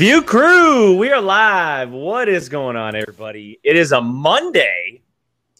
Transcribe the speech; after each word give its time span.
View 0.00 0.22
Crew, 0.22 0.96
we 0.96 1.12
are 1.12 1.20
live. 1.20 1.90
What 1.90 2.26
is 2.26 2.48
going 2.48 2.74
on, 2.74 2.96
everybody? 2.96 3.60
It 3.62 3.76
is 3.76 3.92
a 3.92 4.00
Monday. 4.00 5.02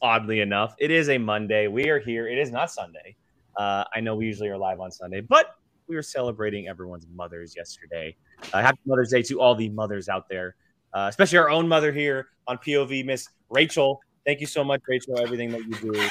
Oddly 0.00 0.40
enough, 0.40 0.74
it 0.78 0.90
is 0.90 1.10
a 1.10 1.18
Monday. 1.18 1.66
We 1.66 1.90
are 1.90 1.98
here. 1.98 2.26
It 2.26 2.38
is 2.38 2.50
not 2.50 2.70
Sunday. 2.70 3.16
Uh, 3.58 3.84
I 3.94 4.00
know 4.00 4.16
we 4.16 4.24
usually 4.24 4.48
are 4.48 4.56
live 4.56 4.80
on 4.80 4.90
Sunday, 4.90 5.20
but 5.20 5.56
we 5.88 5.94
were 5.94 6.00
celebrating 6.02 6.68
everyone's 6.68 7.06
mothers 7.14 7.54
yesterday. 7.54 8.16
Uh, 8.54 8.62
happy 8.62 8.78
Mother's 8.86 9.10
Day 9.10 9.20
to 9.24 9.42
all 9.42 9.54
the 9.54 9.68
mothers 9.68 10.08
out 10.08 10.26
there, 10.30 10.56
uh, 10.94 11.08
especially 11.10 11.36
our 11.36 11.50
own 11.50 11.68
mother 11.68 11.92
here 11.92 12.28
on 12.46 12.56
POV, 12.56 13.04
Miss 13.04 13.28
Rachel. 13.50 14.00
Thank 14.24 14.40
you 14.40 14.46
so 14.46 14.64
much, 14.64 14.80
Rachel, 14.88 15.20
everything 15.20 15.50
that 15.50 15.66
you 15.66 15.92
do. 15.92 16.08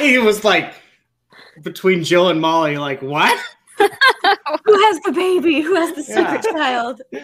it 0.04 0.20
was 0.20 0.42
like 0.42 0.74
between 1.62 2.02
Jill 2.02 2.30
and 2.30 2.40
Molly, 2.40 2.78
like, 2.78 3.00
what? 3.00 3.40
Who 4.74 4.80
has 4.86 5.00
the 5.00 5.12
baby? 5.12 5.60
Who 5.60 5.74
has 5.76 5.94
the 5.94 6.02
secret 6.02 6.42
child? 6.42 7.00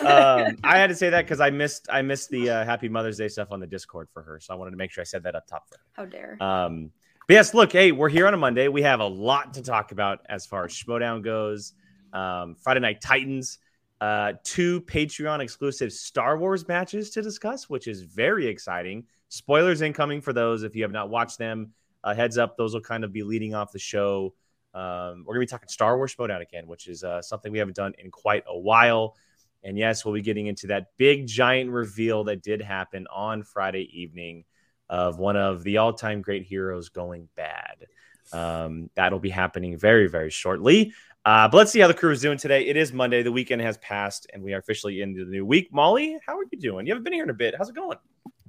um, 0.00 0.56
I 0.62 0.78
had 0.78 0.86
to 0.88 0.94
say 0.94 1.10
that 1.10 1.24
because 1.24 1.40
I 1.40 1.50
missed 1.50 1.88
I 1.90 2.02
missed 2.02 2.30
the 2.30 2.50
uh, 2.50 2.64
Happy 2.64 2.88
Mother's 2.88 3.16
Day 3.16 3.26
stuff 3.26 3.48
on 3.50 3.58
the 3.58 3.66
Discord 3.66 4.08
for 4.12 4.22
her, 4.22 4.38
so 4.38 4.54
I 4.54 4.56
wanted 4.56 4.70
to 4.70 4.76
make 4.76 4.92
sure 4.92 5.02
I 5.02 5.04
said 5.04 5.24
that 5.24 5.34
up 5.34 5.46
top 5.48 5.68
for 5.68 5.78
her. 5.78 5.84
How 5.92 6.04
dare? 6.04 6.36
Um, 6.40 6.92
but 7.26 7.34
yes, 7.34 7.52
look, 7.52 7.72
hey, 7.72 7.90
we're 7.90 8.08
here 8.08 8.28
on 8.28 8.34
a 8.34 8.36
Monday. 8.36 8.68
We 8.68 8.82
have 8.82 9.00
a 9.00 9.06
lot 9.06 9.54
to 9.54 9.62
talk 9.62 9.90
about 9.90 10.20
as 10.28 10.46
far 10.46 10.64
as 10.66 10.72
Schmoedown 10.72 11.24
goes. 11.24 11.72
Um, 12.12 12.54
Friday 12.54 12.80
Night 12.80 13.00
Titans, 13.00 13.58
uh, 14.00 14.34
two 14.44 14.80
Patreon 14.82 15.40
exclusive 15.40 15.92
Star 15.92 16.38
Wars 16.38 16.68
matches 16.68 17.10
to 17.10 17.22
discuss, 17.22 17.68
which 17.68 17.88
is 17.88 18.02
very 18.02 18.46
exciting. 18.46 19.04
Spoilers 19.30 19.80
incoming 19.80 20.20
for 20.20 20.32
those 20.32 20.62
if 20.62 20.76
you 20.76 20.82
have 20.82 20.92
not 20.92 21.10
watched 21.10 21.38
them. 21.38 21.72
Uh, 22.04 22.14
heads 22.14 22.38
up, 22.38 22.56
those 22.56 22.72
will 22.72 22.80
kind 22.80 23.02
of 23.02 23.12
be 23.12 23.24
leading 23.24 23.52
off 23.52 23.72
the 23.72 23.80
show. 23.80 24.32
Um, 24.74 25.24
we're 25.26 25.34
gonna 25.34 25.40
be 25.40 25.46
talking 25.46 25.68
Star 25.68 25.96
Wars 25.96 26.14
Schmoedown 26.14 26.40
again, 26.40 26.66
which 26.66 26.86
is 26.86 27.04
uh, 27.04 27.22
something 27.22 27.50
we 27.50 27.58
haven't 27.58 27.76
done 27.76 27.94
in 27.98 28.10
quite 28.10 28.44
a 28.46 28.58
while. 28.58 29.16
And 29.62 29.76
yes, 29.76 30.04
we'll 30.04 30.14
be 30.14 30.22
getting 30.22 30.46
into 30.46 30.68
that 30.68 30.86
big 30.96 31.26
giant 31.26 31.70
reveal 31.70 32.24
that 32.24 32.42
did 32.42 32.62
happen 32.62 33.06
on 33.14 33.42
Friday 33.42 33.88
evening 33.92 34.44
of 34.88 35.18
one 35.18 35.36
of 35.36 35.62
the 35.62 35.76
all-time 35.76 36.22
great 36.22 36.44
heroes 36.44 36.88
going 36.88 37.28
bad. 37.36 37.86
Um, 38.32 38.90
that'll 38.94 39.18
be 39.18 39.30
happening 39.30 39.76
very, 39.78 40.08
very 40.08 40.30
shortly. 40.30 40.92
Uh, 41.24 41.48
but 41.48 41.58
let's 41.58 41.70
see 41.70 41.80
how 41.80 41.88
the 41.88 41.94
crew 41.94 42.12
is 42.12 42.22
doing 42.22 42.38
today. 42.38 42.66
It 42.66 42.76
is 42.76 42.92
Monday. 42.92 43.22
The 43.22 43.32
weekend 43.32 43.60
has 43.60 43.76
passed, 43.78 44.26
and 44.32 44.42
we 44.42 44.54
are 44.54 44.58
officially 44.58 45.02
into 45.02 45.24
the 45.24 45.30
new 45.30 45.44
week. 45.44 45.72
Molly, 45.72 46.18
how 46.26 46.38
are 46.38 46.44
you 46.50 46.58
doing? 46.58 46.86
You 46.86 46.92
haven't 46.92 47.04
been 47.04 47.12
here 47.12 47.24
in 47.24 47.30
a 47.30 47.34
bit. 47.34 47.54
How's 47.58 47.68
it 47.68 47.74
going? 47.74 47.98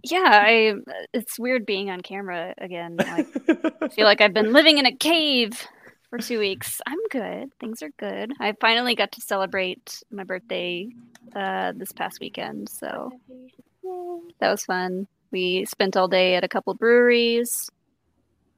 Yeah, 0.03 0.41
I. 0.45 0.75
It's 1.13 1.37
weird 1.37 1.65
being 1.65 1.89
on 1.89 1.99
camera 1.99 2.53
again. 2.57 2.95
Like, 2.95 3.27
I 3.81 3.89
feel 3.89 4.05
like 4.05 4.21
I've 4.21 4.33
been 4.33 4.53
living 4.53 4.77
in 4.77 4.85
a 4.85 4.95
cave 4.95 5.67
for 6.11 6.19
two 6.19 6.39
weeks. 6.39 6.81
I'm 6.85 6.99
good. 7.09 7.51
Things 7.59 7.81
are 7.81 7.89
good. 7.97 8.33
I 8.39 8.53
finally 8.59 8.95
got 8.95 9.13
to 9.13 9.21
celebrate 9.21 10.03
my 10.11 10.25
birthday 10.25 10.89
uh, 11.33 11.71
this 11.75 11.93
past 11.93 12.19
weekend, 12.19 12.69
so 12.69 13.11
that 14.39 14.51
was 14.51 14.65
fun. 14.65 15.07
We 15.31 15.65
spent 15.65 15.95
all 15.95 16.09
day 16.09 16.35
at 16.35 16.43
a 16.43 16.49
couple 16.49 16.73
breweries. 16.73 17.69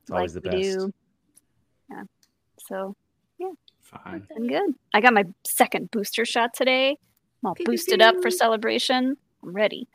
It's 0.02 0.12
always 0.12 0.34
like 0.36 0.44
the 0.44 0.50
best. 0.50 0.64
do. 0.64 0.94
Yeah. 1.92 2.04
So 2.68 2.96
yeah. 3.38 3.52
Fine. 3.82 4.28
I'm 4.36 4.48
good. 4.48 4.74
I 4.92 5.00
got 5.00 5.14
my 5.14 5.26
second 5.46 5.92
booster 5.92 6.26
shot 6.26 6.56
today. 6.56 6.98
I'm 7.44 7.48
all 7.48 7.56
boosted 7.64 8.02
up 8.02 8.16
for 8.22 8.32
celebration. 8.32 9.16
I'm 9.44 9.54
ready. 9.54 9.88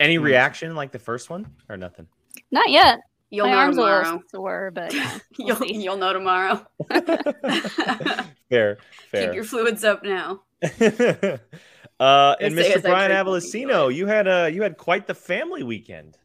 Any 0.00 0.16
reaction 0.16 0.74
like 0.74 0.90
the 0.90 0.98
first 0.98 1.28
one 1.28 1.46
or 1.68 1.76
nothing? 1.76 2.08
Not 2.50 2.70
yet. 2.70 3.00
You'll 3.32 3.46
my 3.46 3.52
know 3.52 3.58
arms 3.58 3.76
a 3.76 3.80
tomorrow. 3.80 4.04
little 4.04 4.22
sore, 4.30 4.70
but 4.74 4.92
yeah, 4.94 5.18
we'll 5.38 5.46
You'll, 5.48 5.56
see. 5.56 5.82
you'll 5.82 5.96
know 5.96 6.12
tomorrow. 6.12 6.66
fair, 6.88 8.78
fair. 9.10 9.26
Keep 9.26 9.34
your 9.34 9.44
fluids 9.44 9.84
up 9.84 10.02
now. 10.04 10.42
uh, 10.62 12.36
and 12.40 12.54
Mr. 12.54 12.82
Brian 12.82 13.10
drink 13.10 13.26
Avalosino, 13.26 13.94
you 13.94 14.06
had 14.06 14.28
uh, 14.28 14.48
you 14.52 14.62
had 14.62 14.76
quite 14.76 15.06
the 15.06 15.14
family 15.14 15.62
weekend. 15.62 16.18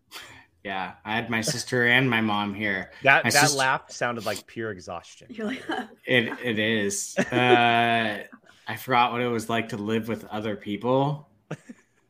Yeah, 0.63 0.93
I 1.05 1.15
had 1.15 1.29
my 1.29 1.39
sister 1.41 1.85
and 1.87 2.09
my 2.09 2.19
mom 2.19 2.53
here. 2.53 2.91
That 3.03 3.23
My 3.23 3.29
that 3.29 3.41
sister- 3.43 3.57
laugh 3.57 3.89
sounded 3.89 4.25
like 4.25 4.45
pure 4.47 4.71
exhaustion. 4.71 5.27
You're 5.29 5.47
like, 5.47 5.63
It 6.05 6.29
it 6.43 6.59
is. 6.59 7.15
Uh, 7.17 8.23
I 8.67 8.75
forgot 8.75 9.13
what 9.13 9.21
it 9.21 9.27
was 9.29 9.49
like 9.49 9.69
to 9.69 9.77
live 9.77 10.09
with 10.09 10.25
other 10.25 10.57
people, 10.57 11.29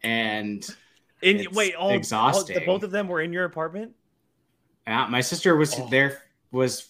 and 0.01 0.67
In, 1.21 1.41
It's 1.41 1.51
wait, 1.53 1.75
all, 1.75 1.89
all 1.89 1.95
exhausting. 1.95 2.55
the 2.59 2.65
both 2.65 2.81
of 2.81 2.89
them 2.89 3.07
were 3.07 3.21
in 3.21 3.31
your 3.31 3.45
apartment. 3.45 3.91
Yeah, 4.87 5.07
my 5.07 5.21
sister 5.21 5.55
was 5.55 5.77
Oh. 5.77 5.87
there 5.89 6.21
was 6.51 6.89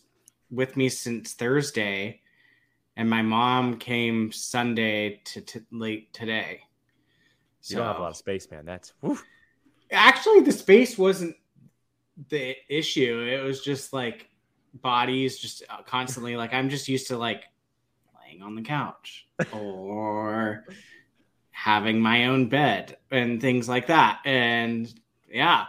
with 0.51 0.77
me 0.77 0.87
since 0.89 1.33
Thursday, 1.33 2.21
and 2.95 3.09
my 3.09 3.21
mom 3.21 3.77
came 3.77 4.31
Sunday 4.31 5.21
to, 5.25 5.41
to 5.41 5.65
late 5.71 6.13
today. 6.13 6.61
So, 7.61 7.73
You 7.73 7.77
don't 7.79 7.87
have 7.87 7.97
a 7.97 8.01
lot 8.01 8.11
of 8.11 8.17
space, 8.17 8.49
man. 8.49 8.65
That's 8.65 8.93
whew. 9.01 9.19
actually 9.91 10.41
the 10.41 10.51
space 10.51 10.97
wasn't 10.97 11.35
the 12.29 12.55
issue 12.67 13.19
it 13.29 13.43
was 13.43 13.61
just 13.61 13.93
like 13.93 14.27
bodies 14.81 15.37
just 15.37 15.63
uh, 15.69 15.83
constantly 15.83 16.35
like 16.35 16.51
i'm 16.51 16.67
just 16.67 16.87
used 16.87 17.07
to 17.07 17.17
like 17.17 17.43
laying 18.19 18.41
on 18.41 18.55
the 18.55 18.61
couch 18.61 19.27
or 19.53 20.65
having 21.51 21.99
my 21.99 22.25
own 22.25 22.49
bed 22.49 22.97
and 23.11 23.39
things 23.39 23.69
like 23.69 23.85
that 23.87 24.19
and 24.25 24.93
yeah 25.31 25.65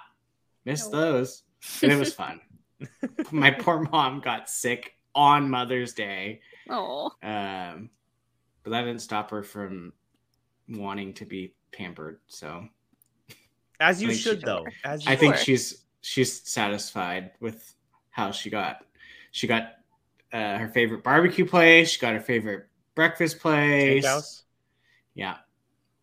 miss 0.65 0.87
those 0.89 1.43
and 1.83 1.93
it 1.93 1.99
was 1.99 2.15
fun 2.15 2.41
my 3.33 3.51
poor 3.51 3.81
mom 3.91 4.21
got 4.21 4.49
sick 4.49 4.95
on 5.15 5.49
mother's 5.51 5.93
day 5.95 6.41
Oh, 6.71 7.11
um 7.23 7.91
but 8.63 8.71
that 8.71 8.83
didn't 8.83 9.01
stop 9.01 9.31
her 9.31 9.43
from 9.43 9.93
wanting 10.69 11.15
to 11.15 11.25
be 11.25 11.55
pampered 11.73 12.21
so 12.27 12.69
as 13.81 14.03
you 14.03 14.13
should 14.13 14.41
she- 14.41 14.45
though. 14.45 14.67
As 14.85 15.05
you 15.05 15.13
I 15.13 15.17
think 15.17 15.37
she's 15.37 15.85
she's 16.01 16.49
satisfied 16.49 17.33
with 17.41 17.75
how 18.11 18.31
she 18.33 18.51
got. 18.51 18.85
She 19.31 19.47
got 19.47 19.75
uh, 20.33 20.59
her 20.59 20.69
favorite 20.69 21.05
barbecue 21.05 21.45
place. 21.47 21.91
She 21.91 22.01
got 22.01 22.15
her 22.15 22.21
favorite 22.21 22.67
breakfast 22.95 23.39
place. 23.39 24.05
steakhouse 24.05 24.43
Yeah. 25.15 25.37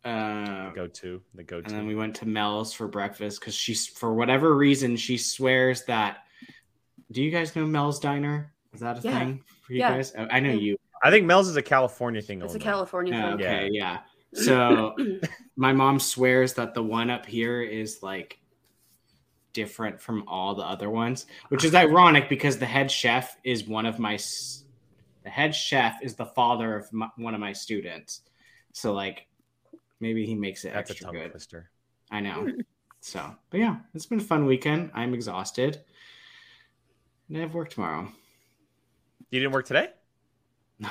Uh, 0.06 0.70
go 0.70 0.86
to 0.88 1.20
the 1.34 1.44
go 1.44 1.60
to. 1.62 1.68
and 1.68 1.76
then 1.76 1.88
we 1.88 1.96
went 1.96 2.16
to 2.18 2.28
Mel's 2.28 2.72
for 2.74 2.88
breakfast 2.88 3.40
because 3.40 3.56
she's 3.56 3.88
for 3.88 4.14
whatever 4.14 4.56
reason 4.56 4.96
she 4.96 5.18
swears 5.18 5.84
that. 5.86 6.20
Do 7.12 7.24
you 7.24 7.32
guys 7.32 7.56
know 7.56 7.66
Mel's 7.66 8.00
Diner? 8.00 8.54
Is 8.74 8.82
that 8.82 9.00
a 9.00 9.02
Yeah. 9.02 9.20
thing 9.20 9.44
for 9.66 9.74
you 9.74 9.80
Yeah. 9.80 9.94
guys? 9.96 10.14
Oh, 10.16 10.28
I 10.30 10.40
know 10.40 10.50
Yeah. 10.52 10.56
you. 10.60 10.78
I 11.04 11.10
think 11.10 11.26
Mel's 11.26 11.48
is 11.50 11.56
a 11.56 11.62
California 11.64 12.22
thing. 12.22 12.42
it's 12.42 12.54
a 12.54 12.58
only. 12.58 12.64
California 12.64 13.14
Oh, 13.16 13.38
thing. 13.38 13.46
okay, 13.46 13.70
yeah. 13.72 14.02
So 14.34 14.96
my 15.56 15.72
mom 15.74 16.00
swears 16.00 16.54
that 16.56 16.74
the 16.74 16.84
one 16.84 17.10
up 17.10 17.26
here 17.26 17.62
is 17.62 18.04
like 18.04 18.38
different 19.54 20.02
from 20.02 20.28
all 20.28 20.54
the 20.56 20.64
other 20.64 20.90
ones, 20.90 21.26
which 21.48 21.64
is 21.64 21.74
ironic 21.74 22.28
because 22.30 22.58
the 22.60 22.66
head 22.66 22.92
chef 22.92 23.38
is 23.44 23.66
one 23.68 23.86
of 23.86 23.98
my 23.98 24.18
the 25.24 25.30
head 25.32 25.56
chef 25.56 25.96
is 26.04 26.16
the 26.16 26.26
father 26.26 26.76
of 26.76 26.92
my, 26.94 27.10
one 27.16 27.34
of 27.34 27.40
my 27.40 27.54
students. 27.54 28.22
So 28.74 28.94
like 28.94 29.26
maybe 30.00 30.26
he 30.26 30.36
makes 30.36 30.66
it 30.66 30.74
That's 30.74 30.92
extra 30.92 31.06
tongue 31.08 31.16
good. 31.16 31.32
twister. 31.32 31.70
I 32.12 32.20
know. 32.20 32.48
So, 33.02 33.36
but 33.50 33.60
yeah, 33.60 33.78
it's 33.94 34.06
been 34.06 34.20
a 34.20 34.24
fun 34.24 34.46
weekend. 34.46 34.92
I'm 34.94 35.14
exhausted. 35.14 35.82
And 37.30 37.38
I 37.38 37.42
have 37.42 37.54
work 37.54 37.70
tomorrow. 37.70 38.08
You 39.30 39.40
didn't 39.40 39.54
work 39.54 39.66
today? 39.66 39.90
No. 40.80 40.90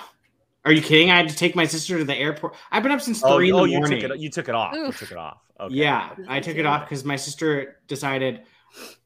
Are 0.65 0.73
you 0.73 0.81
kidding? 0.81 1.11
I 1.11 1.17
had 1.17 1.29
to 1.29 1.37
take 1.37 1.55
my 1.55 1.67
sister 1.67 1.99
to 1.99 2.05
the 2.05 2.17
airport. 2.17 2.55
I've 2.71 2.83
been 2.83 2.93
up 2.93 3.01
since 3.01 3.23
Oh, 3.23 3.37
three 3.37 3.51
in 3.51 3.55
oh 3.55 3.67
the 3.67 3.73
you 3.73 3.81
took 3.87 4.03
it. 4.11 4.19
You 4.19 4.31
took 4.31 4.49
it 4.49 4.55
off. 4.55 4.75
You 4.75 4.93
took 4.93 5.11
it 5.13 5.19
off. 5.19 5.39
Okay. 5.61 5.75
Yeah, 5.75 6.15
I 6.29 6.41
took 6.41 6.57
it 6.57 6.67
off 6.67 6.83
because 6.85 7.05
my 7.05 7.17
sister 7.17 7.81
decided, 7.87 8.43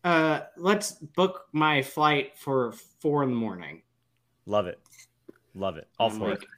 uh, 0.05 0.41
let's 0.57 0.93
book 0.93 1.47
my 1.53 1.83
flight 1.83 2.39
for 2.39 2.73
four 3.01 3.23
in 3.23 3.31
the 3.31 3.37
morning. 3.37 3.83
Love 4.47 4.67
it. 4.67 4.81
Love 5.55 5.77
it. 5.77 5.89
All 5.99 6.09
for 6.11 6.31
like, 6.31 6.43
it. 6.43 6.49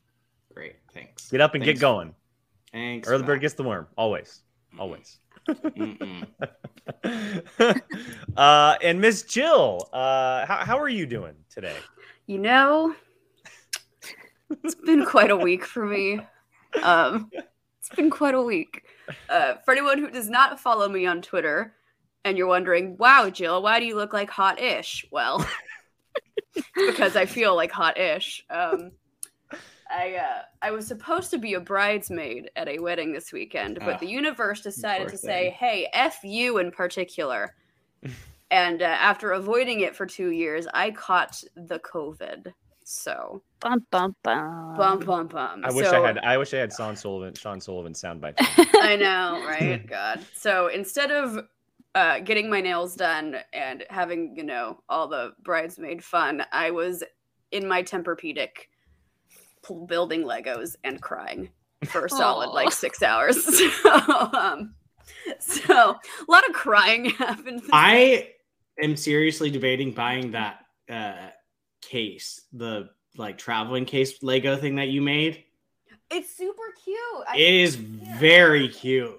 Great, 0.54 0.76
thanks. 0.93 1.31
Get 1.31 1.40
up 1.40 1.54
and 1.54 1.64
Thanks. 1.64 1.81
get 1.81 1.81
going. 1.81 2.14
Thanks. 2.72 3.08
Early 3.08 3.25
bird 3.25 3.40
gets 3.40 3.55
the 3.55 3.62
worm. 3.62 3.87
Always. 3.96 4.43
Always. 4.78 5.19
Uh, 8.37 8.76
and 8.82 9.00
Miss 9.00 9.22
Jill, 9.22 9.88
uh, 9.93 10.46
how, 10.46 10.56
how 10.56 10.78
are 10.78 10.88
you 10.88 11.06
doing 11.06 11.34
today? 11.50 11.76
You 12.26 12.38
know, 12.38 12.94
it's 14.50 14.75
been 14.75 15.05
quite 15.05 15.31
a 15.31 15.37
week 15.37 15.64
for 15.64 15.84
me. 15.84 16.20
Um, 16.82 17.31
it's 17.78 17.88
been 17.94 18.11
quite 18.11 18.34
a 18.34 18.43
week. 18.43 18.84
Uh, 19.28 19.55
for 19.64 19.72
anyone 19.72 19.99
who 19.99 20.11
does 20.11 20.28
not 20.28 20.61
follow 20.61 20.88
me 20.88 21.06
on 21.06 21.22
Twitter, 21.22 21.75
and 22.25 22.38
you're 22.38 22.46
wondering, 22.46 22.96
"Wow, 22.96 23.31
Jill, 23.31 23.62
why 23.62 23.81
do 23.81 23.87
you 23.87 23.96
look 23.96 24.12
like 24.12 24.31
hot-ish?" 24.31 25.06
Well, 25.11 25.46
because 26.75 27.17
I 27.17 27.26
feel 27.26 27.55
like 27.56 27.72
hot-ish. 27.72 28.44
Um, 28.50 28.93
I 29.90 30.16
uh, 30.16 30.42
I 30.62 30.70
was 30.70 30.87
supposed 30.87 31.31
to 31.32 31.38
be 31.38 31.54
a 31.54 31.60
bridesmaid 31.60 32.50
at 32.56 32.69
a 32.69 32.78
wedding 32.78 33.12
this 33.12 33.32
weekend, 33.32 33.78
but 33.81 33.94
Ah, 33.94 33.98
the 33.98 34.06
universe 34.08 34.60
decided 34.62 35.08
poor 35.08 35.10
to 35.10 35.19
say, 35.19 35.50
"Hey, 35.58 35.88
f 35.92 36.20
you 36.22 36.58
in 36.58 36.70
particular." 36.70 37.54
and 38.50 38.82
uh, 38.82 38.84
after 38.84 39.32
avoiding 39.32 39.81
it 39.81 39.94
for 39.96 40.06
two 40.06 40.31
years, 40.31 40.66
I 40.72 40.90
caught 40.92 41.42
the 41.56 41.78
COVID. 41.81 42.52
So 42.84 43.42
Bum 43.60 43.87
bum 43.92 44.16
bum. 44.25 44.76
bum 44.76 44.98
bum 45.00 45.26
bum. 45.28 45.64
I 45.64 45.72
wish 45.72 45.87
So- 45.88 46.02
I 46.02 46.06
had. 46.06 46.19
I 46.19 46.36
wish 46.38 46.52
I 46.54 46.58
had 46.58 46.72
Sean 46.72 46.96
Sullivan. 46.96 47.34
Sean 47.34 47.60
Sullivan 47.60 47.93
soundbite. 47.93 48.34
I 48.82 48.96
know, 48.96 49.44
right? 49.46 49.86
God. 49.86 50.20
So 50.34 50.69
instead 50.69 51.10
of 51.10 51.46
uh, 51.94 52.20
getting 52.20 52.48
my 52.48 52.60
nails 52.60 52.94
done 52.96 53.36
and 53.52 53.84
having, 53.90 54.34
you 54.36 54.44
know, 54.44 54.81
all 54.88 55.08
the 55.08 55.32
bridesmaid 55.43 56.02
fun, 56.02 56.44
I 56.52 56.70
was 56.70 57.02
in 57.52 57.66
my 57.66 57.82
Tempur-Pedic 57.82 58.50
pl- 58.54 58.64
building 59.86 60.22
Legos 60.24 60.76
and 60.84 61.00
crying 61.00 61.50
for 61.86 62.04
a 62.06 62.10
solid 62.10 62.48
Aw. 62.48 62.52
like 62.52 62.72
six 62.72 63.02
hours. 63.02 63.42
so, 63.82 63.90
um, 64.32 64.74
so 65.38 65.96
a 65.96 66.30
lot 66.30 66.48
of 66.48 66.54
crying 66.54 67.04
happened. 67.10 67.62
I 67.72 68.30
am 68.82 68.96
seriously 68.96 69.50
debating 69.50 69.92
buying 69.92 70.32
that 70.32 70.60
uh, 70.90 71.28
case, 71.82 72.42
the 72.52 72.90
like 73.16 73.38
traveling 73.38 73.84
case 73.84 74.22
Lego 74.22 74.56
thing 74.56 74.76
that 74.76 74.88
you 74.88 75.02
made. 75.02 75.44
It's 76.10 76.34
super 76.36 76.62
cute. 76.84 76.98
I, 77.28 77.36
It 77.36 77.54
is 77.54 77.76
very 77.76 78.68
cute, 78.68 79.16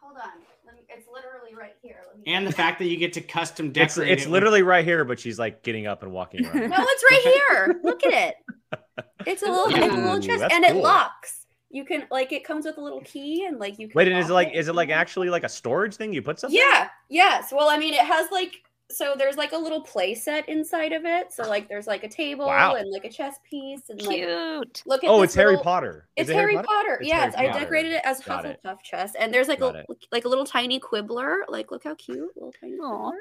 Hold 0.00 0.16
on. 0.16 0.40
Me, 0.74 0.82
it's 0.90 1.06
literally 1.12 1.54
right 1.58 1.74
here. 1.82 1.96
And 2.26 2.46
the 2.46 2.52
fact 2.52 2.78
that 2.80 2.86
you 2.86 2.96
get 2.98 3.14
to 3.14 3.20
custom 3.22 3.68
It's, 3.74 3.94
decorate. 3.94 4.10
it's 4.12 4.22
it 4.24 4.26
with- 4.26 4.32
literally 4.34 4.62
right 4.62 4.84
here, 4.84 5.04
but 5.06 5.18
she's 5.18 5.38
like 5.38 5.62
getting 5.62 5.86
up 5.86 6.02
and 6.02 6.12
walking 6.12 6.44
around. 6.44 6.68
No, 6.70 6.76
it's 6.78 7.04
right 7.10 7.34
here. 7.48 7.80
Look 7.82 8.04
at 8.04 8.12
it. 8.12 8.34
It's 9.26 9.42
a 9.42 9.46
little, 9.50 9.66
it's 9.68 9.94
a 9.94 9.96
little 9.96 10.16
Ooh, 10.16 10.20
chest, 10.20 10.40
that's 10.40 10.54
and 10.54 10.64
it 10.64 10.76
locks. 10.76 11.46
You 11.70 11.84
can 11.84 12.06
like 12.10 12.32
it 12.32 12.44
comes 12.44 12.64
with 12.64 12.78
a 12.78 12.80
little 12.80 13.02
key, 13.02 13.44
and 13.44 13.58
like 13.58 13.78
you 13.78 13.88
can. 13.88 13.94
Wait, 13.94 14.08
and 14.08 14.16
is 14.18 14.30
it 14.30 14.32
like 14.32 14.50
is 14.54 14.68
it 14.68 14.74
like 14.74 14.88
actually 14.90 15.28
like 15.28 15.44
a 15.44 15.48
storage 15.48 15.96
thing? 15.96 16.12
You 16.14 16.22
put 16.22 16.38
something? 16.40 16.58
Yeah. 16.58 16.88
Yes. 17.10 17.52
Well, 17.52 17.68
I 17.68 17.78
mean, 17.78 17.92
it 17.92 18.00
has 18.00 18.30
like 18.32 18.54
so. 18.90 19.14
There's 19.18 19.36
like 19.36 19.52
a 19.52 19.58
little 19.58 19.82
play 19.82 20.14
set 20.14 20.48
inside 20.48 20.92
of 20.92 21.04
it. 21.04 21.30
So 21.30 21.42
like, 21.46 21.68
there's 21.68 21.86
like 21.86 22.04
a 22.04 22.08
table 22.08 22.46
Wow. 22.46 22.76
and 22.76 22.90
like 22.90 23.04
a 23.04 23.10
chess 23.10 23.36
piece, 23.50 23.82
and 23.90 24.00
like 24.00 24.16
Cute. 24.16 24.82
look 24.86 25.04
at. 25.04 25.10
Oh, 25.10 25.20
this 25.20 25.28
it's 25.30 25.34
Harry 25.34 25.58
Potter. 25.58 26.08
It's 26.16 26.30
it 26.30 26.34
Harry 26.36 26.54
Potter. 26.56 26.94
It's 27.00 27.08
yes, 27.08 27.34
Harry 27.34 27.50
I 27.50 27.52
decorated 27.58 27.92
it 27.92 28.00
as 28.04 28.20
Got 28.20 28.46
it. 28.46 28.58
Hufflepuff 28.64 28.82
chest, 28.82 29.16
and 29.20 29.34
there's 29.34 29.48
like 29.48 29.60
Got 29.60 29.76
a 29.76 29.80
it. 29.80 29.86
like 30.10 30.24
a 30.24 30.28
little 30.28 30.46
tiny 30.46 30.78
quibbler. 30.80 31.44
Like, 31.48 31.70
look 31.70 31.84
how 31.84 31.94
cute, 31.96 32.30
little 32.34 32.54
tiny 32.58 32.78
Aw. 32.78 33.10
quibbler. 33.10 33.18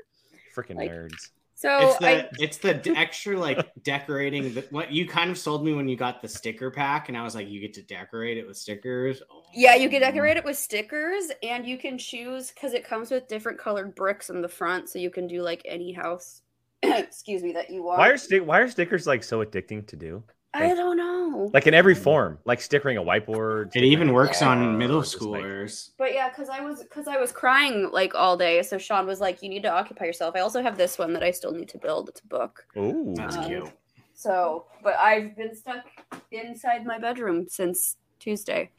Freaking 0.56 0.78
like- 0.78 0.90
nerds. 0.90 1.32
So 1.57 1.89
It's 1.89 1.98
the 1.98 2.07
I 2.07 2.30
it's 2.38 2.57
the 2.59 2.94
extra 2.95 3.36
like 3.36 3.68
decorating. 3.83 4.54
The, 4.54 4.63
what 4.69 4.92
you 4.92 5.07
kind 5.07 5.31
of 5.31 5.39
sold 5.39 5.65
me 5.65 5.74
when 5.74 5.88
you 5.88 5.98
got 5.98 6.21
the 6.21 6.27
sticker 6.27 6.69
pack, 6.69 7.09
and 7.09 7.18
I 7.18 7.24
was 7.24 7.33
like, 7.33 7.50
you 7.50 7.59
get 7.59 7.74
to 7.74 7.81
decorate 7.81 8.38
it 8.38 8.45
with 8.45 8.57
stickers. 8.57 9.24
Oh. 9.31 9.42
Yeah, 9.56 9.74
you 9.74 9.89
can 9.89 10.01
decorate 10.01 10.38
it 10.38 10.45
with 10.45 10.56
stickers, 10.56 11.31
and 11.42 11.65
you 11.65 11.80
can 11.80 11.98
choose 11.98 12.51
because 12.51 12.74
it 12.74 12.88
comes 12.88 13.09
with 13.09 13.27
different 13.27 13.57
colored 13.57 13.95
bricks 13.95 14.30
in 14.30 14.44
the 14.44 14.48
front, 14.48 14.88
so 14.88 15.00
you 15.00 15.09
can 15.09 15.25
do 15.25 15.42
like 15.42 15.63
any 15.65 15.92
house. 15.92 16.44
excuse 16.83 17.42
me, 17.42 17.54
that 17.54 17.71
you 17.71 17.81
want. 17.81 17.98
Why 17.98 18.09
are 18.09 18.18
stick 18.18 18.45
why 18.45 18.59
are 18.59 18.69
stickers 18.69 19.07
like 19.07 19.24
so 19.24 19.44
addicting 19.44 19.88
to 19.88 19.95
do? 19.95 20.24
I 20.54 20.74
don't 20.74 20.98
know, 20.98 21.52
Like 21.54 21.68
in 21.68 21.74
every 21.76 21.94
form, 21.94 22.40
like 22.46 22.62
stickering 22.62 22.98
a 22.98 23.02
whiteboard. 23.04 23.76
It 23.76 23.84
even 23.84 24.12
works 24.12 24.40
car, 24.40 24.56
on 24.56 24.78
middle 24.78 25.02
schoolers. 25.02 25.92
but 25.98 26.14
yeah, 26.14 26.30
because 26.30 26.50
I 26.50 26.62
was 26.62 26.82
because 26.82 27.08
I 27.08 27.18
was 27.18 27.32
crying 27.32 27.90
like 27.92 28.16
all 28.16 28.36
day, 28.38 28.64
so 28.64 28.78
Sean 28.80 29.06
was 29.06 29.20
like, 29.20 29.44
"You 29.44 29.50
need 29.50 29.62
to 29.64 29.70
occupy 29.72 30.06
yourself." 30.06 30.36
I 30.36 30.40
also 30.40 30.64
have 30.64 30.76
this 30.78 30.98
one 30.98 31.14
that 31.14 31.22
I 31.22 31.30
still 31.32 31.52
need 31.52 31.70
to 31.70 31.78
build. 31.78 32.10
It's 32.10 32.22
a 32.22 32.28
book. 32.28 32.66
Ooh, 32.78 33.14
That's 33.16 33.36
Um, 33.36 33.46
cute. 33.46 33.72
So, 34.16 34.66
but 34.84 34.96
I've 34.96 35.36
been 35.38 35.54
stuck 35.56 35.86
inside 36.32 36.86
my 36.86 36.98
bedroom 36.98 37.48
since 37.48 37.98
Tuesday. 38.20 38.72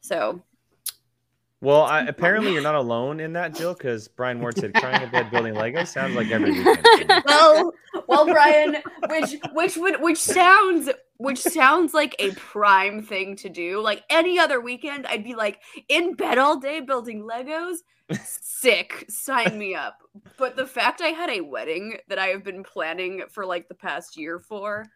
So 0.00 0.42
Well, 1.60 1.82
I, 1.82 2.00
apparently 2.08 2.52
you're 2.52 2.62
not 2.62 2.74
alone 2.74 3.20
in 3.20 3.32
that, 3.34 3.54
Jill, 3.54 3.74
because 3.74 4.08
Brian 4.08 4.40
Ward 4.40 4.58
said 4.58 4.74
crying 4.74 5.00
in 5.02 5.10
bed 5.10 5.30
building 5.30 5.54
Lego 5.54 5.84
sounds 5.84 6.16
like 6.16 6.32
every 6.32 6.50
weekend. 6.64 7.22
well, 7.26 7.72
well, 8.08 8.26
Brian, 8.26 8.78
which 9.08 9.36
which 9.52 9.76
would 9.76 10.00
which 10.00 10.18
sounds 10.18 10.88
which 11.22 11.38
sounds 11.38 11.94
like 11.94 12.16
a 12.18 12.32
prime 12.32 13.02
thing 13.02 13.36
to 13.36 13.48
do. 13.48 13.80
Like 13.80 14.02
any 14.10 14.38
other 14.38 14.60
weekend, 14.60 15.06
I'd 15.06 15.24
be 15.24 15.34
like 15.34 15.60
in 15.88 16.14
bed 16.14 16.38
all 16.38 16.58
day 16.58 16.80
building 16.80 17.22
Legos. 17.22 17.76
Sick, 18.24 19.06
sign 19.08 19.58
me 19.58 19.74
up. 19.74 19.96
But 20.36 20.56
the 20.56 20.66
fact 20.66 21.00
I 21.00 21.08
had 21.08 21.30
a 21.30 21.40
wedding 21.40 21.96
that 22.08 22.18
I 22.18 22.26
have 22.28 22.44
been 22.44 22.62
planning 22.64 23.22
for 23.30 23.46
like 23.46 23.68
the 23.68 23.74
past 23.74 24.16
year 24.16 24.38
for, 24.38 24.86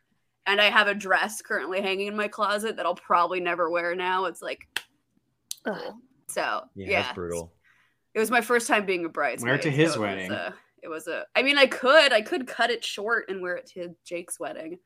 and 0.47 0.61
I 0.61 0.67
have 0.71 0.89
a 0.89 0.95
dress 0.95 1.41
currently 1.41 1.81
hanging 1.81 2.09
in 2.09 2.17
my 2.17 2.29
closet 2.29 2.77
that 2.77 2.87
I'll 2.87 2.95
probably 2.95 3.41
never 3.41 3.71
wear 3.71 3.95
now. 3.95 4.27
It's 4.27 4.43
like, 4.43 4.61
Ugh. 5.65 5.95
so 6.29 6.63
Yeah, 6.75 6.87
yeah, 6.91 7.03
that's 7.03 7.15
brutal. 7.15 7.53
it 8.15 8.19
was 8.19 8.31
my 8.31 8.41
first 8.41 8.67
time 8.69 8.85
being 8.85 9.05
a 9.05 9.09
bridesmaid. 9.09 9.49
Wear 9.49 9.55
it 9.55 9.63
to 9.63 9.71
his 9.71 9.93
so 9.93 9.99
it 9.99 10.01
was, 10.01 10.09
wedding. 10.17 10.33
uh, 10.33 10.53
it 10.83 10.89
was 10.89 11.07
a. 11.09 11.25
I 11.35 11.43
mean, 11.43 11.57
I 11.57 11.67
could, 11.67 12.13
I 12.13 12.21
could 12.21 12.47
cut 12.47 12.71
it 12.71 12.85
short 12.85 13.31
and 13.31 13.41
wear 13.41 13.57
it 13.57 13.67
to 13.75 13.95
Jake's 14.05 14.39
wedding. 14.39 14.79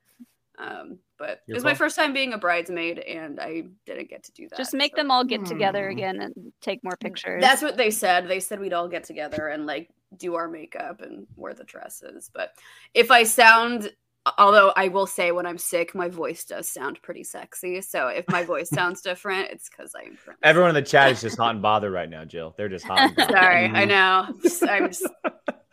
Um, 0.61 0.99
but 1.19 1.41
Your 1.47 1.55
it 1.55 1.59
was 1.59 1.65
my 1.65 1.75
first 1.75 1.97
time 1.97 2.13
being 2.13 2.33
a 2.35 2.39
bridesmaid, 2.39 2.99
and 2.99 3.41
I 3.41 3.65
didn't 3.87 4.11
get 4.11 4.25
to 4.25 4.33
do 4.33 4.49
that. 4.49 4.57
Just 4.59 4.75
make 4.75 4.93
so- 4.93 4.97
them 5.03 5.11
all 5.11 5.25
get 5.25 5.47
together 5.47 5.87
Hmm. 5.91 5.97
again 5.97 6.21
and 6.21 6.53
take 6.61 6.85
more 6.85 6.97
pictures. 6.99 7.41
That's 7.43 7.63
what 7.63 7.77
they 7.77 7.91
said. 7.91 8.29
They 8.29 8.41
said 8.41 8.61
we'd 8.61 8.73
all 8.75 8.89
get 8.89 9.05
together 9.05 9.49
and 9.49 9.65
like 9.67 9.89
do 10.17 10.35
our 10.35 10.49
makeup 10.49 11.01
and 11.01 11.27
wear 11.37 11.55
the 11.55 11.65
dresses. 11.65 12.31
But 12.35 12.53
if 12.95 13.11
I 13.11 13.23
sound, 13.23 13.91
although 14.39 14.73
I 14.77 14.89
will 14.89 15.07
say 15.07 15.31
when 15.33 15.47
I'm 15.47 15.57
sick, 15.59 15.95
my 15.95 16.09
voice 16.09 16.45
does 16.45 16.69
sound 16.69 17.01
pretty 17.01 17.25
sexy. 17.25 17.81
So 17.81 18.09
if 18.09 18.29
my 18.29 18.43
voice 18.45 18.69
sounds 18.75 19.01
different, 19.03 19.51
it's 19.51 19.69
because 19.71 19.95
I'm 19.97 20.19
Everyone 20.43 20.71
in 20.71 20.75
the 20.75 20.83
chat 20.83 21.13
is 21.13 21.21
just 21.23 21.39
hot 21.39 21.53
and 21.55 21.63
bothered 21.63 21.93
right 21.93 22.11
now, 22.11 22.25
Jill. 22.25 22.55
They're 22.59 22.69
just 22.69 22.85
hot 22.85 22.99
and 23.01 23.17
bothered. 23.17 23.37
Sorry, 23.37 23.67
I 23.67 23.85
Mhm. 23.85 23.89
know. 23.89 24.27
I'm 24.69 24.83
I'm 24.85 24.89
just, 24.89 25.07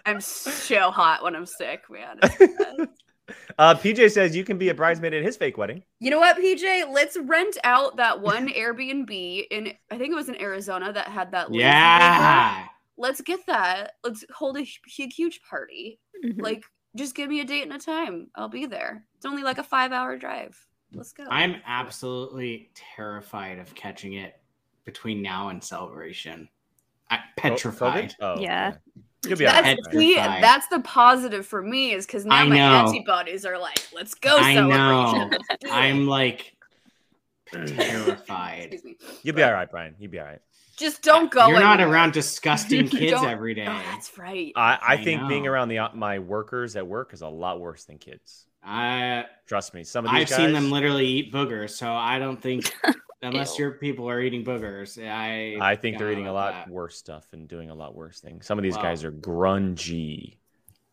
I'm 0.06 0.22
so 0.22 0.91
hot 0.91 1.24
when 1.24 1.36
I'm 1.36 1.46
sick, 1.46 1.84
man. 1.89 2.20
It's- 3.27 3.38
Uh, 3.60 3.74
PJ 3.75 4.12
says 4.12 4.36
you 4.36 4.43
can 4.43 4.57
be 4.57 4.69
a 4.69 4.74
bridesmaid 4.75 5.13
at 5.13 5.24
his 5.24 5.36
fake 5.36 5.57
wedding. 5.57 5.84
you 6.00 6.10
know 6.12 6.19
what, 6.19 6.38
PJ? 6.38 6.91
Let's 6.93 7.17
rent 7.17 7.57
out 7.63 7.98
that 7.98 8.22
one 8.22 8.48
Airbnb 8.50 9.48
in, 9.50 9.74
I 9.91 9.98
think 9.98 10.12
it 10.12 10.15
was 10.15 10.29
in 10.29 10.39
Arizona 10.39 10.93
that 10.93 11.07
had 11.07 11.31
that. 11.31 11.50
lazy 11.51 11.63
river. 11.63 11.69
Yeah. 11.69 12.65
Let's 12.98 13.22
get 13.22 13.46
that. 13.48 13.93
Let's 14.03 14.24
hold 14.34 14.57
a 14.57 14.62
hu- 14.62 14.65
hu- 14.98 15.10
huge 15.15 15.41
party. 15.50 16.00
Mhm. 16.24 16.41
Like, 16.41 16.63
just 16.96 17.15
give 17.15 17.29
me 17.29 17.39
a 17.41 17.46
date 17.46 17.63
and 17.63 17.74
a 17.74 17.79
time. 17.79 18.27
I'll 18.36 18.48
be 18.50 18.65
there. 18.65 19.03
It's 19.17 19.25
only 19.25 19.43
like 19.43 19.57
a 19.57 19.63
five 19.63 19.91
hour 19.91 20.17
drive. 20.17 20.57
Let's 20.93 21.12
go. 21.13 21.25
I'm 21.29 21.55
absolutely 21.65 22.69
terrified 22.75 23.60
of 23.60 23.74
catching 23.75 24.13
it 24.13 24.39
between 24.86 25.22
now 25.22 25.50
and 25.50 25.63
celebration. 25.63 26.48
I, 27.10 27.19
petrified. 27.38 28.15
Oh, 28.22 28.36
Oh, 28.36 28.39
Yeah. 28.41 28.75
You'll 29.25 29.38
be 29.38 29.45
That's, 29.45 29.57
all 29.57 29.63
right. 29.63 29.77
Petrified. 29.77 30.00
see, 30.00 30.15
that's 30.15 30.67
the 30.67 30.79
positive 30.81 31.45
for 31.45 31.62
me 31.62 31.91
is 31.93 32.05
because 32.05 32.25
now 32.25 32.36
I 32.36 32.43
my 32.47 32.57
know. 32.57 32.88
antibodies 32.88 33.45
are 33.45 33.57
like, 33.57 33.81
let's 33.93 34.13
go 34.13 34.38
I 34.38 34.53
know. 34.55 35.27
Let's 35.31 35.47
do 35.47 35.55
it. 35.67 35.71
I'm 35.71 36.07
like 36.07 36.55
terrified. 37.51 38.74
Excuse 38.74 38.83
me. 38.83 38.97
You'll 39.24 39.36
be 39.36 39.43
all 39.43 39.53
right, 39.53 39.69
Brian. 39.69 39.95
You'll 40.00 40.12
be 40.12 40.19
all 40.19 40.25
right. 40.25 40.39
Just 40.77 41.01
don't 41.01 41.31
go. 41.31 41.47
You're 41.47 41.59
not 41.59 41.81
around 41.81 42.13
disgusting 42.13 42.88
kids 42.89 43.21
every 43.24 43.55
day. 43.55 43.65
Oh, 43.67 43.81
that's 43.91 44.15
right. 44.17 44.53
I, 44.55 44.74
I 44.74 44.79
I 44.93 45.03
think 45.03 45.27
being 45.27 45.47
around 45.47 45.69
the 45.69 45.79
uh, 45.79 45.89
my 45.95 46.19
workers 46.19 46.75
at 46.75 46.86
work 46.86 47.13
is 47.13 47.21
a 47.21 47.27
lot 47.27 47.59
worse 47.59 47.86
than 47.86 47.97
kids. 47.97 48.45
I, 48.63 49.25
Trust 49.47 49.74
me. 49.74 49.83
Some 49.83 50.05
of 50.05 50.12
these 50.12 50.21
I've 50.21 50.29
guys, 50.29 50.38
seen 50.38 50.53
them 50.53 50.71
literally 50.71 51.05
eat 51.05 51.33
boogers, 51.33 51.71
so 51.71 51.91
I 51.91 52.19
don't 52.19 52.39
think 52.39 52.71
unless 53.21 53.57
Ew. 53.57 53.65
your 53.65 53.74
people 53.75 54.09
are 54.09 54.21
eating 54.21 54.43
boogers, 54.43 54.97
I 55.03 55.57
I 55.59 55.75
think 55.75 55.97
they're 55.97 56.12
eating 56.12 56.27
a 56.27 56.33
lot 56.33 56.53
that. 56.53 56.69
worse 56.69 56.97
stuff 56.97 57.25
and 57.33 57.47
doing 57.47 57.69
a 57.69 57.75
lot 57.75 57.95
worse 57.95 58.19
things. 58.19 58.45
Some 58.45 58.57
of 58.57 58.63
these 58.63 58.75
Wow. 58.75 58.81
guys 58.83 59.03
are 59.03 59.12
grungy. 59.12 60.38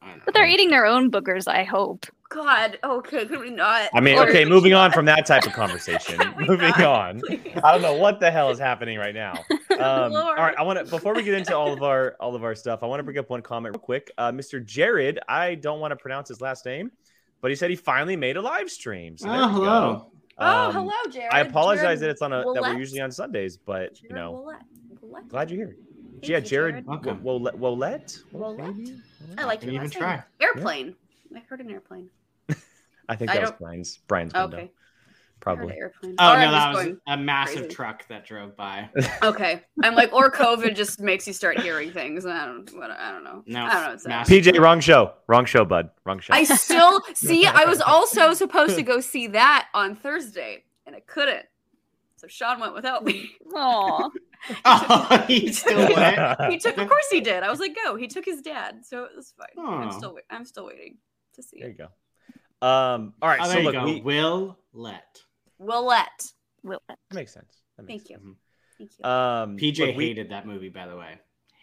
I 0.02 0.10
don't 0.10 0.24
But 0.26 0.34
they're 0.34 0.46
know. 0.46 0.52
eating 0.52 0.70
their 0.70 0.86
own 0.86 1.10
boogers, 1.10 1.48
I 1.48 1.64
hope. 1.64 2.06
God. 2.28 2.78
Okay. 2.82 3.26
Could 3.26 3.40
we 3.40 3.50
not? 3.50 3.88
I 3.94 4.00
mean, 4.00 4.18
okay, 4.18 4.44
moving 4.44 4.74
on 4.74 4.90
from 4.92 5.04
that 5.06 5.24
type 5.24 5.46
of 5.46 5.52
conversation. 5.54 6.18
Moving 6.40 6.70
not, 6.70 6.82
on. 6.82 7.20
please? 7.20 7.40
I 7.62 7.72
don't 7.72 7.80
know 7.82 7.94
what 7.94 8.18
the 8.20 8.30
hell 8.30 8.50
is 8.50 8.58
happening 8.58 8.98
right 8.98 9.14
now. 9.14 9.44
Um, 9.74 9.80
all 9.82 10.10
Lord. 10.12 10.38
right, 10.38 10.54
I 10.56 10.62
want 10.62 10.78
to 10.78 10.84
before 10.84 11.14
we 11.16 11.24
get 11.24 11.34
into 11.34 11.56
all 11.56 11.72
of 11.72 11.82
our 11.82 12.14
all 12.20 12.36
of 12.36 12.44
our 12.44 12.54
stuff, 12.54 12.84
I 12.84 12.86
want 12.86 13.00
to 13.00 13.02
bring 13.02 13.18
up 13.18 13.28
one 13.28 13.42
comment 13.42 13.74
real 13.74 13.80
quick. 13.80 14.08
Uh, 14.16 14.30
Mr. 14.30 14.64
Jared, 14.64 15.18
I 15.28 15.56
don't 15.56 15.80
want 15.80 15.90
to 15.90 15.96
pronounce 15.96 16.28
his 16.28 16.40
last 16.40 16.64
name, 16.64 16.92
but 17.40 17.50
he 17.50 17.56
said 17.56 17.70
he 17.70 17.76
finally 17.76 18.14
made 18.14 18.36
a 18.36 18.40
live 18.40 18.70
stream. 18.70 19.18
So 19.18 19.28
Oh, 19.28 19.48
hello. 19.48 19.64
go. 19.96 20.12
Oh, 20.38 20.68
Um, 20.68 20.72
hello, 20.74 20.92
Jared. 21.10 21.32
I 21.32 21.40
apologize 21.40 21.82
Jared 21.82 22.00
that 22.00 22.10
it's 22.10 22.22
on 22.22 22.32
a 22.32 22.38
that 22.54 22.62
we're 22.62 22.76
usually 22.78 23.00
on 23.00 23.10
Sundays, 23.10 23.56
but 23.56 24.02
you 24.02 24.10
know, 24.10 24.32
Willett. 24.32 24.56
Willett? 25.00 25.28
glad 25.28 25.50
you're 25.50 25.66
here. 25.66 25.76
Thank 26.20 26.28
yeah, 26.28 26.38
you, 26.38 26.44
Jared. 26.44 26.86
Welcome. 26.86 27.22
Wolet. 27.22 27.54
Wolet. 27.58 28.22
Willett? 28.32 28.90
I 29.38 29.44
like 29.44 29.60
Can 29.60 29.70
your 29.70 29.84
even 29.84 29.90
try. 29.90 30.16
name. 30.16 30.22
Airplane. 30.40 30.94
I 31.34 31.40
heard 31.48 31.60
an 31.60 31.70
airplane. 31.70 32.08
I 33.08 33.16
think 33.16 33.30
I 33.30 33.34
that 33.34 33.42
was 33.42 33.50
Brian's 33.52 33.98
Brian's 34.08 34.32
window, 34.32 34.56
Okay. 34.56 34.70
I 35.46 35.50
heard 35.50 35.56
probably. 35.58 35.76
airplane. 35.76 36.14
Oh 36.18 36.32
Or 36.32 36.38
no, 36.40 36.50
that 36.52 36.74
was 36.74 36.88
a 37.06 37.16
massive 37.16 37.58
crazy. 37.62 37.74
truck 37.74 38.08
that 38.08 38.26
drove 38.26 38.56
by. 38.56 38.88
Okay. 39.22 39.62
I'm 39.82 39.94
like, 39.94 40.12
or 40.12 40.30
COVID 40.30 40.74
just 40.74 41.00
makes 41.00 41.26
you 41.26 41.32
start 41.32 41.60
hearing 41.60 41.90
things. 41.92 42.24
I 42.26 42.46
don't. 42.46 42.70
I 42.90 43.12
don't 43.12 43.24
know. 43.24 43.42
No, 43.46 43.64
I 43.64 43.72
don't 43.74 44.04
know. 44.06 44.16
What's 44.18 44.30
PJ, 44.30 44.58
wrong 44.58 44.80
show. 44.80 45.12
Wrong 45.26 45.44
show, 45.44 45.64
bud. 45.64 45.90
Wrong 46.04 46.18
show. 46.20 46.32
I 46.34 46.44
still 46.44 47.00
see. 47.14 47.46
I 47.46 47.64
was 47.64 47.80
also 47.80 48.32
supposed 48.34 48.76
to 48.76 48.82
go 48.82 49.00
see 49.00 49.26
that 49.28 49.68
on 49.74 49.96
Thursday, 49.96 50.64
and 50.86 50.94
I 50.96 51.00
couldn't. 51.00 51.44
So 52.16 52.26
Sean 52.28 52.58
went 52.60 52.74
without 52.74 53.04
me. 53.04 53.30
Aw. 53.54 54.08
Oh, 54.66 55.24
he 55.26 55.50
still 55.52 55.78
went. 55.94 56.38
He 56.50 56.58
took. 56.58 56.76
Of 56.76 56.86
course 56.86 57.06
he 57.10 57.22
did. 57.22 57.42
I 57.42 57.50
was 57.50 57.60
like, 57.60 57.74
go. 57.82 57.96
He 57.96 58.06
took 58.08 58.26
his 58.26 58.42
dad, 58.42 58.84
so 58.84 59.04
it 59.04 59.10
was 59.16 59.32
fine. 59.38 59.64
I'm 59.66 59.90
still. 59.90 60.18
I'm 60.28 60.44
still 60.44 60.66
waiting 60.66 60.98
to 61.36 61.42
see 61.42 61.60
There 61.60 61.70
you 61.70 61.74
go. 61.74 61.84
Um, 62.66 63.14
all 63.22 63.28
right, 63.30 63.40
Oh, 63.40 63.44
so 63.44 63.50
there 63.52 63.60
you 63.60 63.64
look, 63.64 63.74
go. 63.74 63.84
we 63.84 64.00
Will 64.02 64.58
let. 64.74 65.22
Willette. 65.64 66.32
Will 66.62 66.82
that 66.88 66.98
makes 67.12 67.32
sense. 67.32 67.62
That 67.76 67.86
makes 67.86 68.04
Thank 68.04 68.10
you. 68.10 68.26
sense. 68.26 68.38
Thank 68.78 68.90
you. 68.98 69.04
Um, 69.04 69.56
PJ 69.56 69.86
look, 69.86 69.96
we- 69.96 70.06
hated 70.08 70.30
that 70.30 70.46
movie, 70.46 70.68
by 70.68 70.86
the 70.86 70.96
way. 70.96 71.18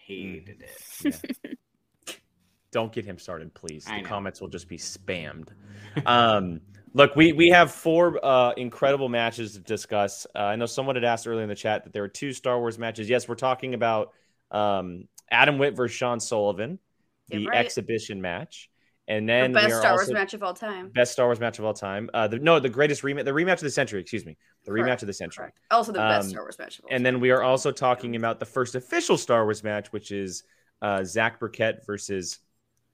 Hated 0.06 0.64
it. 0.64 1.22
Yeah. 1.46 2.14
Don't 2.72 2.94
get 2.94 3.04
him 3.04 3.20
started, 3.20 3.54
please. 3.54 3.84
The 3.84 4.02
comments 4.02 4.40
will 4.40 4.48
just 4.48 4.68
be 4.68 4.78
spammed. 4.78 5.50
Um, 6.06 6.62
look, 6.94 7.18
we 7.18 7.34
we 7.34 7.50
have 7.50 7.70
four 7.70 8.18
uh, 8.24 8.52
incredible 8.52 9.10
matches 9.10 9.54
to 9.54 9.60
discuss. 9.60 10.26
Uh, 10.34 10.40
I 10.40 10.56
know 10.56 10.66
someone 10.66 10.96
had 10.96 11.04
asked 11.04 11.28
earlier 11.28 11.44
in 11.44 11.50
the 11.50 11.56
chat 11.56 11.84
that 11.84 11.92
there 11.92 12.02
were 12.02 12.08
two 12.08 12.32
Star 12.32 12.58
Wars 12.58 12.80
matches. 12.80 13.10
Yes, 13.10 13.28
we're 13.28 13.36
talking 13.36 13.74
about 13.74 14.14
um, 14.52 15.10
Adam 15.30 15.58
Witt 15.58 15.76
versus 15.76 15.98
Sean 15.98 16.22
Sullivan, 16.22 16.80
the 17.28 17.48
right. 17.48 17.58
exhibition 17.58 18.22
match, 18.22 18.70
and 19.08 19.28
then 19.28 19.52
we 19.52 19.56
best 19.62 19.80
Star 19.80 19.94
Wars 19.94 20.12
match 20.12 20.34
of 20.34 20.44
all 20.44 20.54
time. 20.54 20.90
best 20.90 21.12
Star 21.14 21.26
Wars 21.28 21.40
match 21.40 21.60
of 21.60 21.66
all 21.66 21.74
time. 21.74 22.10
Uh, 22.14 22.28
the, 22.28 22.40
no, 22.40 22.60
the 22.60 22.70
greatest 22.70 23.02
rematch, 23.02 23.26
the 23.26 23.32
rematch 23.32 23.54
of 23.54 23.62
the 23.62 23.70
century. 23.72 24.00
Excuse 24.02 24.26
me, 24.26 24.38
the 24.66 24.72
rematch 24.72 25.02
of 25.02 25.08
the 25.08 25.14
century. 25.14 25.44
Correct. 25.44 25.60
Also 25.72 25.92
the 25.92 26.00
best 26.00 26.26
Um, 26.26 26.30
Star 26.32 26.44
Wars 26.44 26.58
match 26.60 26.80
of 26.80 26.86
all 26.86 26.92
And 26.92 27.00
time. 27.00 27.04
then 27.14 27.20
we 27.22 27.32
are 27.32 27.42
also 27.44 27.72
talking 27.72 28.16
about 28.16 28.40
the 28.40 28.46
first 28.46 28.76
official 28.76 29.18
Star 29.18 29.44
Wars 29.44 29.64
match, 29.64 29.92
which 29.92 30.12
is 30.12 30.44
uh, 30.82 31.04
Zach 31.04 31.40
Burkett 31.40 31.86
versus 31.86 32.40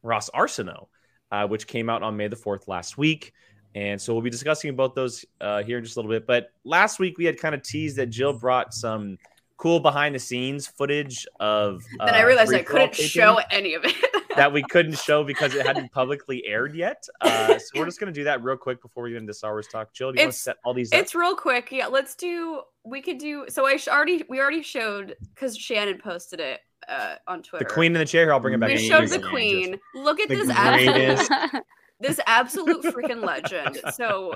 Ross 0.03 0.29
Arsenault, 0.31 0.87
uh, 1.31 1.47
which 1.47 1.67
came 1.67 1.89
out 1.89 2.03
on 2.03 2.15
May 2.17 2.27
the 2.27 2.35
4th 2.35 2.67
last 2.67 2.97
week. 2.97 3.33
And 3.75 4.01
so 4.01 4.13
we'll 4.13 4.23
be 4.23 4.29
discussing 4.29 4.75
both 4.75 4.95
those 4.95 5.23
uh, 5.41 5.61
here 5.61 5.77
in 5.77 5.83
just 5.83 5.97
a 5.97 5.99
little 5.99 6.09
bit. 6.11 6.25
But 6.25 6.49
last 6.63 6.99
week 6.99 7.17
we 7.17 7.25
had 7.25 7.37
kind 7.37 7.53
of 7.53 7.61
teased 7.61 7.97
that 7.97 8.07
Jill 8.07 8.33
brought 8.33 8.73
some 8.73 9.17
cool 9.57 9.79
behind 9.79 10.15
the 10.15 10.19
scenes 10.19 10.67
footage 10.67 11.25
of. 11.39 11.83
Then 11.99 12.15
I 12.15 12.21
uh, 12.21 12.25
realized 12.25 12.53
I 12.53 12.63
couldn't 12.63 12.93
taping 12.93 13.09
show 13.09 13.39
any 13.51 13.73
of 13.73 13.83
it. 13.85 13.95
that 14.35 14.53
we 14.53 14.63
couldn't 14.63 14.97
show 14.97 15.23
because 15.23 15.55
it 15.55 15.65
hadn't 15.65 15.91
publicly 15.91 16.45
aired 16.45 16.75
yet. 16.75 17.05
Uh, 17.21 17.57
so 17.57 17.65
we're 17.75 17.85
just 17.85 17.99
going 17.99 18.13
to 18.13 18.17
do 18.17 18.23
that 18.23 18.41
real 18.43 18.55
quick 18.55 18.81
before 18.81 19.03
we 19.03 19.11
get 19.11 19.17
into 19.17 19.33
Star 19.33 19.51
Wars 19.51 19.67
talk. 19.67 19.93
Jill, 19.93 20.11
do 20.11 20.19
you 20.19 20.25
want 20.25 20.33
to 20.33 20.39
set 20.39 20.57
all 20.63 20.73
these 20.73 20.93
up? 20.93 20.99
It's 20.99 21.15
real 21.15 21.35
quick. 21.35 21.71
Yeah, 21.71 21.87
let's 21.87 22.15
do. 22.15 22.61
We 22.85 23.01
could 23.01 23.17
do. 23.17 23.45
So 23.49 23.65
I 23.65 23.77
sh- 23.77 23.87
already 23.89 24.23
we 24.29 24.39
already 24.39 24.61
showed 24.61 25.15
because 25.33 25.57
Shannon 25.57 25.97
posted 25.97 26.39
it 26.39 26.61
uh, 26.87 27.15
on 27.27 27.41
Twitter. 27.41 27.65
The 27.65 27.73
queen 27.73 27.93
in 27.93 27.99
the 27.99 28.05
chair. 28.05 28.31
I'll 28.31 28.39
bring 28.39 28.53
it 28.53 28.59
back. 28.59 28.69
We 28.69 28.75
in. 28.75 28.89
showed 28.89 29.09
the 29.09 29.19
queen. 29.19 29.77
Look 29.95 30.19
at 30.19 30.29
this 30.29 30.49
absolute, 30.49 30.93
greatest. 30.93 31.31
this 31.99 32.19
absolute 32.27 32.83
freaking 32.83 33.23
legend. 33.25 33.79
So 33.93 34.33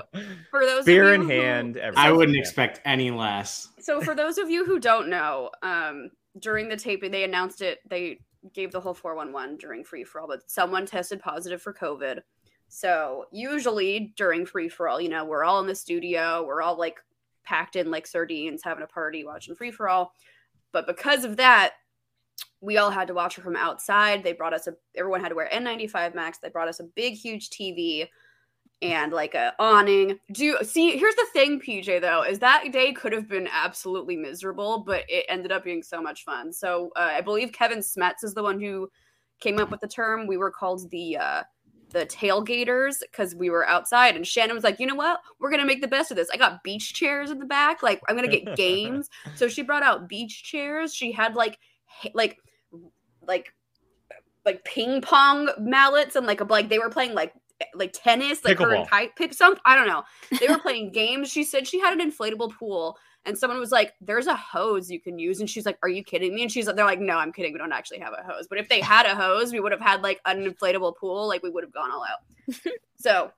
for 0.50 0.66
those 0.66 0.84
Beer 0.84 1.04
of 1.04 1.08
you 1.08 1.14
in 1.14 1.20
who- 1.22 1.28
hand. 1.40 1.80
I 1.96 2.10
wouldn't 2.10 2.34
Yeah. 2.36 2.40
expect 2.40 2.80
any 2.84 3.10
less. 3.10 3.68
So 3.78 4.00
for 4.00 4.14
those 4.14 4.38
of 4.38 4.50
you 4.50 4.64
who 4.64 4.78
don't 4.78 5.08
know, 5.08 5.50
um, 5.62 6.10
during 6.38 6.68
the 6.68 6.76
taping, 6.76 7.10
they 7.12 7.24
announced 7.24 7.62
it. 7.62 7.80
They 7.88 8.20
gave 8.52 8.72
the 8.72 8.80
whole 8.80 8.94
411 8.94 9.56
during 9.58 9.84
free 9.84 10.02
for 10.02 10.20
all, 10.20 10.26
but 10.26 10.50
someone 10.50 10.86
tested 10.86 11.20
positive 11.20 11.62
for 11.62 11.72
COVID. 11.72 12.20
So 12.68 13.26
usually 13.30 14.12
during 14.16 14.46
free 14.46 14.68
for 14.68 14.88
all, 14.88 15.00
you 15.00 15.08
know, 15.08 15.24
we're 15.24 15.44
all 15.44 15.60
in 15.60 15.66
the 15.66 15.74
studio, 15.74 16.42
we're 16.44 16.62
all 16.62 16.76
like 16.76 16.98
packed 17.44 17.76
in 17.76 17.90
like 17.90 18.06
sardines, 18.06 18.62
having 18.64 18.82
a 18.82 18.86
party, 18.88 19.24
watching 19.24 19.54
free 19.54 19.70
for 19.70 19.88
all. 19.88 20.14
But 20.72 20.86
because 20.86 21.24
of 21.24 21.36
that, 21.36 21.74
we 22.62 22.78
all 22.78 22.90
had 22.90 23.08
to 23.08 23.14
watch 23.14 23.34
her 23.36 23.42
from 23.42 23.56
outside. 23.56 24.22
They 24.22 24.32
brought 24.32 24.54
us 24.54 24.68
a 24.68 24.74
everyone 24.96 25.20
had 25.20 25.30
to 25.30 25.34
wear 25.34 25.50
N95 25.52 26.14
masks. 26.14 26.38
They 26.38 26.48
brought 26.48 26.68
us 26.68 26.80
a 26.80 26.84
big, 26.84 27.14
huge 27.14 27.50
TV 27.50 28.06
and 28.80 29.12
like 29.12 29.34
a 29.34 29.52
awning. 29.58 30.18
Do 30.30 30.58
see? 30.62 30.96
Here's 30.96 31.16
the 31.16 31.26
thing, 31.32 31.60
PJ. 31.60 32.00
Though, 32.00 32.22
is 32.22 32.38
that 32.38 32.70
day 32.72 32.92
could 32.92 33.12
have 33.12 33.28
been 33.28 33.48
absolutely 33.50 34.16
miserable, 34.16 34.84
but 34.86 35.04
it 35.08 35.26
ended 35.28 35.50
up 35.52 35.64
being 35.64 35.82
so 35.82 36.00
much 36.00 36.24
fun. 36.24 36.52
So 36.52 36.90
uh, 36.96 37.10
I 37.12 37.20
believe 37.20 37.52
Kevin 37.52 37.80
Smets 37.80 38.22
is 38.22 38.32
the 38.32 38.42
one 38.42 38.60
who 38.60 38.88
came 39.40 39.58
up 39.58 39.70
with 39.70 39.80
the 39.80 39.88
term. 39.88 40.28
We 40.28 40.36
were 40.36 40.50
called 40.52 40.88
the 40.90 41.16
uh, 41.16 41.42
the 41.90 42.06
tailgaters 42.06 43.00
because 43.00 43.34
we 43.34 43.50
were 43.50 43.66
outside, 43.68 44.14
and 44.14 44.26
Shannon 44.26 44.54
was 44.54 44.64
like, 44.64 44.78
"You 44.78 44.86
know 44.86 44.94
what? 44.94 45.20
We're 45.40 45.50
gonna 45.50 45.66
make 45.66 45.80
the 45.80 45.88
best 45.88 46.12
of 46.12 46.16
this. 46.16 46.30
I 46.32 46.36
got 46.36 46.62
beach 46.62 46.94
chairs 46.94 47.32
in 47.32 47.40
the 47.40 47.44
back. 47.44 47.82
Like 47.82 48.00
I'm 48.08 48.14
gonna 48.14 48.28
get 48.28 48.56
games." 48.56 49.08
so 49.34 49.48
she 49.48 49.62
brought 49.62 49.82
out 49.82 50.08
beach 50.08 50.44
chairs. 50.44 50.94
She 50.94 51.10
had 51.10 51.34
like 51.34 51.58
ha- 51.86 52.10
like 52.14 52.38
like 53.26 53.52
like 54.44 54.64
ping 54.64 55.00
pong 55.00 55.48
mallets 55.58 56.16
and 56.16 56.26
like 56.26 56.40
a 56.40 56.44
like 56.44 56.68
they 56.68 56.78
were 56.78 56.90
playing 56.90 57.14
like 57.14 57.32
like 57.74 57.92
tennis, 57.92 58.44
like 58.44 58.58
her 58.58 58.66
Pickleball. 58.66 59.08
Pick 59.16 59.34
some 59.34 59.56
I 59.64 59.76
don't 59.76 59.86
know. 59.86 60.02
They 60.40 60.48
were 60.48 60.58
playing 60.62 60.92
games. 60.92 61.30
She 61.30 61.44
said 61.44 61.66
she 61.66 61.78
had 61.78 61.98
an 61.98 62.10
inflatable 62.10 62.56
pool 62.56 62.98
and 63.24 63.38
someone 63.38 63.60
was 63.60 63.70
like, 63.70 63.94
There's 64.00 64.26
a 64.26 64.34
hose 64.34 64.90
you 64.90 65.00
can 65.00 65.18
use. 65.18 65.40
And 65.40 65.48
she's 65.48 65.64
like, 65.64 65.78
Are 65.82 65.88
you 65.88 66.02
kidding 66.02 66.34
me? 66.34 66.42
And 66.42 66.50
she's 66.50 66.66
like, 66.66 66.76
they're 66.76 66.84
like, 66.84 67.00
No, 67.00 67.18
I'm 67.18 67.32
kidding. 67.32 67.52
We 67.52 67.58
don't 67.58 67.72
actually 67.72 68.00
have 68.00 68.12
a 68.12 68.22
hose. 68.24 68.46
But 68.48 68.58
if 68.58 68.68
they 68.68 68.80
had 68.80 69.06
a 69.06 69.14
hose, 69.14 69.52
we 69.52 69.60
would 69.60 69.72
have 69.72 69.80
had 69.80 70.02
like 70.02 70.20
an 70.26 70.44
inflatable 70.44 70.96
pool, 70.96 71.28
like 71.28 71.42
we 71.42 71.50
would 71.50 71.64
have 71.64 71.72
gone 71.72 71.90
all 71.92 72.04
out. 72.04 72.54
so 72.96 73.30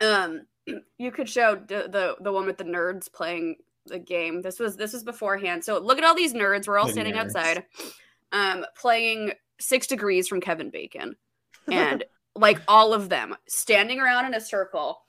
um 0.00 0.42
you 0.98 1.10
could 1.10 1.28
show 1.28 1.54
the, 1.54 1.88
the 1.90 2.16
the 2.20 2.32
one 2.32 2.46
with 2.46 2.58
the 2.58 2.64
nerds 2.64 3.10
playing 3.10 3.56
the 3.86 3.98
game. 3.98 4.42
This 4.42 4.58
was 4.58 4.76
this 4.76 4.92
was 4.92 5.04
beforehand. 5.04 5.64
So 5.64 5.78
look 5.78 5.98
at 5.98 6.04
all 6.04 6.14
these 6.14 6.34
nerds. 6.34 6.68
We're 6.68 6.78
all 6.78 6.86
The 6.86 6.92
standing 6.92 7.14
nerds. 7.14 7.34
outside, 7.34 7.64
um, 8.32 8.64
playing 8.76 9.32
Six 9.60 9.86
Degrees 9.86 10.28
from 10.28 10.40
Kevin 10.40 10.70
Bacon, 10.70 11.16
and 11.72 12.04
like 12.34 12.60
all 12.68 12.94
of 12.94 13.08
them 13.08 13.34
standing 13.48 13.98
around 14.00 14.26
in 14.26 14.34
a 14.34 14.40
circle 14.40 15.00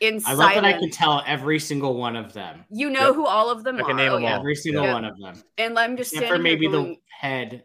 in 0.00 0.20
I 0.26 0.34
love 0.34 0.54
that 0.54 0.64
I 0.64 0.72
can 0.72 0.90
tell 0.90 1.22
every 1.26 1.58
single 1.60 1.94
one 1.96 2.16
of 2.16 2.32
them. 2.32 2.64
you 2.70 2.90
know 2.90 3.08
Yep. 3.08 3.14
who 3.14 3.26
all 3.26 3.50
of 3.50 3.62
them 3.64 3.76
I 3.76 3.80
are. 3.80 3.84
can 3.86 3.96
name 3.96 4.12
oh, 4.12 4.16
yeah. 4.18 4.36
Every 4.38 4.56
single 4.56 4.84
Yeah. 4.84 4.92
one 4.94 5.04
of 5.04 5.18
them. 5.20 5.34
And 5.58 5.78
I'm 5.78 5.96
just 5.96 6.12
Except 6.12 6.30
for 6.32 6.38
maybe 6.38 6.62
here 6.66 6.70
the 6.72 6.78
going, 6.78 6.96
head 7.20 7.64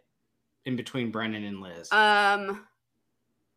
in 0.66 0.76
between 0.76 1.12
Brendan 1.12 1.44
and 1.44 1.62
Liz. 1.62 1.92
um. 1.92 2.66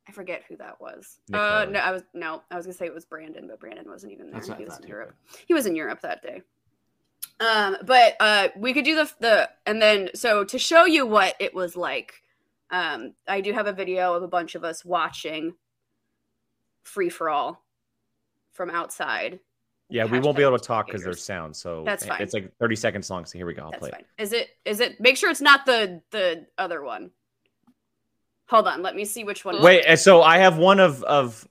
I 0.08 0.10
forget 0.10 0.42
who 0.48 0.56
that 0.56 0.80
was. 0.80 1.20
Nick 1.28 1.40
uh, 1.40 1.64
no, 1.66 1.78
I 1.78 1.92
was 1.92 2.02
no, 2.12 2.42
I 2.50 2.56
was 2.56 2.66
gonna 2.66 2.74
say 2.74 2.86
it 2.86 2.94
was 2.94 3.04
Brandon, 3.04 3.46
but 3.46 3.60
Brandon 3.60 3.88
wasn't 3.88 4.12
even 4.12 4.26
there. 4.32 4.40
That's 4.40 4.48
he 4.58 4.64
was 4.64 4.72
thought 4.74 4.80
in 4.80 4.86
too. 4.86 4.88
Europe. 4.88 5.14
He 5.46 5.54
was 5.54 5.66
in 5.66 5.76
Europe 5.76 6.00
that 6.00 6.22
day. 6.22 6.42
Um, 7.40 7.76
but 7.84 8.16
uh, 8.20 8.48
we 8.56 8.72
could 8.72 8.84
do 8.84 8.94
the 8.94 9.10
the 9.18 9.50
and 9.66 9.82
then 9.82 10.10
so 10.14 10.44
to 10.44 10.58
show 10.58 10.84
you 10.84 11.06
what 11.06 11.34
it 11.40 11.54
was 11.54 11.76
like, 11.76 12.22
um, 12.70 13.14
I 13.26 13.40
do 13.40 13.52
have 13.52 13.66
a 13.66 13.72
video 13.72 14.14
of 14.14 14.22
a 14.22 14.28
bunch 14.28 14.54
of 14.54 14.64
us 14.64 14.84
watching 14.84 15.54
free 16.84 17.08
for 17.08 17.28
all 17.28 17.64
from 18.52 18.70
outside. 18.70 19.40
Yeah, 19.88 20.06
we 20.06 20.20
won't 20.20 20.38
be 20.38 20.42
able 20.42 20.58
to 20.58 20.64
talk 20.64 20.86
because 20.86 21.04
there's 21.04 21.22
sound. 21.22 21.54
So 21.54 21.82
That's 21.84 22.06
fine. 22.06 22.22
It's 22.22 22.32
like 22.32 22.50
30 22.58 22.76
seconds 22.76 23.10
long. 23.10 23.26
So 23.26 23.36
here 23.36 23.46
we 23.46 23.52
go. 23.52 23.64
I'll 23.64 23.70
That's 23.72 23.80
play 23.80 23.90
fine. 23.90 24.04
Is 24.16 24.32
it? 24.32 24.48
Is 24.64 24.80
it? 24.80 24.98
Make 25.00 25.18
sure 25.18 25.30
it's 25.30 25.42
not 25.42 25.66
the 25.66 26.00
the 26.10 26.46
other 26.56 26.82
one. 26.82 27.10
Hold 28.46 28.68
on. 28.68 28.82
Let 28.82 28.96
me 28.96 29.04
see 29.04 29.24
which 29.24 29.44
one. 29.44 29.62
Wait, 29.62 29.84
and 29.86 29.98
so 29.98 30.22
I 30.22 30.38
have 30.38 30.56
one 30.56 30.80
of 30.80 31.02
of. 31.02 31.46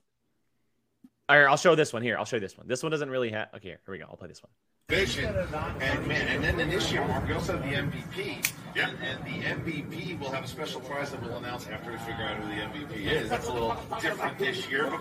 All 1.29 1.37
right, 1.37 1.47
I'll 1.47 1.57
show 1.57 1.75
this 1.75 1.93
one 1.93 2.01
here. 2.01 2.17
I'll 2.17 2.25
show 2.25 2.37
you 2.37 2.41
this 2.41 2.57
one. 2.57 2.67
This 2.67 2.81
one 2.81 2.91
doesn't 2.91 3.09
really 3.09 3.29
have. 3.29 3.49
Okay, 3.55 3.69
here 3.69 3.79
we 3.87 3.99
go. 3.99 4.05
I'll 4.09 4.17
play 4.17 4.27
this 4.27 4.41
one. 4.41 4.51
Vision. 4.91 5.33
And 5.79 6.05
man, 6.05 6.27
and 6.27 6.59
then 6.59 6.69
this 6.69 6.91
year 6.91 7.01
we 7.25 7.33
also 7.33 7.57
have 7.57 7.63
the 7.63 7.77
MVP. 7.77 8.51
Yeah. 8.75 8.89
And 9.01 9.23
the 9.23 9.71
MVP 9.71 10.19
will 10.19 10.31
have 10.31 10.43
a 10.43 10.47
special 10.47 10.81
prize 10.81 11.11
that 11.11 11.23
we'll 11.23 11.37
announce 11.37 11.65
after 11.67 11.91
we 11.93 11.97
figure 11.99 12.25
out 12.25 12.35
who 12.35 12.49
the 12.49 12.61
MVP 12.61 13.09
is. 13.09 13.29
That's 13.29 13.47
a 13.47 13.53
little 13.53 13.77
different 14.01 14.37
this 14.37 14.69
year. 14.69 14.99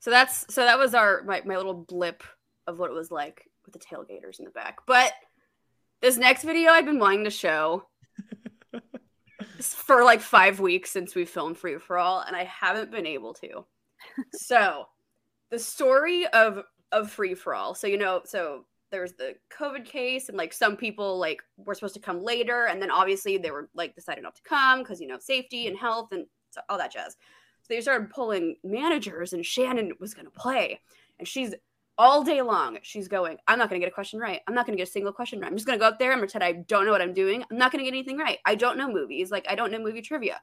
So 0.00 0.10
that's 0.10 0.46
so 0.48 0.64
that 0.64 0.78
was 0.78 0.94
our 0.94 1.22
my, 1.24 1.42
my 1.44 1.58
little 1.58 1.74
blip 1.74 2.22
of 2.66 2.78
what 2.78 2.90
it 2.90 2.94
was 2.94 3.10
like 3.10 3.44
with 3.66 3.74
the 3.74 3.80
tailgaters 3.80 4.38
in 4.38 4.46
the 4.46 4.50
back. 4.50 4.78
But 4.86 5.12
this 6.00 6.16
next 6.16 6.44
video 6.44 6.70
I've 6.70 6.86
been 6.86 6.98
wanting 6.98 7.24
to 7.24 7.30
show 7.30 7.86
for 9.60 10.04
like 10.04 10.22
five 10.22 10.58
weeks 10.58 10.90
since 10.90 11.14
we 11.14 11.26
filmed 11.26 11.58
Free 11.58 11.76
for 11.76 11.98
All, 11.98 12.20
and 12.20 12.34
I 12.34 12.44
haven't 12.44 12.90
been 12.90 13.06
able 13.06 13.34
to. 13.34 13.66
so 14.32 14.86
the 15.50 15.58
story 15.58 16.26
of 16.28 16.62
of 16.92 17.10
Free 17.10 17.34
for 17.34 17.54
All. 17.54 17.74
So 17.74 17.86
you 17.86 17.98
know, 17.98 18.22
so 18.24 18.64
there's 18.90 19.12
the 19.12 19.34
COVID 19.56 19.84
case, 19.84 20.28
and 20.28 20.38
like 20.38 20.52
some 20.52 20.76
people 20.76 21.18
like 21.18 21.42
were 21.58 21.74
supposed 21.74 21.94
to 21.94 22.00
come 22.00 22.22
later, 22.22 22.66
and 22.66 22.80
then 22.80 22.90
obviously 22.90 23.38
they 23.38 23.50
were 23.50 23.68
like 23.74 23.94
decided 23.94 24.22
not 24.22 24.36
to 24.36 24.42
come 24.42 24.80
because 24.80 25.00
you 25.00 25.06
know 25.06 25.18
safety 25.18 25.66
and 25.66 25.76
health 25.76 26.08
and 26.12 26.26
all 26.68 26.78
that 26.78 26.92
jazz. 26.92 27.16
So 27.62 27.74
they 27.74 27.80
started 27.80 28.10
pulling 28.10 28.56
managers, 28.64 29.32
and 29.32 29.44
Shannon 29.44 29.92
was 30.00 30.14
to 30.14 30.30
play. 30.30 30.80
And 31.18 31.26
she's 31.26 31.54
all 31.98 32.22
day 32.22 32.40
long, 32.40 32.78
she's 32.82 33.08
going, 33.08 33.36
I'm 33.48 33.58
not 33.58 33.68
going 33.68 33.80
to 33.80 33.84
get 33.84 33.90
a 33.90 33.94
question 33.94 34.20
right. 34.20 34.40
I'm 34.46 34.54
not 34.54 34.66
going 34.66 34.76
to 34.76 34.80
get 34.80 34.88
a 34.88 34.90
single 34.90 35.12
question 35.12 35.40
right. 35.40 35.50
I'm 35.50 35.56
just 35.56 35.66
going 35.66 35.76
to 35.76 35.82
go 35.82 35.88
up 35.88 35.98
there 35.98 36.12
and 36.12 36.20
pretend 36.20 36.44
I 36.44 36.52
don't 36.52 36.86
know 36.86 36.92
what 36.92 37.02
I'm 37.02 37.12
doing. 37.12 37.44
I'm 37.50 37.58
not 37.58 37.72
going 37.72 37.84
to 37.84 37.90
get 37.90 37.96
anything 37.96 38.16
right. 38.16 38.38
I 38.46 38.54
don't 38.54 38.78
know 38.78 38.88
movies. 38.88 39.32
Like, 39.32 39.46
I 39.48 39.56
don't 39.56 39.72
know 39.72 39.80
movie 39.80 40.00
trivia. 40.00 40.40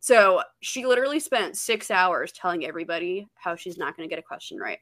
So 0.00 0.42
she 0.60 0.84
literally 0.84 1.18
spent 1.18 1.56
six 1.56 1.90
hours 1.90 2.30
telling 2.30 2.66
everybody 2.66 3.26
how 3.34 3.56
she's 3.56 3.78
not 3.78 3.96
going 3.96 4.06
to 4.06 4.14
get 4.14 4.20
a 4.20 4.26
question 4.26 4.58
right. 4.58 4.78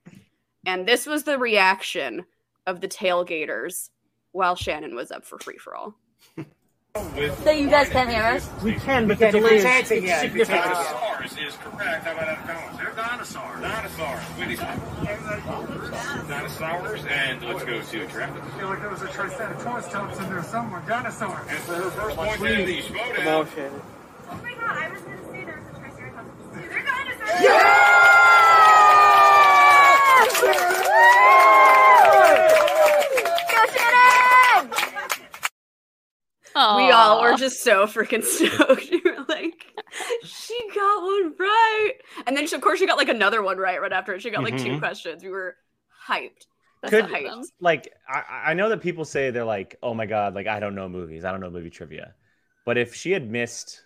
And 0.67 0.85
this 0.87 1.07
was 1.07 1.23
the 1.23 1.39
reaction 1.39 2.27
of 2.67 2.81
the 2.81 2.89
tailgaters 2.89 3.91
while 4.33 4.57
Shannon 4.57 4.97
was 4.97 5.13
up 5.13 5.25
for 5.25 5.39
free 5.39 5.59
for 5.59 5.77
all. 5.77 5.95
So 7.45 7.51
you 7.51 7.69
guys 7.69 7.89
can 7.91 8.09
hear 8.09 8.23
us? 8.23 8.51
We 8.63 8.73
can, 8.73 9.07
but 9.07 9.19
the 9.19 9.31
delay 9.31 9.59
is 9.59 9.87
significant. 9.87 10.49
Dinosaurs 10.49 11.37
is 11.39 11.55
correct. 11.59 12.05
How 12.05 12.13
about 12.13 12.29
Anacondas? 12.29 12.79
They're 12.79 12.93
dinosaurs. 12.97 13.61
Dinosaurs. 13.61 14.25
Whitney's 14.39 14.59
dinosaurs. 16.29 17.05
And 17.05 17.45
let's 17.45 17.65
go 17.65 17.81
to 17.83 18.07
traffic. 18.09 18.43
I 18.43 18.59
feel 18.59 18.69
like 18.69 18.81
there 18.81 18.91
was 18.91 19.03
a 19.03 19.09
Triceratops 19.09 19.89
tops 19.89 20.19
in 20.19 20.31
there 20.31 20.43
somewhere. 20.43 20.83
Dinosaur. 20.89 21.39
And 21.49 21.59
for 21.59 21.75
her 21.75 21.91
first 21.91 22.17
point 22.17 22.43
in 22.43 22.67
the 22.67 22.83
Schmoedown. 22.83 23.15
Come 23.15 23.29
on, 23.29 23.49
Shannon. 23.55 23.83
Oh 24.29 24.41
my 24.43 24.55
god, 24.55 24.77
I 24.79 24.89
was 24.91 25.01
gonna 25.03 25.23
say 25.31 25.45
there 25.45 25.61
was 25.61 25.69
a 25.69 25.79
Triceratops. 25.79 26.29
Dude, 26.55 26.71
they're 26.71 26.83
dinosaurs! 26.83 28.66
Aww. 36.57 36.77
We 36.79 36.91
all 36.91 37.21
were 37.21 37.37
just 37.37 37.63
so 37.63 37.87
freaking 37.87 38.25
stoked. 38.25 38.91
we 38.91 39.03
were 39.05 39.25
like, 39.29 39.67
she 40.25 40.59
got 40.75 41.03
one 41.03 41.35
right. 41.39 41.93
And 42.27 42.35
then, 42.35 42.47
she, 42.47 42.57
of 42.57 42.63
course, 42.63 42.79
she 42.79 42.87
got 42.87 42.97
like 42.97 43.11
another 43.11 43.43
one 43.43 43.59
right 43.59 43.81
right 43.81 43.93
after 43.93 44.15
it. 44.15 44.23
She 44.23 44.31
got 44.31 44.43
like 44.43 44.55
mm-hmm. 44.55 44.65
two 44.65 44.79
questions. 44.79 45.23
We 45.23 45.29
were 45.29 45.57
hyped. 46.09 46.47
That's 46.83 46.91
Could, 46.91 47.11
like, 47.61 47.93
I, 48.09 48.51
I 48.51 48.55
know 48.55 48.71
that 48.71 48.81
people 48.81 49.05
say 49.05 49.31
they're 49.31 49.45
like, 49.45 49.77
oh 49.83 49.93
my 49.93 50.07
God, 50.07 50.35
like, 50.35 50.47
I 50.47 50.61
don't 50.61 50.75
know 50.75 50.89
movies. 50.89 51.25
I 51.25 51.31
don't 51.31 51.41
know 51.41 51.51
movie 51.51 51.71
trivia. 51.71 52.15
But 52.65 52.79
if 52.79 52.95
she 52.95 53.13
had 53.13 53.31
missed 53.31 53.83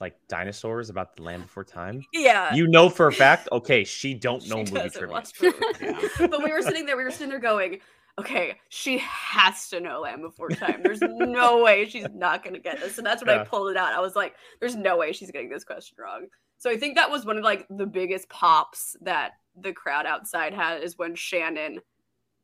like 0.00 0.16
dinosaurs 0.28 0.90
about 0.90 1.16
the 1.16 1.22
land 1.22 1.42
before 1.42 1.64
time, 1.64 2.02
Yeah. 2.12 2.54
you 2.54 2.66
know 2.66 2.88
for 2.88 3.06
a 3.08 3.12
fact, 3.12 3.48
okay, 3.52 3.84
she 3.84 4.14
don't 4.14 4.42
She 4.44 4.50
know 4.50 4.58
movie 4.58 4.72
doesn't 4.72 4.92
trivia. 4.92 5.22
movies. 5.40 6.10
but 6.18 6.42
we 6.42 6.52
were 6.52 6.62
sitting 6.62 6.84
there, 6.86 6.96
we 6.96 7.04
were 7.04 7.10
sitting 7.10 7.28
there 7.28 7.38
going, 7.38 7.78
okay, 8.18 8.58
she 8.68 8.98
has 8.98 9.68
to 9.70 9.80
know 9.80 10.00
Land 10.00 10.22
Before 10.22 10.48
Time. 10.48 10.80
There's 10.82 11.00
no 11.00 11.62
way 11.64 11.88
she's 11.88 12.06
not 12.14 12.42
going 12.44 12.54
to 12.54 12.60
get 12.60 12.78
this. 12.80 12.98
And 12.98 13.06
that's 13.06 13.24
when 13.24 13.36
I 13.38 13.42
pulled 13.44 13.70
it 13.70 13.76
out. 13.76 13.92
I 13.92 14.00
was 14.00 14.14
like, 14.14 14.34
there's 14.60 14.76
no 14.76 14.96
way 14.96 15.12
she's 15.12 15.30
getting 15.32 15.50
this 15.50 15.64
question 15.64 15.96
wrong. 15.98 16.26
So 16.58 16.70
I 16.70 16.76
think 16.76 16.94
that 16.96 17.10
was 17.10 17.24
one 17.26 17.38
of 17.38 17.44
like 17.44 17.66
the 17.70 17.86
biggest 17.86 18.28
pops 18.28 18.96
that 19.00 19.32
the 19.60 19.72
crowd 19.72 20.06
outside 20.06 20.54
had 20.54 20.82
is 20.82 20.96
when 20.96 21.14
Shannon 21.16 21.80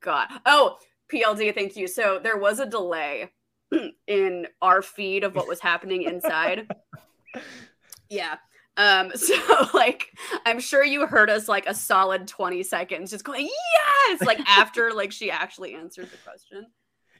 got. 0.02 0.28
Oh, 0.44 0.76
PLD, 1.12 1.54
thank 1.54 1.76
you. 1.76 1.86
So 1.86 2.18
there 2.22 2.36
was 2.36 2.58
a 2.58 2.66
delay 2.66 3.30
in 4.08 4.46
our 4.60 4.82
feed 4.82 5.22
of 5.24 5.36
what 5.36 5.46
was 5.48 5.60
happening 5.60 6.02
inside. 6.02 6.68
Yeah. 8.08 8.36
Um, 8.76 9.10
so 9.14 9.34
like 9.74 10.06
I'm 10.46 10.60
sure 10.60 10.84
you 10.84 11.06
heard 11.06 11.28
us 11.30 11.48
like 11.48 11.66
a 11.66 11.74
solid 11.74 12.26
20 12.28 12.62
seconds 12.62 13.10
just 13.10 13.24
going, 13.24 13.48
yes, 14.08 14.22
like 14.22 14.40
after 14.46 14.92
like 14.92 15.12
she 15.12 15.30
actually 15.30 15.74
answered 15.74 16.10
the 16.10 16.16
question. 16.18 16.66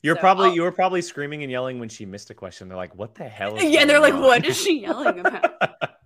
You're 0.03 0.15
So, 0.17 0.21
probably 0.21 0.49
I'll- 0.49 0.55
you 0.55 0.63
were 0.63 0.73
probably 0.73 1.03
screaming 1.03 1.43
and 1.43 1.51
yelling 1.53 1.79
when 1.79 1.91
she 1.91 2.07
missed 2.07 2.31
a 2.31 2.35
question. 2.35 2.69
They're 2.69 2.77
like, 2.79 2.95
"What 2.95 3.15
the 3.15 3.25
hell?" 3.29 3.57
Is 3.57 3.65
Yeah, 3.71 3.81
and 3.83 3.91
they're 3.91 4.01
like, 4.01 4.15
on?" 4.15 4.23
what 4.23 4.47
is 4.47 4.57
she 4.57 4.81
yelling 4.81 5.19
about? 5.21 5.45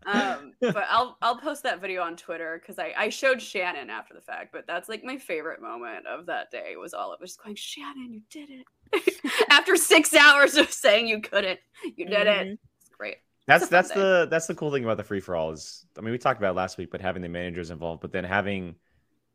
um, 0.06 0.52
but 0.60 0.84
I'll 0.90 1.16
I'll 1.22 1.36
post 1.36 1.62
that 1.62 1.80
video 1.80 2.02
on 2.02 2.16
Twitter 2.16 2.58
because 2.60 2.80
I, 2.80 2.92
I 2.96 3.08
showed 3.10 3.40
Shannon 3.40 3.90
after 3.90 4.12
the 4.12 4.20
fact, 4.20 4.50
but 4.52 4.66
that's 4.66 4.88
like 4.88 5.04
my 5.04 5.16
favorite 5.16 5.62
moment 5.62 6.08
of 6.08 6.26
that 6.26 6.50
day 6.50 6.74
was 6.76 6.92
all 6.92 7.12
of 7.12 7.22
us 7.22 7.36
going, 7.36 7.54
Shannon, 7.54 8.12
you 8.12 8.22
did 8.30 8.48
it. 8.50 9.14
after 9.48 9.76
six 9.76 10.12
hours 10.12 10.56
of 10.56 10.72
saying 10.72 11.06
you 11.06 11.20
couldn't, 11.20 11.60
you 11.96 12.06
did 12.06 12.26
it. 12.26 12.46
Mhm. 12.48 12.58
It's 12.80 12.88
great. 12.98 13.18
That's 13.46 13.64
It's 13.64 13.72
a 13.72 13.74
fun 13.74 13.82
that's 13.82 13.90
the 13.90 14.28
that's 14.30 14.46
the 14.46 14.54
cool 14.54 14.72
thing 14.72 14.84
about 14.84 14.96
the 14.96 15.04
free 15.04 15.20
for 15.20 15.36
all 15.36 15.52
is 15.52 15.84
I 15.98 16.00
mean 16.00 16.12
we 16.12 16.18
talked 16.18 16.40
about 16.40 16.50
it 16.52 16.56
last 16.56 16.78
week, 16.78 16.90
but 16.90 17.00
having 17.00 17.22
the 17.22 17.28
managers 17.28 17.70
involved, 17.70 18.00
but 18.00 18.12
then 18.12 18.24
having 18.24 18.76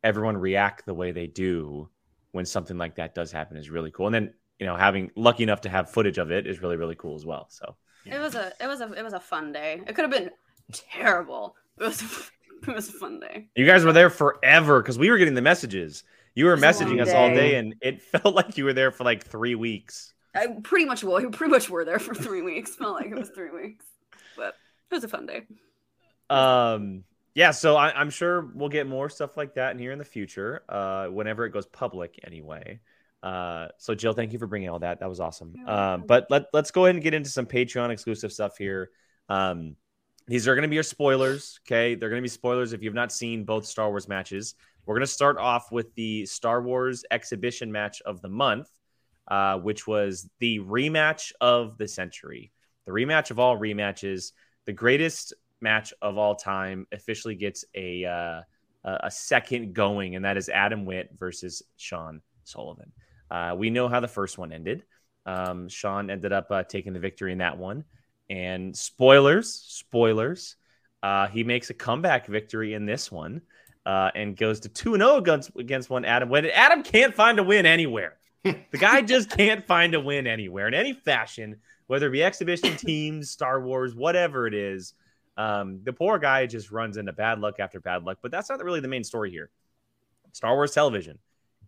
everyone 0.03 0.37
react 0.37 0.85
the 0.85 0.93
way 0.93 1.11
they 1.11 1.27
do 1.27 1.89
when 2.31 2.45
something 2.45 2.77
like 2.77 2.95
that 2.95 3.13
does 3.15 3.31
happen 3.31 3.57
is 3.57 3.69
really 3.69 3.91
cool. 3.91 4.07
And 4.07 4.15
then 4.15 4.33
you 4.59 4.65
know 4.65 4.75
having 4.75 5.11
lucky 5.15 5.43
enough 5.43 5.61
to 5.61 5.69
have 5.69 5.89
footage 5.91 6.17
of 6.17 6.31
it 6.31 6.47
is 6.47 6.61
really 6.61 6.77
really 6.77 6.95
cool 6.95 7.15
as 7.15 7.25
well. 7.25 7.47
So 7.49 7.75
It 8.05 8.19
was 8.19 8.35
a 8.35 8.51
it 8.59 8.67
was 8.67 8.81
a 8.81 8.91
it 8.93 9.03
was 9.03 9.13
a 9.13 9.19
fun 9.19 9.51
day. 9.51 9.81
It 9.87 9.93
could 9.95 10.03
have 10.03 10.11
been 10.11 10.31
terrible. 10.71 11.55
It 11.79 11.83
was 11.83 12.01
it 12.67 12.73
was 12.75 12.89
a 12.89 12.93
fun 12.93 13.19
day. 13.19 13.47
you 13.55 13.65
guys 13.65 13.83
were 13.85 13.93
there 13.93 14.09
forever 14.09 14.81
because 14.81 14.97
we 14.97 15.09
were 15.09 15.17
getting 15.17 15.33
the 15.35 15.41
messages. 15.41 16.03
You 16.35 16.45
were 16.45 16.53
It 16.53 16.55
was 16.55 16.63
a 16.63 16.67
messaging 16.67 17.01
us 17.01 17.13
all 17.13 17.29
day. 17.29 17.55
and 17.55 17.75
it 17.81 18.01
felt 18.11 18.35
like 18.35 18.57
you 18.57 18.65
were 18.65 18.73
there 18.73 18.91
for 18.91 19.03
like 19.03 19.25
three 19.25 19.55
weeks. 19.55 20.13
I 20.35 20.47
pretty 20.63 20.85
much 20.85 21.03
well, 21.03 21.17
we 21.21 21.27
pretty 21.29 21.51
much 21.51 21.69
were 21.69 21.83
there 21.85 21.99
for 21.99 22.13
three 22.13 22.41
weeks. 22.41 22.75
Felt 22.75 22.95
like 22.95 23.07
it 23.07 23.15
was 23.15 23.29
three 23.29 23.49
weeks, 23.51 23.85
but 24.39 24.55
it 24.89 24.95
was 24.95 25.03
a 25.03 25.07
fun 25.07 25.25
day. 25.25 25.41
Um, 26.29 27.03
yeah, 27.35 27.51
so 27.51 27.75
I, 27.75 27.91
I'm 27.91 28.09
sure 28.09 28.49
we'll 28.55 28.69
get 28.69 28.87
more 28.87 29.09
stuff 29.09 29.37
like 29.37 29.55
that 29.55 29.71
in 29.71 29.79
here 29.79 29.91
in 29.91 29.99
the 29.99 30.05
future, 30.05 30.63
uh, 30.67 31.07
whenever 31.07 31.45
it 31.45 31.51
goes 31.51 31.65
public, 31.67 32.19
anyway. 32.25 32.79
Uh, 33.21 33.67
so 33.77 33.93
Jill, 33.93 34.13
thank 34.13 34.33
you 34.33 34.39
for 34.39 34.47
bringing 34.47 34.69
all 34.69 34.79
that. 34.79 34.99
That 35.01 35.09
was 35.09 35.19
awesome. 35.19 35.53
Um, 35.67 36.05
but 36.07 36.27
let 36.29 36.45
let's 36.53 36.71
go 36.71 36.85
ahead 36.85 36.95
and 36.95 37.03
get 37.03 37.13
into 37.13 37.29
some 37.29 37.45
Patreon 37.45 37.89
exclusive 37.89 38.31
stuff 38.31 38.57
here. 38.57 38.89
Um, 39.27 39.75
these 40.27 40.47
are 40.47 40.55
going 40.55 40.63
to 40.63 40.69
be 40.69 40.75
your 40.75 40.83
spoilers. 40.83 41.59
Okay, 41.65 41.95
they're 41.95 42.09
going 42.09 42.21
to 42.21 42.25
be 42.25 42.29
spoilers 42.29 42.71
if 42.73 42.81
you've 42.81 42.93
not 42.93 43.11
seen 43.11 43.43
both 43.43 43.65
Star 43.65 43.89
Wars 43.89 44.07
matches. 44.07 44.55
We're 44.85 44.95
going 44.95 45.05
to 45.05 45.11
start 45.11 45.37
off 45.37 45.71
with 45.71 45.93
the 45.95 46.25
Star 46.25 46.61
Wars 46.61 47.03
exhibition 47.11 47.71
match 47.71 48.01
of 48.05 48.21
the 48.21 48.29
month, 48.29 48.69
uh, 49.27 49.57
which 49.59 49.85
was 49.85 50.29
the 50.39 50.59
rematch 50.59 51.31
of 51.41 51.77
the 51.77 51.87
century, 51.87 52.51
the 52.89 52.95
rematch 52.95 53.29
of 53.29 53.37
all 53.37 53.55
rematches, 53.55 54.31
the 54.65 54.73
greatest 54.73 55.33
match 55.61 55.93
of 56.01 56.17
all 56.17 56.35
time 56.35 56.87
officially 56.91 57.35
gets 57.35 57.63
a 57.75 58.03
uh, 58.05 58.41
a 58.83 59.11
second 59.11 59.73
going, 59.73 60.15
and 60.15 60.25
that 60.25 60.37
is 60.37 60.49
Adam 60.49 60.85
Witt 60.85 61.11
versus 61.17 61.61
Sean 61.77 62.21
Sullivan. 62.45 62.91
Uh, 63.29 63.53
we 63.55 63.69
know 63.69 63.87
how 63.87 63.99
the 63.99 64.07
first 64.07 64.37
one 64.39 64.51
ended. 64.51 64.83
Um, 65.27 65.69
Sean 65.69 66.09
ended 66.09 66.33
up 66.33 66.49
uh, 66.49 66.63
taking 66.63 66.93
the 66.93 66.99
victory 66.99 67.31
in 67.31 67.37
that 67.39 67.57
one. 67.57 67.83
And 68.29 68.75
spoilers, 68.75 69.53
spoilers, 69.53 70.55
uh, 71.03 71.27
he 71.27 71.43
makes 71.43 71.69
a 71.69 71.75
comeback 71.75 72.25
victory 72.25 72.73
in 72.73 72.87
this 72.87 73.11
one 73.11 73.41
uh, 73.85 74.09
and 74.15 74.35
goes 74.35 74.61
to 74.61 74.69
2 74.69 74.95
0 74.97 75.17
against, 75.17 75.51
against 75.57 75.89
one 75.91 76.05
Adam 76.05 76.29
Witt. 76.29 76.45
Adam 76.45 76.81
can't 76.81 77.13
find 77.13 77.37
a 77.37 77.43
win 77.43 77.65
anywhere. 77.65 78.15
The 78.43 78.77
guy 78.77 79.01
just 79.01 79.29
can't 79.29 79.67
find 79.67 79.93
a 79.93 79.99
win 79.99 80.25
anywhere 80.25 80.67
in 80.67 80.73
any 80.73 80.93
fashion, 80.93 81.57
whether 81.89 82.05
it 82.05 82.11
be 82.11 82.23
exhibition 82.23 82.77
teams, 82.77 83.31
Star 83.31 83.59
Wars, 83.59 83.95
whatever 83.95 84.45
it 84.45 84.53
is. 84.53 84.93
Um, 85.37 85.79
the 85.83 85.91
poor 85.91 86.19
guy 86.19 86.45
just 86.45 86.69
runs 86.69 86.97
into 86.97 87.13
bad 87.13 87.39
luck 87.39 87.55
after 87.59 87.79
bad 87.79 88.03
luck. 88.03 88.19
But 88.21 88.29
that's 88.29 88.47
not 88.47 88.63
really 88.63 88.79
the 88.79 88.87
main 88.87 89.03
story 89.03 89.31
here. 89.31 89.49
Star 90.31 90.53
Wars 90.53 90.71
television. 90.71 91.17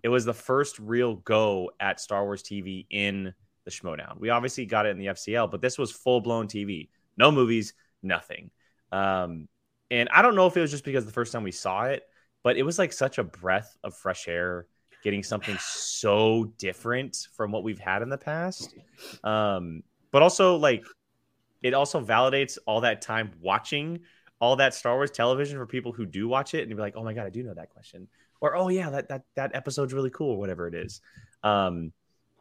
It 0.04 0.10
was 0.10 0.24
the 0.24 0.34
first 0.34 0.78
real 0.78 1.16
go 1.16 1.72
at 1.80 2.00
Star 2.00 2.24
Wars 2.24 2.44
TV 2.44 2.86
in 2.92 3.34
the 3.66 3.72
Schmoedown. 3.72 4.20
We 4.20 4.30
obviously 4.30 4.68
got 4.68 4.86
it 4.86 4.90
in 4.90 5.00
the 5.00 5.08
FCL, 5.08 5.50
but 5.50 5.60
this 5.60 5.80
was 5.80 5.92
full 5.92 6.22
blown 6.22 6.48
TV. 6.48 6.90
No 7.18 7.32
movies, 7.32 7.74
nothing. 8.04 8.52
Um, 8.92 9.48
and 9.90 10.08
I 10.14 10.22
don't 10.22 10.36
know 10.36 10.46
if 10.46 10.56
it 10.56 10.62
was 10.62 10.72
just 10.72 10.86
because 10.86 11.04
the 11.04 11.12
first 11.12 11.32
time 11.32 11.42
we 11.42 11.52
saw 11.52 11.86
it, 11.86 12.04
but 12.44 12.58
it 12.58 12.64
was 12.64 12.78
like 12.78 12.94
such 12.94 13.18
a 13.18 13.24
breath 13.24 13.76
of 13.84 13.96
fresh 13.96 14.28
air 14.28 14.68
getting 15.04 15.24
something 15.24 15.58
so 15.60 16.54
different 16.60 17.28
from 17.34 17.52
what 17.52 17.64
we've 17.64 17.80
had 17.80 18.04
in 18.04 18.10
the 18.10 18.20
past. 18.20 18.76
Um, 19.24 19.82
but 20.12 20.22
also 20.22 20.56
like 20.58 20.84
it 21.62 21.74
also 21.74 22.04
validates 22.04 22.58
all 22.66 22.82
that 22.82 23.02
time 23.02 23.32
watching 23.40 24.00
all 24.40 24.56
that 24.56 24.74
Star 24.74 24.96
Wars 24.96 25.12
television 25.12 25.58
for 25.58 25.68
people 25.68 25.92
who 25.92 26.06
do 26.06 26.28
watch 26.28 26.56
it 26.56 26.62
and 26.62 26.70
be 26.70 26.82
like, 26.82 26.96
oh 26.96 27.04
my 27.04 27.14
god, 27.14 27.28
I 27.28 27.30
do 27.30 27.44
know 27.44 27.54
that 27.54 27.70
question, 27.70 28.08
or 28.42 28.56
oh 28.56 28.70
yeah, 28.70 28.90
that 28.90 29.10
that 29.10 29.24
that 29.36 29.56
episode's 29.56 29.94
really 29.94 30.10
cool, 30.10 30.32
or 30.32 30.38
whatever 30.38 30.68
it 30.68 30.74
is. 30.74 31.02
Um, 31.44 31.94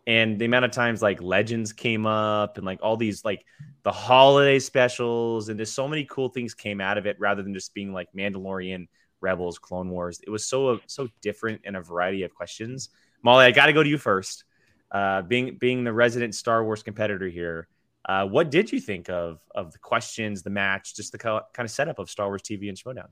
and 0.07 0.39
the 0.39 0.47
amount 0.47 0.65
of 0.65 0.71
times 0.71 1.03
like 1.03 1.21
legends 1.23 1.73
came 1.73 2.07
up 2.07 2.57
and 2.57 2.67
like 2.67 2.81
all 2.83 2.97
these 2.97 3.25
like 3.25 3.45
the 3.83 3.93
holiday 3.93 4.59
specials 4.59 5.49
and 5.49 5.59
just 5.59 5.75
so 5.75 5.87
many 5.87 6.05
cool 6.07 6.31
things 6.31 6.55
came 6.55 6.81
out 6.81 6.99
of 6.99 7.07
it 7.07 7.17
rather 7.21 7.43
than 7.43 7.55
just 7.55 7.75
being 7.75 7.93
like 7.93 8.09
Mandalorian, 8.17 8.89
Rebels, 9.21 9.59
Clone 9.59 9.91
Wars. 9.91 10.21
It 10.27 10.31
was 10.31 10.47
so 10.47 10.81
so 10.87 11.09
different 11.21 11.61
in 11.65 11.77
a 11.77 11.83
variety 11.83 12.23
of 12.23 12.35
questions. 12.35 12.89
Molly, 13.23 13.45
I 13.45 13.51
got 13.51 13.67
to 13.67 13.75
go 13.75 13.83
to 13.83 13.89
you 13.89 13.99
first. 13.99 14.45
Uh, 14.93 15.23
being 15.23 15.57
being 15.59 15.85
the 15.85 15.93
resident 15.93 16.35
Star 16.35 16.65
Wars 16.65 16.83
competitor 16.83 17.29
here, 17.29 17.69
uh, 18.09 18.27
what 18.27 18.51
did 18.51 18.73
you 18.73 18.81
think 18.81 19.09
of 19.09 19.41
of 19.55 19.73
the 19.73 19.79
questions, 19.79 20.43
the 20.43 20.51
match, 20.51 20.97
just 20.97 21.13
the 21.13 21.19
co- 21.19 21.43
kind 21.53 21.65
of 21.65 21.71
setup 21.71 21.99
of 21.99 22.11
Star 22.11 22.29
Wars 22.29 22.43
TV 22.43 22.69
and 22.69 22.79
Showdown? 22.79 23.09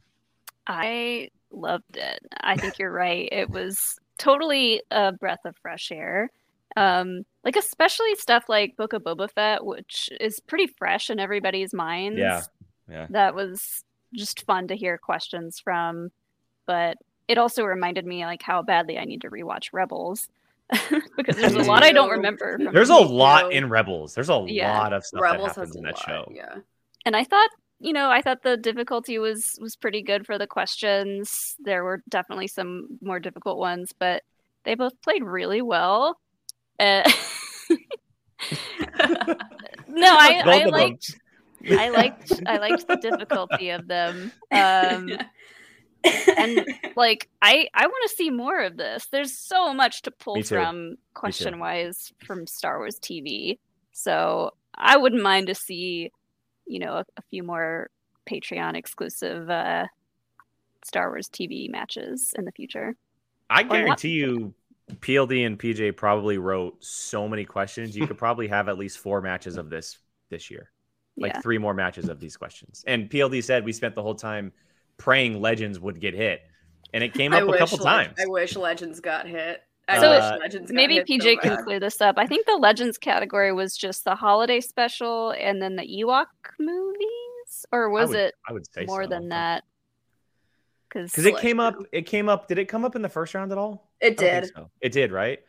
I 0.66 1.30
loved 1.50 1.96
it. 1.96 2.20
I 2.40 2.56
think 2.56 2.78
you're 2.78 2.92
right. 2.92 3.28
It 3.30 3.48
was 3.48 3.98
totally 4.18 4.82
a 4.90 5.12
breath 5.12 5.44
of 5.44 5.56
fresh 5.56 5.90
air. 5.90 6.30
Um, 6.76 7.24
like 7.44 7.56
especially 7.56 8.14
stuff 8.16 8.44
like 8.48 8.76
Book 8.76 8.92
of 8.92 9.02
Boba 9.02 9.30
Fett, 9.30 9.64
which 9.64 10.10
is 10.20 10.40
pretty 10.40 10.66
fresh 10.66 11.10
in 11.10 11.18
everybody's 11.18 11.72
minds. 11.72 12.18
Yeah. 12.18 12.42
Yeah. 12.90 13.06
That 13.10 13.34
was 13.34 13.84
just 14.14 14.44
fun 14.44 14.68
to 14.68 14.76
hear 14.76 14.98
questions 14.98 15.58
from. 15.58 16.10
But 16.66 16.98
it 17.26 17.38
also 17.38 17.64
reminded 17.64 18.06
me 18.06 18.24
like 18.24 18.42
how 18.42 18.62
badly 18.62 18.98
I 18.98 19.04
need 19.04 19.22
to 19.22 19.30
rewatch 19.30 19.70
Rebels. 19.72 20.28
because 21.16 21.36
there's 21.36 21.54
a 21.54 21.60
lot 21.62 21.82
I 21.82 21.92
don't 21.92 22.10
remember. 22.10 22.58
From 22.58 22.72
There's 22.72 22.90
a 22.90 22.94
lot 22.94 23.44
know. 23.44 23.50
in 23.50 23.68
Rebels. 23.68 24.14
There's 24.14 24.28
a 24.30 24.44
Yeah. 24.46 24.78
lot 24.78 24.92
of 24.92 25.04
stuff 25.04 25.20
Rebels 25.22 25.48
that 25.48 25.54
happens 25.56 25.76
in 25.76 25.82
that 25.84 25.94
lot, 25.94 26.04
show. 26.06 26.32
Yeah. 26.34 26.56
and 27.06 27.16
I 27.16 27.24
thought, 27.24 27.48
you 27.80 27.92
know, 27.92 28.10
I 28.10 28.20
thought 28.22 28.42
the 28.42 28.56
difficulty 28.56 29.18
was 29.18 29.56
was 29.60 29.76
pretty 29.76 30.02
good 30.02 30.26
for 30.26 30.36
the 30.38 30.46
questions. 30.46 31.56
There 31.60 31.84
were 31.84 32.02
definitely 32.08 32.48
some 32.48 32.98
more 33.00 33.20
difficult 33.20 33.58
ones, 33.58 33.92
but 33.98 34.22
they 34.64 34.74
both 34.74 35.00
played 35.02 35.22
really 35.22 35.62
well. 35.62 36.18
Uh, 36.78 37.08
no, 39.88 40.06
I, 40.06 40.42
I 40.44 40.64
liked 40.66 41.14
I 41.70 41.88
liked 41.88 42.32
I 42.46 42.58
liked 42.58 42.86
the 42.88 42.96
difficulty 42.96 43.70
of 43.70 43.86
them. 43.88 44.32
Um, 44.52 45.10
and 46.36 46.64
like 46.96 47.28
I 47.42 47.68
I 47.74 47.86
want 47.86 48.10
to 48.10 48.16
see 48.16 48.30
more 48.30 48.60
of 48.62 48.76
this. 48.76 49.06
There's 49.10 49.36
so 49.36 49.72
much 49.74 50.02
to 50.02 50.10
pull 50.10 50.42
from 50.42 50.96
question 51.14 51.58
wise 51.58 52.12
from 52.24 52.46
Star 52.46 52.78
Wars 52.78 52.98
TV. 52.98 53.58
So 53.92 54.52
I 54.74 54.96
wouldn't 54.96 55.22
mind 55.22 55.48
to 55.48 55.54
see, 55.54 56.12
you 56.66 56.78
know, 56.78 56.94
a, 56.94 57.04
a 57.16 57.22
few 57.30 57.42
more 57.42 57.90
Patreon 58.30 58.76
exclusive 58.76 59.50
uh, 59.50 59.86
Star 60.84 61.08
Wars 61.08 61.28
TV 61.28 61.70
matches 61.70 62.32
in 62.36 62.44
the 62.44 62.52
future. 62.52 62.94
I 63.50 63.62
guarantee 63.62 64.10
you, 64.10 64.54
PLD 64.96 65.46
and 65.46 65.58
PJ 65.58 65.96
probably 65.96 66.38
wrote 66.38 66.82
so 66.84 67.28
many 67.28 67.44
questions. 67.44 67.96
You 67.96 68.06
could 68.06 68.18
probably 68.18 68.48
have 68.48 68.68
at 68.68 68.78
least 68.78 68.98
four 68.98 69.20
matches 69.20 69.56
of 69.56 69.70
this 69.70 69.98
this 70.30 70.50
year, 70.50 70.70
like 71.16 71.34
yeah. 71.34 71.40
three 71.40 71.58
more 71.58 71.74
matches 71.74 72.08
of 72.08 72.20
these 72.20 72.36
questions. 72.36 72.84
And 72.86 73.10
PLD 73.10 73.42
said 73.42 73.64
we 73.64 73.72
spent 73.72 73.94
the 73.94 74.02
whole 74.02 74.14
time 74.14 74.52
praying 74.98 75.40
legends 75.40 75.80
would 75.80 76.00
get 76.00 76.12
hit, 76.14 76.42
and 76.92 77.02
it 77.02 77.14
came 77.14 77.32
up 77.32 77.42
a 77.42 77.46
wish 77.46 77.58
couple 77.60 77.78
Le- 77.78 77.84
times. 77.84 78.14
I 78.22 78.26
wish 78.26 78.56
Legends 78.56 79.00
got 79.00 79.26
hit. 79.26 79.62
I 79.88 80.00
So, 80.00 80.10
wish 80.10 80.22
uh, 80.22 80.36
Legends 80.40 80.70
got 80.70 80.76
Maybe 80.76 80.94
hit 80.96 81.08
so 81.08 81.14
PJ 81.14 81.40
can 81.40 81.64
clear 81.64 81.80
this 81.80 82.00
up. 82.02 82.16
I 82.18 82.26
think 82.26 82.44
the 82.44 82.56
Legends 82.56 82.98
category 82.98 83.52
was 83.54 83.74
just 83.76 84.04
the 84.04 84.14
holiday 84.14 84.60
special 84.60 85.30
and 85.30 85.62
then 85.62 85.76
the 85.76 85.82
Ewok 85.82 86.26
movies, 86.58 87.64
or 87.72 87.88
I 87.88 87.92
was 87.92 88.10
would- 88.10 88.18
it 88.18 88.34
I 88.48 88.52
would 88.52 88.66
say 88.72 88.84
more 88.84 89.04
so. 89.04 89.08
than 89.08 89.30
that? 89.30 89.64
Because 90.88 91.10
Because 91.10 91.26
it 91.26 91.38
came 91.38 91.60
up, 91.60 91.74
it 91.92 92.02
came 92.02 92.28
up. 92.28 92.48
Did 92.48 92.58
it 92.58 92.66
come 92.66 92.84
up 92.84 92.96
in 92.96 93.02
the 93.02 93.08
first 93.08 93.34
round 93.34 93.52
at 93.52 93.58
all? 93.58 93.90
It 94.00 94.06
I 94.06 94.08
don't 94.08 94.18
think 94.18 94.44
did. 94.44 94.54
so. 94.54 94.70
It 94.80 94.92
did, 94.92 95.12
right? 95.12 95.40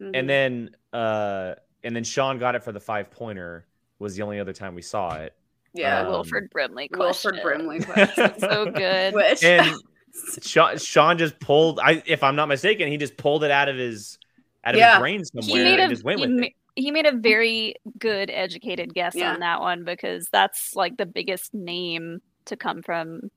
Mhm. 0.00 0.10
And 0.14 0.28
then, 0.30 0.70
uh, 0.92 1.54
and 1.84 1.94
then 1.94 2.04
Sean 2.04 2.38
got 2.38 2.54
it 2.54 2.62
for 2.62 2.72
the 2.72 2.80
five 2.80 3.10
pointer. 3.10 3.66
Was 3.98 4.14
the 4.16 4.22
only 4.22 4.40
other 4.40 4.52
time 4.52 4.74
we 4.74 4.82
saw 4.82 5.16
it. 5.16 5.34
Yeah, 5.76 6.00
um, 6.00 6.08
Wilford 6.08 6.50
Brimley 6.50 6.88
question. 6.88 7.32
Wilford 7.32 7.42
Brimley 7.42 7.80
question. 7.84 8.32
so 8.38 8.70
good. 8.70 9.14
Which 9.14 9.42
And 9.44 9.74
Sean, 10.42 10.78
Sean 10.78 11.18
just 11.18 11.38
pulled. 11.40 11.78
I, 11.80 12.02
if 12.06 12.22
I'm 12.22 12.36
not 12.36 12.46
mistaken, 12.48 12.88
he 12.88 12.96
just 12.96 13.16
pulled 13.16 13.44
it 13.44 13.50
out 13.50 13.68
of 13.68 13.76
his, 13.76 14.18
out 14.64 14.74
of 14.74 14.78
Yeah. 14.78 14.92
his 14.94 14.98
brain 15.00 15.24
somewhere 15.24 15.58
he 15.58 15.64
made 15.64 15.80
and 15.80 15.92
a 15.92 15.94
just 15.94 16.04
went 16.04 16.20
he, 16.20 16.26
with 16.26 16.30
ma- 16.40 16.46
it. 16.46 16.52
he 16.74 16.90
made 16.90 17.06
a 17.06 17.12
very 17.16 17.74
good 17.98 18.30
educated 18.30 18.94
guess 18.94 19.14
Yeah. 19.14 19.32
on 19.34 19.40
that 19.40 19.60
one 19.60 19.84
because 19.84 20.28
that's 20.32 20.74
like 20.74 20.96
the 20.96 21.06
biggest 21.06 21.52
name 21.54 22.20
to 22.46 22.56
come 22.56 22.82
from 22.82 23.30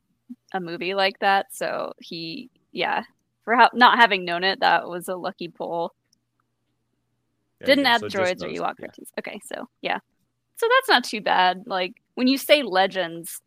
a 0.54 0.60
movie 0.60 0.94
like 0.94 1.20
that. 1.20 1.48
So 1.54 1.94
he, 2.00 2.50
yeah, 2.72 3.04
for 3.44 3.56
ha- 3.56 3.72
not 3.74 3.98
having 3.98 4.24
known 4.26 4.44
it, 4.44 4.62
that 4.62 4.88
was 4.88 5.08
a 5.10 5.16
lucky 5.16 5.48
pull. 5.50 5.94
There 7.60 7.68
Didn't 7.76 7.84
go. 7.86 7.90
add 7.90 8.00
So 8.02 8.08
just 8.10 8.24
droids 8.24 8.44
or 8.46 8.50
those, 8.50 8.60
Ewok 8.60 8.74
yeah. 8.80 8.88
Okay, 9.20 9.40
so 9.46 9.68
yeah, 9.82 9.98
so 10.56 10.68
that's 10.78 10.88
not 10.90 11.04
too 11.04 11.20
bad. 11.20 11.64
Like 11.66 11.96
when 12.20 12.28
you 12.28 12.38
say 12.38 12.64
legends, 12.64 13.42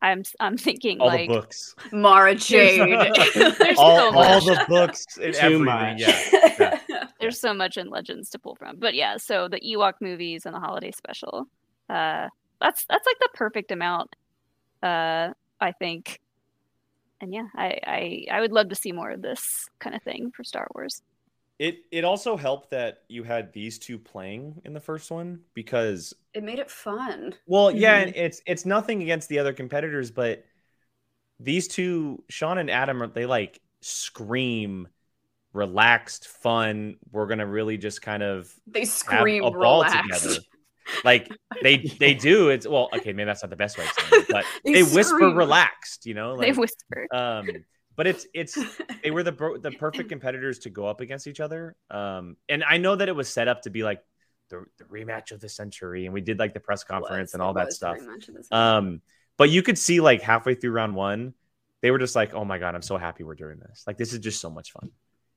I'm 0.00 0.20
s- 0.20 0.34
I'm 0.40 0.56
thinking 0.56 1.00
All 1.00 1.08
like 1.08 1.28
the 1.28 1.34
books, 1.34 1.74
Mara 1.92 2.34
Jade. 2.34 2.80
There's 3.34 3.78
all, 3.78 4.12
so 4.12 4.18
all 4.18 4.40
the 4.40 4.64
books, 4.66 5.04
and 5.22 5.34
Too 5.34 5.40
everything. 5.40 5.64
much. 5.66 6.00
Yeah. 6.00 6.78
there's 7.20 7.38
so 7.40 7.52
much 7.54 7.76
in 7.76 7.88
legends 7.88 8.28
to 8.30 8.38
pull 8.38 8.54
from 8.56 8.76
but 8.78 8.92
yeah 8.94 9.16
so 9.16 9.48
the 9.48 9.58
ewok 9.60 9.94
movies 10.00 10.44
and 10.44 10.54
the 10.54 10.58
holiday 10.60 10.90
special 10.90 11.46
uh 11.88 12.28
that's 12.60 12.84
that's 12.86 13.06
like 13.06 13.18
the 13.20 13.28
perfect 13.34 13.70
amount 13.72 14.14
uh 14.82 15.30
i 15.60 15.72
think 15.78 16.20
and 17.22 17.32
yeah 17.32 17.46
i 17.56 17.78
i 17.86 18.26
i 18.36 18.40
would 18.40 18.52
love 18.52 18.68
to 18.68 18.74
see 18.74 18.92
more 18.92 19.10
of 19.10 19.22
this 19.22 19.68
kind 19.78 19.96
of 19.96 20.02
thing 20.02 20.30
for 20.36 20.44
star 20.44 20.66
wars 20.74 21.00
It 21.64 21.78
it 21.90 22.04
also 22.04 22.36
helped 22.36 22.72
that 22.72 23.04
you 23.08 23.22
had 23.22 23.50
these 23.54 23.78
two 23.78 23.98
playing 23.98 24.60
in 24.66 24.74
the 24.74 24.80
first 24.80 25.10
one 25.10 25.40
because 25.54 26.12
it 26.34 26.44
made 26.44 26.58
it 26.58 26.70
fun. 26.70 27.34
Well, 27.46 27.70
yeah, 27.70 28.00
and 28.00 28.14
it's 28.14 28.42
it's 28.44 28.66
nothing 28.66 29.00
against 29.00 29.30
the 29.30 29.38
other 29.38 29.54
competitors, 29.54 30.10
but 30.10 30.44
these 31.40 31.66
two, 31.66 32.22
Sean 32.28 32.58
and 32.58 32.70
Adam, 32.70 33.02
are- 33.02 33.06
they 33.06 33.24
like 33.24 33.62
scream 33.80 34.88
relaxed, 35.54 36.28
fun. 36.28 36.96
We're 37.10 37.28
gonna 37.28 37.46
really 37.46 37.78
just 37.78 38.02
kind 38.02 38.22
of 38.22 38.52
They 38.66 38.80
have 38.80 38.88
scream 38.90 39.42
a 39.42 39.50
ball 39.50 39.84
relaxed. 39.84 40.22
together. 40.22 40.40
Like 41.02 41.32
they 41.62 41.78
they 41.98 42.12
do. 42.12 42.50
It's 42.50 42.68
well, 42.68 42.90
okay, 42.92 43.14
maybe 43.14 43.24
that's 43.24 43.42
not 43.42 43.48
the 43.48 43.56
best 43.56 43.78
way 43.78 43.84
of 43.86 43.90
saying 43.92 44.22
it, 44.24 44.28
but 44.28 44.44
They 44.66 44.74
they, 44.74 44.82
whisper 44.82 45.16
relaxed. 45.30 46.04
You 46.04 46.12
know, 46.12 46.36
they 46.36 46.52
whisper 46.52 47.06
um, 47.10 47.48
but 47.96 48.06
it's 48.06 48.26
it's 48.34 48.58
they 49.02 49.10
were 49.10 49.22
the 49.22 49.32
the 49.62 49.70
perfect 49.78 50.08
competitors 50.14 50.58
to 50.60 50.70
go 50.70 50.86
up 50.86 51.00
against 51.00 51.26
each 51.26 51.40
other. 51.40 51.76
Um, 51.90 52.36
and 52.48 52.64
I 52.64 52.78
know 52.78 52.96
that 52.96 53.08
it 53.08 53.16
was 53.16 53.28
set 53.28 53.48
up 53.48 53.62
to 53.62 53.70
be 53.70 53.82
like 53.82 54.02
the, 54.50 54.64
the 54.78 54.84
rematch 54.84 55.32
of 55.32 55.40
the 55.40 55.48
century, 55.48 56.04
and 56.04 56.12
we 56.14 56.20
did 56.20 56.38
like 56.38 56.54
the 56.54 56.60
press 56.60 56.84
conference 56.84 57.28
Was- 57.28 57.34
and 57.34 57.42
all 57.42 57.54
that 57.54 57.72
stuff. 57.72 57.96
very 57.98 58.06
much 58.08 58.28
of 58.28 58.34
this. 58.34 58.48
Um, 58.52 59.00
but 59.36 59.50
you 59.50 59.62
could 59.62 59.78
see 59.78 60.00
like 60.00 60.22
halfway 60.22 60.54
through 60.54 60.70
round 60.72 60.94
one, 60.94 61.34
they 61.80 61.90
were 61.90 61.98
just 61.98 62.14
like, 62.14 62.34
"Oh 62.34 62.44
my 62.44 62.58
god, 62.58 62.74
I'm 62.74 62.82
so 62.82 62.96
happy 62.96 63.24
we're 63.24 63.34
doing 63.34 63.58
this! 63.58 63.84
Like 63.86 63.96
this 63.98 64.12
is 64.12 64.18
just 64.20 64.40
so 64.40 64.50
much 64.50 64.72
fun." 64.72 64.90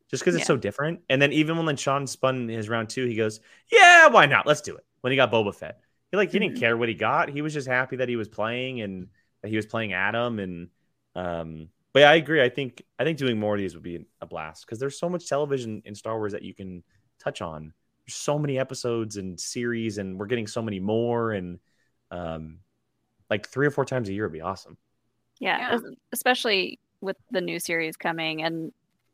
Just 0.10 0.24
because 0.24 0.36
it's 0.36 0.43
Yeah. 0.43 0.48
so 0.48 0.58
different. 0.58 1.02
And 1.10 1.22
then 1.22 1.34
even 1.34 1.65
when 1.65 1.76
Sean 1.76 2.08
spun 2.08 2.48
his 2.48 2.70
round 2.70 2.89
two, 2.89 3.06
he 3.06 3.15
goes, 3.15 3.39
"Yeah, 3.72 4.08
why 4.08 4.26
not? 4.26 4.46
Let's 4.48 4.62
do 4.62 4.76
it." 4.76 4.86
When 5.02 5.12
he 5.12 5.17
got 5.17 5.32
Boba 5.32 5.54
Fett, 5.54 5.80
he 6.12 6.17
like 6.17 6.32
he 6.32 6.39
didn't 6.39 6.56
Mhm. 6.56 6.60
care 6.60 6.78
what 6.78 6.88
he 6.89 6.96
got. 6.96 7.30
He 7.30 7.41
was 7.41 7.54
just 7.54 7.67
happy 7.67 7.98
that 7.98 8.08
he 8.10 8.15
was 8.15 8.28
playing 8.30 8.82
and 8.82 9.08
that 9.41 9.50
he 9.50 9.56
was 9.58 9.65
playing 9.65 9.93
Adam. 9.93 10.39
And 10.39 10.70
um, 11.15 11.70
but 11.97 12.01
yeah, 12.01 12.12
I 12.12 12.15
agree. 12.15 12.43
I 12.43 12.49
think 12.49 12.83
I 12.99 13.03
think 13.03 13.17
doing 13.17 13.39
more 13.39 13.55
of 13.55 13.60
these 13.60 13.73
would 13.73 13.81
be 13.83 14.05
a 14.21 14.25
blast 14.27 14.65
because 14.65 14.77
there's 14.79 14.99
so 14.99 15.10
much 15.10 15.27
television 15.27 15.81
in 15.86 15.95
Star 15.95 16.17
Wars 16.17 16.31
that 16.33 16.43
you 16.43 16.53
can 16.53 16.83
touch 17.19 17.41
on. 17.41 17.73
There's 18.05 18.15
so 18.15 18.38
many 18.38 18.60
episodes 18.60 19.17
and 19.17 19.39
series, 19.39 19.97
and 19.97 20.19
we're 20.19 20.27
getting 20.27 20.47
so 20.47 20.62
many 20.62 20.79
more. 20.79 21.31
And 21.31 21.60
um, 22.12 22.60
like 23.29 23.47
three 23.49 23.65
or 23.65 23.71
four 23.71 23.83
times 23.86 24.10
a 24.10 24.13
year 24.13 24.23
would 24.25 24.33
be 24.33 24.41
awesome. 24.41 24.77
yeah, 25.39 25.71
Yeah. 25.73 25.79
especially 26.13 26.79
with 27.01 27.17
the 27.31 27.41
new 27.41 27.60
series 27.60 27.95
coming 27.97 28.41
and 28.43 28.71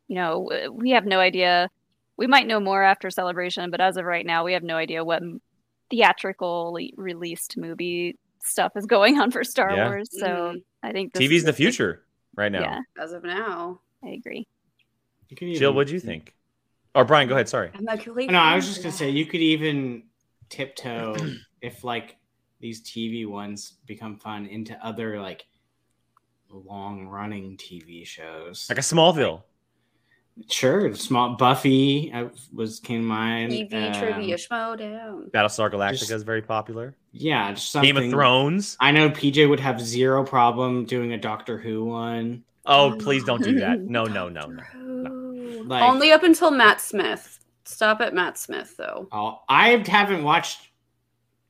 you 0.07 0.15
know 0.15 0.49
we 0.71 0.91
have 0.91 1.05
no 1.05 1.19
idea 1.19 1.69
we 2.17 2.27
might 2.27 2.47
know 2.47 2.59
more 2.59 2.81
after 2.83 3.09
celebration 3.09 3.71
but 3.71 3.81
as 3.81 3.97
of 3.97 4.05
right 4.05 4.25
now 4.25 4.43
we 4.45 4.53
have 4.53 4.63
no 4.63 4.75
idea 4.77 5.03
what 5.03 5.21
m- 5.21 5.41
theatrically 5.89 6.93
released 6.97 7.57
movie 7.57 8.17
stuff 8.39 8.71
is 8.75 8.85
going 8.85 9.19
on 9.19 9.31
for 9.31 9.43
star 9.43 9.71
Yeah. 9.75 9.87
wars 9.87 10.07
so 10.11 10.25
Mhm. 10.27 10.63
i 10.81 10.91
think 10.91 11.13
this 11.13 11.21
TV's 11.23 11.31
is 11.39 11.43
the 11.43 11.49
a 11.49 11.53
big- 11.53 11.57
future 11.57 12.05
right 12.35 12.51
now. 12.51 12.61
yeah 12.61 12.79
As 12.97 13.13
of 13.13 13.23
now, 13.23 13.79
i 14.03 14.09
agree 14.09 14.47
You 15.29 15.37
can 15.37 15.53
Jill, 15.53 15.73
what 15.73 15.87
do 15.87 15.93
you 15.93 15.99
think? 15.99 16.35
Or 16.95 17.03
Brian, 17.05 17.27
go 17.27 17.33
ahead. 17.33 17.49
Sorry. 17.49 17.71
I'm 17.73 17.85
like, 17.85 18.05
late 18.05 18.29
No, 18.29 18.37
I 18.37 18.55
was 18.55 18.67
just 18.67 18.83
gonna 18.83 18.91
say 18.93 19.09
you 19.09 19.25
could 19.25 19.41
even 19.41 20.03
tiptoe 20.49 21.15
if 21.61 21.83
like 21.83 22.17
these 22.59 22.83
TV 22.83 23.25
ones 23.27 23.73
become 23.87 24.17
fun 24.17 24.45
into 24.45 24.77
other 24.85 25.19
like 25.19 25.45
long 26.49 27.07
running 27.07 27.57
TV 27.57 28.05
shows. 28.05 28.67
Like 28.69 28.77
a 28.77 28.81
Smallville. 28.81 29.41
Sure, 30.49 30.93
small 30.95 31.35
Buffy 31.35 32.11
I 32.13 32.27
was 32.51 32.79
came 32.79 33.01
to 33.01 33.07
mind. 33.07 33.51
TV 33.51 33.93
um, 33.93 33.99
trivia 33.99 34.35
Schmoedown. 34.35 35.29
Battlestar 35.31 35.71
Galactica 35.71 35.99
Just- 35.99 36.11
is 36.11 36.23
very 36.23 36.41
popular. 36.41 36.95
Yeah, 37.11 37.53
just 37.53 37.71
something. 37.71 37.93
Game 37.93 38.03
of 38.05 38.09
Thrones. 38.09 38.75
I 38.79 38.89
know 38.91 39.09
PJ 39.11 39.47
would 39.47 39.59
have 39.59 39.79
zero 39.79 40.23
problem 40.23 40.85
doing 40.85 41.13
a 41.13 41.17
Doctor 41.17 41.59
Who 41.59 41.85
one. 41.85 42.43
Oh, 42.65 42.95
please 42.99 43.23
don't 43.23 43.43
do 43.43 43.59
that. 43.59 43.79
No, 43.81 44.05
no, 44.05 44.29
no, 44.29 44.47
no. 44.47 44.63
True. 44.71 45.63
Like- 45.65 45.83
Only 45.83 46.11
up 46.11 46.23
until 46.23 46.49
Matt 46.49 46.81
Smith. 46.81 47.39
Stop 47.65 48.01
at 48.01 48.13
Matt 48.15 48.37
Smith 48.39 48.75
though. 48.77 49.07
Oh, 49.11 49.41
I 49.47 49.83
haven't 49.87 50.23
watched. 50.23 50.69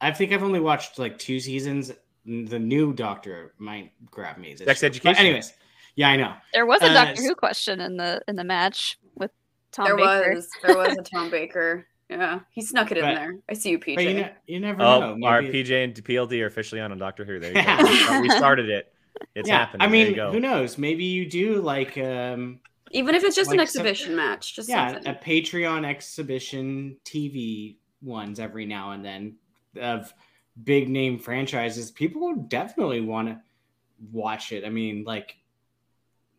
I 0.01 0.11
think 0.11 0.33
I've 0.33 0.43
only 0.43 0.59
watched 0.59 0.99
like 0.99 1.17
two 1.17 1.39
seasons. 1.39 1.91
The 2.25 2.59
new 2.59 2.93
Doctor 2.93 3.53
might 3.57 3.91
grab 4.11 4.37
me. 4.37 4.53
this 4.53 4.65
Sex. 4.67 4.83
Education. 4.83 5.13
But 5.13 5.19
anyways, 5.19 5.53
yeah, 5.95 6.09
I 6.09 6.15
know. 6.17 6.33
there 6.53 6.65
was 6.65 6.81
a 6.81 6.85
Uh, 6.89 6.93
doctor 6.93 7.21
who 7.21 7.35
question 7.35 7.79
in 7.81 7.97
the 7.97 8.21
in 8.27 8.35
the 8.35 8.43
match 8.43 8.97
with 9.15 9.31
tom 9.71 9.85
there 9.85 9.95
baker 9.97 10.33
was 10.35 10.49
there 10.63 10.77
was 10.77 10.97
a 10.97 11.01
Tom 11.03 11.29
Baker. 11.29 11.87
Yeah, 12.09 12.41
he 12.51 12.61
snuck 12.61 12.91
it 12.91 12.97
in 12.97 13.05
there. 13.05 13.35
I 13.49 13.53
see 13.53 13.71
you, 13.71 13.79
PJ. 13.79 13.95
But 13.95 14.03
you, 14.03 14.13
ne- 14.13 14.31
you 14.45 14.59
never 14.59 14.81
Oh, 14.83 15.15
know. 15.15 15.27
our 15.27 15.41
PJ 15.41 15.83
and 15.83 15.95
PLD 15.95 16.41
are 16.41 16.45
officially 16.45 16.79
on 16.81 16.91
a 16.91 16.95
Doctor 16.95 17.25
Who. 17.25 17.39
There 17.39 17.57
you 17.57 17.63
go. 17.63 18.21
we 18.21 18.29
started 18.29 18.69
it. 18.69 18.93
It's 19.33 19.47
yeah, 19.49 19.59
happening. 19.59 19.81
I 19.81 19.87
there 19.89 19.95
you 19.99 20.05
mean, 20.07 20.15
go. 20.15 20.31
who 20.31 20.39
knows? 20.39 20.77
Maybe 20.77 21.05
you 21.05 21.27
do 21.27 21.61
like, 21.61 21.97
um, 21.97 22.59
Even 22.91 23.15
if 23.15 23.23
it's 23.23 23.35
just 23.35 23.51
an 23.51 23.57
Like 23.57 23.67
some- 23.69 23.85
exhibition 23.85 24.15
match, 24.15 24.55
just 24.55 24.69
yeah, 24.69 24.91
something. 24.93 25.07
a 25.11 25.15
Patreon 25.15 25.85
exhibition 25.85 26.97
TV 27.05 27.77
ones 28.03 28.39
every 28.39 28.65
now 28.65 28.91
and 28.91 29.03
then 29.03 29.35
of 29.81 30.13
big 30.63 30.89
name 30.89 31.17
franchises. 31.17 31.89
People 31.89 32.21
would 32.27 32.49
definitely 32.49 33.01
want 33.01 33.29
to 33.29 33.39
watch 34.11 34.51
it. 34.51 34.65
I 34.65 34.69
mean, 34.69 35.03
like 35.03 35.37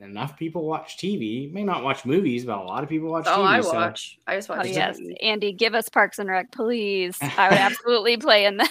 enough 0.04 0.36
people 0.36 0.64
watch 0.66 0.98
TV. 0.98 1.52
May 1.52 1.64
not 1.64 1.82
watch 1.82 2.04
movies, 2.04 2.44
but 2.44 2.58
a 2.58 2.62
lot 2.62 2.82
of 2.82 2.88
people 2.88 3.10
watch 3.10 3.24
oh, 3.26 3.38
TV. 3.38 3.44
I 3.46 3.60
so- 3.60 3.72
watch. 3.74 4.18
I 4.26 4.36
just 4.36 4.48
watch. 4.48 4.66
oh 4.66 4.68
yes 4.68 4.98
andy 5.22 5.52
give 5.52 5.74
us 5.74 5.88
parks 5.88 6.18
and 6.18 6.28
rec 6.28 6.50
please 6.52 7.16
i 7.20 7.48
would 7.48 7.58
absolutely 7.58 8.16
play 8.16 8.44
in 8.46 8.56
that 8.58 8.70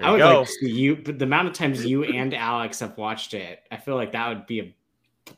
There 0.00 0.06
I 0.06 0.06
you 0.08 0.12
would 0.12 0.18
go. 0.18 0.38
like 0.38 0.46
to 0.46 0.52
see 0.52 0.70
you, 0.70 0.96
but 0.96 1.18
the 1.18 1.24
amount 1.26 1.48
of 1.48 1.54
times 1.54 1.84
you 1.84 2.04
and 2.04 2.32
Alex 2.32 2.80
have 2.80 2.96
watched 2.96 3.34
it, 3.34 3.60
I 3.70 3.76
feel 3.76 3.96
like 3.96 4.12
that 4.12 4.28
would 4.28 4.46
be 4.46 4.60
a 4.60 4.74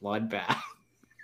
bloodbath. 0.01 0.57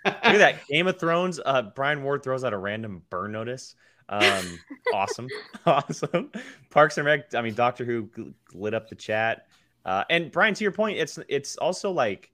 Look 0.05 0.15
at 0.25 0.39
that. 0.39 0.67
Game 0.69 0.89
of 0.89 0.99
Thrones. 0.99 1.39
Uh, 1.45 1.63
Brian 1.63 2.03
Ward 2.03 2.25
throws 2.25 2.43
out 2.43 2.53
a 2.53 2.59
random 2.59 3.03
burn 3.11 3.31
notice. 3.31 3.77
Um, 4.09 4.59
awesome, 4.93 5.29
awesome. 5.67 6.33
Parks 6.71 6.99
and 6.99 7.07
Rec. 7.07 7.33
I 7.35 7.43
mean, 7.43 7.55
Doctor 7.55 7.85
Who 7.85 8.05
gl- 8.07 8.35
lit 8.55 8.75
up 8.75 8.89
the 8.89 8.97
chat. 8.97 9.47
Uh, 9.85 10.03
and 10.11 10.33
Brian, 10.33 10.55
to 10.55 10.65
your 10.65 10.73
point, 10.73 10.99
it's 10.99 11.19
it's 11.29 11.57
also 11.59 11.93
like, 11.93 12.31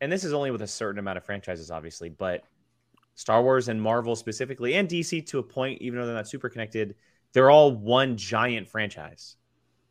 and 0.00 0.10
this 0.10 0.24
is 0.24 0.32
only 0.32 0.50
with 0.50 0.62
a 0.62 0.66
certain 0.66 0.98
amount 0.98 1.18
of 1.18 1.24
franchises, 1.24 1.70
obviously, 1.70 2.08
but 2.08 2.44
Star 3.14 3.42
Wars 3.42 3.68
and 3.68 3.80
Marvel 3.80 4.16
specifically, 4.16 4.74
and 4.74 4.88
DC 4.88 5.24
to 5.28 5.38
a 5.38 5.42
point, 5.42 5.80
even 5.80 5.98
though 5.98 6.06
they're 6.06 6.14
not 6.14 6.28
super 6.28 6.48
connected, 6.48 6.94
they're 7.32 7.50
all 7.50 7.72
one 7.72 8.16
giant 8.16 8.68
franchise. 8.68 9.36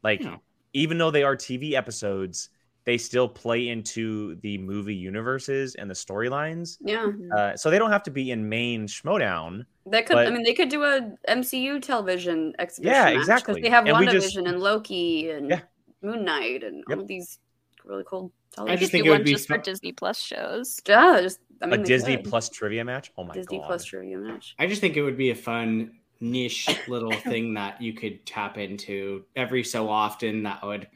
Like, 0.03 0.21
Yeah. 0.21 0.37
even 0.73 0.97
though 0.97 1.11
they 1.11 1.23
are 1.23 1.35
TV 1.35 1.73
episodes, 1.73 2.49
they 2.85 2.97
still 2.97 3.29
play 3.29 3.69
into 3.69 4.35
the 4.41 4.57
movie 4.57 4.93
universes 4.95 5.75
and 5.75 5.89
the 5.89 5.93
storylines. 5.93 6.77
Yeah. 6.81 7.07
Uh, 7.33 7.55
so 7.55 7.69
they 7.69 7.79
don't 7.79 7.91
have 7.91 8.03
to 8.03 8.11
be 8.11 8.31
in 8.31 8.49
main 8.49 8.87
Schmoedown. 8.87 9.65
That 9.85 10.05
could. 10.05 10.17
I 10.17 10.29
mean, 10.29 10.43
they 10.43 10.53
could 10.53 10.67
do 10.67 10.83
a 10.83 11.13
MCU 11.29 11.81
television 11.81 12.53
exhibition. 12.59 12.93
Yeah, 12.93 13.07
exactly. 13.09 13.61
They 13.61 13.69
have 13.69 13.85
And 13.87 13.95
WandaVision 13.95 14.11
just- 14.11 14.35
and 14.37 14.59
Loki 14.59 15.29
and 15.29 15.49
Yeah. 15.49 15.61
Moon 16.01 16.25
Knight 16.25 16.63
and 16.65 16.83
Yep. 16.89 16.97
all 16.99 17.05
these 17.05 17.39
really 17.85 18.03
cool 18.07 18.31
I 18.57 18.75
just 18.75 18.79
Could 18.81 18.91
think 18.91 19.05
it 19.07 19.09
would 19.09 19.23
be 19.25 19.31
just 19.31 19.47
for 19.47 19.57
Disney 19.57 19.91
Plus 19.91 20.19
shows. 20.19 20.79
yeah, 20.87 21.19
just 21.21 21.39
I 21.61 21.65
mean, 21.65 21.81
a 21.81 21.83
Disney 21.83 22.17
could. 22.17 22.25
Plus 22.25 22.49
trivia 22.49 22.85
match. 22.85 23.11
Oh 23.17 23.23
my 23.23 23.33
Disney 23.33 23.57
god! 23.57 23.63
Disney 23.63 23.67
Plus 23.67 23.83
trivia 23.85 24.17
match. 24.17 24.55
I 24.59 24.67
just 24.67 24.79
think 24.81 24.95
it 24.95 25.01
would 25.01 25.17
be 25.17 25.31
a 25.31 25.35
fun 25.35 25.93
niche 26.19 26.69
little 26.87 27.11
thing 27.11 27.55
that 27.55 27.81
you 27.81 27.93
could 27.93 28.25
tap 28.25 28.57
into 28.57 29.23
every 29.35 29.63
so 29.63 29.89
often 29.89 30.43
that 30.43 30.63
would 30.63 30.87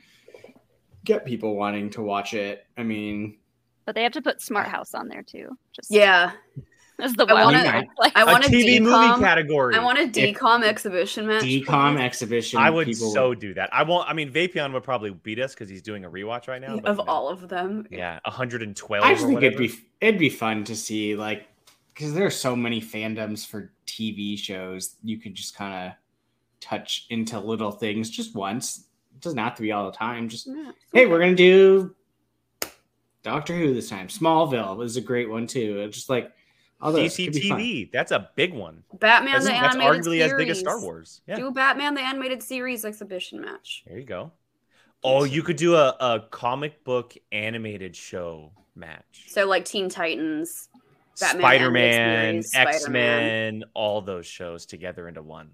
get 1.04 1.26
people 1.26 1.56
wanting 1.56 1.90
to 1.92 2.02
watch 2.02 2.34
it. 2.34 2.66
I 2.78 2.84
mean, 2.84 3.38
But 3.86 3.96
they 3.96 4.04
have 4.04 4.12
to 4.14 4.22
put 4.22 4.42
Smart 4.42 4.68
House 4.68 4.94
on 4.94 5.08
there 5.08 5.24
too. 5.24 5.58
Just 5.74 5.90
Yeah, 5.90 6.34
that's 7.00 7.16
the 7.16 7.26
I 7.26 7.44
wanna- 7.46 7.64
card. 7.64 7.88
Like, 8.00 8.18
I 8.18 8.24
a 8.24 8.26
want 8.26 8.46
a 8.46 8.50
TV 8.50 8.82
movie 8.82 9.24
category. 9.24 9.76
I 9.76 9.84
want 9.84 9.98
a 10.00 10.02
If- 10.04 10.12
DCOM 10.12 10.64
exhibition 10.64 11.28
match. 11.28 11.44
DCOM 11.44 11.96
please. 11.96 12.02
exhibition. 12.04 12.60
I 12.60 12.70
would 12.70 12.88
people 12.88 13.12
so 13.12 13.34
do 13.34 13.54
that. 13.54 13.70
I 13.74 13.84
won't. 13.84 14.10
I 14.10 14.14
mean, 14.14 14.32
Vapion 14.32 14.74
would 14.74 14.84
probably 14.84 15.12
beat 15.12 15.40
us 15.40 15.54
because 15.54 15.70
he's 15.70 15.82
doing 15.82 16.06
a 16.06 16.10
rewatch 16.10 16.48
right 16.48 16.62
now. 16.62 16.76
but 16.78 16.86
of 16.86 16.98
no. 16.98 17.04
all 17.08 17.30
of 17.30 17.48
them. 17.50 17.86
yeah, 17.92 18.20
112. 18.26 19.04
I 19.04 19.14
just 19.14 19.26
or 19.26 19.28
think 19.28 19.44
it'd 19.44 19.58
be 19.60 19.72
it'd 20.02 20.20
be 20.20 20.30
fun 20.30 20.64
to 20.66 20.76
see 20.76 21.16
like 21.16 21.48
because 21.94 22.14
there's 22.14 22.36
so 22.36 22.56
many 22.56 22.82
fandoms 22.82 23.46
for 23.46 23.72
TV 23.86 24.38
shows. 24.38 24.96
You 25.04 25.18
could 25.18 25.34
just 25.36 25.56
kind 25.56 25.88
of 25.88 25.94
touch 26.60 27.06
into 27.10 27.40
little 27.40 27.72
things 27.72 28.10
just 28.10 28.36
once. 28.36 28.86
It 29.16 29.22
doesn't 29.22 29.38
have 29.40 29.56
to 29.56 29.62
be 29.62 29.72
all 29.72 29.86
the 29.90 29.98
time. 29.98 30.30
Just 30.30 30.48
Yeah. 30.48 30.72
hey, 30.94 31.06
we're 31.06 31.20
gonna 31.20 31.36
do 31.36 31.96
Doctor 33.24 33.54
Who 33.56 33.74
this 33.74 33.90
time. 33.90 34.08
Smallville 34.08 34.78
was 34.78 34.96
a 34.98 35.02
great 35.02 35.30
one 35.30 35.48
too. 35.48 35.80
It's 35.82 35.96
just 35.98 36.10
like 36.10 36.32
all 36.80 36.92
those 36.92 37.16
could 37.16 37.34
be 37.34 37.50
fun. 37.50 37.60
DCTV. 37.60 37.92
That's 37.92 38.12
a 38.12 38.30
big 38.36 38.54
one. 38.54 38.84
Batman 39.00 39.34
That's, 39.34 39.46
the 39.46 39.52
that's 39.52 39.76
animated 39.76 40.04
arguably 40.04 40.18
series. 40.18 40.32
as 40.32 40.38
big 40.38 40.50
as 40.50 40.60
Star 40.60 40.82
Wars. 40.82 41.22
Yeah, 41.28 41.36
Do 41.38 41.48
a 41.48 41.52
Batman 41.52 41.94
the 41.96 42.02
animated 42.02 42.44
series 42.44 42.86
exhibition 42.86 43.42
match. 43.42 43.84
there 43.88 43.98
you 43.98 44.06
go. 44.06 44.32
Oh, 45.04 45.24
you 45.24 45.44
could 45.44 45.58
do 45.58 45.76
a, 45.76 45.96
a 46.00 46.26
comic 46.32 46.84
book 46.84 47.16
animated 47.32 47.96
show 47.96 48.52
match. 48.76 49.26
So 49.28 49.46
like 49.46 49.66
Teen 49.66 49.90
Titans. 49.90 50.70
Batman 51.20 51.42
Spider 51.42 51.72
Man, 51.72 52.44
X-Men, 52.54 53.64
all 53.74 54.02
those 54.02 54.28
shows 54.28 54.68
together 54.68 55.08
into 55.08 55.24
one. 55.24 55.50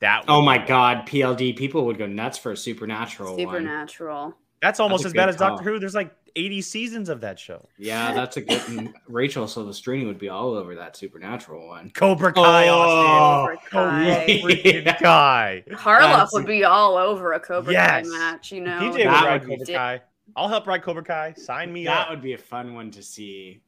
That. 0.00 0.24
Oh 0.26 0.42
my 0.42 0.58
be- 0.58 0.66
god, 0.66 1.06
PLD 1.06 1.56
people 1.56 1.86
would 1.86 1.98
go 1.98 2.06
nuts 2.06 2.36
for 2.36 2.50
a 2.52 2.56
supernatural 2.56 3.36
one. 3.36 3.38
Supernatural. 3.38 4.34
That's 4.60 4.80
almost 4.80 5.04
a 5.04 5.06
as 5.08 5.12
bad 5.12 5.26
good 5.26 5.28
as 5.30 5.36
Doctor. 5.36 5.62
Who. 5.62 5.78
There's 5.78 5.94
like 5.94 6.12
80 6.36 6.62
seasons 6.62 7.08
of 7.08 7.20
that 7.20 7.38
show. 7.38 7.68
Yeah, 7.78 8.12
that's 8.12 8.36
a 8.36 8.40
good. 8.40 8.60
and 8.68 8.94
Rachel 9.08 9.46
Silvestrini 9.46 10.06
would 10.06 10.18
be 10.18 10.28
all 10.28 10.54
over 10.54 10.74
that 10.74 10.96
supernatural 10.96 11.66
one. 11.68 11.90
Cobra 11.90 12.32
Kai, 12.32 12.68
Oh, 12.68 12.74
Austin. 12.74 13.58
Kai. 13.70 14.40
Freaking 14.42 14.98
Kai. 15.02 15.64
Harloff 15.70 16.00
That's- 16.00 16.32
would 16.32 16.46
be 16.46 16.64
all 16.64 16.96
over 16.96 17.32
a 17.34 17.40
Cobra 17.40 17.72
Yes. 17.72 18.08
Kai 18.10 18.18
match, 18.18 18.52
you 18.52 18.60
know. 18.62 18.78
PJ 18.80 18.90
would 18.92 19.00
That 19.06 19.24
ride 19.24 19.32
would 19.40 19.48
be 19.48 19.54
Cobra 19.56 19.66
dick. 19.66 19.76
Kai. 19.76 20.02
I'll 20.36 20.48
help 20.48 20.66
ride 20.66 20.82
Cobra 20.82 21.04
Kai. 21.04 21.34
Sign 21.36 21.72
me 21.72 21.84
That 21.84 21.92
up. 21.92 22.06
That 22.06 22.10
would 22.10 22.22
be 22.22 22.32
a 22.32 22.38
fun 22.38 22.74
one 22.74 22.90
to 22.92 23.02
see. 23.02 23.60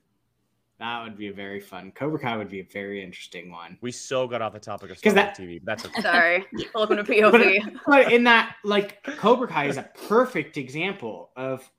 That 0.79 1.05
would 1.05 1.17
be 1.17 1.29
a 1.29 1.33
very 1.33 1.61
fun. 1.61 1.91
Cobra 1.95 2.19
Kai 2.19 2.37
would 2.37 2.51
be 2.51 2.61
a 2.61 2.65
very 2.71 3.03
interesting 3.03 3.51
one. 3.51 3.79
We 3.81 3.93
so 3.93 4.27
got 4.27 4.43
off 4.43 4.53
the 4.53 4.59
topic 4.59 4.91
of 4.91 5.01
'Cause 5.01 5.13
Star 5.13 5.25
Wars 5.25 5.37
that- 5.39 5.43
TV. 5.43 5.61
But 5.65 5.67
that's 5.79 5.87
okay. 5.87 6.03
Sorry. 6.03 6.45
Welcome 6.75 6.97
to 6.99 7.05
But, 7.05 7.13
POV. 7.17 7.79
but 7.87 8.13
in 8.13 8.25
that, 8.25 8.57
like, 8.65 9.03
Cobra 9.05 9.47
Kai 9.49 9.67
is 9.69 9.77
a 9.79 9.89
perfect 10.09 10.57
example 10.57 11.31
of 11.37 11.71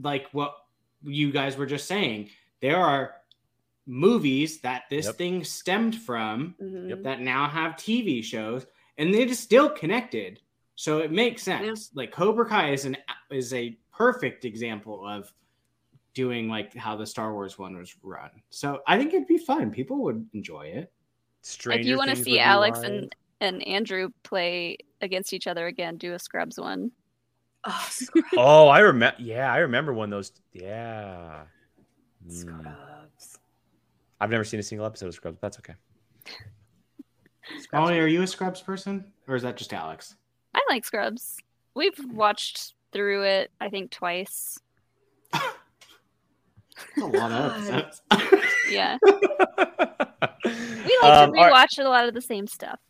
like 0.00 0.28
what 0.32 0.54
you 1.02 1.30
guys 1.32 1.56
were 1.56 1.66
just 1.66 1.86
saying. 1.86 2.30
There 2.60 2.76
are 2.76 3.14
movies 3.86 4.60
that 4.62 4.84
this 4.90 5.06
Yep. 5.06 5.14
thing 5.16 5.44
stemmed 5.44 5.96
from 5.96 6.54
Mhm. 6.60 7.02
that 7.04 7.20
now 7.20 7.48
have 7.48 7.76
TV 7.76 8.22
shows, 8.22 8.66
and 8.98 9.14
they're 9.14 9.26
just 9.26 9.42
still 9.44 9.70
connected. 9.70 10.40
So 10.74 10.98
it 10.98 11.10
makes 11.12 11.42
sense. 11.42 11.90
Like 11.94 12.10
Cobra 12.12 12.46
Kai 12.46 12.70
is 12.72 12.84
an 12.84 12.96
is 13.30 13.52
a 13.54 13.76
perfect 13.92 14.44
example 14.44 15.06
of 15.06 15.32
doing 16.14 16.48
like 16.48 16.74
how 16.74 16.96
the 16.96 17.06
Star 17.06 17.32
Wars 17.32 17.58
one 17.58 17.76
was 17.76 17.94
run. 18.02 18.30
So 18.50 18.82
I 18.86 18.98
think 18.98 19.12
it'd 19.14 19.26
be 19.26 19.38
fun. 19.38 19.70
People 19.70 19.98
would 20.04 20.28
enjoy 20.32 20.66
it. 20.66 20.92
Stranger 21.42 21.80
if 21.80 21.86
you 21.86 21.96
want 21.96 22.10
to 22.10 22.16
see 22.16 22.38
Alex 22.38 22.80
live. 22.80 22.92
and 22.92 23.14
and 23.40 23.66
Andrew 23.66 24.10
play 24.22 24.78
against 25.02 25.32
each 25.34 25.46
other 25.46 25.66
again, 25.66 25.96
do 25.98 26.14
a 26.14 26.18
Scrubs 26.18 26.58
one. 26.58 26.90
Oh, 27.66 27.88
Oh, 28.36 28.68
I 28.68 28.78
remember. 28.80 29.16
Yeah, 29.20 29.52
I 29.52 29.58
remember 29.58 29.92
when 29.92 30.08
those. 30.10 30.32
Yeah. 30.52 31.42
Scrubs. 32.28 33.38
I've 34.20 34.30
never 34.30 34.44
seen 34.44 34.60
a 34.60 34.62
single 34.62 34.86
episode 34.86 35.06
of 35.08 35.14
Scrubs. 35.14 35.36
But 35.40 35.42
that's 35.52 35.58
okay. 35.58 35.74
Molly, 37.72 37.98
are 38.00 38.06
you 38.06 38.22
a 38.22 38.26
Scrubs 38.26 38.60
person, 38.60 39.04
or 39.28 39.36
is 39.36 39.42
that 39.42 39.56
just 39.56 39.72
Alex? 39.72 40.16
I 40.54 40.60
like 40.70 40.84
Scrubs. 40.84 41.38
We've 41.74 41.98
watched 42.12 42.74
through 42.92 43.24
it, 43.24 43.50
I 43.60 43.68
think, 43.68 43.90
twice. 43.90 44.58
That's 45.32 45.46
a 47.00 47.06
lot 47.06 47.32
of 47.32 47.52
episodes. 47.68 48.02
Yeah, 48.68 48.98
we 49.04 49.12
like 49.12 49.22
Um, 50.42 50.42
to 50.42 50.48
all 51.04 51.30
right. 51.32 51.52
rewatch 51.52 51.78
a 51.78 51.88
lot 51.88 52.08
of 52.08 52.14
the 52.14 52.20
same 52.20 52.48
stuff. 52.48 52.80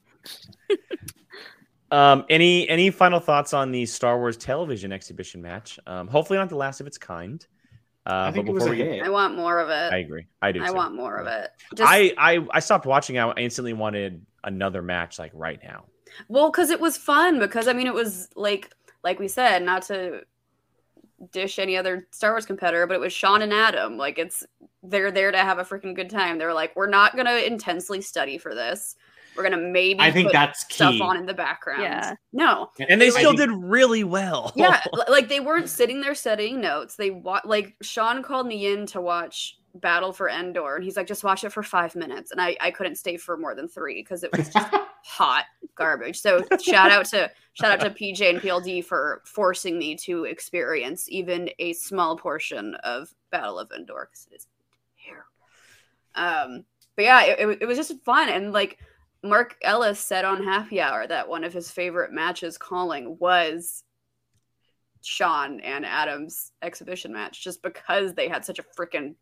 Um, 1.91 2.25
any 2.29 2.69
any 2.69 2.91
final 2.91 3.21
thoughts 3.21 3.55
on 3.55 3.71
the 3.71 3.87
Star 3.87 4.19
Wars 4.19 4.37
television 4.37 4.93
exhibition 4.93 5.41
match? 5.41 5.79
Um, 5.87 6.09
hopefully 6.09 6.39
not 6.39 6.49
the 6.49 6.57
last 6.57 6.81
of 6.81 6.87
its 6.87 6.99
kind. 6.99 7.47
Uh, 8.05 8.27
I 8.29 8.33
think 8.33 8.47
but 8.47 8.53
it 8.53 8.55
was 8.55 8.67
a 8.67 8.71
we 8.71 8.77
get- 8.77 8.87
hit. 8.93 9.03
I 9.03 9.09
want 9.09 9.37
more 9.37 9.59
of 9.59 9.69
it. 9.69 9.93
I 9.93 9.99
agree. 9.99 10.27
I 10.41 10.53
do. 10.53 10.63
I 10.63 10.69
too. 10.69 10.75
want 10.75 10.95
more 10.95 11.17
of 11.17 11.27
it. 11.27 11.51
Just, 11.75 11.91
I, 11.91 12.13
I 12.19 12.47
I 12.53 12.61
stopped 12.61 12.87
watching. 12.87 13.19
I 13.19 13.33
instantly 13.35 13.73
wanted 13.73 14.25
another 14.45 14.83
match 14.83 15.19
like 15.19 15.33
right 15.35 15.61
now. 15.63 15.85
well, 16.29 16.51
because 16.51 16.71
it 16.71 16.81
was 16.81 16.97
fun. 16.97 17.39
Because 17.39 17.67
I 17.69 17.73
mean, 17.73 17.87
it 17.87 17.95
was 17.95 18.29
like 18.37 18.73
like 19.03 19.19
we 19.19 19.29
said, 19.29 19.63
not 19.63 19.83
to 19.83 20.23
dish 21.33 21.59
any 21.59 21.77
other 21.77 22.07
Star 22.11 22.33
Wars 22.33 22.47
competitor, 22.47 22.87
but 22.87 22.95
it 22.95 23.01
was 23.01 23.13
Sean 23.13 23.43
and 23.43 23.53
Adam. 23.53 23.97
Like 23.97 24.19
it's 24.19 24.45
they're 24.83 25.11
there 25.11 25.33
to 25.33 25.39
have 25.39 25.59
a 25.59 25.65
freaking 25.65 25.95
good 25.95 26.11
time. 26.11 26.39
They're 26.39 26.55
like, 26.55 26.77
we're 26.77 26.89
not 26.89 27.17
gonna 27.17 27.37
intensely 27.37 28.01
study 28.01 28.39
for 28.39 28.55
this. 28.55 28.97
We're 29.37 29.43
gonna 29.43 29.57
maybe 29.59 30.01
I 30.01 30.11
think 30.11 30.29
put 30.29 30.33
that's 30.33 30.61
stuff 30.75 30.93
key. 30.93 31.01
on 31.01 31.17
in 31.17 31.27
the 31.27 31.35
background. 31.35 31.83
Yeah. 31.83 32.15
No. 32.33 32.71
And 32.89 33.01
they 33.01 33.07
I 33.09 33.11
still 33.11 33.37
think- 33.37 33.51
did 33.51 33.51
really 33.51 34.05
well. 34.05 34.53
Yeah, 34.57 34.83
like 35.09 35.29
they 35.29 35.41
weren't 35.41 35.69
sitting 35.69 36.01
there 36.01 36.15
studying 36.15 36.61
notes. 36.61 36.97
They 36.97 37.11
wa- 37.11 37.41
like 37.45 37.77
Sean 37.83 38.23
called 38.23 38.47
me 38.47 38.73
in 38.73 38.87
to 38.87 39.01
watch 39.01 39.59
Battle 39.75 40.13
for 40.13 40.29
Endor, 40.31 40.77
and 40.77 40.85
he's 40.85 40.97
like, 40.97 41.07
just 41.07 41.23
watch 41.25 41.45
it 41.45 41.53
for 41.53 41.63
five 41.63 41.95
minutes, 41.95 42.31
and 42.31 42.41
I 42.41 42.57
I 42.61 42.71
couldn't 42.71 42.97
stay 42.97 43.17
for 43.19 43.37
more 43.37 43.55
than 43.55 43.69
three 43.69 44.03
because 44.03 44.23
it 44.25 44.35
was 44.37 44.49
just 44.49 44.75
hot 45.05 45.45
garbage. 45.75 46.19
So 46.21 46.43
shout 46.63 46.91
out 46.91 47.05
to 47.07 47.31
shout 47.53 47.71
out 47.73 47.81
to 47.81 47.91
PJ 47.91 48.29
and 48.31 48.41
PLD 48.41 48.83
for 48.85 49.21
forcing 49.27 49.79
me 49.79 49.95
to 49.97 50.25
experience 50.25 51.11
even 51.11 51.51
a 51.59 51.75
small 51.75 52.17
portion 52.17 52.75
of 52.85 53.13
Battle 53.31 53.59
of 53.59 53.71
Endor 53.73 54.09
because 54.11 54.27
it 54.33 54.37
is 54.37 54.47
terrible. 55.07 55.27
Um, 56.15 56.65
but 56.97 57.05
yeah, 57.05 57.23
it, 57.25 57.39
it, 57.41 57.59
it 57.63 57.67
was 57.67 57.77
just 57.77 57.93
fun 58.05 58.29
and 58.31 58.53
like. 58.53 58.79
Mark 59.29 59.57
Ellis 59.63 59.99
said 60.01 60.25
on 60.25 60.43
Happy 60.43 60.81
Hour 60.81 61.07
that 61.07 61.29
one 61.29 61.45
of 61.45 61.53
his 61.53 61.71
favorite 61.71 62.13
matches 62.13 62.57
calling 62.59 63.17
was 63.19 63.85
Sean 65.03 65.61
and 65.61 65.85
Adam's 65.87 66.53
exhibition 66.63 67.13
match 67.13 67.43
just 67.43 67.63
because 67.63 68.15
they 68.15 68.29
had 68.29 68.45
such 68.45 68.59
a 68.59 68.65
freaking 68.79 69.15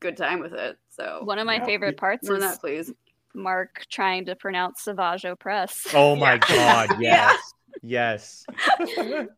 good 0.00 0.16
time 0.16 0.40
with 0.40 0.52
it. 0.52 0.76
So 0.90 1.20
One 1.24 1.38
of 1.38 1.46
my 1.46 1.56
Yeah. 1.56 1.64
favorite 1.64 1.96
parts 1.96 2.28
more 2.28 2.36
is 2.36 2.42
that, 2.42 2.60
please. 2.60 2.92
Mark 3.34 3.84
trying 3.90 4.24
to 4.26 4.34
pronounce 4.36 4.82
Savage 4.82 5.22
Opress. 5.22 5.92
Oh 5.94 6.16
my 6.16 6.34
Yeah. 6.34 6.86
god, 6.88 6.90
Yeah. 7.00 7.32
yes. 7.32 7.52
Yes. 7.82 8.46
It 8.80 9.28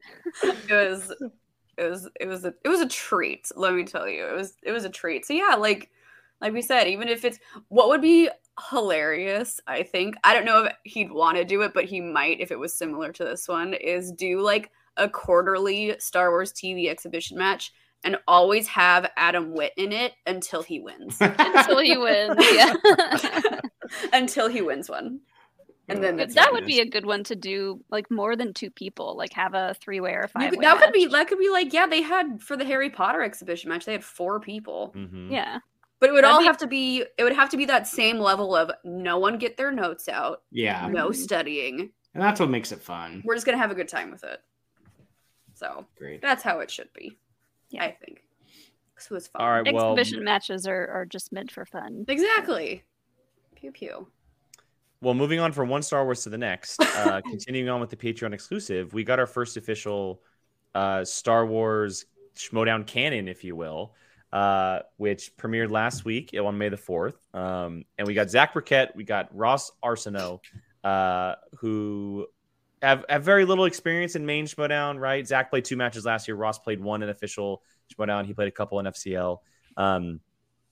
was 0.71 1.13
it 1.77 1.89
was 1.91 2.09
it 2.21 2.27
was 2.27 2.45
a 2.45 2.55
it 2.65 2.69
was 2.69 2.81
a 2.81 2.89
treat, 2.89 3.49
let 3.57 3.75
me 3.75 3.85
tell 3.85 4.09
you. 4.09 4.27
It 4.27 4.35
was 4.35 4.55
it 4.63 4.73
was 4.73 4.85
a 4.85 4.91
treat. 4.91 5.27
So 5.27 5.35
yeah, 5.35 5.55
like 5.57 5.91
like 6.41 6.53
we 6.53 6.63
said, 6.63 6.87
even 6.89 7.09
if 7.09 7.25
it's 7.25 7.39
what 7.69 7.89
would 7.89 8.01
be 8.03 8.29
hilarious, 8.71 9.61
I 9.67 9.83
think. 9.83 10.17
I 10.25 10.35
don't 10.35 10.45
know 10.45 10.65
if 10.65 10.73
he'd 10.85 11.11
want 11.13 11.37
to 11.39 11.45
do 11.45 11.63
it, 11.63 11.73
but 11.75 11.85
he 11.85 12.01
might 12.01 12.41
if 12.41 12.51
it 12.51 12.59
was 12.59 12.77
similar 12.77 13.13
to 13.13 13.25
this 13.25 13.49
one, 13.49 13.75
is 13.75 14.13
do 14.13 14.41
like 14.41 14.71
a 14.97 15.09
quarterly 15.09 15.95
Star 15.99 16.31
Wars 16.31 16.53
TV 16.53 16.89
exhibition 16.89 17.39
match 17.39 17.73
and 18.05 18.17
always 18.29 18.67
have 18.69 19.11
Adam 19.17 19.53
Witt 19.53 19.73
in 19.77 19.93
it 19.93 20.13
until 20.27 20.63
he 20.63 20.79
wins. 20.81 21.19
Until 21.21 21.79
he 21.81 21.97
wins. 21.97 22.37
Yeah. 22.53 22.75
until 24.13 24.49
he 24.49 24.63
wins 24.63 24.89
one. 24.89 25.21
And 25.89 26.05
then 26.05 26.17
But 26.17 26.25
it's 26.25 26.35
that 26.35 26.47
done. 26.47 26.55
would 26.55 26.67
be 26.67 26.81
a 26.81 26.85
good 26.87 27.07
one 27.07 27.25
to 27.25 27.35
do 27.35 27.83
like 27.91 28.11
more 28.11 28.37
than 28.37 28.53
two 28.53 28.71
people, 28.71 29.17
like 29.17 29.33
have 29.33 29.55
a 29.55 29.75
three 29.81 30.01
way 30.01 30.13
or 30.13 30.29
five 30.29 30.51
could- 30.51 30.59
way. 30.59 30.65
that 30.67 30.79
could 30.81 30.93
be 30.93 31.07
that 31.07 31.29
could 31.29 31.39
be 31.39 31.49
like 31.51 31.73
yeah 31.73 31.87
they 31.87 32.03
had 32.03 32.43
for 32.43 32.57
the 32.57 32.65
Harry 32.65 32.91
Potter 32.91 33.23
exhibition 33.23 33.71
match 33.71 33.87
they 33.87 33.93
had 33.93 34.05
four 34.05 34.39
people 34.39 34.93
Mhm. 34.95 35.31
Yeah. 35.31 35.59
But 36.01 36.11
it 36.11 36.13
would 36.13 36.23
That'd 36.25 36.35
all 36.35 36.41
be- 36.41 36.47
have 36.47 36.57
to 36.59 36.67
be 36.67 37.05
it 37.17 37.25
would 37.25 37.33
have 37.35 37.49
to 37.51 37.57
be 37.57 37.65
that 37.67 37.87
same 37.87 38.19
level 38.19 38.55
of 38.55 38.71
no 38.85 39.19
one 39.19 39.39
get 39.39 39.57
their 39.57 39.73
notes 39.73 40.09
out 40.09 40.43
yeah, 40.51 40.87
no 40.89 41.09
Mhm. 41.11 41.15
studying 41.17 41.91
and 42.15 42.23
that's 42.23 42.39
what 42.41 42.51
makes 42.51 42.73
it 42.73 42.81
fun. 42.81 43.23
we're 43.25 43.35
just 43.35 43.47
gonna 43.47 43.59
have 43.59 43.71
a 43.71 43.75
good 43.75 43.89
time 43.89 44.11
with 44.11 44.25
it 44.25 44.41
so 45.55 45.87
Great. 45.97 46.23
that's 46.23 46.43
how 46.43 46.61
it 46.61 46.71
should 46.71 46.93
be 46.95 47.19
Yeah. 47.71 47.85
I 47.85 47.91
think. 47.93 48.23
So 49.01 49.13
it 49.13 49.15
was 49.15 49.29
fun. 49.29 49.43
All 49.43 49.51
right, 49.63 49.73
well, 49.75 49.93
Exhibition 49.93 50.25
matches 50.25 50.67
are, 50.67 50.89
are 50.89 51.07
just 51.07 51.33
meant 51.33 51.53
for 51.53 51.65
fun. 51.65 52.05
Exactly. 52.09 52.83
Pew 53.55 53.71
pew. 53.71 54.09
Well, 55.01 55.15
moving 55.15 55.39
on 55.39 55.53
from 55.53 55.69
one 55.69 55.83
Star 55.83 56.05
Wars 56.05 56.25
to 56.25 56.31
the 56.31 56.39
next, 56.39 56.81
uh, 56.83 57.21
continuing 57.31 57.69
on 57.69 57.81
with 57.81 57.91
the 57.91 57.97
Patreon 57.97 58.33
exclusive, 58.33 58.93
we 58.95 59.05
got 59.05 59.21
our 59.21 59.27
first 59.27 59.57
official 59.57 60.21
uh, 60.75 61.05
Star 61.05 61.47
Wars 61.47 62.07
Schmoedown 62.35 62.85
canon, 62.87 63.29
if 63.29 63.45
you 63.45 63.55
will, 63.55 63.95
uh, 64.33 64.81
which 64.97 65.37
premiered 65.37 65.71
last 65.71 66.05
week 66.05 66.35
on 66.39 66.59
May 66.59 66.69
the 66.69 66.77
4th. 66.77 67.15
Um, 67.35 67.85
and 67.97 68.07
we 68.07 68.15
got 68.15 68.31
Zach 68.31 68.53
Burkett, 68.55 68.93
we 68.95 69.05
got 69.05 69.35
Ross 69.35 69.71
Arsenault, 69.83 70.41
uh, 70.85 71.35
who 71.59 72.27
have, 72.83 73.05
have 73.09 73.25
very 73.25 73.45
little 73.45 73.65
experience 73.65 74.15
in 74.17 74.27
main 74.27 74.47
Schmoedown, 74.47 75.01
right? 75.01 75.27
Zach 75.27 75.51
played 75.51 75.65
two 75.65 75.77
matches 75.77 76.05
last 76.05 76.29
year. 76.29 76.37
Ross 76.37 76.59
played 76.59 76.81
one 76.81 77.03
in 77.03 77.09
official 77.09 77.63
Schmoedown. 77.95 78.27
He 78.27 78.35
played 78.35 78.49
a 78.49 78.53
couple 78.53 78.79
in 78.81 78.87
FCL. 78.87 79.39
Um, 79.77 80.21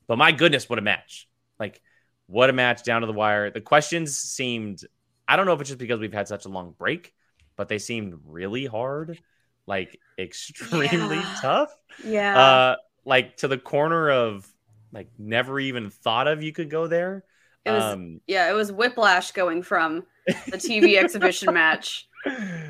but 0.07 0.19
my 0.19 0.33
goodness, 0.33 0.69
what 0.69 0.79
a 0.79 0.83
match! 0.83 1.29
Like, 1.59 1.81
what 2.27 2.51
a 2.51 2.53
match 2.53 2.85
down 2.85 3.01
to 3.01 3.07
the 3.07 3.13
wire. 3.13 3.51
The 3.51 3.61
questions 3.61 4.17
seemed, 4.19 4.83
I 5.27 5.35
don't 5.37 5.47
know 5.47 5.53
if 5.53 5.61
it's 5.61 5.71
just 5.71 5.79
because 5.81 5.99
we've 5.99 6.13
had 6.13 6.29
such 6.29 6.45
a 6.45 6.49
long 6.49 6.75
break, 6.79 7.13
but 7.57 7.69
they 7.69 7.79
seemed 7.79 8.15
really 8.25 8.67
hard, 8.67 9.21
like 9.67 9.99
extremely 10.19 11.17
Yeah. 11.17 11.37
tough. 11.41 11.77
Yeah. 12.05 12.39
Uh, 12.39 12.77
like 13.07 13.39
to 13.39 13.49
the 13.49 13.57
corner 13.57 14.11
of 14.11 14.47
like 14.93 15.09
never 15.19 15.59
even 15.59 15.89
thought 15.89 16.29
of 16.29 16.43
you 16.43 16.53
could 16.53 16.69
go 16.69 16.87
there. 16.87 17.25
It 17.65 17.71
was- 17.71 17.83
um, 17.95 18.21
yeah, 18.27 18.51
it 18.51 18.53
was 18.53 18.71
whiplash 18.71 19.31
going 19.33 19.63
from 19.63 20.05
the 20.27 20.59
TV 20.59 20.99
exhibition 20.99 21.55
match 21.55 22.09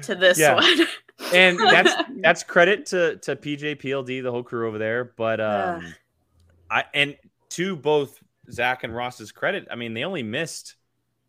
to 0.02 0.14
this 0.14 0.38
Yeah. 0.38 0.54
one. 0.54 0.86
and 1.34 1.58
that's 1.58 1.92
that's 2.20 2.42
credit 2.44 2.86
to 2.86 3.16
to 3.22 3.34
PJ 3.36 3.80
PLD, 3.80 4.22
the 4.22 4.30
whole 4.30 4.42
crew 4.44 4.68
over 4.68 4.78
there. 4.78 5.04
But 5.16 5.40
um, 5.40 5.82
Ugh. 5.84 5.92
I 6.70 6.84
and 6.94 7.16
to 7.50 7.74
both 7.76 8.18
Zach 8.50 8.84
and 8.84 8.94
Ross's 8.94 9.32
credit, 9.32 9.66
I 9.70 9.76
mean 9.76 9.94
they 9.94 10.04
only 10.04 10.22
missed 10.22 10.76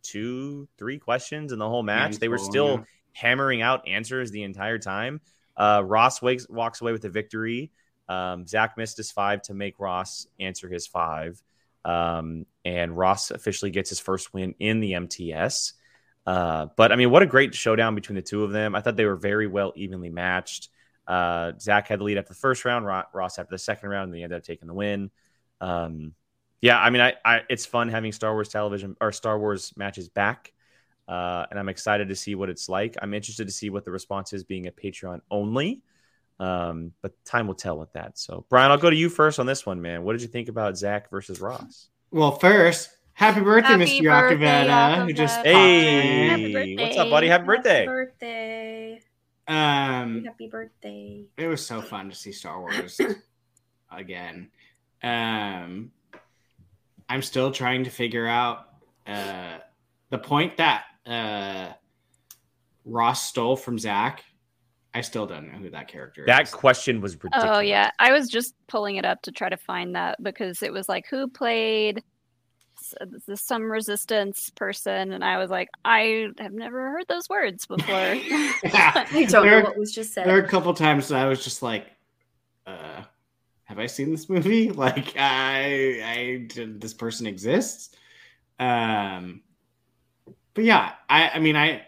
two, 0.03 0.67
three 0.77 0.99
questions 0.99 1.51
in 1.51 1.59
the 1.59 1.67
whole 1.67 1.83
match. 1.83 2.17
They 2.17 2.27
were 2.27 2.37
Handful, 2.37 2.51
still 2.51 2.71
yeah. 2.75 2.83
hammering 3.13 3.61
out 3.61 3.87
answers 3.87 4.31
the 4.31 4.43
entire 4.43 4.77
time. 4.77 5.21
Uh, 5.55 5.81
Ross 5.83 6.21
wakes, 6.21 6.47
walks 6.47 6.81
away 6.81 6.91
with 6.91 7.01
the 7.01 7.09
victory. 7.09 7.71
Um, 8.09 8.47
Zach 8.47 8.77
missed 8.77 8.97
his 8.97 9.11
five 9.11 9.41
to 9.43 9.53
make 9.53 9.79
Ross 9.79 10.27
answer 10.39 10.67
his 10.69 10.87
five. 10.87 11.41
Um, 11.85 12.45
and 12.65 12.97
Ross 12.97 13.31
officially 13.31 13.71
gets 13.71 13.89
his 13.89 13.99
first 13.99 14.33
win 14.33 14.55
in 14.59 14.79
the 14.79 14.93
MTS. 14.93 15.73
Uh, 16.25 16.67
but 16.75 16.91
I 16.91 16.97
mean, 16.97 17.09
what 17.09 17.23
a 17.23 17.25
great 17.25 17.55
showdown 17.55 17.95
between 17.95 18.17
the 18.17 18.21
two 18.21 18.43
of 18.43 18.51
them. 18.51 18.75
I 18.75 18.81
thought 18.81 18.97
they 18.97 19.05
were 19.05 19.15
very 19.15 19.47
well 19.47 19.71
evenly 19.75 20.09
matched. 20.09 20.69
Uh, 21.07 21.53
Zach 21.59 21.87
had 21.87 21.99
the 21.99 22.03
lead 22.03 22.17
after 22.17 22.29
the 22.29 22.35
first 22.35 22.65
round, 22.65 22.85
Ross 22.85 23.39
after 23.39 23.51
the 23.51 23.57
second 23.57 23.89
round, 23.89 24.05
and 24.05 24.13
they 24.13 24.23
ended 24.23 24.37
up 24.37 24.43
taking 24.43 24.67
the 24.67 24.73
win. 24.73 25.09
Um, 25.61 26.13
yeah, 26.59 26.77
I 26.79 26.89
mean, 26.89 27.01
I, 27.01 27.13
I 27.23 27.43
it's 27.49 27.65
fun 27.65 27.87
having 27.87 28.11
Star 28.11 28.33
Wars 28.33 28.49
television 28.49 28.97
or 28.99 29.13
Star 29.13 29.39
Wars 29.39 29.71
matches 29.77 30.09
back, 30.09 30.51
uh, 31.07 31.45
and 31.49 31.57
I'm 31.57 31.69
excited 31.69 32.09
to 32.09 32.15
see 32.15 32.35
what 32.35 32.49
it's 32.49 32.67
like. 32.67 32.97
I'm 33.01 33.13
interested 33.13 33.47
to 33.47 33.53
see 33.53 33.69
what 33.69 33.85
the 33.85 33.91
response 33.91 34.33
is 34.33 34.43
being 34.43 34.67
a 34.67 34.71
Patreon 34.71 35.21
only, 35.31 35.81
um, 36.39 36.91
but 37.01 37.13
time 37.25 37.47
will 37.47 37.55
tell 37.55 37.77
with 37.77 37.91
that. 37.93 38.17
So, 38.17 38.45
Brian, 38.49 38.71
I'll 38.71 38.77
go 38.77 38.89
to 38.89 38.95
you 38.95 39.09
first 39.09 39.39
on 39.39 39.45
this 39.45 39.65
one, 39.65 39.81
man. 39.81 40.03
What 40.03 40.13
did 40.13 40.21
you 40.21 40.27
think 40.27 40.49
about 40.49 40.77
Zach 40.77 41.09
versus 41.09 41.41
Ross? 41.41 41.89
Well, 42.11 42.31
first, 42.31 42.89
happy 43.13 43.41
birthday, 43.41 43.69
Happy 43.71 43.99
Mr. 43.99 44.03
birthday, 44.03 44.67
Yakavetta, 44.67 45.05
who 45.05 45.13
just 45.13 45.39
Yakavetta. 45.39 45.43
Hey, 45.45 46.75
what's 46.77 46.97
up, 46.97 47.09
buddy? 47.09 47.27
Happy 47.27 47.45
birthday! 47.45 47.79
Happy 47.79 47.87
birthday. 47.87 49.01
Um, 49.47 50.25
Happy 50.25 50.47
birthday. 50.47 51.23
it 51.37 51.47
was 51.47 51.65
so 51.65 51.81
fun 51.81 52.09
to 52.09 52.15
see 52.15 52.31
Star 52.33 52.59
Wars 52.59 52.99
again. 53.91 54.49
Um, 55.01 55.91
I'm 57.09 57.21
still 57.21 57.51
trying 57.51 57.85
to 57.85 57.89
figure 57.89 58.27
out 58.27 58.65
uh, 59.05 59.59
the 60.09 60.17
point 60.17 60.57
that 60.57 60.83
uh, 61.05 61.71
Ross 62.83 63.25
stole 63.27 63.55
from 63.55 63.79
Zach. 63.79 64.23
I 64.93 65.01
still 65.01 65.25
don't 65.27 65.51
know 65.51 65.57
who 65.59 65.69
that 65.71 65.87
character 65.87 66.23
That 66.25 66.43
is. 66.43 66.51
That 66.51 66.57
question 66.57 67.01
was 67.01 67.13
ridiculous. 67.21 67.57
Oh 67.57 67.59
yeah, 67.59 67.91
I 67.99 68.11
was 68.11 68.29
just 68.29 68.55
pulling 68.67 68.95
it 68.95 69.05
up 69.05 69.21
to 69.23 69.31
try 69.31 69.49
to 69.49 69.57
find 69.57 69.95
that 69.95 70.21
because 70.23 70.63
it 70.63 70.73
was 70.73 70.89
like 70.89 71.05
who 71.09 71.27
played 71.27 72.03
s- 72.79 72.93
the 73.27 73.37
some 73.37 73.69
resistance 73.71 74.49
person, 74.51 75.11
and 75.11 75.23
I 75.23 75.37
was 75.37 75.49
like, 75.51 75.69
I 75.85 76.27
have 76.39 76.53
never 76.53 76.91
heard 76.91 77.05
those 77.07 77.29
words 77.29 77.65
before. 77.67 77.85
I 77.95 79.27
don't 79.29 79.43
There- 79.45 79.59
know 79.61 79.69
what 79.69 79.77
was 79.77 79.93
just 79.93 80.13
said. 80.13 80.25
There 80.25 80.35
are 80.37 80.43
a 80.43 80.47
couple 80.47 80.73
times 80.73 81.09
that 81.09 81.19
I 81.19 81.27
was 81.27 81.43
just 81.43 81.61
like, 81.61 81.87
uh, 82.65 83.03
"Have 83.65 83.77
I 83.79 83.85
seen 83.87 84.11
this 84.11 84.29
movie? 84.29 84.69
Like, 84.71 85.13
I, 85.17 86.01
I 86.03 86.45
did 86.47 86.81
this 86.81 86.93
person 86.93 87.27
exists?" 87.27 87.95
Um, 88.59 89.41
but 90.55 90.63
yeah, 90.63 90.93
I, 91.07 91.29
I 91.35 91.39
mean, 91.39 91.55
I, 91.55 91.83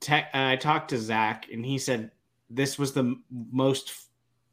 te- 0.00 0.26
I 0.34 0.56
talked 0.56 0.90
to 0.90 0.98
Zach, 0.98 1.46
and 1.52 1.64
he 1.64 1.78
said 1.78 2.10
this 2.50 2.78
was 2.78 2.92
the 2.92 3.16
most 3.30 3.92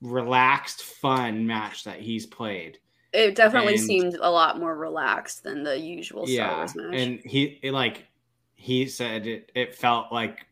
relaxed, 0.01 0.83
fun 0.83 1.45
match 1.45 1.83
that 1.83 1.99
he's 1.99 2.25
played. 2.25 2.79
It 3.13 3.35
definitely 3.35 3.73
And- 3.73 3.83
seemed 3.83 4.15
a 4.15 4.29
lot 4.29 4.59
more 4.59 4.75
relaxed 4.77 5.43
than 5.43 5.63
the 5.63 5.77
usual 5.77 6.25
Star 6.25 6.35
yeah, 6.35 6.57
Wars 6.57 6.75
match. 6.75 6.93
and 6.95 7.19
he 7.19 7.59
it, 7.61 7.73
like 7.73 8.07
he 8.55 8.87
said 8.87 9.27
it, 9.27 9.51
it 9.53 9.75
felt 9.75 10.11
like 10.11 10.45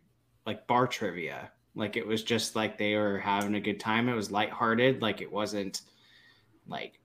like 0.46 0.68
bar 0.68 0.86
trivia. 0.88 1.52
Like 1.76 1.96
it 1.96 2.06
was 2.06 2.24
just 2.24 2.56
like 2.56 2.78
they 2.78 2.96
were 2.96 3.18
having 3.20 3.56
a 3.56 3.62
good 3.62 3.80
time. 3.80 4.10
It 4.10 4.16
was 4.16 4.30
lighthearted. 4.32 5.02
Like 5.02 5.22
it 5.22 5.32
wasn't 5.32 5.82
like 6.68 7.00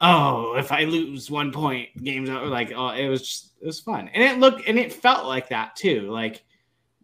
oh, 0.00 0.54
if 0.56 0.70
I 0.72 0.84
lose 0.84 1.30
one 1.30 1.52
point, 1.52 1.88
game's 2.02 2.30
over. 2.30 2.46
Like 2.46 2.72
oh, 2.74 2.88
it 2.88 3.08
was 3.08 3.22
just 3.22 3.52
it 3.60 3.66
was 3.66 3.80
fun, 3.80 4.08
and 4.12 4.22
it 4.22 4.38
looked 4.38 4.66
and 4.66 4.78
it 4.78 4.92
felt 4.92 5.26
like 5.26 5.48
that 5.50 5.76
too. 5.76 6.10
Like 6.10 6.44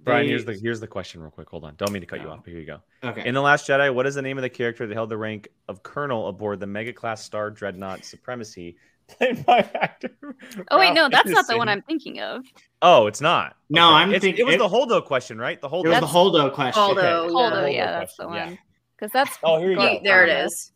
Brian, 0.04 0.22
they- 0.26 0.28
here's 0.30 0.44
the 0.44 0.54
here's 0.54 0.80
the 0.80 0.86
question, 0.86 1.20
real 1.20 1.30
quick. 1.30 1.48
Hold 1.48 1.64
on, 1.64 1.74
don't 1.76 1.92
mean 1.92 2.00
to 2.02 2.06
cut 2.06 2.20
you 2.20 2.28
off. 2.28 2.40
But 2.44 2.50
here 2.52 2.60
you 2.60 2.66
go. 2.66 2.80
okay. 3.02 3.26
In 3.26 3.34
the 3.34 3.40
Last 3.40 3.66
Jedi, 3.68 3.92
what 3.92 4.06
is 4.06 4.14
the 4.14 4.22
name 4.22 4.38
of 4.38 4.42
the 4.42 4.50
character 4.50 4.86
that 4.86 4.94
held 4.94 5.08
the 5.10 5.16
rank 5.16 5.48
of 5.68 5.82
Colonel 5.82 6.28
aboard 6.28 6.60
the 6.60 6.66
Mega 6.66 6.92
Class 6.92 7.22
Star 7.24 7.50
Dreadnought 7.50 8.04
Supremacy, 8.04 8.76
played 9.08 9.44
by 9.46 9.58
actor? 9.74 10.10
oh 10.70 10.78
wait, 10.78 10.86
Ralph 10.86 10.94
no, 10.94 11.08
that's 11.10 11.30
not 11.30 11.46
the 11.46 11.56
one 11.56 11.68
I'm 11.68 11.82
thinking 11.82 12.20
of. 12.20 12.44
Oh, 12.82 13.06
it's 13.06 13.20
not. 13.20 13.56
No, 13.70 13.88
I'm 13.90 14.10
It's- 14.10 14.22
thinking- 14.22 14.40
it 14.40 14.46
was 14.46 14.54
it- 14.56 14.58
the 14.58 14.68
Holdo 14.68 15.04
question, 15.04 15.38
right? 15.38 15.60
The 15.60 15.68
it 15.68 15.70
Holdo. 15.72 15.88
was 15.90 16.00
the 16.00 16.06
Holdo 16.06 16.52
question. 16.52 16.82
Holdo, 16.82 16.90
Okay. 16.98 17.02
yeah. 17.02 17.12
Holdo, 17.16 17.52
Holdo 17.52 17.74
yeah, 17.74 17.90
that's 17.98 18.16
the 18.16 18.24
question, 18.24 18.36
yeah. 18.36 18.46
one. 18.50 18.58
Because 18.96 19.10
that's 19.12 19.38
Oh, 19.42 19.58
here 19.58 19.70
you 19.70 19.76
go. 19.76 20.00
there 20.04 20.24
it 20.26 20.44
is. 20.46 20.70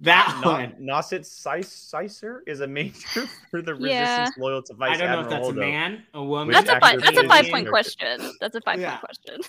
That 0.00 0.38
Na- 0.40 0.52
one. 0.52 0.72
Nasset 0.80 1.24
Sicer 1.24 2.42
is 2.46 2.60
a 2.60 2.66
major 2.66 3.26
for 3.50 3.62
the 3.62 3.74
Yeah. 3.74 4.02
resistance 4.02 4.36
loyal 4.38 4.62
to 4.62 4.74
Vice 4.74 4.94
I 4.94 4.96
don't 4.98 5.10
know 5.10 5.20
if 5.20 5.26
Admiral 5.26 5.40
that's 5.48 5.56
a 5.56 5.60
man, 5.60 6.06
a 6.14 6.22
woman. 6.22 6.52
That's 6.52 6.68
a 6.68 6.76
actor 6.76 7.00
five, 7.00 7.00
that's 7.00 7.18
a 7.18 7.28
five 7.28 7.50
point 7.50 7.68
question. 7.68 8.32
That's 8.40 8.54
a 8.54 8.60
five 8.60 8.80
Yeah. 8.80 8.90
point 8.90 9.00
question. 9.00 9.40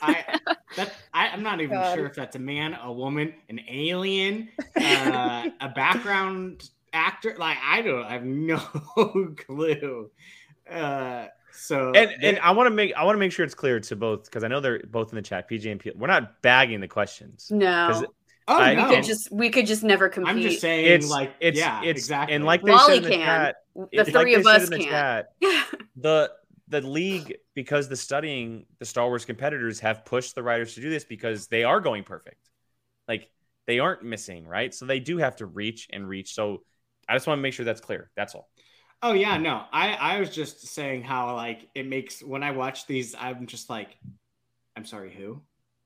I 0.00 0.24
that 0.76 0.94
I, 1.12 1.28
I'm 1.28 1.42
not 1.42 1.60
even 1.60 1.76
God. 1.76 1.94
sure 1.94 2.06
if 2.06 2.14
that's 2.14 2.36
a 2.36 2.38
man, 2.38 2.78
a 2.82 2.90
woman, 2.92 3.34
an 3.48 3.60
alien, 3.68 4.48
uh, 4.80 5.48
a 5.60 5.68
background 5.74 6.70
actor. 6.92 7.34
Like 7.38 7.58
I 7.62 7.82
don't, 7.82 8.04
I 8.04 8.12
have 8.12 8.24
no 8.24 8.58
clue. 9.36 10.10
Uh, 10.70 11.26
so 11.52 11.92
And 11.94 12.12
and 12.22 12.38
I 12.38 12.52
want 12.52 12.68
to 12.68 12.70
make 12.70 12.94
I 12.94 13.02
want 13.04 13.16
to 13.16 13.18
make 13.18 13.32
sure 13.32 13.44
it's 13.44 13.54
clear 13.54 13.80
to 13.80 13.96
both 13.96 14.24
because 14.24 14.44
I 14.44 14.48
know 14.48 14.60
they're 14.60 14.80
both 14.88 15.10
in 15.12 15.16
the 15.16 15.22
chat. 15.22 15.50
PJ 15.50 15.70
and 15.70 15.80
P. 15.80 15.90
We're 15.94 16.06
not 16.06 16.40
bagging 16.42 16.80
the 16.80 16.88
questions. 16.88 17.50
No, 17.50 17.88
'Cause 17.90 18.04
oh 18.48 18.58
I- 18.58 18.74
no, 18.74 18.88
we 18.88 18.94
could 18.96 19.04
just 19.04 19.32
we 19.32 19.50
could 19.50 19.66
just 19.66 19.84
never 19.84 20.08
compete. 20.08 20.28
I'm 20.28 20.40
just 20.40 20.60
saying, 20.60 20.86
It's 20.86 21.08
like 21.10 21.34
it's 21.40 21.58
yeah, 21.58 21.82
it's 21.82 21.98
exactly. 22.00 22.34
and 22.36 22.44
like 22.44 22.64
they 22.64 22.72
Wally 22.72 22.94
said 22.94 22.96
in 22.96 23.02
the 23.04 23.10
can. 23.10 23.20
chat, 23.26 23.56
the 23.92 24.04
three 24.04 24.36
like 24.36 24.40
of 24.40 24.46
us 24.46 24.64
in 24.64 24.70
the 24.70 24.78
can't. 24.78 24.90
chat, 24.90 25.26
the 25.96 26.30
the 26.68 26.80
league 26.82 27.36
because 27.54 27.88
the 27.88 27.96
studying 27.96 28.66
the 28.78 28.84
Star 28.84 29.06
Wars 29.08 29.24
competitors 29.24 29.80
have 29.80 30.04
pushed 30.04 30.34
the 30.34 30.42
writers 30.42 30.74
to 30.74 30.80
do 30.80 30.90
this 30.90 31.04
because 31.04 31.48
they 31.48 31.64
are 31.64 31.80
going 31.80 32.04
perfect. 32.04 32.50
Like 33.06 33.30
they 33.66 33.78
aren't 33.78 34.02
missing, 34.02 34.46
right? 34.46 34.74
So 34.74 34.86
they 34.86 35.00
do 35.00 35.18
have 35.18 35.36
to 35.36 35.46
reach 35.46 35.88
and 35.92 36.08
reach. 36.08 36.34
So 36.34 36.62
I 37.08 37.14
just 37.14 37.26
want 37.26 37.38
to 37.38 37.42
make 37.42 37.54
sure 37.54 37.64
that's 37.64 37.80
clear. 37.80 38.10
That's 38.16 38.34
all. 38.34 38.48
oh 39.02 39.12
yeah, 39.12 39.36
no, 39.38 39.62
I 39.72 39.92
I 39.94 40.20
was 40.20 40.30
just 40.30 40.66
saying 40.68 41.02
how 41.04 41.34
like 41.36 41.68
it 41.74 41.86
makes 41.86 42.22
when 42.22 42.42
I 42.42 42.50
watch 42.52 42.86
these, 42.86 43.14
I'm 43.18 43.46
just 43.46 43.70
like, 43.70 43.96
I'm 44.76 44.84
sorry, 44.84 45.12
who? 45.14 45.42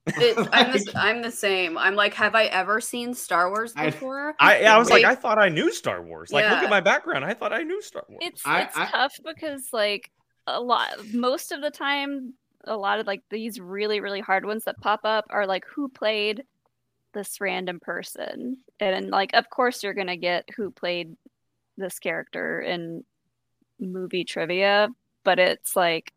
It, 0.06 0.36
I'm, 0.52 0.72
the, 0.72 0.92
I'm 0.96 1.22
the 1.22 1.30
same. 1.30 1.78
I'm 1.78 1.94
like, 1.94 2.14
have 2.14 2.34
I 2.34 2.46
ever 2.46 2.80
seen 2.80 3.14
Star 3.14 3.50
Wars 3.50 3.72
before? 3.72 4.34
I, 4.40 4.64
I 4.64 4.78
was 4.78 4.90
like, 4.90 5.04
Wait. 5.04 5.10
I 5.10 5.14
thought 5.14 5.38
I 5.38 5.48
knew 5.48 5.72
Star 5.72 6.02
Wars. 6.02 6.32
Like, 6.32 6.50
look 6.50 6.62
at 6.62 6.70
my 6.70 6.80
background. 6.80 7.24
I 7.24 7.34
thought 7.34 7.52
I 7.52 7.62
knew 7.62 7.80
Star 7.82 8.04
Wars. 8.08 8.20
It's 8.22 8.42
I- 8.44 8.62
it's 8.62 8.76
I- 8.76 8.86
tough 8.90 9.14
because 9.24 9.68
like 9.72 10.10
a 10.46 10.60
lot 10.60 10.88
most 11.12 11.52
of 11.52 11.60
the 11.62 11.70
time 11.70 12.34
a 12.64 12.76
lot 12.76 12.98
of 12.98 13.06
like 13.06 13.22
these 13.30 13.60
really 13.60 14.00
really 14.00 14.20
hard 14.20 14.44
ones 14.44 14.64
that 14.64 14.80
pop 14.80 15.00
up 15.04 15.24
are 15.30 15.46
like 15.46 15.64
who 15.72 15.88
played 15.88 16.42
this 17.14 17.40
random 17.40 17.78
person 17.78 18.56
and 18.80 19.10
like 19.10 19.34
of 19.34 19.48
course 19.50 19.82
you're 19.84 19.94
gonna 19.94 20.16
get 20.16 20.48
who 20.56 20.70
played 20.72 21.16
this 21.76 22.00
character 22.00 22.60
in 22.60 23.04
movie 23.78 24.24
trivia 24.24 24.88
but 25.22 25.38
it's 25.38 25.76
like 25.76 26.12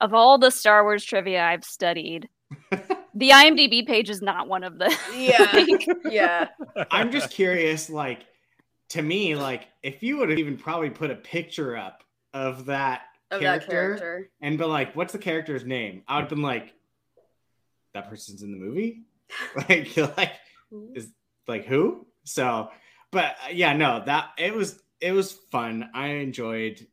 of 0.00 0.12
all 0.12 0.38
the 0.38 0.50
Star 0.50 0.82
Wars 0.82 1.04
trivia 1.04 1.42
I've 1.44 1.64
studied 1.64 2.28
the 3.14 3.30
IMDb 3.30 3.86
page 3.86 4.10
is 4.10 4.22
not 4.22 4.48
one 4.48 4.64
of 4.64 4.78
the. 4.78 4.94
Yeah. 5.14 5.66
yeah. 6.10 6.48
I'm 6.90 7.10
just 7.10 7.30
curious, 7.30 7.90
like, 7.90 8.24
to 8.90 9.02
me, 9.02 9.34
like, 9.36 9.68
if 9.82 10.02
you 10.02 10.18
would 10.18 10.30
have 10.30 10.38
even 10.38 10.56
probably 10.56 10.90
put 10.90 11.10
a 11.10 11.16
picture 11.16 11.76
up 11.76 12.02
of 12.34 12.66
that 12.66 13.02
Of 13.30 13.40
character, 13.40 13.66
that 13.66 13.70
character. 13.70 14.30
and 14.40 14.58
been 14.58 14.70
like, 14.70 14.94
what's 14.96 15.12
the 15.12 15.18
character's 15.18 15.64
name? 15.64 16.02
I 16.08 16.16
would 16.16 16.22
have 16.22 16.30
been 16.30 16.42
like, 16.42 16.72
that 17.94 18.08
person's 18.08 18.42
in 18.42 18.52
the 18.52 18.58
movie? 18.58 19.02
like, 19.68 19.96
like, 20.16 20.32
is 20.94 21.12
like 21.48 21.66
who? 21.66 22.06
So, 22.24 22.70
but 23.10 23.36
uh, 23.44 23.50
yeah, 23.52 23.72
no, 23.72 24.02
that 24.06 24.30
it 24.38 24.54
was 24.54 24.80
it 25.00 25.12
was 25.12 25.32
fun. 25.32 25.90
I 25.94 26.08
enjoyed 26.08 26.86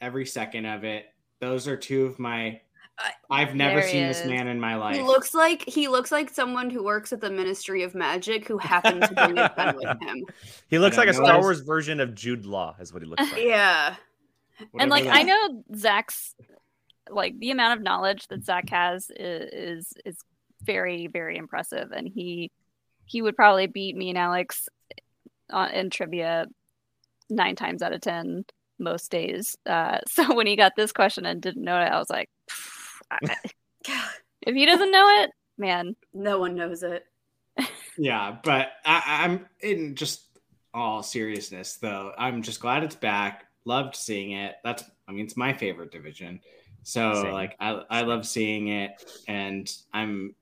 every 0.00 0.24
second 0.26 0.66
of 0.66 0.84
it. 0.84 1.06
Those 1.40 1.68
are 1.68 1.76
two 1.76 2.06
of 2.06 2.18
my. 2.18 2.60
I- 3.00 3.12
I've 3.42 3.54
never 3.54 3.76
There 3.80 3.86
he 3.86 3.92
seen 3.92 4.06
this 4.08 4.24
man 4.26 4.46
in 4.48 4.60
my 4.60 4.76
life. 4.76 4.96
He 4.96 5.02
looks 5.02 5.34
like 5.34 5.62
he 5.66 5.88
looks 5.88 6.12
like 6.12 6.30
someone 6.30 6.68
who 6.70 6.82
works 6.84 7.12
at 7.12 7.20
the 7.20 7.30
Ministry 7.30 7.82
of 7.82 7.94
Magic 7.94 8.46
who 8.46 8.58
happened 8.58 9.02
to 9.02 9.14
bring 9.14 9.38
a 9.38 9.48
pen 9.48 9.76
with 9.76 10.02
him. 10.02 10.24
He 10.68 10.78
looks 10.78 10.96
like 10.96 11.08
a. 11.08 11.14
Star 11.14 11.40
Wars 11.40 11.60
version 11.60 12.00
of 12.00 12.14
Jude 12.14 12.44
Law, 12.44 12.76
is 12.80 12.92
what 12.92 13.02
he 13.02 13.08
looks 13.08 13.22
like. 13.32 13.42
Yeah. 13.42 13.94
and 14.78 14.90
like 14.90 15.06
I 15.06 15.22
know 15.22 15.64
Zach's 15.74 16.34
like 17.08 17.38
the 17.38 17.50
amount 17.50 17.78
of 17.78 17.82
knowledge 17.84 18.28
that 18.28 18.44
Zach 18.44 18.68
has 18.70 19.10
is 19.16 19.50
is, 19.52 19.92
is 20.04 20.18
very 20.62 21.06
very 21.06 21.36
impressive, 21.36 21.92
and 21.92 22.06
he 22.08 22.50
he 23.06 23.22
would 23.22 23.36
probably 23.36 23.66
beat 23.66 23.96
me 23.96 24.10
and 24.10 24.18
Alex 24.18 24.68
uh, 25.50 25.68
in 25.72 25.90
trivia 25.90 26.46
nine 27.28 27.56
times 27.56 27.82
out 27.82 27.92
of 27.92 28.00
ten 28.00 28.44
most 28.78 29.10
days. 29.10 29.56
Uh, 29.66 29.98
so 30.08 30.34
when 30.34 30.46
he 30.46 30.56
got 30.56 30.72
this 30.76 30.92
question 30.92 31.26
and 31.26 31.40
didn't 31.40 31.64
know 31.64 31.80
it, 31.80 31.84
I 31.86 31.98
was 31.98 32.10
like, 32.10 32.28
I- 33.10 33.18
if 34.42 34.54
he 34.54 34.66
doesn't 34.66 34.90
know 34.90 35.08
it, 35.22 35.30
man, 35.58 35.96
No 36.14 36.38
one 36.38 36.54
knows 36.54 36.82
it. 36.82 37.04
Yeah, 37.98 38.36
but 38.42 38.68
I, 38.86 39.02
I'm 39.24 39.46
in 39.60 39.94
just 39.94 40.22
all 40.72 41.02
seriousness 41.02 41.74
though. 41.76 42.12
I'm 42.16 42.40
just 42.40 42.60
glad 42.60 42.82
it's 42.82 42.94
back. 42.94 43.44
Loved 43.66 43.94
seeing 43.94 44.32
it. 44.32 44.54
That's 44.64 44.84
I 45.06 45.12
mean 45.12 45.24
it's 45.26 45.36
my 45.36 45.52
favorite 45.52 45.90
division. 45.90 46.40
So 46.82 47.24
Same. 47.24 47.32
like 47.32 47.56
I 47.60 47.82
I 47.90 48.02
love 48.02 48.26
seeing 48.26 48.68
it 48.68 49.04
and 49.28 49.70
I'm 49.92 50.34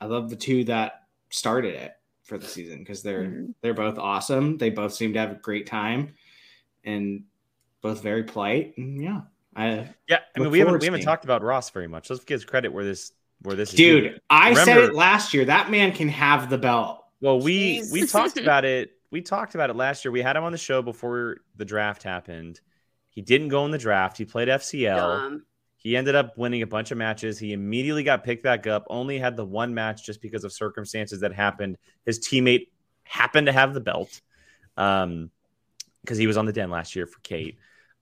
I 0.00 0.06
love 0.06 0.28
the 0.28 0.36
two 0.36 0.64
that 0.64 1.04
started 1.30 1.74
it 1.74 1.92
for 2.24 2.36
the 2.36 2.46
season 2.46 2.80
because 2.80 3.02
they're 3.02 3.24
Mhm. 3.24 3.54
they're 3.62 3.72
both 3.72 3.98
awesome. 3.98 4.58
They 4.58 4.68
both 4.68 4.92
seem 4.92 5.14
to 5.14 5.20
have 5.20 5.30
a 5.30 5.36
great 5.36 5.66
time 5.66 6.14
and 6.84 7.22
both 7.80 8.02
very 8.02 8.24
polite. 8.24 8.76
And 8.76 9.00
yeah. 9.02 9.22
I 9.56 9.88
Yeah, 10.08 10.18
I 10.36 10.40
mean 10.40 10.50
we 10.50 10.58
haven't 10.58 10.80
we 10.80 10.86
haven't 10.86 11.02
talked 11.02 11.24
about 11.24 11.42
Ross 11.42 11.70
very 11.70 11.88
much. 11.88 12.10
Let's 12.10 12.24
give 12.24 12.46
credit 12.46 12.72
where 12.72 12.84
this 12.84 13.12
where 13.42 13.56
this 13.56 13.70
is 13.70 13.76
dude, 13.76 14.04
due. 14.04 14.18
I 14.30 14.54
said 14.54 14.78
it 14.78 14.94
last 14.94 15.32
year. 15.32 15.46
That 15.46 15.70
man 15.70 15.92
can 15.92 16.08
have 16.08 16.50
the 16.50 16.58
belt. 16.58 17.02
Well, 17.20 17.40
we 17.40 17.82
we 17.90 18.06
talked 18.06 18.38
about 18.38 18.64
it. 18.64 18.92
We 19.10 19.22
talked 19.22 19.54
about 19.54 19.70
it 19.70 19.76
last 19.76 20.04
year. 20.04 20.12
We 20.12 20.20
had 20.20 20.36
him 20.36 20.44
on 20.44 20.52
the 20.52 20.58
show 20.58 20.82
before 20.82 21.38
the 21.56 21.64
draft 21.64 22.02
happened. 22.02 22.60
He 23.08 23.22
didn't 23.22 23.48
go 23.48 23.64
in 23.64 23.70
the 23.70 23.78
draft. 23.78 24.18
He 24.18 24.26
played 24.26 24.48
FCL. 24.48 24.96
Dumb. 24.96 25.46
He 25.76 25.96
ended 25.96 26.14
up 26.14 26.36
winning 26.36 26.62
a 26.62 26.66
bunch 26.66 26.90
of 26.90 26.98
matches. 26.98 27.38
He 27.38 27.52
immediately 27.52 28.02
got 28.02 28.24
picked 28.24 28.42
back 28.42 28.66
up. 28.66 28.84
Only 28.90 29.18
had 29.18 29.36
the 29.36 29.44
one 29.44 29.72
match 29.72 30.04
just 30.04 30.20
because 30.20 30.44
of 30.44 30.52
circumstances 30.52 31.20
that 31.20 31.32
happened. 31.32 31.78
His 32.04 32.18
teammate 32.18 32.68
happened 33.04 33.46
to 33.46 33.52
have 33.52 33.72
the 33.72 33.80
belt, 33.80 34.20
um, 34.76 35.30
because 36.02 36.18
he 36.18 36.26
was 36.26 36.36
on 36.36 36.44
the 36.44 36.52
den 36.52 36.70
last 36.70 36.94
year 36.96 37.06
for 37.06 37.20
Kate. 37.20 37.56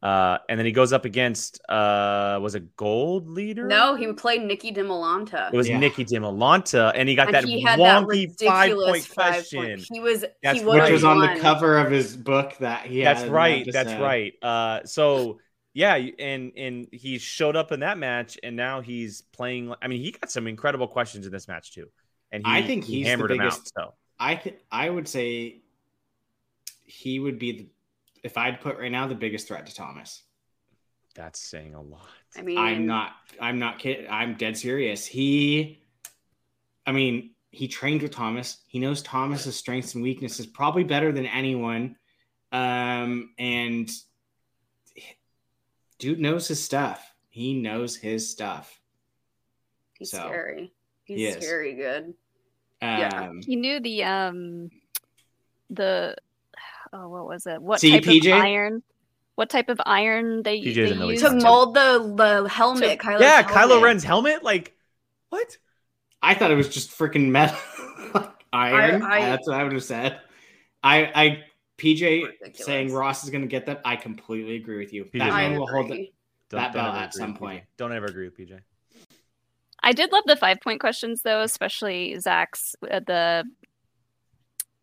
Uh, 0.04 0.36
and 0.50 0.58
then 0.58 0.66
he 0.66 0.72
goes 0.72 0.92
up 0.92 1.06
against 1.06 1.62
uh, 1.66 2.38
was 2.42 2.54
it 2.54 2.76
Gold 2.76 3.26
Leader? 3.30 3.66
No, 3.66 3.94
he 3.96 4.12
played 4.12 4.42
Nikki 4.42 4.70
DiMolanta. 4.70 5.50
it 5.50 5.56
was 5.56 5.66
Yeah. 5.66 5.78
Nikki 5.78 6.04
DiMolanta, 6.04 6.92
and 6.94 7.08
he 7.08 7.14
got 7.14 7.28
and 7.28 7.34
that 7.36 7.44
he 7.44 7.62
had 7.62 7.80
that 7.80 8.00
five 8.00 8.06
ridiculous 8.06 8.90
point 8.90 9.04
five 9.06 9.32
question. 9.36 9.60
point. 9.64 9.86
He 9.90 10.00
was 10.00 10.22
That's 10.42 10.58
he 10.58 10.64
right. 10.66 10.82
Which 10.82 10.92
was 10.92 11.04
on 11.04 11.20
the 11.20 11.40
cover 11.40 11.78
of 11.78 11.90
his 11.90 12.18
book 12.18 12.54
that 12.58 12.84
he. 12.84 13.02
That's 13.02 13.22
in 13.22 13.32
right. 13.32 13.64
That's 13.64 13.92
episode. 13.92 14.02
right. 14.04 14.34
Uh, 14.42 14.84
so 14.84 15.38
yeah, 15.72 15.94
and 15.94 16.52
and 16.54 16.86
he 16.92 17.16
showed 17.16 17.56
up 17.56 17.72
in 17.72 17.80
that 17.80 17.96
match, 17.96 18.38
and 18.42 18.56
now 18.56 18.82
he's 18.82 19.22
playing. 19.32 19.74
I 19.80 19.88
mean, 19.88 20.02
he 20.02 20.10
got 20.10 20.30
some 20.30 20.46
incredible 20.46 20.86
questions 20.86 21.24
in 21.24 21.32
this 21.32 21.48
match 21.48 21.72
too, 21.72 21.88
and 22.30 22.46
he, 22.46 22.52
I 22.52 22.60
think 22.62 22.84
he 22.84 22.96
he's 22.96 23.04
the 23.06 23.10
hammered 23.10 23.30
him 23.30 23.40
out. 23.40 23.52
biggest- 23.52 23.72
So 23.74 23.94
I 24.20 24.34
th- 24.34 24.58
I 24.70 24.90
would 24.90 25.08
say 25.08 25.62
he 26.84 27.18
would 27.18 27.38
be 27.38 27.52
the 27.52 27.66
if 28.24 28.38
I'd 28.38 28.60
put 28.60 28.78
right 28.78 28.90
now 28.90 29.06
the 29.06 29.14
biggest 29.14 29.46
threat 29.46 29.66
to 29.66 29.74
Thomas. 29.74 30.22
that's 31.14 31.38
saying 31.38 31.74
a 31.74 31.80
lot. 31.80 32.08
I 32.36 32.42
mean, 32.42 32.58
I'm 32.58 32.86
not 32.86 33.12
I'm 33.40 33.60
not 33.60 33.78
kidding. 33.78 34.06
I'm 34.10 34.34
dead 34.34 34.56
serious. 34.56 35.06
He 35.06 35.80
I 36.86 36.92
mean, 36.92 37.30
he 37.50 37.68
trained 37.68 38.02
with 38.02 38.10
Thomas. 38.10 38.58
He 38.66 38.80
knows 38.80 39.02
Thomas's 39.02 39.54
strengths 39.54 39.94
and 39.94 40.02
weaknesses 40.02 40.46
probably 40.46 40.82
better 40.82 41.12
than 41.12 41.26
anyone. 41.26 41.96
Um 42.50 43.30
and 43.38 43.88
dude 45.98 46.18
knows 46.18 46.48
his 46.48 46.64
stuff. 46.64 47.14
He 47.28 47.54
knows 47.54 47.94
his 47.94 48.28
stuff. 48.28 48.80
He's 49.98 50.10
so, 50.10 50.18
scary. 50.18 50.72
He's 51.04 51.34
he 51.34 51.40
scary 51.40 51.74
good. 51.74 52.14
Um 52.82 52.98
Yeah. 52.98 53.32
he 53.44 53.54
knew 53.54 53.80
the 53.80 54.02
um 54.02 54.70
the 55.70 56.16
oh 56.94 57.08
what 57.08 57.26
was 57.26 57.46
it 57.46 57.60
what 57.60 57.80
See, 57.80 57.90
type 57.90 58.04
PJ? 58.04 58.34
of 58.34 58.40
iron 58.42 58.82
what 59.34 59.50
type 59.50 59.68
of 59.68 59.80
iron 59.84 60.42
they, 60.42 60.60
PJ 60.60 60.74
they 60.74 60.82
doesn't 60.82 60.98
know 60.98 61.06
what 61.06 61.12
use 61.12 61.22
he's 61.22 61.30
To 61.30 61.36
mold 61.40 61.74
the 61.74 62.14
the 62.42 62.48
helmet, 62.48 62.98
Kylo's 63.00 63.20
yeah, 63.20 63.42
helmet. 63.42 63.70
Kylo 63.80 63.82
Ren's 63.82 64.04
helmet. 64.04 64.42
Like 64.44 64.74
what? 65.28 65.58
I 66.22 66.34
thought 66.34 66.50
it 66.50 66.54
was 66.56 66.68
just 66.68 66.90
freaking 66.90 67.28
metal 67.30 67.58
iron. 68.52 69.02
I- 69.02 69.20
That's 69.26 69.46
what 69.46 69.58
I 69.60 69.62
would 69.64 69.72
have 69.72 69.84
said. 69.84 70.20
I, 70.82 71.10
I, 71.14 71.44
PJ 71.78 72.24
Ridiculous. 72.24 72.64
saying 72.64 72.92
Ross 72.92 73.24
is 73.24 73.30
going 73.30 73.42
to 73.42 73.48
get 73.48 73.66
that. 73.66 73.80
I 73.84 73.96
completely 73.96 74.56
agree 74.56 74.78
with 74.78 74.92
you. 74.92 75.04
PJ 75.06 75.18
That 75.18 75.32
man 75.32 75.58
will 75.58 75.66
hold 75.66 75.86
it. 75.90 75.92
agree. 75.94 76.12
That 76.50 76.72
belt 76.72 76.94
at 76.94 77.12
some 77.14 77.32
with 77.32 77.36
PJ. 77.36 77.38
point. 77.40 77.64
Don't 77.76 77.92
ever 77.92 78.06
agree 78.06 78.26
with 78.28 78.38
PJ. 78.38 78.60
I 79.82 79.92
did 79.92 80.12
love 80.12 80.24
the 80.26 80.36
five 80.36 80.60
point 80.60 80.80
questions 80.80 81.22
though, 81.22 81.42
especially 81.42 82.18
Zach's 82.20 82.76
at 82.88 83.02
uh, 83.02 83.04
the 83.06 83.44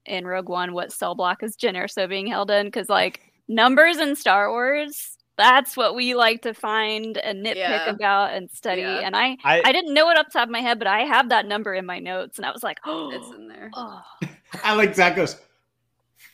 in 0.06 0.26
Rogue 0.26 0.50
One. 0.50 0.74
What 0.74 0.92
cell 0.92 1.16
block 1.16 1.44
is 1.44 1.56
Jyn 1.56 1.76
Erso 1.76 2.08
being 2.10 2.28
held 2.28 2.50
in? 2.52 2.68
Because 2.68 2.90
like 2.90 3.20
numbers 3.48 3.98
in 3.98 4.16
Star 4.16 4.50
Wars, 4.50 5.18
that's 5.38 5.76
what 5.76 5.96
we 5.96 6.14
like 6.16 6.42
to 6.44 6.54
find 6.54 7.18
and 7.18 7.44
nitpick 7.46 7.56
Yeah. 7.56 7.90
about 7.90 8.34
and 8.34 8.50
study. 8.52 8.82
Yeah. 8.82 9.00
And 9.00 9.16
I, 9.16 9.38
I, 9.44 9.62
I 9.66 9.72
didn't 9.72 9.94
know 9.94 10.10
it 10.10 10.18
up 10.18 10.30
top 10.32 10.44
of 10.44 10.50
my 10.52 10.60
head, 10.62 10.78
but 10.78 10.88
I 10.88 11.02
have 11.02 11.30
that 11.30 11.48
number 11.48 11.74
in 11.74 11.86
my 11.86 12.00
notes, 12.00 12.38
and 12.38 12.46
I 12.46 12.52
was 12.52 12.64
like, 12.64 12.80
oh, 12.86 13.12
It's 13.14 13.30
in 13.36 13.48
there. 13.48 13.72
oh. 13.74 14.02
I 14.64 14.76
like 14.76 14.94
Zach 14.94 15.16
goes, 15.16 15.38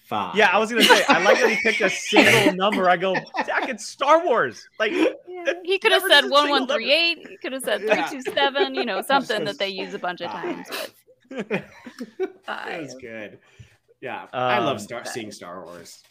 five. 0.05 0.36
yeah, 0.36 0.49
I 0.51 0.57
was 0.57 0.70
gonna 0.72 0.84
say 0.84 1.03
I 1.07 1.24
like 1.24 1.39
that 1.39 1.49
he 1.49 1.57
picked 1.61 1.82
a 1.82 1.89
single 1.89 2.53
number. 2.55 2.89
I 2.89 2.97
go, 2.97 3.13
Zach, 3.45 3.70
it's 3.70 3.86
Star 3.86 4.26
Wars. 4.26 4.68
Like 4.80 4.91
That 4.93 5.57
he 5.63 5.78
could 5.78 5.91
have 5.91 6.01
said 6.01 6.22
just 6.22 6.26
a 6.26 6.30
one 6.30 6.43
single 6.47 6.59
one 6.61 6.68
three 6.68 6.91
eight. 6.91 7.28
He 7.30 7.38
could 7.38 7.53
have 7.53 7.61
said 7.63 7.82
three 7.82 7.89
Yeah. 7.89 8.07
two 8.07 8.22
seven. 8.34 8.74
You 8.76 8.86
know, 8.86 9.01
something 9.07 9.43
that 9.45 9.59
they 9.59 9.70
use 9.70 9.93
a 9.93 9.99
bunch 9.99 10.22
of 10.22 10.32
times. 10.32 10.68
But 11.30 11.47
that 11.49 11.65
Five. 12.45 12.82
was 12.82 12.95
good. 12.95 13.38
Yeah, 14.02 14.28
I 14.32 14.60
love 14.60 14.74
Um, 14.78 14.80
Star- 14.80 15.06
seeing 15.06 15.32
Star 15.32 15.64
Wars. 15.66 16.04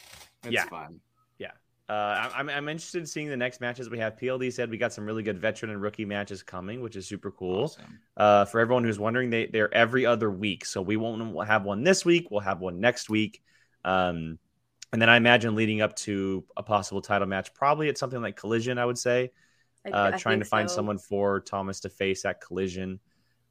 It's 0.43 0.51
Yeah. 0.53 0.65
fun. 0.67 0.99
Yeah, 1.37 1.51
uh, 1.89 1.93
I- 1.93 2.31
I'm, 2.35 2.49
I'm 2.49 2.69
interested 2.69 2.99
in 2.99 3.05
seeing 3.05 3.29
the 3.29 3.37
next 3.37 3.61
matches 3.61 3.89
we 3.89 3.99
have. 3.99 4.17
PLD 4.17 4.51
said 4.51 4.69
we 4.69 4.77
got 4.77 4.91
some 4.93 5.05
really 5.05 5.23
good 5.23 5.39
veteran 5.39 5.71
and 5.71 5.81
rookie 5.81 6.05
matches 6.05 6.43
coming, 6.43 6.81
which 6.81 6.95
is 6.95 7.07
super 7.07 7.31
cool. 7.31 7.63
Awesome. 7.63 7.99
Uh, 8.17 8.45
for 8.45 8.59
everyone 8.59 8.83
who's 8.83 8.99
wondering, 8.99 9.29
they 9.29 9.45
they're 9.47 9.73
every 9.73 10.05
other 10.05 10.29
week, 10.29 10.65
so 10.65 10.81
we 10.81 10.97
won't 10.97 11.47
have 11.47 11.63
one 11.63 11.83
this 11.83 12.03
week. 12.03 12.27
We'll 12.29 12.41
have 12.41 12.59
one 12.59 12.79
next 12.79 13.09
week, 13.09 13.41
um, 13.85 14.37
and 14.91 15.01
then 15.01 15.09
I 15.09 15.15
imagine 15.17 15.55
leading 15.55 15.81
up 15.81 15.95
to 15.97 16.45
a 16.57 16.63
possible 16.63 17.01
title 17.01 17.27
match, 17.27 17.53
probably 17.53 17.89
at 17.89 17.97
something 17.97 18.21
like 18.21 18.35
Collision. 18.35 18.77
I 18.77 18.85
would 18.85 18.97
say, 18.97 19.31
I- 19.85 19.91
uh, 19.91 20.11
I 20.13 20.17
trying 20.17 20.39
to 20.39 20.45
find 20.45 20.69
so. 20.69 20.75
someone 20.75 20.97
for 20.97 21.39
Thomas 21.39 21.79
to 21.81 21.89
face 21.89 22.25
at 22.25 22.41
Collision. 22.41 22.99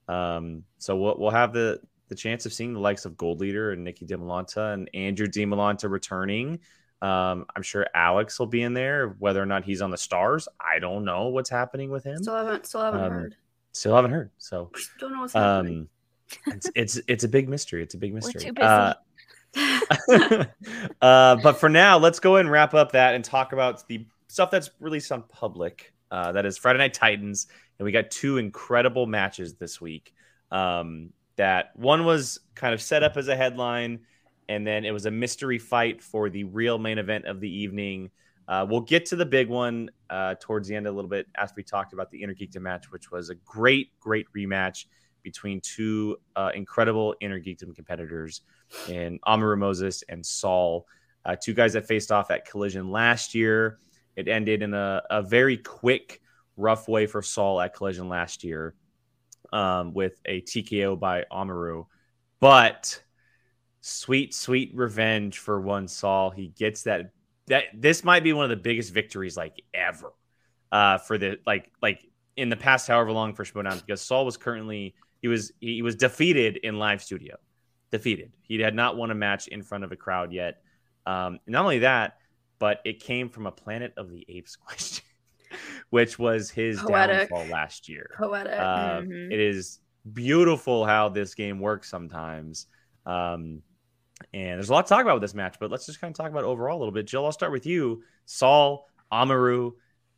Um, 0.09 0.65
so 0.79 0.97
we'll 0.97 1.17
we'll 1.19 1.31
have 1.31 1.53
the 1.53 1.81
the 2.09 2.15
chance 2.15 2.47
of 2.47 2.53
seeing 2.53 2.73
the 2.73 2.81
likes 2.81 3.05
of 3.05 3.17
Gold 3.17 3.41
Leader 3.41 3.73
and 3.73 3.83
Nikki 3.85 4.07
DiMolanta 4.07 4.75
and 4.75 4.89
Andrew 4.95 5.27
DiMolanta 5.27 5.91
returning. 5.91 6.61
Um, 7.03 7.45
I'm 7.55 7.63
sure 7.63 7.87
Alex 7.95 8.39
will 8.39 8.47
be 8.47 8.63
in 8.63 8.73
there. 8.75 9.17
Whether 9.19 9.43
or 9.43 9.47
not 9.47 9.65
he's 9.65 9.83
on 9.83 9.91
the 9.91 9.99
stars, 9.99 10.49
I 10.61 10.79
don't 10.79 11.05
know 11.05 11.29
what's 11.29 11.51
happening 11.51 11.91
with 11.91 12.05
him. 12.05 12.23
Still 12.23 12.37
haven't. 12.37 12.67
Still 12.67 12.81
haven't 12.83 13.01
Um, 13.03 13.11
heard. 13.13 13.37
Still 13.73 13.95
haven't 13.95 14.13
heard. 14.13 14.31
So 14.39 14.71
Don't 14.99 15.13
know 15.13 15.21
what's 15.21 15.33
happening. 15.35 15.89
um, 16.47 16.53
it's 16.55 16.71
it's 16.75 17.01
it's 17.07 17.25
a 17.25 17.29
big 17.29 17.49
mystery. 17.49 17.83
It's 17.83 17.95
a 17.95 17.99
big 17.99 18.15
mystery. 18.15 18.41
too 18.41 18.53
busy. 18.53 18.67
Uh, 18.67 18.95
uh, 21.03 21.37
but 21.37 21.55
for 21.55 21.69
now, 21.69 21.99
let's 21.99 22.19
go 22.21 22.37
ahead 22.37 22.47
and 22.47 22.53
wrap 22.53 22.75
up 22.75 22.93
that 22.93 23.15
and 23.15 23.25
talk 23.25 23.53
about 23.53 23.87
the 23.89 24.07
stuff 24.29 24.51
that's 24.51 24.71
released 24.81 25.13
on 25.13 25.23
public. 25.23 25.93
Uh, 26.11 26.33
that 26.33 26.47
is 26.47 26.57
Friday 26.57 26.79
Night 26.79 26.95
Titans, 26.95 27.47
and 27.79 27.85
we 27.85 27.93
got 27.93 28.11
two 28.11 28.39
incredible 28.39 29.07
matches 29.07 29.55
this 29.55 29.81
week. 29.81 30.15
Um, 30.51 31.11
that 31.37 31.71
one 31.77 32.05
was 32.05 32.41
kind 32.55 32.75
of 32.75 32.83
set 32.83 33.03
up 33.03 33.17
as 33.17 33.29
a 33.29 33.37
headline, 33.37 34.01
and 34.49 34.67
then 34.67 34.85
it 34.85 34.91
was 34.91 35.07
a 35.07 35.11
mystery 35.11 35.59
fight 35.59 36.03
for 36.03 36.29
the 36.31 36.45
real 36.45 36.79
main 36.79 36.99
event 36.99 37.27
of 37.27 37.41
the 37.41 37.51
evening. 37.51 38.11
Uh, 38.49 38.65
we'll 38.69 38.81
get 38.81 39.07
to 39.07 39.17
the 39.17 39.27
big 39.27 39.49
one 39.49 39.91
uh, 40.09 40.35
towards 40.41 40.69
the 40.69 40.75
end 40.75 40.87
a 40.87 40.93
little 40.93 41.11
bit 41.11 41.27
after 41.37 41.55
we 41.57 41.63
talked 41.63 41.93
about 41.93 42.11
the 42.11 42.23
Innergeekdom 42.23 42.61
match, 42.61 42.91
which 42.91 43.11
was 43.11 43.29
a 43.29 43.35
great, 43.35 43.91
great 43.99 44.27
rematch 44.37 44.87
between 45.23 45.61
two 45.61 46.17
uh, 46.37 46.53
incredible 46.55 47.15
Innergeekdom 47.21 47.75
competitors 47.75 48.43
in 48.89 49.19
Amaru 49.27 49.57
Moses 49.57 50.05
and 50.09 50.25
Saul, 50.25 50.87
uh, 51.25 51.35
two 51.41 51.55
guys 51.55 51.73
that 51.73 51.87
faced 51.87 52.13
off 52.13 52.31
at 52.31 52.49
Collision 52.49 52.91
last 52.93 53.35
year. 53.35 53.79
It 54.15 54.29
ended 54.29 54.63
in 54.63 54.73
a, 54.73 55.03
a 55.11 55.23
very 55.23 55.57
quick, 55.57 56.21
rough 56.57 56.89
way 56.89 57.07
for 57.07 57.21
Saul 57.23 57.61
at 57.61 57.75
Collision 57.75 58.09
last 58.09 58.45
year 58.45 58.75
um, 59.53 59.95
with 59.95 60.21
a 60.25 60.41
TKO 60.43 60.99
by 60.99 61.25
Amaru. 61.31 61.85
But 62.41 63.03
sweet, 63.81 64.35
sweet 64.35 64.73
revenge 64.75 65.39
for 65.39 65.61
one 65.61 65.89
Saul. 65.89 66.31
He 66.31 66.49
gets 66.49 66.83
that. 66.83 67.13
That 67.49 67.65
this 67.73 68.03
might 68.03 68.25
be 68.25 68.33
one 68.33 68.43
of 68.43 68.51
the 68.51 68.57
biggest 68.57 68.93
victories 68.93 69.37
like 69.37 69.63
ever 69.73 70.13
uh, 70.73 70.99
for 70.99 71.17
the 71.19 71.39
like 71.47 71.71
like 71.81 72.05
in 72.37 72.49
the 72.49 72.57
past 72.57 72.89
however 72.89 73.13
long 73.13 73.35
for 73.35 73.45
Schmoedown 73.45 73.81
because 73.81 74.01
Saul 74.01 74.25
was 74.25 74.37
currently 74.37 74.95
he 75.23 75.29
was 75.29 75.53
he 75.61 75.83
was 75.83 75.97
defeated 75.97 76.59
in 76.59 76.79
live 76.79 77.03
studio, 77.03 77.37
defeated. 77.91 78.33
He 78.43 78.61
had 78.61 78.75
not 78.75 78.97
won 78.97 79.11
a 79.11 79.15
match 79.15 79.49
in 79.49 79.63
front 79.63 79.85
of 79.85 79.93
a 79.93 79.97
crowd 79.97 80.33
yet. 80.33 80.61
Um, 81.07 81.39
not 81.47 81.63
only 81.63 81.81
that, 81.81 82.19
but 82.59 82.81
it 82.85 83.01
came 83.01 83.29
from 83.29 83.47
a 83.47 83.53
Planet 83.53 83.95
of 83.97 84.11
the 84.11 84.25
Apes 84.29 84.57
question, 84.67 85.05
which 85.91 86.19
was 86.19 86.51
his 86.51 86.81
Poetic. 86.81 87.29
downfall 87.29 87.47
last 87.47 87.89
year. 87.89 88.11
Poetic. 88.19 88.53
Uh, 88.59 89.01
Mhm. 89.01 89.33
it 89.33 89.41
is 89.41 89.81
beautiful 90.13 90.85
how 90.85 91.09
this 91.09 91.35
game 91.35 91.61
works 91.61 91.89
sometimes. 91.91 92.67
Um, 93.05 93.63
and 94.33 94.55
there's 94.59 94.71
a 94.71 94.73
lot 94.73 94.87
to 94.87 94.89
talk 94.89 95.03
about 95.03 95.15
with 95.15 95.23
this 95.23 95.35
match, 95.35 95.57
but 95.61 95.71
let's 95.71 95.87
just 95.87 96.01
kind 96.01 96.11
of 96.13 96.17
talk 96.17 96.31
about 96.31 96.45
overall 96.45 96.77
a 96.77 96.81
little 96.81 96.93
bit. 96.93 97.07
Jill, 97.07 97.25
I'll 97.25 97.33
start 97.33 97.53
with 97.53 97.67
you. 97.67 98.03
Saul, 98.25 98.87
Amaru, 99.13 99.73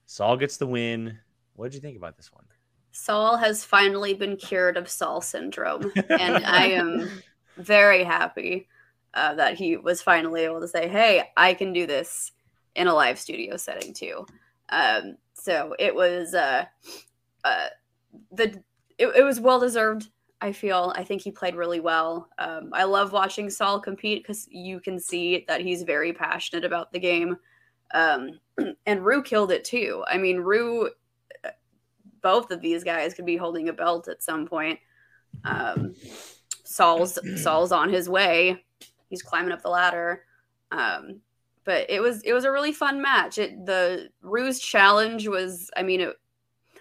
Saul 0.07 0.36
gets 0.36 0.57
the 0.57 0.66
win. 0.66 1.18
What 1.55 1.66
did 1.66 1.74
you 1.74 1.80
think 1.80 1.97
about 1.97 2.16
this 2.16 2.32
one? 2.32 2.45
Saul 2.93 3.36
has 3.36 3.64
finally 3.64 4.14
been 4.14 4.36
cured 4.36 4.76
of 4.76 4.89
Saul 4.89 5.20
syndrome, 5.20 5.93
and 6.09 6.45
I 6.45 6.66
am 6.72 7.09
very 7.57 8.05
happy 8.05 8.68
uh, 9.14 9.34
that 9.34 9.55
he 9.57 9.76
was 9.76 10.01
finally 10.03 10.43
able 10.45 10.61
to 10.61 10.68
say, 10.68 10.89
"Hey, 10.89 11.24
I 11.36 11.55
can 11.55 11.72
do 11.72 11.86
this 11.86 12.32
in 12.74 12.86
a 12.89 12.95
live 12.95 13.18
studio 13.18 13.57
setting 13.57 13.93
too." 13.95 14.26
Um, 14.71 15.16
so 15.35 15.75
it 15.79 15.95
was 15.95 16.35
uh, 16.35 16.64
uh, 17.45 17.66
the 18.33 18.62
it, 18.99 19.07
it 19.09 19.25
was 19.25 19.41
well 19.41 19.61
deserved. 19.61 20.09
I 20.41 20.53
feel. 20.53 20.93
I 20.95 21.03
think 21.03 21.23
he 21.23 21.33
played 21.33 21.57
really 21.57 21.81
well. 21.81 22.29
Um, 22.39 22.71
I 22.73 22.85
love 22.85 23.12
watching 23.12 23.51
Saul 23.51 23.81
compete 23.81 24.23
because 24.23 24.47
you 24.51 24.79
can 24.81 25.01
see 25.01 25.45
that 25.49 25.61
he's 25.61 25.83
very 25.83 26.12
passionate 26.12 26.64
about 26.64 26.93
the 26.93 27.01
game. 27.01 27.37
Um, 27.93 28.39
and 28.87 29.05
Rue 29.05 29.23
killed 29.23 29.51
it 29.51 29.64
too. 29.64 30.05
I 30.07 30.16
mean, 30.16 30.39
Rue 30.39 30.91
both 32.23 32.51
of 32.51 32.61
these 32.61 32.85
guys 32.85 33.14
could 33.14 33.27
be 33.27 33.37
holding 33.37 33.69
a 33.69 33.73
belt 33.73 34.09
at 34.09 34.23
some 34.23 34.47
point. 34.47 34.79
Um, 35.45 35.95
Saul's 36.64 37.19
Saul's 37.43 37.73
on 37.73 37.91
his 37.91 38.09
way. 38.09 38.64
He's 39.09 39.23
climbing 39.23 39.53
up 39.53 39.62
the 39.62 39.71
ladder. 39.71 40.25
Um, 40.71 41.21
but 41.69 41.91
it 41.91 42.01
was 42.01 42.23
it 42.23 42.33
was 42.33 42.45
a 42.45 42.51
really 42.51 42.73
fun 42.73 43.03
match. 43.03 43.37
It 43.37 43.66
the 43.66 44.09
Rue's 44.23 44.59
challenge 44.59 45.29
was 45.29 45.71
I 45.77 45.83
mean 45.83 46.01
it, 46.01 46.16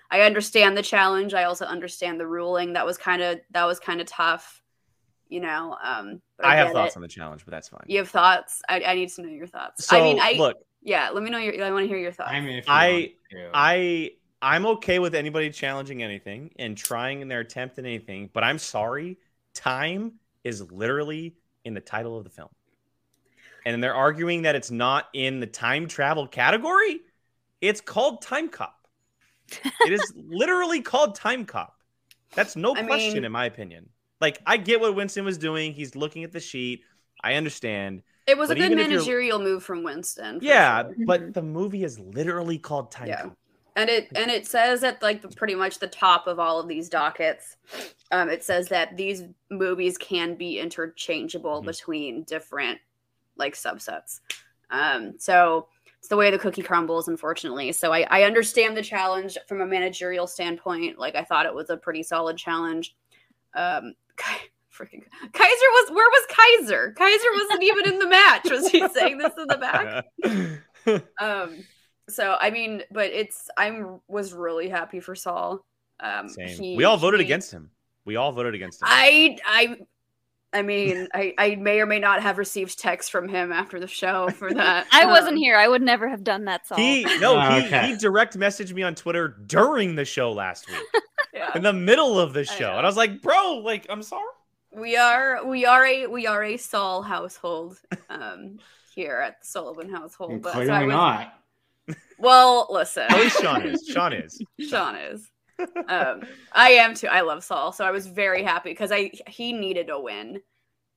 I 0.10 0.22
understand 0.22 0.78
the 0.78 0.82
challenge. 0.82 1.34
I 1.34 1.44
also 1.44 1.66
understand 1.66 2.22
the 2.22 2.26
ruling. 2.26 2.72
That 2.72 2.86
was 2.86 2.98
kind 2.98 3.22
of 3.22 3.42
that 3.52 3.66
was 3.66 3.82
kind 3.82 4.00
of 4.00 4.08
tough, 4.08 4.64
you 5.28 5.42
know. 5.42 5.76
Um, 5.84 6.22
but 6.38 6.46
I, 6.46 6.54
I, 6.54 6.56
have 6.56 6.72
thoughts 6.72 6.96
it. 6.96 7.00
on 7.00 7.02
the 7.02 7.10
challenge, 7.10 7.44
but 7.44 7.52
that's 7.52 7.68
fine. 7.68 7.84
You 7.88 7.98
have 7.98 8.08
thoughts? 8.08 8.62
I, 8.70 8.82
I 8.82 8.96
need 8.96 9.10
to 9.10 9.24
know 9.24 9.28
your 9.28 9.46
thoughts. 9.46 9.86
So 9.86 9.98
I 9.98 10.02
mean, 10.02 10.20
I 10.22 10.32
look, 10.38 10.56
yeah. 10.82 11.10
Let 11.10 11.22
me 11.22 11.32
know 11.32 11.38
your. 11.38 11.62
I 11.66 11.70
want 11.70 11.84
to 11.84 11.90
hear 11.90 11.98
your 11.98 12.14
thoughts. 12.14 12.32
I 12.32 12.40
mean, 12.40 12.58
if 12.58 12.66
you 12.66 12.74
I- 12.74 13.12
I 13.54 14.12
I'm 14.42 14.66
okay 14.68 15.00
with 15.00 15.16
anybody 15.16 15.50
challenging 15.50 16.02
anything 16.02 16.52
and 16.58 16.78
trying 16.78 17.20
in 17.20 17.28
their 17.28 17.42
attempt 17.42 17.78
at 17.78 17.84
anything, 17.84 18.30
but 18.32 18.46
I'm 18.46 18.58
sorry, 18.58 19.18
time 19.54 20.14
is 20.46 20.62
literally 20.72 21.36
in 21.66 21.74
the 21.74 21.82
title 21.82 22.18
of 22.18 22.24
the 22.24 22.30
film. 22.30 22.48
And 23.76 23.84
they're 23.84 23.96
arguing 23.96 24.44
that 24.44 24.56
it's 24.56 24.72
not 24.72 25.08
in 25.14 25.40
the 25.40 25.48
time 25.48 25.88
travel 25.88 26.28
category. 26.28 27.02
It's 27.62 27.82
called 27.82 28.24
Timecop. 28.24 28.70
it 29.82 29.92
is 29.92 30.14
literally 30.28 30.82
called 30.82 31.18
Timecop. 31.18 31.72
That's 32.34 32.56
no 32.56 32.76
I 32.76 32.84
question, 32.84 33.14
mean- 33.16 33.26
in 33.26 33.32
my 33.32 33.46
opinion. 33.46 33.90
Like, 34.20 34.40
I 34.48 34.58
get 34.58 34.80
what 34.82 34.96
Winston 34.96 35.26
was 35.26 35.38
doing. 35.38 35.74
He's 35.74 35.96
looking 35.96 36.24
at 36.24 36.32
the 36.32 36.40
sheet. 36.40 36.82
I 37.24 37.34
understand. 37.36 38.02
it 38.26 38.38
was 38.38 38.50
a 38.50 38.56
good 38.56 38.66
even 38.72 38.80
if 38.80 38.86
you're- 38.88 38.96
managerial 38.96 39.40
move 39.40 39.64
from 39.64 39.84
Winston. 39.84 40.40
Yeah, 40.42 40.84
sure. 40.84 40.94
but 41.06 41.34
the 41.34 41.42
movie 41.44 41.84
is 41.84 42.00
literally 42.00 42.58
called 42.58 42.92
Time 42.92 43.08
Yeah. 43.08 43.22
Cop. 43.24 43.38
and 43.76 43.90
it 43.90 44.08
and 44.16 44.32
it 44.32 44.48
says 44.48 44.84
at 44.84 45.02
like 45.04 45.22
the, 45.22 45.28
pretty 45.30 45.56
much 45.56 45.78
the 45.80 45.88
top 45.88 46.26
of 46.28 46.40
all 46.40 46.60
of 46.60 46.68
these 46.68 46.90
dockets 46.90 47.58
um, 48.12 48.28
it 48.30 48.44
says 48.44 48.70
that 48.70 48.98
these 48.98 49.24
movies 49.52 49.98
can 50.00 50.34
be 50.36 50.58
interchangeable 50.60 51.62
Mhm. 51.62 51.66
between 51.68 52.24
different 52.24 52.80
like 53.38 53.56
subsets. 53.56 54.20
Um, 54.70 55.16
so 55.18 55.68
it's 56.00 56.10
the 56.10 56.18
way 56.18 56.30
the 56.32 56.40
cookie 56.40 56.62
crumbles 56.62 57.08
unfortunately. 57.08 57.72
So 57.72 57.92
I, 57.94 58.06
I 58.10 58.24
understand 58.24 58.76
the 58.78 58.82
challenge 58.82 59.38
from 59.48 59.62
a 59.62 59.66
managerial 59.66 60.28
standpoint. 60.28 61.00
Like 61.00 61.16
i 61.16 61.24
thought 61.24 61.46
it 61.46 61.54
was 61.54 61.70
a 61.70 61.78
pretty 61.78 62.04
solid 62.04 62.38
challenge. 62.38 62.96
Um, 63.56 63.94
freaking 64.78 65.02
kaiser 65.34 65.70
was 65.72 65.90
where 65.92 66.08
was 66.10 66.28
kaiser? 66.30 66.92
Kaiser 66.92 67.32
wasn't 67.34 67.64
even 67.64 67.88
in 67.94 68.00
the 68.00 68.08
match 68.08 68.48
was 68.50 68.68
he 68.70 68.88
saying 68.90 69.18
this 69.18 69.34
in 69.38 69.48
the 69.48 69.58
back? 69.58 71.02
Um 71.20 71.64
so 72.10 72.38
i 72.40 72.50
mean 72.52 72.82
but 72.92 73.08
it's 73.08 73.50
i'm 73.58 74.00
was 74.08 74.34
really 74.34 74.70
happy 74.70 75.00
for 75.00 75.16
saul. 75.16 75.66
Um 76.00 76.30
Same. 76.30 76.48
he- 76.48 76.78
we 76.78 76.84
all 76.86 76.96
voted 76.98 77.20
he- 77.20 77.26
against 77.26 77.52
him. 77.52 77.72
We 78.06 78.16
all 78.16 78.32
voted 78.32 78.54
against 78.56 78.82
him. 78.82 78.88
i 78.90 79.38
i 79.46 79.78
i 80.54 80.62
mean 80.62 81.08
i 81.14 81.34
i 81.38 81.56
may 81.56 81.80
or 81.82 81.86
may 81.86 82.00
not 82.00 82.22
have 82.22 82.38
received 82.38 82.80
text 82.80 83.12
from 83.12 83.28
him 83.28 83.52
after 83.52 83.80
the 83.80 83.88
show 83.88 84.30
for 84.30 84.54
that 84.54 84.88
I 84.92 85.06
wasn't 85.06 85.34
Um, 85.34 85.38
here. 85.38 85.58
I 85.58 85.68
would 85.68 85.82
never 85.82 86.08
have 86.08 86.24
done 86.24 86.46
that. 86.46 86.66
Saul. 86.68 86.78
He 86.78 87.04
no, 87.20 87.38
Oh, 87.38 87.60
he, 87.60 87.66
okay. 87.68 87.88
he 87.88 87.98
direct 87.98 88.38
messaged 88.38 88.74
me 88.74 88.84
on 88.84 88.96
Twitter 88.96 89.28
during 89.46 89.96
the 89.96 90.06
show 90.06 90.32
last 90.32 90.68
week, 90.70 90.80
yeah. 91.34 91.52
in 91.56 91.64
the 91.64 91.74
middle 91.74 92.18
of 92.20 92.34
the 92.34 92.46
show, 92.46 92.72
know. 92.72 92.78
and 92.78 92.86
I 92.86 92.90
was 92.90 92.98
like, 92.98 93.22
"Bro, 93.22 93.62
like, 93.66 93.86
I'm 93.90 94.02
sorry." 94.04 94.24
we 94.72 94.96
are 94.98 95.46
we 95.46 95.66
are 95.66 95.86
a 95.86 96.08
we 96.08 96.28
are 96.28 96.44
a 96.44 96.58
saul 96.58 97.02
household 97.02 97.80
um 98.10 98.60
here 98.94 99.20
at 99.22 99.40
the 99.42 99.48
sullivan 99.48 99.90
household 99.90 100.42
but 100.42 100.50
so 100.52 100.56
clearly 100.60 100.72
I 100.74 100.84
was- 100.84 100.94
not. 100.94 101.34
well 102.20 102.68
listen 102.70 103.04
At 103.10 103.18
least 103.18 103.40
Sean 103.42 103.62
is. 103.66 103.88
Sean 103.88 104.14
is. 104.14 104.40
Sean 104.70 104.96
is. 104.96 105.30
Um, 105.88 106.22
I 106.52 106.72
am 106.72 106.94
too. 106.94 107.08
I 107.08 107.22
love 107.22 107.44
Saul, 107.44 107.72
so 107.72 107.86
I 107.86 107.92
was 107.92 108.08
very 108.08 108.44
happy 108.44 108.70
because 108.72 108.92
I 108.92 109.12
he 109.28 109.54
needed 109.54 109.90
a 109.90 110.00
win, 110.00 110.42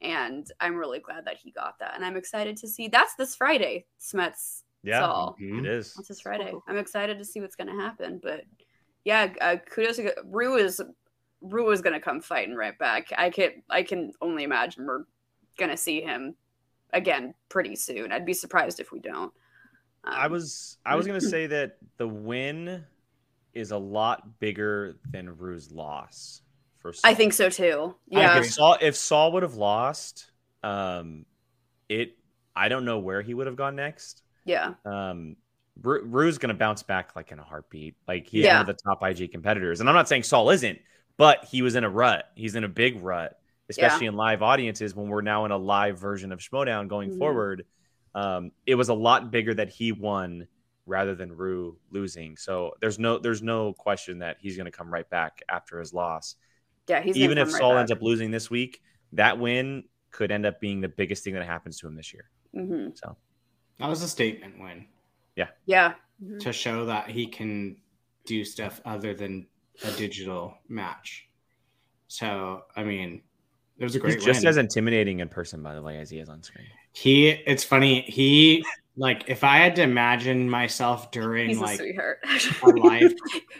and 0.02 0.46
I'm 0.60 0.76
really 0.76 0.98
glad 1.00 1.24
that 1.26 1.36
he 1.36 1.50
got 1.50 1.78
that. 1.80 1.92
And 1.94 2.04
I'm 2.04 2.16
excited 2.16 2.56
to 2.58 2.68
see 2.68 2.88
that's 2.88 3.14
this 3.14 3.34
Friday. 3.34 3.86
Smets 4.00 4.62
Yeah, 4.82 5.00
Saul. 5.00 5.36
it 5.38 5.66
is. 5.66 5.94
That's 5.94 6.08
this 6.08 6.20
Friday. 6.20 6.52
I'm 6.68 6.76
excited 6.78 7.18
to 7.18 7.24
see 7.24 7.40
what's 7.40 7.56
going 7.56 7.68
to 7.74 7.82
happen. 7.82 8.20
But 8.22 8.42
yeah, 9.04 9.32
uh, 9.40 9.56
kudos 9.70 9.96
to 9.96 10.14
Rue 10.24 10.56
is 10.56 10.80
Rue 11.40 11.70
is 11.70 11.80
going 11.80 11.94
to 11.94 12.00
come 12.00 12.20
fighting 12.20 12.54
right 12.54 12.78
back. 12.78 13.12
I 13.16 13.30
can 13.30 13.62
I 13.70 13.82
can 13.82 14.12
only 14.20 14.44
imagine 14.44 14.86
we're 14.86 15.04
going 15.58 15.70
to 15.70 15.76
see 15.76 16.00
him 16.02 16.34
again 16.92 17.34
pretty 17.48 17.76
soon. 17.76 18.12
I'd 18.12 18.26
be 18.26 18.34
surprised 18.34 18.80
if 18.80 18.92
we 18.92 19.00
don't. 19.00 19.32
I 20.04 20.26
Um, 20.26 20.32
was 20.32 20.78
I 20.84 20.96
was 20.96 21.06
gonna 21.06 21.20
say 21.36 21.46
that 21.46 21.76
the 21.98 22.08
win 22.08 22.84
is 23.54 23.70
a 23.72 23.78
lot 23.78 24.38
bigger 24.38 24.96
than 25.10 25.36
Rue's 25.36 25.70
loss. 25.70 26.42
For 26.78 26.92
Saul. 26.92 27.10
I 27.10 27.14
think 27.14 27.32
so 27.34 27.50
too. 27.50 27.94
Yeah. 28.08 28.38
if 28.38 28.50
Saul 28.52 28.76
if 28.80 28.96
Saul 28.96 29.32
would 29.32 29.42
have 29.42 29.54
lost, 29.56 30.30
um, 30.62 31.26
it 31.88 32.16
I 32.56 32.68
don't 32.68 32.84
know 32.84 32.98
where 32.98 33.22
he 33.22 33.34
would 33.34 33.46
have 33.46 33.56
gone 33.56 33.76
next. 33.76 34.22
Yeah. 34.44 34.74
um 34.84 35.36
Ru- 35.82 36.02
Rue's 36.04 36.38
gonna 36.38 36.54
bounce 36.54 36.82
back 36.82 37.14
like 37.16 37.32
in 37.32 37.38
a 37.38 37.42
heartbeat. 37.42 37.96
Like 38.08 38.26
he's 38.28 38.44
Yeah. 38.44 38.60
one 38.60 38.68
of 38.70 38.76
the 38.76 38.82
top 38.82 39.02
IG 39.02 39.30
competitors. 39.30 39.80
And 39.80 39.88
I'm 39.88 39.94
not 39.94 40.08
saying 40.08 40.22
Saul 40.22 40.50
isn't, 40.50 40.78
but 41.16 41.44
he 41.44 41.62
was 41.62 41.74
in 41.74 41.84
a 41.84 41.90
rut. 41.90 42.24
He's 42.34 42.54
in 42.54 42.64
a 42.64 42.68
big 42.68 43.02
rut, 43.02 43.38
especially 43.68 44.06
in 44.06 44.14
live 44.14 44.42
audiences 44.42 44.94
when 44.94 45.08
we're 45.08 45.20
now 45.22 45.44
in 45.44 45.50
a 45.50 45.56
live 45.58 45.98
version 45.98 46.32
of 46.32 46.38
Schmoedown 46.40 46.88
going 46.88 47.10
Mhm. 47.10 47.18
forward. 47.18 47.66
Um, 48.14 48.52
it 48.66 48.74
was 48.74 48.88
a 48.88 48.94
lot 48.94 49.30
bigger 49.30 49.54
that 49.54 49.68
he 49.68 49.92
won 49.92 50.48
rather 50.86 51.14
than 51.14 51.32
Rue 51.36 51.78
losing. 51.90 52.36
So 52.36 52.74
there's 52.80 52.98
no 52.98 53.18
there's 53.18 53.42
no 53.42 53.72
question 53.74 54.18
that 54.20 54.36
he's 54.40 54.56
gonna 54.56 54.70
come 54.70 54.92
right 54.92 55.08
back 55.08 55.42
after 55.48 55.78
his 55.78 55.92
loss. 55.92 56.36
Yeah, 56.88 57.00
he's 57.02 57.16
Even 57.16 57.38
if 57.38 57.48
right 57.52 57.58
Saul 57.60 57.72
back. 57.74 57.80
ends 57.80 57.92
up 57.92 58.02
losing 58.02 58.30
this 58.30 58.50
week, 58.50 58.82
that 59.12 59.38
win 59.38 59.84
could 60.10 60.30
end 60.32 60.44
up 60.46 60.60
being 60.60 60.80
the 60.80 60.88
biggest 60.88 61.22
thing 61.22 61.34
that 61.34 61.44
happens 61.44 61.78
to 61.78 61.86
him 61.86 61.94
this 61.94 62.12
year. 62.12 62.30
Mhm. 62.54 62.96
So 62.98 63.16
That 63.78 63.88
was 63.88 64.02
a 64.02 64.08
statement 64.08 64.58
win 64.60 64.86
Yeah, 65.66 65.94
Mhm. 66.22 66.40
to 66.40 66.52
show 66.52 66.84
that 66.86 67.08
he 67.10 67.26
can 67.26 67.76
do 68.26 68.44
stuff 68.44 68.80
other 68.84 69.14
than 69.14 69.46
a 69.84 69.90
digital 69.92 70.58
match. 70.68 71.28
So, 72.08 72.64
I 72.76 72.82
mean, 72.84 73.22
it 73.78 73.84
was 73.84 73.94
a 73.94 74.00
great 74.00 74.14
he's 74.16 74.24
just 74.24 74.40
win. 74.40 74.48
as 74.48 74.56
intimidating 74.58 75.20
in 75.20 75.28
person, 75.28 75.62
by 75.62 75.74
the 75.74 75.80
way, 75.82 75.98
as 75.98 76.10
he 76.10 76.18
is 76.18 76.28
on 76.28 76.42
screen. 76.42 76.66
he, 76.92 77.28
it's 77.30 77.62
funny. 77.64 78.02
He, 78.02 78.64
like, 78.96 79.28
if 79.28 79.44
I 79.44 79.58
had 79.58 79.76
to 79.76 79.82
imagine 79.82 80.48
myself 80.50 81.10
during, 81.10 81.48
he's 81.48 81.58
a 81.58 81.62
like, 81.62 81.78
sweetheart. 81.78 82.18
a 82.62 82.66
live 82.70 83.14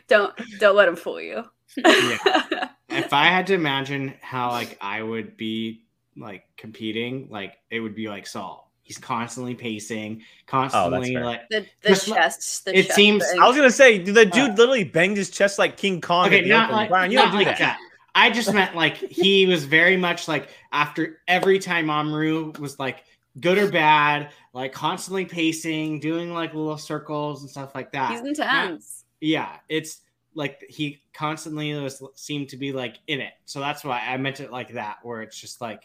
don't 0.08 0.32
don't 0.58 0.76
let 0.76 0.88
him 0.88 0.96
fool 0.96 1.20
you. 1.20 1.44
Yeah. 1.76 2.68
if 2.88 3.12
I 3.12 3.26
had 3.26 3.46
to 3.48 3.54
imagine 3.54 4.14
how 4.20 4.50
like 4.50 4.76
I 4.80 5.02
would 5.02 5.36
be 5.36 5.84
like 6.16 6.44
competing, 6.56 7.28
like 7.30 7.56
it 7.70 7.80
would 7.80 7.94
be 7.94 8.08
like 8.08 8.26
Saul. 8.26 8.70
He's 8.82 8.98
constantly 8.98 9.54
pacing, 9.54 10.22
constantly 10.46 11.14
fair. 11.14 11.24
like 11.24 11.48
The 11.48 11.64
the 11.82 11.88
Just 11.90 12.08
like- 12.08 12.18
The 12.64 12.76
it 12.78 12.82
chest 12.86 12.96
seems- 12.96 13.24
thing. 13.24 13.40
I 13.40 13.46
was 13.46 13.56
gonna 13.56 13.70
say, 13.70 13.98
the 13.98 14.24
dude 14.26 14.50
Uh, 14.50 14.54
literally 14.54 14.82
banged 14.84 15.16
his 15.16 15.30
chest 15.30 15.60
like 15.60 15.76
King 15.76 16.00
Kong. 16.00 16.26
okay, 16.26 16.40
not 16.42 16.72
like, 16.72 16.88
Brian, 16.88 17.10
you 17.12 17.16
not 17.18 17.26
don't 17.26 17.32
do 17.32 17.36
like 17.38 17.46
that. 17.46 17.58
that. 17.58 17.78
I 18.16 18.30
just 18.30 18.52
meant 18.52 18.74
like 18.74 18.96
he 18.96 19.46
was 19.46 19.64
very 19.64 19.96
much 19.96 20.26
like 20.26 20.48
after 20.72 21.18
every 21.28 21.60
time 21.60 21.88
Amaru 21.88 22.52
was 22.58 22.76
like 22.80 23.04
good 23.38 23.58
or 23.58 23.70
bad, 23.70 24.30
like 24.52 24.72
constantly 24.72 25.24
pacing, 25.24 26.00
doing 26.00 26.32
like 26.32 26.54
little 26.54 26.78
circles 26.78 27.42
and 27.42 27.50
stuff 27.50 27.74
like 27.74 27.92
that. 27.92 28.10
He's 28.12 28.20
intense. 28.20 29.04
yeah, 29.20 29.56
it's 29.68 30.00
like 30.34 30.64
he 30.68 31.02
constantly 31.12 31.72
was 31.74 32.02
seemed 32.14 32.48
to 32.48 32.56
be 32.56 32.72
like 32.72 32.96
in 33.06 33.20
it. 33.20 33.32
So 33.44 33.60
that's 33.60 33.84
why 33.84 34.00
I 34.00 34.16
meant 34.16 34.40
it 34.40 34.50
like 34.50 34.72
that, 34.74 34.98
where 35.02 35.22
it's 35.22 35.38
just 35.38 35.60
like 35.60 35.84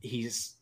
he's 0.00 0.54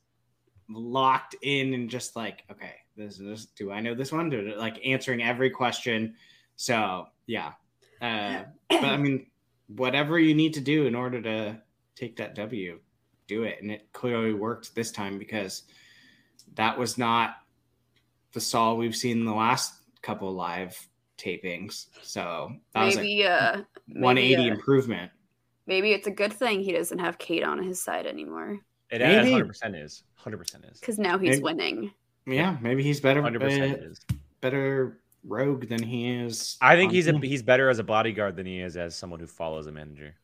locked 0.68 1.36
in 1.43 1.74
and 1.74 1.89
just 1.89 2.16
like, 2.16 2.45
okay, 2.51 2.74
this 2.97 3.20
is 3.20 3.47
do 3.47 3.70
I 3.70 3.80
know 3.80 3.95
this 3.95 4.12
one? 4.12 4.28
Do 4.28 4.41
it 4.41 4.59
like 4.59 4.80
answering 4.84 5.22
every 5.22 5.51
question. 5.51 6.14
So 6.57 7.07
yeah. 7.26 7.53
Uh 8.01 8.43
but 8.68 8.84
I 8.84 8.97
mean 8.97 9.26
whatever 9.68 10.18
you 10.18 10.34
need 10.34 10.55
to 10.55 10.61
do 10.61 10.86
in 10.86 10.95
order 10.95 11.20
to 11.22 11.61
take 11.95 12.16
that 12.16 12.34
W, 12.36 12.80
do 13.29 13.45
it. 13.45 13.59
And 13.62 13.70
it 13.70 13.87
clearly 13.93 14.33
worked 14.33 14.74
this 14.74 14.91
time 14.91 15.18
because 15.18 15.62
that 16.55 16.76
was 16.76 16.99
not 16.99 17.37
the 18.33 18.41
Saul 18.41 18.76
we've 18.76 18.97
seen 18.97 19.18
in 19.20 19.24
the 19.24 19.35
last 19.35 19.74
couple 20.03 20.33
live 20.35 20.76
tapings. 21.18 21.87
So 22.03 22.53
that 22.74 22.85
was 22.85 22.97
maybe 22.97 23.24
uh 23.26 23.59
a 23.59 23.66
180 23.87 24.37
maybe, 24.37 24.51
uh, 24.51 24.55
improvement. 24.55 25.11
maybe 25.66 25.93
it's 25.93 26.07
a 26.07 26.11
good 26.11 26.33
thing 26.33 26.61
he 26.61 26.72
doesn't 26.72 26.99
have 26.99 27.18
Kate 27.18 27.45
on 27.45 27.62
his 27.62 27.81
side 27.83 28.07
anymore 28.07 28.59
It 28.91 29.01
Maybe. 29.01 29.31
100 29.31 29.47
percent 29.49 29.76
is. 29.76 30.03
100 30.16 30.37
percent 30.39 30.64
is. 30.70 30.81
because 30.81 30.99
now 30.99 31.18
he's 31.18 31.37
Maybe- 31.37 31.43
winning. 31.43 31.91
Yeah, 32.26 32.59
maybe 32.61 32.83
he's 32.83 33.01
better 33.01 33.22
100 33.22 33.43
uh, 33.43 33.47
percent 33.47 33.83
is. 33.85 34.01
better 34.43 35.01
rogue 35.24 35.66
than 35.68 35.83
he 35.83 36.11
is. 36.11 36.57
I 36.61 36.76
think 36.76 36.93
he's 36.93 37.09
a, 37.09 37.16
he's 37.18 37.43
better 37.43 37.70
as 37.70 37.79
a 37.79 37.85
bodyguard 37.85 38.37
than 38.37 38.45
he 38.47 38.61
is 38.61 38.76
as 38.76 38.95
someone 38.95 39.18
who 39.18 39.26
follows 39.26 39.66
a 39.66 39.72
manager. 39.72 40.14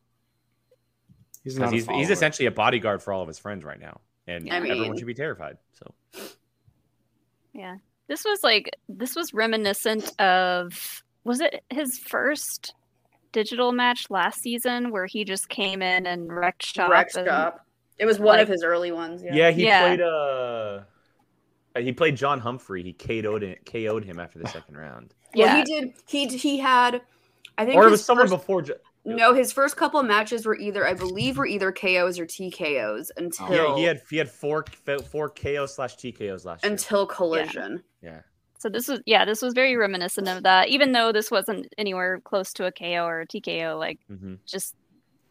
He's 1.44 1.58
not 1.58 1.72
he's 1.72 1.86
he's 1.86 2.10
essentially 2.10 2.46
a 2.46 2.50
bodyguard 2.50 3.02
for 3.02 3.12
all 3.12 3.22
of 3.22 3.28
his 3.28 3.38
friends 3.38 3.62
right 3.64 3.78
now, 3.78 4.00
and 4.26 4.50
I 4.52 4.56
everyone 4.56 4.80
mean- 4.80 4.96
should 4.98 5.06
be 5.06 5.14
terrified. 5.14 5.58
So 5.72 5.94
Yeah. 7.52 7.76
This 8.08 8.24
was 8.24 8.42
like 8.42 8.70
this 8.88 9.14
was 9.16 9.32
reminiscent 9.32 10.18
of 10.20 11.02
was 11.24 11.40
it 11.40 11.64
his 11.70 11.98
first 11.98 12.74
digital 13.32 13.72
match 13.72 14.06
last 14.10 14.40
season 14.40 14.90
where 14.90 15.06
he 15.06 15.24
just 15.24 15.48
came 15.48 15.80
in 15.82 16.06
and 16.06 16.30
wrecked 16.32 16.64
shop 16.66 16.90
Rex 16.90 17.14
and- 17.16 17.26
Shop. 17.26 17.66
It 17.98 18.06
was 18.06 18.18
one 18.18 18.40
of 18.40 18.48
his 18.48 18.64
early 18.64 18.90
ones. 18.92 19.22
Yeah. 19.22 19.34
yeah, 19.34 19.50
he 19.52 19.64
Yeah. 19.64 19.80
played 19.86 20.00
uh 20.00 20.80
he 21.78 21.92
played 21.92 22.16
John 22.16 22.40
Humphrey. 22.40 22.82
He 22.82 22.92
KO'd 22.92 23.56
KO'd 23.64 24.04
him 24.04 24.18
after 24.20 24.38
the 24.38 24.48
second 24.48 24.76
round, 24.76 25.14
Well, 25.34 25.46
Yeah. 25.46 25.56
he 25.56 25.64
did. 25.64 25.94
He 26.08 26.26
he 26.26 26.58
had. 26.58 27.02
I 27.56 27.64
think 27.64 27.76
or 27.76 27.86
it 27.86 27.90
was 27.90 28.04
someone 28.04 28.26
first- 28.28 28.40
before. 28.40 28.64
Jo- 29.06 29.14
No, 29.14 29.34
his 29.34 29.52
first 29.52 29.76
couple 29.76 30.00
of 30.00 30.06
matches 30.06 30.46
were 30.46 30.56
either, 30.56 30.86
I 30.86 30.94
believe, 30.94 31.36
were 31.36 31.46
either 31.46 31.72
KOs 31.72 32.18
or 32.18 32.26
TKOs 32.26 33.10
until 33.16 33.52
Yeah, 33.52 33.76
he 33.76 33.84
had 33.84 34.02
he 34.10 34.16
had 34.16 34.30
four 34.30 34.64
four 35.10 35.30
KO 35.30 35.66
slash 35.66 35.96
TKOs 35.96 36.44
last 36.44 36.64
year. 36.64 36.72
until 36.72 37.06
collision. 37.06 37.82
Yeah, 38.02 38.20
So 38.58 38.68
this 38.68 38.88
was 38.88 39.00
yeah, 39.06 39.24
this 39.24 39.42
was 39.42 39.54
very 39.54 39.76
reminiscent 39.76 40.28
of 40.28 40.42
that. 40.44 40.68
Even 40.68 40.92
though 40.92 41.12
this 41.12 41.30
wasn't 41.30 41.66
anywhere 41.78 42.20
close 42.24 42.52
to 42.54 42.66
a 42.66 42.72
KO 42.72 43.04
or 43.06 43.20
a 43.22 43.26
TKO, 43.26 43.78
like 43.78 43.98
hmm 44.08 44.34
just 44.46 44.74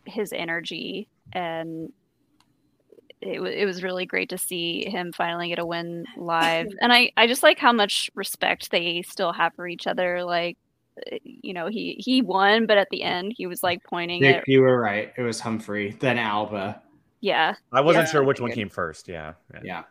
his 0.05 0.33
energy 0.33 1.07
and 1.31 1.89
it, 3.21 3.39
wa 3.39 3.47
it 3.47 3.65
was 3.65 3.83
really 3.83 4.05
great 4.05 4.29
to 4.29 4.37
see 4.37 4.83
him 4.89 5.13
finally 5.13 5.47
get 5.47 5.59
a 5.59 5.65
win 5.65 6.03
live 6.17 6.67
and 6.81 6.91
I, 6.91 7.11
I 7.15 7.27
just 7.27 7.41
like 7.43 7.57
how 7.59 7.71
much 7.71 8.09
respect 8.15 8.69
they 8.71 9.01
still 9.03 9.31
have 9.31 9.53
for 9.55 9.65
each 9.67 9.87
other 9.87 10.23
like 10.25 10.57
you 11.23 11.53
know 11.53 11.67
he 11.67 11.95
he 11.99 12.21
won 12.21 12.65
but 12.65 12.77
at 12.77 12.87
the 12.91 13.01
end 13.03 13.33
he 13.35 13.47
was 13.47 13.63
like 13.63 13.83
pointing 13.83 14.21
Nick, 14.21 14.35
at 14.37 14.47
you 14.47 14.61
were 14.61 14.79
right. 14.79 15.11
It 15.17 15.21
was 15.21 15.39
Humphrey, 15.39 15.95
then 15.99 16.17
Alba. 16.17 16.81
yeah 17.21 17.55
I 17.71 17.81
wasn't 17.81 18.05
Yeah, 18.07 18.11
sure 18.11 18.23
which 18.23 18.39
one 18.41 18.51
came 18.51 18.69
first. 18.69 19.07
Yeah, 19.07 19.33
Yeah. 19.63 19.83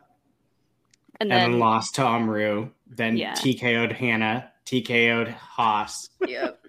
and 1.19 1.31
And, 1.31 1.31
then 1.31 1.51
then 1.51 1.59
lost 1.59 1.95
to 1.95 2.03
Amaru. 2.05 2.69
Then 2.87 3.17
Yeah. 3.17 3.33
TKO'd 3.33 3.91
Hannah. 3.91 4.51
TKO'd 4.65 5.27
Haas. 5.29 6.09
Yep. 6.27 6.59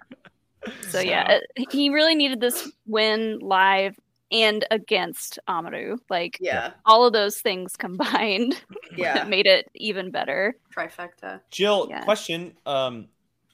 so 0.89 0.99
yeah 0.99 1.37
uh, 1.57 1.63
he 1.69 1.89
really 1.89 2.15
needed 2.15 2.39
this 2.41 2.69
win 2.87 3.37
live 3.39 3.95
and 4.31 4.65
against 4.71 5.37
Amaru 5.47 5.97
like 6.09 6.37
Yeah. 6.41 6.71
all 6.85 7.05
of 7.05 7.13
those 7.13 7.39
things 7.39 7.75
combined 7.77 8.59
Yeah. 8.97 9.23
made 9.25 9.45
it 9.45 9.69
even 9.75 10.09
better 10.11 10.55
Trifecta. 10.75 11.41
Jill, 11.51 11.87
Yeah. 11.89 12.03
question: 12.03 12.57
um, 12.65 13.07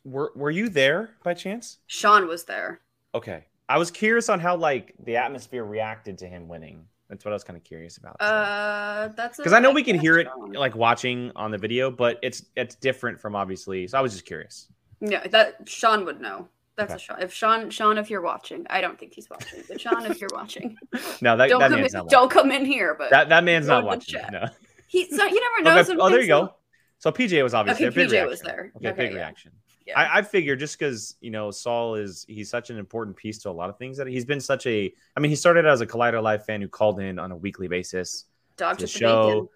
were 0.03 0.31
were 0.35 0.51
you 0.51 0.69
there 0.69 1.11
by 1.23 1.33
chance? 1.33 1.77
Sean 1.87 2.27
was 2.27 2.43
there. 2.45 2.81
Okay, 3.13 3.45
I 3.69 3.77
was 3.77 3.91
curious 3.91 4.29
on 4.29 4.39
how 4.39 4.55
like 4.55 4.93
the 5.03 5.17
atmosphere 5.17 5.63
reacted 5.63 6.17
to 6.19 6.27
him 6.27 6.47
winning. 6.47 6.85
That's 7.09 7.25
what 7.25 7.31
I 7.31 7.35
was 7.35 7.43
kind 7.43 7.57
of 7.57 7.63
curious 7.65 7.97
about. 7.97 8.15
Uh, 8.21 9.09
that's 9.17 9.37
because 9.37 9.51
I 9.53 9.59
know 9.59 9.71
we 9.71 9.83
can 9.83 9.99
hear 9.99 10.17
it 10.17 10.27
like 10.53 10.75
watching 10.75 11.31
on 11.35 11.51
the 11.51 11.57
video, 11.57 11.91
but 11.91 12.17
it's 12.21 12.45
it's 12.55 12.75
different 12.75 13.19
from 13.19 13.35
obviously. 13.35 13.85
So 13.87 13.97
I 13.97 14.01
was 14.01 14.13
just 14.13 14.25
curious. 14.25 14.67
Yeah, 15.01 15.27
that 15.27 15.67
Sean 15.67 16.05
would 16.05 16.21
know. 16.21 16.47
That's 16.77 16.93
Okay. 16.93 16.95
a 16.95 16.99
Sean. 16.99 17.21
If 17.21 17.33
Sean, 17.33 17.69
Sean, 17.69 17.97
if 17.97 18.09
you're 18.09 18.21
watching, 18.21 18.65
I 18.69 18.79
don't 18.79 18.97
think 18.97 19.13
he's 19.13 19.29
watching, 19.29 19.61
but 19.67 19.81
Sean, 19.81 20.05
if 20.05 20.21
you're 20.21 20.29
watching, 20.31 20.77
No, 21.21 21.35
that, 21.35 21.49
don't 21.49 21.59
that 21.59 21.69
come 21.69 21.73
in. 21.73 21.81
man's 21.81 21.93
not 21.93 22.07
Don't 22.09 22.31
come 22.31 22.49
in 22.51 22.63
here. 22.65 22.95
But 22.97 23.09
That 23.09 23.27
that 23.29 23.43
man's 23.43 23.67
not 23.67 23.83
watching. 23.83 24.21
No. 24.31 24.45
he's 24.87 25.11
not. 25.11 25.31
You 25.31 25.41
never 25.41 25.63
know. 25.75 25.81
Okay, 25.81 25.97
oh, 25.99 26.09
there 26.09 26.21
you 26.21 26.27
go. 26.27 26.53
So 26.99 27.11
PJ 27.11 27.43
was 27.43 27.53
obviously 27.53 27.87
Okay, 27.87 28.05
PJ 28.05 28.25
was 28.27 28.39
there. 28.39 28.71
Okay, 28.77 28.87
Okay, 28.89 28.97
big 29.03 29.11
yeah. 29.11 29.17
reaction. 29.17 29.51
Yeah. 29.86 29.99
I, 29.99 30.19
I 30.19 30.21
figure 30.21 30.55
just 30.55 30.77
because 30.77 31.15
you 31.21 31.32
know 31.32 31.51
Saul 31.51 31.95
is 31.95 32.25
he's 32.27 32.49
such 32.49 32.69
an 32.69 32.77
important 32.77 33.15
piece 33.15 33.39
to 33.39 33.49
a 33.49 33.51
lot 33.51 33.69
of 33.69 33.77
things 33.77 33.97
that 33.97 34.07
he's 34.07 34.25
been 34.25 34.41
such 34.41 34.65
a. 34.67 34.93
I 35.15 35.19
mean, 35.19 35.29
he 35.29 35.36
started 35.36 35.65
as 35.65 35.82
a 35.82 35.88
Collider 35.88 36.21
Live 36.21 36.45
fan 36.45 36.61
who 36.61 36.67
called 36.67 36.99
in 36.99 37.17
on 37.19 37.32
a 37.32 37.38
weekly 37.38 37.67
basis 37.67 38.25
Dog 38.57 38.77
to 38.77 38.86
to 38.86 38.93
the 38.93 38.99
show. 38.99 39.27
bacon. 39.27 39.47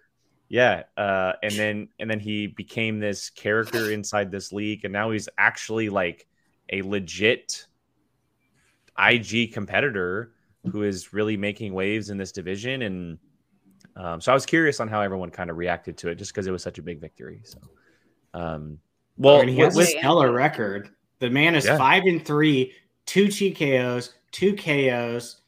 Yeah, 0.48 0.82
uh, 0.96 1.32
and 1.42 1.52
then 1.54 1.88
and 1.98 2.08
then 2.08 2.20
he 2.20 2.46
became 2.46 3.00
this 3.00 3.30
character 3.30 3.90
inside 3.90 4.30
this 4.30 4.52
league, 4.52 4.84
and 4.84 4.92
now 4.92 5.10
he's 5.10 5.28
actually 5.38 5.88
like 5.88 6.26
a 6.70 6.82
legit 6.82 7.66
IG 8.98 9.52
competitor 9.52 10.32
who 10.70 10.82
is 10.82 11.12
really 11.12 11.36
making 11.36 11.72
waves 11.72 12.10
in 12.10 12.16
this 12.16 12.32
division. 12.32 12.82
And 12.82 13.18
um, 13.96 14.20
so 14.20 14.32
I 14.32 14.34
was 14.34 14.46
curious 14.46 14.80
on 14.80 14.88
how 14.88 15.00
everyone 15.00 15.30
kind 15.30 15.50
of 15.50 15.56
reacted 15.56 15.96
to 15.98 16.08
it, 16.08 16.16
just 16.16 16.32
because 16.32 16.46
it 16.46 16.50
was 16.50 16.62
such 16.62 16.78
a 16.78 16.82
big 16.82 17.00
victory. 17.00 17.40
So, 17.44 17.58
um, 18.34 18.78
well, 19.16 19.40
and 19.40 19.48
he 19.50 19.56
has 19.58 19.74
a 19.74 19.78
with- 19.78 19.88
with- 19.88 19.98
stellar 19.98 20.32
record. 20.32 20.90
The 21.18 21.30
man 21.30 21.54
is 21.54 21.64
Yeah. 21.64 21.78
five 21.78 22.04
and 22.04 22.24
three, 22.24 22.72
two 23.06 23.26
TKOs, 23.26 24.12
two 24.32 24.54
KOs. 24.54 25.40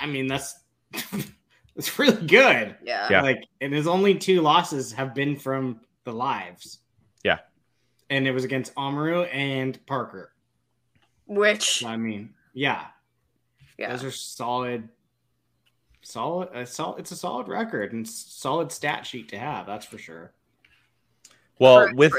I 0.00 0.06
mean, 0.06 0.26
that's 0.28 0.54
that's 1.76 1.98
really 1.98 2.26
good. 2.26 2.76
Yeah. 2.82 3.08
Yeah. 3.10 3.22
Like, 3.22 3.44
and 3.60 3.72
his 3.72 3.86
only 3.86 4.14
two 4.14 4.40
losses 4.40 4.92
have 4.92 5.14
been 5.14 5.36
from 5.36 5.80
the 6.04 6.12
lives. 6.12 6.78
Yeah. 7.22 7.38
And 8.10 8.26
it 8.26 8.32
was 8.32 8.44
against 8.44 8.72
Amaru 8.76 9.22
and 9.24 9.84
Parker. 9.86 10.32
Which, 11.26 11.84
I 11.84 11.96
mean, 11.96 12.34
yeah, 12.52 12.86
yeah. 13.78 13.90
those 13.90 14.04
are 14.04 14.10
solid, 14.10 14.88
solid. 16.02 16.48
A 16.52 16.66
sol- 16.66 16.96
it's 16.96 17.10
a 17.10 17.16
solid 17.16 17.48
record 17.48 17.92
and 17.92 18.06
solid 18.06 18.70
stat 18.72 19.06
sheet 19.06 19.28
to 19.30 19.38
have. 19.38 19.66
That's 19.66 19.86
for 19.86 19.96
sure. 19.98 20.32
Well, 21.58 21.88
with. 21.94 22.12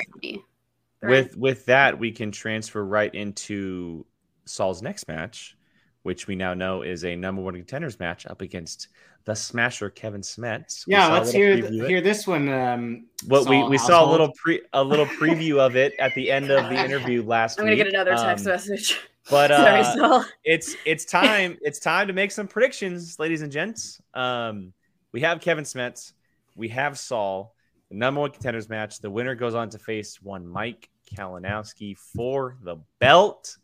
Right. 1.02 1.10
with 1.10 1.38
with 1.38 1.66
that, 1.66 2.00
we 2.00 2.12
can 2.12 2.32
transfer 2.32 2.84
right 2.86 3.14
into 3.14 4.06
Saul's 4.46 4.82
next 4.82 5.08
match, 5.10 5.58
which 6.04 6.28
we 6.28 6.36
now 6.36 6.54
know 6.54 6.82
is 6.82 7.04
a 7.04 7.16
number 7.16 7.42
one 7.42 7.56
contenders 7.56 8.00
match 8.00 8.26
up 8.26 8.42
against 8.42 8.88
the 9.26 9.36
Smasher 9.36 9.90
Kevin 9.90 10.22
Smets. 10.22 10.88
We 10.88 10.94
Yeah, 10.94 11.08
let's 11.08 11.32
hear 11.32 11.58
preview 11.58 11.88
hear 11.88 12.00
this 12.02 12.26
one. 12.26 12.48
Um, 12.50 13.06
What 13.28 13.50
we, 13.50 13.60
Saul 13.60 13.70
we 13.70 13.78
saw 13.78 14.06
a 14.06 14.10
little 14.10 14.32
pre 14.34 14.62
a 14.72 14.82
little 14.84 15.06
preview 15.06 15.60
of 15.60 15.76
it 15.76 15.94
at 16.00 16.14
the 16.16 16.32
end 16.32 16.50
of 16.52 16.70
the 16.70 16.76
interview 16.86 17.22
last 17.24 17.60
I'm 17.60 17.66
gonna 17.66 17.76
week. 17.76 17.84
get 17.86 17.94
another 17.94 18.16
text 18.16 18.46
Um, 18.46 18.52
message. 18.54 19.00
But 19.30 19.50
Sorry, 19.52 19.80
uh, 19.82 19.96
Saul. 19.96 20.26
it's 20.46 20.76
it's 20.86 21.04
time 21.04 21.58
it's 21.62 21.80
time 21.80 22.08
to 22.08 22.14
make 22.14 22.32
some 22.32 22.48
predictions, 22.48 23.20
ladies 23.20 23.42
and 23.42 23.52
gents. 23.52 24.02
Um, 24.14 24.72
we 25.12 25.20
have 25.22 25.42
Kevin 25.42 25.64
Smets, 25.66 26.14
we 26.56 26.70
have 26.70 26.98
Saul, 26.98 27.54
the 27.90 27.96
number 27.96 28.22
one 28.22 28.32
contenders 28.32 28.70
match. 28.70 29.00
The 29.00 29.10
winner 29.10 29.36
goes 29.36 29.56
on 29.56 29.70
to 29.70 29.80
face 29.80 30.22
one 30.22 30.48
Mike 30.48 30.90
Kalinowski 31.16 31.98
for 31.98 32.58
the 32.64 32.78
belt. 33.00 33.58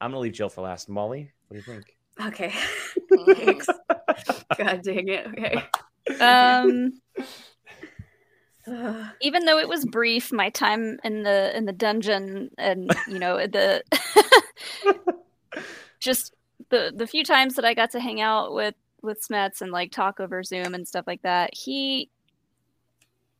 I'm 0.00 0.10
gonna 0.10 0.20
leave 0.20 0.32
Jill 0.32 0.48
for 0.48 0.62
last. 0.62 0.88
Molly, 0.88 1.32
what 1.48 1.54
do 1.54 1.58
you 1.58 1.74
think? 1.74 1.96
Okay. 2.20 2.52
Thanks. 3.34 3.66
God 4.58 4.82
dang 4.82 5.08
it. 5.08 5.26
Okay. 5.28 5.62
um 6.20 6.92
even 9.20 9.44
though 9.44 9.58
it 9.58 9.68
was 9.68 9.84
brief 9.84 10.32
my 10.32 10.48
time 10.50 10.98
in 11.04 11.22
the 11.22 11.56
in 11.56 11.66
the 11.66 11.72
dungeon 11.72 12.50
and 12.56 12.94
you 13.08 13.18
know 13.18 13.36
the 13.46 13.82
just 16.00 16.34
the 16.70 16.92
the 16.94 17.06
few 17.06 17.24
times 17.24 17.54
that 17.54 17.64
I 17.64 17.74
got 17.74 17.90
to 17.92 18.00
hang 18.00 18.20
out 18.20 18.54
with 18.54 18.74
with 19.02 19.26
Smets 19.26 19.60
and 19.60 19.70
like 19.70 19.92
talk 19.92 20.18
over 20.18 20.42
Zoom 20.42 20.74
and 20.74 20.88
stuff 20.88 21.06
like 21.06 21.22
that, 21.22 21.50
he 21.54 22.10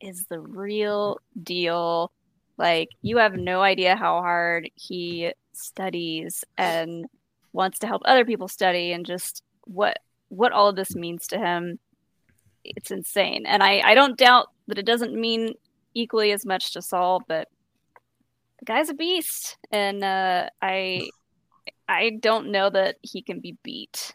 is 0.05 0.25
the 0.25 0.39
real 0.39 1.19
deal. 1.41 2.11
Like 2.57 2.89
you 3.01 3.17
have 3.17 3.35
no 3.35 3.61
idea 3.61 3.95
how 3.95 4.21
hard 4.21 4.69
he 4.75 5.33
studies 5.53 6.43
and 6.57 7.05
wants 7.51 7.79
to 7.79 7.87
help 7.87 8.01
other 8.05 8.25
people 8.25 8.47
study 8.47 8.91
and 8.91 9.05
just 9.05 9.43
what 9.65 9.97
what 10.29 10.51
all 10.51 10.69
of 10.69 10.75
this 10.75 10.95
means 10.95 11.27
to 11.27 11.37
him. 11.37 11.79
It's 12.63 12.91
insane. 12.91 13.45
And 13.45 13.63
I 13.63 13.81
I 13.83 13.95
don't 13.95 14.17
doubt 14.17 14.47
that 14.67 14.77
it 14.77 14.85
doesn't 14.85 15.19
mean 15.19 15.53
equally 15.93 16.31
as 16.31 16.45
much 16.45 16.73
to 16.73 16.81
Saul, 16.81 17.21
but 17.27 17.47
the 18.59 18.65
guy's 18.65 18.89
a 18.89 18.93
beast 18.93 19.57
and 19.71 20.03
uh 20.03 20.49
I 20.61 21.09
I 21.87 22.11
don't 22.19 22.51
know 22.51 22.69
that 22.69 22.97
he 23.01 23.21
can 23.21 23.39
be 23.39 23.57
beat 23.63 24.13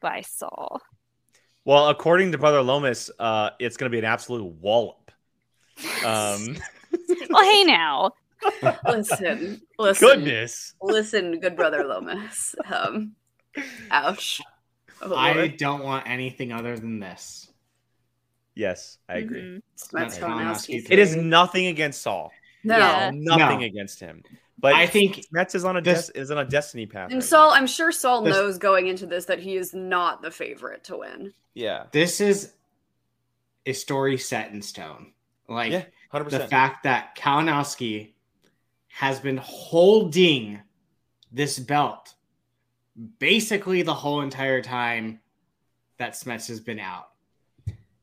by 0.00 0.22
Saul. 0.22 0.80
Well, 1.70 1.88
according 1.88 2.32
to 2.32 2.38
Brother 2.38 2.62
Lomas, 2.62 3.12
uh, 3.20 3.50
it's 3.60 3.76
going 3.76 3.88
to 3.88 3.94
be 3.94 4.00
an 4.00 4.04
absolute 4.04 4.42
wallop. 4.60 5.12
Um, 6.04 6.56
well, 7.30 7.44
hey 7.44 7.62
now. 7.62 8.10
Listen, 8.84 9.62
listen, 9.78 10.08
goodness. 10.08 10.74
listen, 10.82 11.38
good 11.38 11.54
brother 11.54 11.84
Lomas. 11.84 12.56
Um, 12.72 13.12
ouch. 13.92 14.40
Oh, 15.00 15.14
I 15.14 15.46
don't 15.46 15.84
want 15.84 16.08
anything 16.08 16.50
other 16.50 16.76
than 16.76 16.98
this. 16.98 17.52
Yes, 18.56 18.98
I 19.08 19.18
agree. 19.18 19.40
Mhm. 19.40 19.62
Smets 19.78 20.18
Smets 20.18 20.18
Kalinowski. 20.18 20.82
Kalinowski. 20.82 20.90
It 20.90 20.98
is 20.98 21.14
nothing 21.14 21.66
against 21.68 22.02
Saul. 22.02 22.32
No. 22.64 22.78
Yeah. 22.78 23.12
Nothing 23.14 23.60
No. 23.60 23.66
against 23.66 24.00
him. 24.00 24.24
But 24.60 24.74
I 24.74 24.86
think 24.86 25.24
Mets 25.32 25.54
is 25.54 25.64
on 25.64 25.76
a 25.76 25.80
this- 25.80 26.08
des- 26.08 26.20
is 26.20 26.30
on 26.30 26.38
a 26.38 26.44
destiny 26.44 26.86
path. 26.86 27.06
And 27.10 27.14
right 27.20 27.24
Saul, 27.24 27.50
I'm 27.52 27.66
sure 27.66 27.90
Saul 27.92 28.22
This- 28.22 28.34
knows 28.34 28.58
going 28.58 28.88
into 28.88 29.06
this 29.06 29.24
that 29.26 29.38
he 29.40 29.56
is 29.56 29.72
not 29.74 30.22
the 30.22 30.30
favorite 30.30 30.84
to 30.84 30.98
win. 30.98 31.32
Yeah. 31.54 31.86
this 31.92 32.20
is 32.20 32.52
a 33.66 33.72
story 33.72 34.16
set 34.18 34.52
in 34.52 34.62
stone. 34.62 35.12
Like 35.48 35.72
Yeah. 35.72 35.84
Hundred 36.10 36.30
the 36.30 36.46
fact 36.46 36.82
that 36.84 37.16
Kalinowski 37.16 38.12
has 38.88 39.20
been 39.20 39.36
holding 39.36 40.60
this 41.32 41.58
belt 41.58 42.14
basically 43.18 43.82
the 43.82 43.94
whole 43.94 44.20
entire 44.20 44.60
time 44.62 45.20
that 45.98 46.12
Smets 46.12 46.48
has 46.48 46.60
been 46.60 46.78
out. 46.80 47.10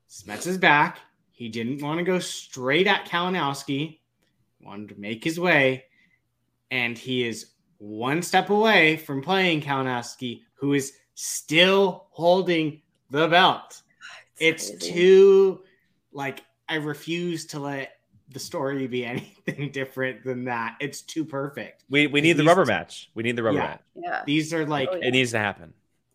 Smets 0.10 0.48
is 0.48 0.58
back. 0.58 1.00
He 1.32 1.50
didn't 1.50 1.82
want 1.82 2.00
to 2.00 2.04
go 2.04 2.20
straight 2.20 2.88
at 2.88 3.06
Kalinowski, 3.06 4.00
wanted 4.62 4.90
to 4.90 4.96
make 5.00 5.24
his 5.24 5.40
way, 5.40 5.86
and 6.72 6.98
he 6.98 7.28
is 7.28 7.52
one 7.78 8.22
step 8.22 8.50
away 8.50 8.98
from 8.98 9.22
playing 9.22 9.62
Kalinowski, 9.62 10.42
who 10.56 10.74
is 10.74 10.94
still 11.16 12.08
holding 12.12 12.82
the 13.10 13.28
belt 13.28 13.82
it's 14.40 14.70
crazy. 14.70 14.94
too 14.94 15.62
like 16.12 16.42
I 16.70 16.76
refuse 16.76 17.46
to 17.48 17.60
let 17.60 17.94
the 18.30 18.40
story 18.40 18.86
be 18.88 19.06
anything 19.14 19.72
different 19.72 20.24
than 20.24 20.46
that. 20.46 20.76
It's 20.80 21.02
too 21.02 21.24
perfect. 21.26 21.86
We 21.90 22.08
we 22.08 22.22
need 22.22 22.34
the 22.34 22.44
These- 22.44 22.48
rubber 22.48 22.66
match. 22.66 23.10
We 23.16 23.24
need 23.24 23.36
the 23.36 23.44
rubber 23.44 23.58
Yeah. 23.60 23.64
match. 23.68 23.82
Yeah. 23.96 24.24
These 24.26 24.54
are 24.54 24.66
like 24.66 24.90
Oh, 24.92 24.96
It 24.96 25.12
needs 25.12 25.32
to 25.32 25.40
happen. 25.40 25.74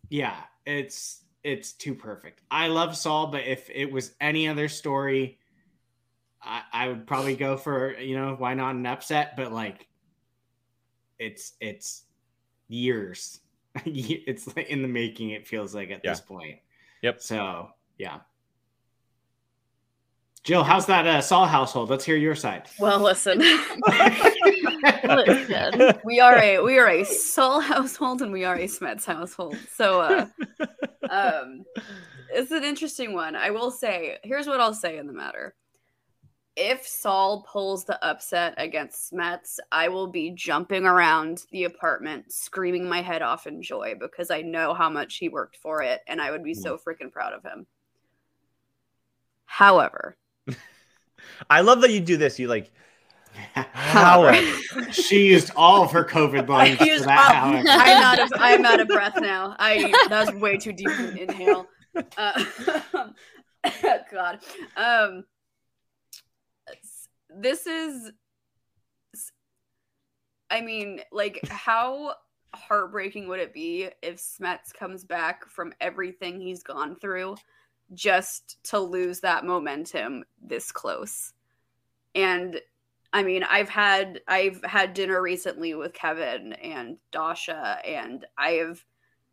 yeah, 0.09 0.35
it's 0.65 1.21
it's 1.43 1.73
too 1.73 1.95
perfect. 1.95 2.41
I 2.51 2.67
love 2.67 2.95
Saul, 2.95 3.27
but 3.27 3.43
if 3.45 3.69
it 3.69 3.91
was 3.91 4.13
any 4.21 4.47
other 4.47 4.69
story, 4.69 5.39
I, 6.41 6.61
I 6.71 6.87
would 6.87 7.05
probably 7.07 7.35
go 7.35 7.57
for 7.57 7.97
you 7.99 8.15
know 8.15 8.35
why 8.37 8.53
not 8.53 8.75
an 8.75 8.85
upset, 8.85 9.35
but 9.35 9.51
like 9.51 9.87
it's 11.19 11.53
it's 11.59 12.03
years. 12.67 13.39
it's 13.85 14.55
like 14.55 14.67
in 14.69 14.81
the 14.81 14.87
making. 14.87 15.31
It 15.31 15.47
feels 15.47 15.73
like 15.73 15.89
at 15.91 16.01
Yeah. 16.03 16.11
this 16.11 16.21
point. 16.21 16.59
Yep. 17.01 17.21
So 17.21 17.69
yeah. 17.97 18.19
Jill, 20.43 20.63
how's 20.63 20.85
that 20.87 21.07
uh, 21.07 21.21
Saul 21.21 21.45
household? 21.45 21.89
Let's 21.89 22.03
hear 22.03 22.17
your 22.17 22.35
side. 22.35 22.67
Well, 22.77 22.99
listen. 22.99 23.39
Listen. 25.03 25.93
we 26.03 26.19
are 26.19 26.37
a 26.37 26.59
we 26.59 26.77
are 26.77 26.89
a 26.89 27.03
Saul 27.05 27.61
household 27.61 28.21
and 28.21 28.31
we 28.31 28.43
are 28.43 28.55
a 28.55 28.65
Smets 28.65 29.05
household. 29.05 29.55
So 29.73 30.01
uh 30.01 30.25
um 31.09 31.63
it's 32.29 32.51
an 32.51 32.63
interesting 32.63 33.13
one. 33.13 33.35
I 33.35 33.51
will 33.51 33.71
say, 33.71 34.17
here's 34.23 34.47
what 34.47 34.59
I'll 34.59 34.73
say 34.73 34.97
in 34.97 35.07
the 35.07 35.13
matter. 35.13 35.53
If 36.55 36.85
Saul 36.85 37.47
pulls 37.51 37.83
the 37.83 38.03
upset 38.05 38.53
against 38.57 39.11
Smets, 39.11 39.57
I 39.71 39.87
will 39.87 40.07
be 40.07 40.29
jumping 40.31 40.85
around 40.85 41.43
the 41.51 41.63
apartment 41.63 42.31
screaming 42.31 42.87
my 42.87 43.01
head 43.01 43.23
off 43.23 43.47
in 43.47 43.61
joy 43.63 43.95
because 43.99 44.29
I 44.29 44.41
know 44.41 44.73
how 44.75 44.87
much 44.89 45.17
he 45.17 45.29
worked 45.29 45.57
for 45.57 45.81
it 45.81 46.01
and 46.07 46.21
I 46.21 46.29
would 46.29 46.43
be 46.43 46.53
so 46.53 46.77
freaking 46.77 47.11
proud 47.11 47.33
of 47.33 47.43
him. 47.43 47.65
However, 49.45 50.15
I 51.49 51.61
love 51.61 51.81
that 51.81 51.91
you 51.91 51.99
do 51.99 52.17
this. 52.17 52.37
You 52.37 52.47
like, 52.49 52.71
However. 53.55 54.33
however, 54.35 54.91
she 54.91 55.25
used 55.25 55.51
all 55.55 55.83
of 55.83 55.91
her 55.91 56.05
COVID 56.05 56.47
lines 56.47 56.73
I 56.73 56.75
for 56.75 56.83
used 56.85 57.05
that. 57.05 57.17
all- 57.43 57.51
however. 57.51 57.67
I'm 57.69 58.03
out 58.03 58.19
of 58.19 58.31
I'm 58.37 58.65
out 58.65 58.79
of 58.79 58.87
breath 58.87 59.19
now. 59.19 59.55
I 59.57 59.91
that 60.09 60.31
was 60.31 60.41
way 60.41 60.57
too 60.57 60.71
deep 60.73 60.89
an 60.89 61.17
inhale. 61.17 61.67
Uh, 62.17 62.43
God, 64.11 64.39
um, 64.77 65.23
s- 65.23 65.32
this 67.43 67.67
is. 67.67 68.11
I 70.49 70.61
mean, 70.61 71.01
like, 71.11 71.39
how 71.49 72.15
heartbreaking 72.55 73.27
would 73.27 73.39
it 73.39 73.53
be 73.53 73.89
if 74.01 74.17
Smets 74.17 74.73
comes 74.73 75.03
back 75.03 75.47
from 75.47 75.73
everything 75.81 76.39
he's 76.39 76.63
gone 76.63 76.95
through, 76.95 77.35
just 77.93 78.63
to 78.65 78.79
lose 78.79 79.19
that 79.19 79.45
momentum 79.45 80.23
this 80.41 80.71
close? 80.71 81.33
And 82.15 82.59
I 83.11 83.21
mean, 83.21 83.43
I've 83.43 83.69
had 83.69 84.21
I've 84.27 84.63
had 84.63 84.93
dinner 84.93 85.21
recently 85.21 85.75
with 85.75 85.93
Kevin 85.93 86.53
and 86.53 86.97
Dasha, 87.11 87.77
and 87.85 88.25
I 88.37 88.51
have 88.53 88.83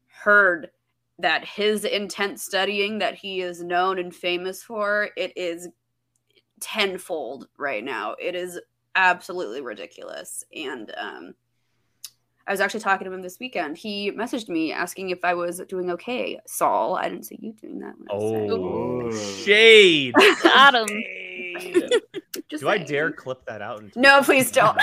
heard 0.06 0.70
that 1.18 1.44
his 1.44 1.84
intense 1.84 2.42
studying 2.42 2.98
that 2.98 3.14
he 3.14 3.40
is 3.40 3.62
known 3.62 3.98
and 3.98 4.14
famous 4.14 4.62
for, 4.62 5.10
it 5.16 5.32
is 5.36 5.68
tenfold 6.60 7.48
right 7.58 7.82
now. 7.84 8.14
It 8.20 8.34
is 8.34 8.60
absolutely 8.94 9.60
ridiculous. 9.60 10.44
And 10.54 10.92
um 10.98 11.34
I 12.46 12.52
was 12.52 12.60
actually 12.60 12.80
talking 12.80 13.04
to 13.06 13.12
him 13.12 13.22
this 13.22 13.38
weekend. 13.38 13.76
He 13.78 14.10
messaged 14.10 14.48
me 14.48 14.72
asking 14.72 15.10
if 15.10 15.24
I 15.24 15.34
was 15.34 15.60
doing 15.68 15.90
okay. 15.92 16.40
Saul, 16.48 16.96
I 16.96 17.08
didn't 17.08 17.26
see 17.26 17.38
you 17.40 17.52
doing 17.52 17.78
that. 17.80 17.94
When 17.96 18.08
I 18.10 18.14
was 18.14 18.32
saying- 18.32 18.50
oh, 18.50 19.06
Ooh. 19.06 19.42
shade. 19.44 20.14
Got 20.42 20.74
him. 20.74 20.88
Shade. 20.88 21.90
Just 22.50 22.62
Do 22.62 22.68
I 22.68 22.78
dare 22.78 23.12
clip 23.12 23.44
that 23.46 23.62
out? 23.62 23.80
and- 23.82 23.92
No, 23.94 24.22
please 24.24 24.50
don't. 24.50 24.76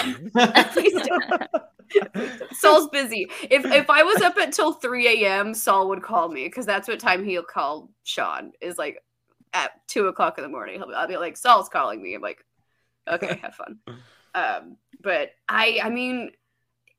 Please 0.72 0.94
don't. 1.08 2.44
Saul's 2.54 2.88
busy. 2.90 3.28
If 3.50 3.66
if 3.66 3.90
I 3.90 4.04
was 4.04 4.22
up 4.22 4.38
until 4.38 4.74
3 4.74 5.24
a.m., 5.26 5.54
Saul 5.54 5.90
would 5.90 6.04
call 6.04 6.30
me 6.30 6.46
because 6.46 6.66
that's 6.66 6.88
what 6.88 7.00
time 7.00 7.26
he'll 7.26 7.44
call 7.44 7.90
Sean 8.04 8.52
is 8.62 8.78
like 8.78 9.02
at 9.54 9.72
two 9.88 10.08
o'clock 10.08 10.38
in 10.38 10.44
the 10.44 10.50
morning. 10.50 10.76
He'll 10.76 10.88
be, 10.88 10.94
I'll 10.94 11.08
be 11.08 11.18
like, 11.18 11.38
Saul's 11.38 11.70
calling 11.70 12.02
me. 12.02 12.14
I'm 12.14 12.22
like, 12.22 12.44
okay, 13.08 13.38
have 13.42 13.56
fun. 13.56 13.80
Um, 14.36 14.78
but 15.02 15.32
I 15.48 15.80
I 15.84 15.90
mean, 15.90 16.32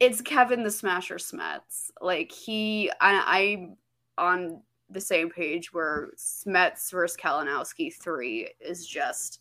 it's 0.01 0.21
Kevin 0.21 0.63
the 0.63 0.71
Smasher 0.71 1.17
Smets. 1.17 1.91
Like 2.01 2.33
he 2.33 2.91
I 3.01 3.23
I'm 3.27 3.77
on 4.17 4.63
the 4.91 5.01
same 5.01 5.31
page 5.31 5.73
where 5.73 6.11
Smets 6.17 6.91
versus 6.91 7.17
Kalinowski 7.17 7.95
three 7.95 8.49
is 8.61 8.87
just 8.87 9.41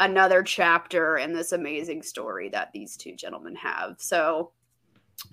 another 0.00 0.42
chapter 0.42 1.18
in 1.18 1.32
this 1.32 1.52
amazing 1.52 2.02
story 2.02 2.48
that 2.50 2.72
these 2.72 2.96
two 2.96 3.14
gentlemen 3.14 3.54
have. 3.56 3.96
So, 3.98 4.52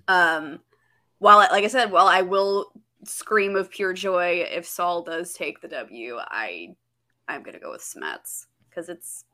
um, 0.07 0.59
while 1.19 1.39
I- 1.39 1.49
like 1.49 1.63
I 1.63 1.67
said, 1.67 1.91
while 1.91 2.07
I 2.07 2.21
will 2.21 2.71
scream 3.05 3.55
of 3.55 3.69
pure 3.69 3.93
joy 3.93 4.45
if 4.49 4.65
Saul 4.65 5.03
does 5.03 5.33
take 5.33 5.61
the 5.61 5.67
W, 5.67 6.17
I 6.19 6.75
I'm 7.27 7.43
gonna 7.43 7.59
go 7.59 7.71
with 7.71 7.81
Smets 7.81 8.45
because 8.69 8.89
it's 8.89 9.25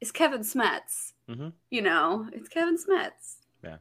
it's 0.00 0.10
Kevin 0.12 0.40
Smets. 0.40 1.12
Mhm. 1.28 1.52
You 1.70 1.82
know, 1.82 2.28
it's 2.32 2.48
Kevin 2.48 2.76
Smets. 2.76 3.36
Yeah. 3.62 3.76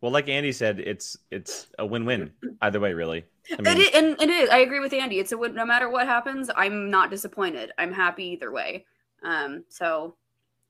Well, 0.00 0.12
like 0.12 0.28
Andy 0.28 0.52
said, 0.52 0.80
it's 0.80 1.16
it's 1.30 1.66
a 1.78 1.84
win-win 1.86 2.32
either 2.62 2.80
way, 2.80 2.92
really. 2.94 3.24
I 3.50 3.62
mean, 3.62 3.78
is, 3.80 3.88
and 3.94 4.20
it 4.20 4.30
is. 4.30 4.50
I 4.50 4.58
agree 4.58 4.80
with 4.80 4.92
Andy. 4.92 5.18
It's 5.18 5.32
a 5.32 5.38
win- 5.38 5.54
no 5.54 5.64
matter 5.66 5.88
what 5.88 6.06
happens, 6.06 6.50
I'm 6.54 6.90
not 6.90 7.10
disappointed. 7.10 7.72
I'm 7.78 7.92
happy 7.92 8.24
either 8.28 8.52
way. 8.52 8.84
Um, 9.22 9.64
so 9.68 10.14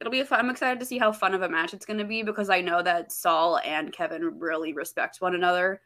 it'll 0.00 0.10
be 0.12 0.20
a 0.20 0.24
fun. 0.24 0.38
I'm 0.40 0.50
excited 0.50 0.78
to 0.80 0.86
see 0.86 0.96
how 0.98 1.10
fun 1.12 1.34
of 1.34 1.42
a 1.42 1.48
match 1.48 1.74
it's 1.74 1.84
going 1.84 1.98
to 1.98 2.04
be 2.04 2.22
because 2.22 2.48
I 2.50 2.60
know 2.60 2.82
that 2.82 3.10
Saul 3.12 3.58
and 3.64 3.92
Kevin 3.92 4.38
really 4.38 4.72
respect 4.72 5.20
one 5.20 5.34
another. 5.34 5.80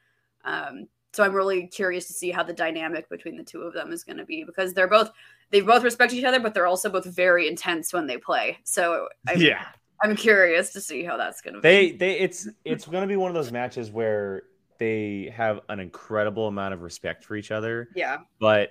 Um, 0.45 0.87
so 1.13 1.23
I'm 1.25 1.35
really 1.35 1.67
curious 1.67 2.07
to 2.09 2.13
see 2.13 2.31
how 2.31 2.43
the 2.43 2.53
dynamic 2.53 3.09
between 3.09 3.37
the 3.37 3.43
two 3.45 3.63
of 3.63 3.75
them 3.75 3.93
is 3.93 4.05
going 4.05 4.17
to 4.19 4.25
be 4.25 4.45
because 4.45 4.73
they're 4.75 4.89
both 4.89 5.11
they 5.51 5.61
both 5.61 5.83
respect 5.85 6.13
each 6.15 6.25
other, 6.25 6.41
but 6.41 6.55
they're 6.55 6.67
also 6.67 6.89
both 6.89 7.05
very 7.05 7.47
intense 7.49 7.93
when 7.93 8.07
they 8.07 8.17
play. 8.17 8.59
So 8.65 9.09
I'm, 9.29 9.39
yeah, 9.41 9.67
I'm 10.03 10.17
curious 10.17 10.73
to 10.73 10.81
see 10.81 11.05
how 11.05 11.17
that's 11.19 11.41
going 11.43 11.55
to 11.55 11.61
be. 11.61 11.69
they 11.69 11.93
they 11.93 12.19
it's 12.21 12.49
it's 12.65 12.87
going 12.87 13.03
to 13.03 13.07
be 13.09 13.17
one 13.17 13.29
of 13.29 13.35
those 13.35 13.53
matches 13.53 13.91
where 13.91 14.45
they 14.79 15.33
have 15.37 15.61
an 15.69 15.79
incredible 15.79 16.49
amount 16.49 16.75
of 16.75 16.83
respect 16.83 17.25
for 17.25 17.37
each 17.37 17.51
other, 17.51 17.89
Yeah. 17.95 18.19
but 18.41 18.71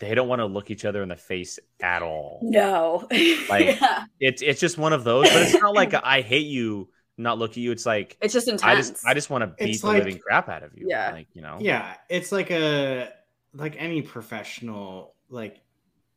they 0.00 0.14
don't 0.14 0.28
want 0.28 0.40
to 0.40 0.46
look 0.46 0.70
each 0.70 0.84
other 0.84 1.02
in 1.02 1.08
the 1.08 1.16
face 1.16 1.58
at 1.80 2.02
all. 2.02 2.40
No. 2.42 3.06
Like- 3.48 3.80
yeah. 3.80 4.04
It's 4.20 4.42
it's 4.42 4.60
just 4.60 4.76
one 4.76 4.92
of 4.92 5.04
those, 5.04 5.28
but 5.30 5.42
it's 5.42 5.54
not 5.54 5.74
like 5.74 5.92
a, 5.94 6.06
I 6.06 6.20
hate 6.20 6.46
you, 6.48 6.88
not 7.18 7.38
look 7.38 7.50
at 7.52 7.56
you. 7.58 7.72
It's 7.72 7.84
like 7.84 8.16
It's 8.22 8.32
just 8.32 8.48
intense. 8.48 8.62
I 8.64 8.74
just 8.76 9.06
I 9.06 9.14
just 9.14 9.28
want 9.30 9.42
to 9.42 9.48
beat 9.48 9.70
It's 9.72 9.80
the 9.82 9.88
like- 9.88 9.98
living 10.04 10.18
crap 10.18 10.48
out 10.48 10.62
of 10.62 10.72
you. 10.76 10.86
Yeah. 10.88 11.10
Like, 11.10 11.26
you 11.34 11.42
know. 11.42 11.58
Yeah, 11.60 11.94
it's 12.08 12.32
like 12.32 12.50
a 12.50 13.10
like 13.54 13.74
any 13.78 14.02
professional 14.02 15.14
like 15.30 15.60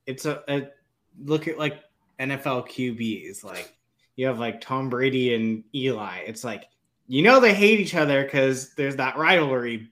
it's 0.06 0.26
a, 0.26 0.44
a 0.48 0.70
look 1.24 1.48
at 1.48 1.58
like 1.58 1.84
NFL 2.20 2.68
QBs 2.70 3.44
like 3.44 3.76
you 4.16 4.28
have 4.28 4.40
like 4.40 4.62
Tom 4.62 4.90
Brady 4.90 5.34
and 5.34 5.64
Eli. 5.74 6.20
It's 6.28 6.44
like 6.44 6.66
you 7.08 7.24
know 7.24 7.40
they 7.40 7.54
hate 7.54 7.80
each 7.80 7.96
other 7.96 8.24
because 8.24 8.74
there's 8.76 8.96
that 8.98 9.18
rivalry, 9.18 9.90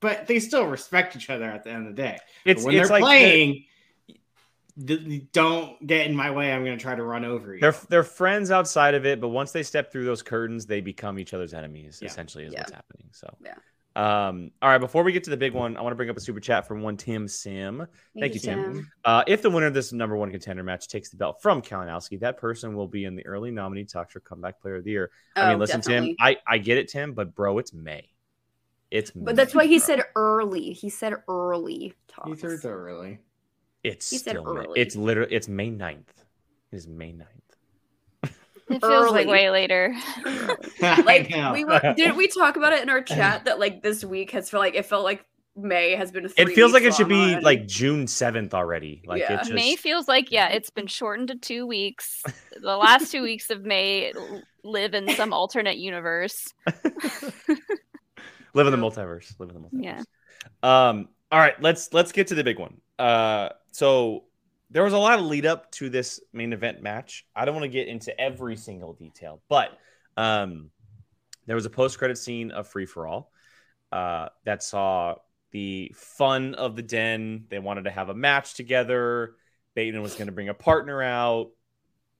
but 0.00 0.26
they 0.26 0.38
still 0.38 0.66
respect 0.66 1.16
each 1.16 1.30
other 1.30 1.44
at 1.46 1.64
the 1.64 1.70
end 1.70 1.88
of 1.88 1.96
the 1.96 2.02
day. 2.02 2.18
It's 2.44 2.62
But 2.62 2.66
when 2.68 2.76
it's 2.76 2.88
they're 2.88 2.98
like 3.00 3.02
playing, 3.02 3.52
th- 3.54 3.64
don't 5.32 5.86
get 5.86 6.06
in 6.06 6.16
my 6.16 6.30
way. 6.30 6.52
I'm 6.52 6.64
going 6.64 6.76
to 6.76 6.82
try 6.82 6.94
to 6.94 7.02
run 7.04 7.24
over 7.24 7.54
you. 7.54 7.60
they're 7.60 7.74
they're 7.88 8.02
friends 8.02 8.50
outside 8.50 8.94
of 8.94 9.06
it, 9.06 9.20
but 9.20 9.28
once 9.28 9.52
they 9.52 9.62
step 9.62 9.92
through 9.92 10.04
those 10.04 10.22
curtains, 10.22 10.66
they 10.66 10.80
become 10.80 11.18
each 11.18 11.32
other's 11.34 11.54
enemies. 11.54 12.00
Yeah. 12.02 12.08
Essentially, 12.08 12.44
is 12.44 12.52
Yeah. 12.52 12.60
what's 12.60 12.72
happening. 12.72 13.06
So, 13.12 13.36
Yeah. 13.44 13.54
Um, 13.96 14.50
all 14.60 14.68
right. 14.70 14.78
Before 14.78 15.04
we 15.04 15.12
get 15.12 15.22
to 15.24 15.30
the 15.30 15.36
big 15.36 15.52
one, 15.52 15.76
I 15.76 15.80
want 15.82 15.92
to 15.92 15.96
bring 15.96 16.10
up 16.10 16.16
a 16.16 16.20
super 16.20 16.40
chat 16.40 16.66
from 16.66 16.82
one 16.82 16.96
Tim 16.96 17.28
Sim. 17.28 17.86
Thank 18.18 18.34
you, 18.34 18.40
Tim. 18.40 18.90
Uh, 19.04 19.22
if 19.28 19.40
the 19.40 19.48
winner 19.50 19.66
of 19.66 19.74
this 19.74 19.92
number 19.92 20.16
one 20.16 20.32
contender 20.32 20.64
match 20.64 20.88
takes 20.88 21.10
the 21.10 21.16
belt 21.16 21.40
from 21.40 21.62
Kalinowski, 21.62 22.18
that 22.18 22.36
person 22.36 22.74
will 22.74 22.88
be 22.88 23.04
in 23.04 23.14
the 23.14 23.24
early 23.24 23.52
nominee 23.52 23.84
talk 23.84 24.10
for 24.10 24.18
comeback 24.18 24.60
player 24.60 24.74
of 24.76 24.84
the 24.84 24.90
year. 24.90 25.12
I 25.36 25.46
mean, 25.50 25.54
Oh, 25.54 25.58
listen, 25.60 25.78
definitely. 25.78 26.08
Tim, 26.08 26.16
I, 26.18 26.36
I 26.44 26.58
get 26.58 26.78
it, 26.78 26.88
Tim, 26.88 27.12
but 27.12 27.36
bro, 27.36 27.58
it's 27.58 27.72
May. 27.72 28.08
It's 28.90 29.12
But 29.12 29.36
that's 29.36 29.54
why 29.54 29.66
he 29.66 29.78
bro. 29.78 29.86
said 29.86 30.02
early. 30.16 30.72
He 30.72 30.88
said 30.90 31.14
early 31.28 31.94
talks. 32.08 32.28
You 32.28 32.34
threw 32.34 32.54
it 32.54 32.62
there 32.62 32.76
early. 32.76 33.20
It's 33.84 34.10
he 34.10 34.18
still 34.18 34.42
May. 34.54 34.60
early. 34.60 34.80
It's 34.80 34.96
literally 34.96 35.32
it's 35.34 35.46
May 35.48 35.70
9th. 35.70 35.98
It 36.72 36.76
is 36.76 36.88
May 36.88 37.12
9th. 37.12 37.26
It 38.70 38.80
feels 38.80 39.12
like 39.12 39.28
way 39.28 39.50
later. 39.50 39.94
like 40.80 41.28
we 41.52 41.66
were 41.66 41.94
did 41.96 42.16
we 42.16 42.28
talk 42.40 42.56
about 42.56 42.72
it 42.72 42.82
in 42.82 42.88
our 42.88 43.02
chat 43.02 43.44
that 43.44 43.58
like 43.60 43.82
this 43.82 44.02
week 44.02 44.30
has 44.30 44.48
felt 44.48 44.62
like 44.62 44.74
it 44.74 44.86
felt 44.86 45.04
like 45.04 45.24
May 45.54 45.94
has 45.96 46.10
been 46.10 46.24
a 46.24 46.28
It 46.28 46.46
three 46.46 46.54
feels 46.54 46.72
like 46.72 46.82
it 46.82 46.94
should 46.94 47.06
be 47.08 47.14
already. 47.14 47.44
like 47.44 47.66
June 47.68 48.06
7th 48.06 48.54
already. 48.54 49.02
Like 49.06 49.20
Yeah. 49.20 49.34
it 49.34 49.38
just 49.40 49.52
May 49.52 49.76
feels 49.76 50.08
like 50.08 50.32
yeah, 50.32 50.48
it's 50.48 50.70
been 50.70 50.86
shortened 50.86 51.28
to 51.28 51.36
two 51.36 51.66
weeks. 51.66 52.22
The 52.60 52.76
last 52.76 53.12
two 53.12 53.22
weeks 53.22 53.50
of 53.50 53.64
May 53.64 54.12
live 54.64 54.94
in 54.94 55.10
some 55.14 55.34
alternate 55.34 55.76
universe. 55.76 56.48
live 58.54 58.66
in 58.66 58.72
the 58.72 58.78
multiverse. 58.78 59.38
Live 59.38 59.50
in 59.50 59.54
the 59.56 59.60
multiverse. 59.60 59.82
Yeah. 59.84 60.02
Um, 60.62 61.08
all 61.30 61.38
right, 61.38 61.60
let's 61.60 61.92
let's 61.92 62.12
get 62.12 62.28
to 62.28 62.34
the 62.34 62.44
big 62.44 62.58
one. 62.58 62.80
Uh, 62.98 63.50
so 63.72 64.24
there 64.70 64.84
was 64.84 64.92
a 64.92 64.98
lot 64.98 65.18
of 65.18 65.24
lead 65.26 65.46
up 65.46 65.70
to 65.72 65.88
this 65.88 66.20
main 66.32 66.52
event 66.52 66.82
match. 66.82 67.26
I 67.34 67.44
don't 67.44 67.54
want 67.54 67.64
to 67.64 67.68
get 67.68 67.88
into 67.88 68.18
every 68.20 68.56
single 68.56 68.92
detail, 68.92 69.40
but 69.48 69.78
um, 70.16 70.70
there 71.46 71.56
was 71.56 71.66
a 71.66 71.70
post 71.70 71.98
credit 71.98 72.18
scene 72.18 72.50
of 72.50 72.68
Free 72.68 72.86
for 72.86 73.06
All 73.06 73.32
uh, 73.92 74.28
that 74.44 74.62
saw 74.62 75.16
the 75.50 75.92
fun 75.94 76.54
of 76.54 76.76
the 76.76 76.82
den. 76.82 77.46
They 77.48 77.58
wanted 77.58 77.84
to 77.84 77.90
have 77.90 78.08
a 78.08 78.14
match 78.14 78.54
together. 78.54 79.36
Bateman 79.74 80.02
was 80.02 80.14
going 80.14 80.26
to 80.26 80.32
bring 80.32 80.48
a 80.48 80.54
partner 80.54 81.02
out. 81.02 81.50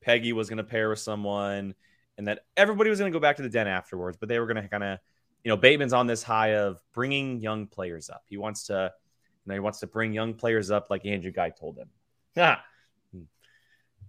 Peggy 0.00 0.32
was 0.32 0.48
going 0.48 0.58
to 0.58 0.64
pair 0.64 0.90
with 0.90 0.98
someone, 0.98 1.74
and 2.18 2.28
that 2.28 2.40
everybody 2.56 2.90
was 2.90 2.98
going 2.98 3.10
to 3.10 3.16
go 3.16 3.20
back 3.20 3.36
to 3.36 3.42
the 3.42 3.48
den 3.48 3.66
afterwards. 3.66 4.16
But 4.18 4.28
they 4.28 4.38
were 4.38 4.46
going 4.46 4.62
to 4.62 4.68
kind 4.68 4.84
of 4.84 4.98
you 5.44 5.50
know, 5.50 5.56
Bateman's 5.58 5.92
on 5.92 6.06
this 6.06 6.22
high 6.22 6.54
of 6.56 6.80
bringing 6.94 7.38
young 7.38 7.66
players 7.66 8.08
up. 8.08 8.22
He 8.26 8.38
wants 8.38 8.64
to, 8.64 8.92
know, 9.46 9.54
he 9.54 9.60
wants 9.60 9.80
to 9.80 9.86
bring 9.86 10.12
young 10.12 10.34
players 10.34 10.70
up 10.70 10.88
like 10.90 11.04
Andrew 11.06 11.30
Guy 11.32 11.50
told 11.50 11.78
him. 11.78 11.88
Ah. 12.36 12.64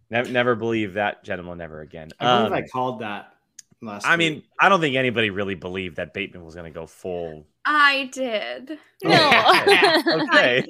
Never, 0.09 0.29
never 0.31 0.55
believe 0.55 0.93
that 0.93 1.23
gentleman 1.23 1.61
ever 1.61 1.81
again. 1.81 2.09
I 2.19 2.37
believe 2.37 2.51
Um, 2.51 2.53
I 2.53 2.61
called 2.67 3.01
that 3.01 3.33
last. 3.81 4.05
I 4.07 4.15
mean. 4.15 4.43
I 4.59 4.69
don't 4.69 4.81
think 4.81 4.95
anybody 4.95 5.29
really 5.29 5.55
believed 5.55 5.97
that 5.97 6.13
Bateman 6.13 6.43
was 6.43 6.55
going 6.55 6.71
to 6.71 6.79
go 6.79 6.87
full. 6.87 7.45
I 7.65 8.09
did. 8.11 8.77
No. 9.03 9.11
okay. 10.31 10.65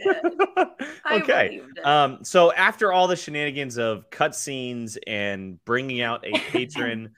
I 1.06 1.16
okay. 1.22 1.60
believed. 1.60 1.80
Um, 1.80 2.24
so 2.24 2.52
after 2.52 2.92
all 2.92 3.08
the 3.08 3.16
shenanigans 3.16 3.78
of 3.78 4.10
cutscenes 4.10 4.98
and 5.08 5.64
bringing 5.64 6.02
out 6.02 6.26
a 6.26 6.38
patron 6.38 7.12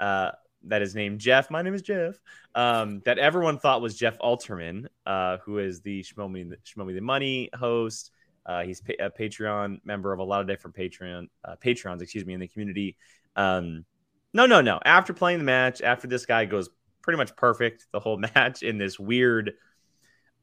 uh, 0.00 0.32
that 0.66 0.82
is 0.82 0.94
named 0.94 1.20
Jeff, 1.20 1.50
my 1.50 1.62
name 1.62 1.74
is 1.74 1.82
Jeff, 1.82 2.18
um, 2.54 3.00
that 3.04 3.18
everyone 3.18 3.58
thought 3.58 3.80
was 3.80 3.96
Jeff 3.96 4.18
Alterman, 4.18 4.86
uh, 5.06 5.38
who 5.38 5.58
is 5.58 5.80
the 5.80 6.02
Shmow 6.02 6.30
Me, 6.30 6.44
Shmow 6.64 6.86
Me 6.86 6.94
the 6.94 7.00
Money 7.00 7.50
host. 7.54 8.10
Uh, 8.44 8.62
he's 8.62 8.80
pa- 8.80 8.92
a 9.00 9.10
Patreon 9.10 9.80
member 9.84 10.12
of 10.12 10.20
a 10.20 10.22
lot 10.24 10.40
of 10.40 10.46
different 10.46 10.76
Patreon 10.76 11.28
uh, 11.44 11.56
Patreons, 11.64 12.00
excuse 12.00 12.24
me, 12.24 12.34
in 12.34 12.40
the 12.40 12.48
community. 12.48 12.96
Um, 13.34 13.84
no, 14.32 14.46
no, 14.46 14.60
no. 14.60 14.78
After 14.84 15.12
playing 15.12 15.38
the 15.38 15.44
match, 15.44 15.82
after 15.82 16.06
this 16.06 16.26
guy 16.26 16.44
goes 16.44 16.68
pretty 17.02 17.16
much 17.16 17.34
perfect 17.36 17.86
the 17.92 18.00
whole 18.00 18.18
match 18.34 18.62
in 18.62 18.78
this 18.78 18.98
weird, 18.98 19.54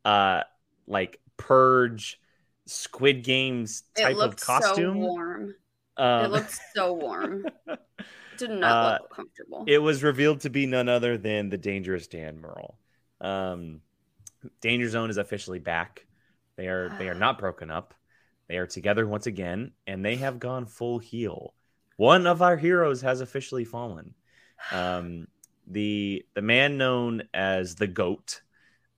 uh, 0.04 0.42
like 0.88 1.20
purge 1.38 2.20
Squid 2.66 3.24
Games 3.24 3.84
type 3.96 4.18
of 4.18 4.36
costume. 4.36 4.96
so 4.96 5.08
warm. 5.08 5.56
Um, 5.96 6.26
it 6.26 6.32
looked 6.32 6.60
so 6.76 6.94
warm. 6.94 7.46
Did 8.38 8.52
not 8.52 8.72
Uh, 8.72 8.98
look 9.02 9.10
comfortable. 9.12 9.64
it 9.68 9.78
was 9.80 10.04
revealed 10.04 10.42
to 10.42 10.50
be 10.50 10.66
none 10.66 10.90
other 10.90 11.18
than 11.18 11.50
the 11.50 11.58
dangerous 11.58 12.08
Dan 12.08 12.40
Murrell. 12.40 12.78
Um, 13.22 13.82
Danger 14.62 14.90
Zone 14.90 15.10
is 15.10 15.18
officially 15.18 15.60
back. 15.60 16.06
They 16.56 16.68
are 16.68 16.90
they 16.98 17.10
are 17.10 17.14
not 17.26 17.38
broken 17.40 17.72
up. 17.72 17.94
They 18.48 18.58
are 18.58 18.68
together 18.68 19.08
once 19.08 19.26
again, 19.28 19.72
and 19.88 20.04
they 20.04 20.18
have 20.18 20.40
gone 20.40 20.66
full 20.66 21.00
heel. 21.00 21.54
One 21.98 22.28
of 22.28 22.42
our 22.42 22.58
heroes 22.58 23.02
has 23.02 23.22
officially 23.22 23.66
fallen. 23.66 24.14
Um, 24.72 25.28
the 25.68 26.26
the 26.34 26.42
man 26.42 26.78
known 26.78 27.24
as 27.34 27.76
the 27.76 27.88
Goat 27.88 28.42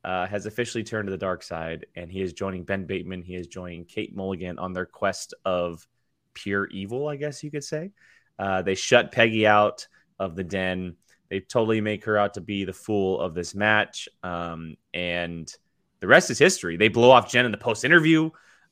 uh, 0.04 0.26
has 0.28 0.46
officially 0.46 0.84
turned 0.84 1.08
to 1.08 1.12
the 1.12 1.18
dark 1.18 1.44
side, 1.44 1.86
and 1.96 2.12
he 2.12 2.22
is 2.22 2.34
joining 2.34 2.64
Ben 2.64 2.86
Bateman. 2.86 3.22
He 3.24 3.36
is 3.36 3.48
joining 3.48 3.86
Kate 3.86 4.16
Mulligan 4.16 4.58
on 4.60 4.74
their 4.74 4.86
quest 4.86 5.34
of 5.46 5.88
pure 6.34 6.66
evil, 6.68 7.08
I 7.08 7.16
guess 7.16 7.44
you 7.44 7.50
could 7.52 7.64
say. 7.64 7.92
Uh, 8.38 8.62
they 8.62 8.76
shut 8.76 9.12
Peggy 9.12 9.48
out 9.48 9.88
of 10.20 10.36
the 10.36 10.44
den. 10.44 10.96
They 11.30 11.40
totally 11.40 11.82
make 11.82 12.06
her 12.06 12.18
out 12.18 12.36
to 12.36 12.42
be 12.42 12.66
the 12.66 12.74
fool 12.74 13.20
of 13.20 13.34
this 13.34 13.56
match. 13.56 14.08
Um, 14.24 14.78
and 14.94 15.52
the 16.00 16.08
rest 16.08 16.30
is 16.30 16.38
history. 16.38 16.78
They 16.78 16.88
blow 16.88 17.10
off 17.12 17.32
Jen 17.32 17.46
in 17.46 17.52
the 17.52 17.58
post 17.58 17.84
interview. 17.84 18.30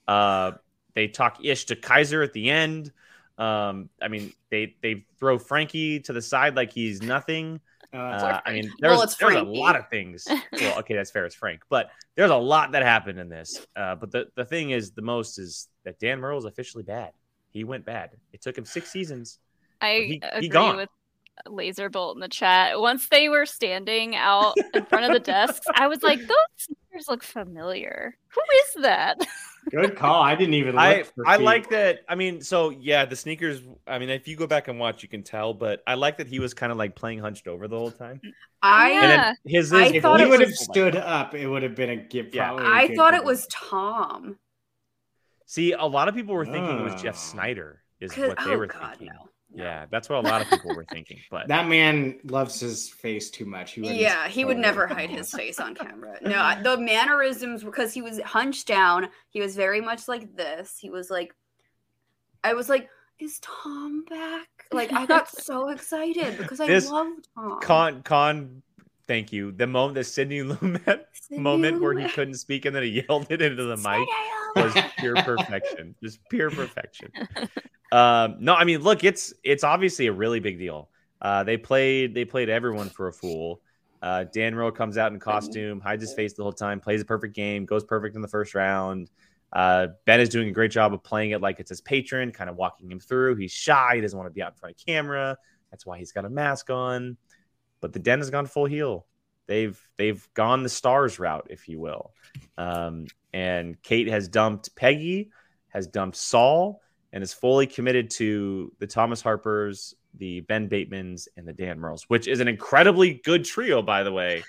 Uh, 0.08 0.52
they 0.94 1.08
talk 1.08 1.44
ish 1.44 1.66
to 1.66 1.76
Kaiser 1.76 2.22
at 2.22 2.34
the 2.34 2.50
end. 2.50 2.92
Um, 3.38 3.90
I 4.02 4.10
mean, 4.10 4.32
they 4.52 4.76
they 4.82 5.06
throw 5.20 5.40
Frankie 5.40 6.00
to 6.02 6.14
the 6.14 6.22
side 6.22 6.56
like 6.56 6.72
he's 6.72 7.02
nothing. 7.02 7.60
Uh, 7.92 7.98
Uh, 7.98 8.42
I 8.46 8.54
mean, 8.54 8.72
there's, 8.80 9.02
it's 9.04 9.16
there's 9.18 9.34
a 9.36 9.44
lot 9.44 9.76
of 9.76 9.90
things. 9.90 10.28
Well, 10.52 10.80
okay, 10.80 10.94
that's 10.96 11.10
fair. 11.10 11.26
It's 11.26 11.34
Frank, 11.36 11.62
but 11.70 11.90
there's 12.16 12.30
a 12.30 12.36
lot 12.36 12.72
that 12.74 12.84
happened 12.84 13.20
in 13.20 13.30
this. 13.30 13.66
Uh, 13.76 13.96
but 13.96 14.12
the, 14.12 14.28
the 14.36 14.46
thing 14.46 14.70
is, 14.70 14.92
the 14.92 15.02
most 15.02 15.40
is 15.40 15.68
that 15.84 16.00
Dan 16.00 16.20
Murrell 16.20 16.38
is 16.38 16.46
officially 16.46 16.84
bad. 16.84 17.12
He 17.50 17.64
went 17.64 17.86
bad. 17.86 18.12
It 18.32 18.42
took 18.42 18.56
him 18.58 18.66
six 18.66 18.92
seasons. 18.92 19.40
I 19.84 19.94
he- 19.96 20.08
he 20.14 20.20
agree 20.38 20.48
gone. 20.50 20.78
with 20.78 20.90
Laserbolt 21.48 22.14
in 22.16 22.20
the 22.20 22.28
chat. 22.30 22.80
Once 22.80 23.08
they 23.10 23.28
were 23.30 23.46
standing 23.46 24.16
out 24.16 24.56
in 24.74 24.86
front 24.86 25.06
of 25.06 25.14
the 25.14 25.20
desks, 25.20 25.66
I 25.74 25.88
was 25.88 26.04
like, 26.04 26.20
those 26.20 26.38
sneakers 26.58 27.08
look 27.10 27.24
familiar. 27.24 28.16
Who 28.30 28.42
is 28.66 28.84
that? 28.84 29.18
good 29.72 29.96
call. 29.96 30.22
I 30.22 30.36
didn't 30.36 30.54
even. 30.54 30.76
Look 30.76 30.84
I 30.84 31.04
for 31.04 31.28
I 31.28 31.38
feet. 31.38 31.44
like 31.44 31.70
that. 31.72 32.00
I 32.08 32.16
mean, 32.16 32.42
so 32.42 32.70
yeah, 32.70 33.06
the 33.06 33.16
sneakers. 33.16 33.62
I 33.88 33.98
mean, 33.98 34.10
if 34.10 34.28
you 34.28 34.36
go 34.36 34.46
back 34.48 34.68
and 34.68 34.80
watch, 34.80 35.02
you 35.04 35.10
can 35.10 35.24
tell. 35.24 35.54
But 35.54 35.82
I 35.88 35.96
like 35.96 36.18
that 36.18 36.28
he 36.28 36.40
was 36.40 36.54
kind 36.54 36.72
of 36.72 36.78
like 36.78 36.96
playing 36.96 37.20
hunched 37.20 37.48
over 37.48 37.68
the 37.68 37.78
whole 37.78 37.92
time. 37.92 38.22
I 38.62 38.92
Yeah. 38.92 39.02
And 39.02 39.12
then 39.12 39.36
his, 39.46 39.74
I 39.74 39.86
If 39.88 40.02
thought 40.04 40.20
he 40.20 40.26
it 40.28 40.30
would 40.30 40.40
have 40.40 40.50
was- 40.50 40.64
stood 40.64 40.96
up, 40.96 41.34
it 41.34 41.48
would 41.48 41.64
have 41.64 41.76
been 41.76 41.90
a 41.90 41.96
give. 41.98 42.34
Yeah. 42.34 42.50
probably 42.50 42.66
a 42.66 42.70
I 42.70 42.88
good 42.90 42.96
thought 42.98 43.14
it 43.16 43.24
was 43.24 43.48
Tom. 43.48 44.38
See, 45.46 45.74
a 45.74 45.84
lot 45.86 46.08
of 46.08 46.16
people 46.16 46.36
were 46.36 46.46
thinking 46.46 46.80
it 46.80 46.84
was 46.84 47.02
Jeff 47.02 47.16
Oh. 47.16 47.18
Snyder. 47.18 47.82
is 48.00 48.16
what 48.16 48.38
they 48.46 48.52
oh 48.54 48.58
were 48.58 48.68
God, 48.68 48.98
thinking. 48.98 49.08
no. 49.08 49.30
No. 49.54 49.64
Yeah, 49.64 49.86
that's 49.92 50.10
what 50.10 50.26
a 50.26 50.28
lot 50.28 50.42
of 50.42 50.50
people 50.50 50.76
were 50.76 50.86
thinking. 50.86 51.20
But 51.30 51.48
That 51.48 51.68
man 51.68 52.20
loves 52.24 52.60
his 52.60 52.90
face 52.90 53.30
too 53.30 53.46
much. 53.46 53.74
He 53.74 54.02
Yeah, 54.02 54.28
he 54.28 54.46
would 54.46 54.58
never 54.58 54.88
hide 54.88 55.10
his 55.10 55.32
face 55.40 55.60
on 55.60 55.76
camera. 55.76 56.18
No, 56.22 56.60
the 56.62 56.82
mannerisms 56.82 57.64
because 57.64 57.94
he 57.94 58.02
was 58.02 58.20
hunched 58.22 58.68
down. 58.68 59.10
He 59.30 59.42
was 59.42 59.56
very 59.56 59.82
much 59.82 60.08
like 60.08 60.36
this. 60.36 60.78
He 60.80 60.90
was 60.90 61.10
like, 61.10 61.36
I 62.44 62.54
was 62.54 62.68
like, 62.68 62.90
is 63.20 63.40
Tom 63.40 64.06
back? 64.10 64.48
Like 64.72 64.92
I 64.92 65.06
got 65.06 65.30
so 65.44 65.70
excited 65.70 66.38
because 66.38 66.60
I 66.60 66.68
This 66.68 66.90
love 66.90 67.08
Tom. 67.36 67.60
Con 67.62 68.02
Con, 68.04 68.64
thank 69.08 69.32
you. 69.32 69.52
The 69.52 69.68
moment 69.68 69.96
the 69.96 70.04
Sidney 70.04 70.40
Lumet 70.44 71.06
Sidney 71.14 71.42
moment 71.42 71.82
where 71.82 71.98
he 71.98 72.08
couldn't 72.10 72.36
speak 72.36 72.66
and 72.66 72.76
then 72.76 72.84
he 72.84 73.04
yelled 73.08 73.28
it 73.30 73.42
into 73.42 73.64
the 73.64 73.78
mic 73.78 74.08
was 74.56 74.74
pure 74.98 75.16
perfection. 75.16 75.96
Just 76.02 76.20
pure 76.30 76.50
perfection. 76.50 77.12
Um, 77.92 78.38
no, 78.40 78.56
I 78.56 78.64
mean, 78.64 78.82
look, 78.82 79.04
it's 79.04 79.34
it's 79.44 79.64
obviously 79.64 80.08
a 80.08 80.12
really 80.12 80.40
big 80.40 80.58
deal. 80.58 80.90
Uh, 81.22 81.44
they 81.44 81.58
played 81.58 82.16
they 82.16 82.26
played 82.26 82.50
everyone 82.50 82.90
for 82.90 83.08
a 83.08 83.14
fool. 83.14 83.62
Uh, 84.02 84.26
Dan 84.34 84.54
Murrell 84.54 84.72
comes 84.72 84.98
out 84.98 85.14
in 85.14 85.20
costume, 85.20 85.80
hides 85.80 86.02
his 86.02 86.14
face 86.14 86.34
the 86.34 86.44
whole 86.44 86.52
time, 86.52 86.80
plays 86.80 87.02
a 87.02 87.06
perfect 87.06 87.34
game, 87.36 87.66
goes 87.66 87.84
perfect 87.86 88.16
in 88.16 88.22
the 88.22 88.28
first 88.28 88.54
round. 88.56 89.10
Uh, 89.54 89.88
ben 90.06 90.20
is 90.20 90.30
doing 90.30 90.50
a 90.50 90.52
great 90.52 90.72
job 90.72 90.94
of 90.94 91.04
playing 91.04 91.32
it 91.32 91.40
like 91.40 91.60
it's 91.60 91.70
his 91.70 91.80
patron, 91.80 92.32
kind 92.32 92.50
of 92.50 92.56
walking 92.58 92.92
him 92.92 93.00
through. 93.00 93.36
He's 93.36 93.52
shy, 93.52 93.96
he 93.96 94.02
doesn't 94.02 94.18
want 94.18 94.30
to 94.30 94.34
be 94.34 94.42
out 94.42 94.54
in 94.54 94.58
front 94.58 94.76
of 94.76 94.86
camera. 94.86 95.38
That's 95.72 95.86
why 95.86 96.00
he's 96.00 96.12
got 96.12 96.26
a 96.26 96.30
mask 96.30 96.70
on. 96.70 97.16
But 97.84 97.92
the 97.92 98.00
den 98.00 98.20
has 98.20 98.30
gone 98.30 98.46
full 98.46 98.64
heel. 98.64 99.06
They've 99.46 99.78
they've 99.98 100.26
gone 100.36 100.64
the 100.64 100.70
stars 100.70 101.20
route, 101.20 101.48
if 101.50 101.68
you 101.68 101.82
will. 101.82 102.14
Um, 102.58 103.08
and 103.34 103.80
Kate 103.84 104.08
has 104.08 104.30
dumped 104.30 104.74
Peggy, 104.78 105.32
has 105.68 105.86
dumped 105.88 106.16
Saul, 106.16 106.82
and 107.12 107.22
is 107.22 107.34
fully 107.34 107.68
committed 107.68 108.10
to 108.12 108.72
the 108.80 108.88
Thomas 108.88 109.22
Harpers, 109.22 109.96
the 110.14 110.40
Ben 110.40 110.70
Batemans, 110.70 111.28
and 111.36 111.46
the 111.46 111.52
Dan 111.52 111.78
Murrells, 111.78 112.04
which 112.04 112.30
is 112.30 112.40
an 112.40 112.48
incredibly 112.48 113.16
good 113.16 113.44
trio, 113.44 113.82
by 113.82 114.04
the 114.04 114.14
way. 114.14 114.46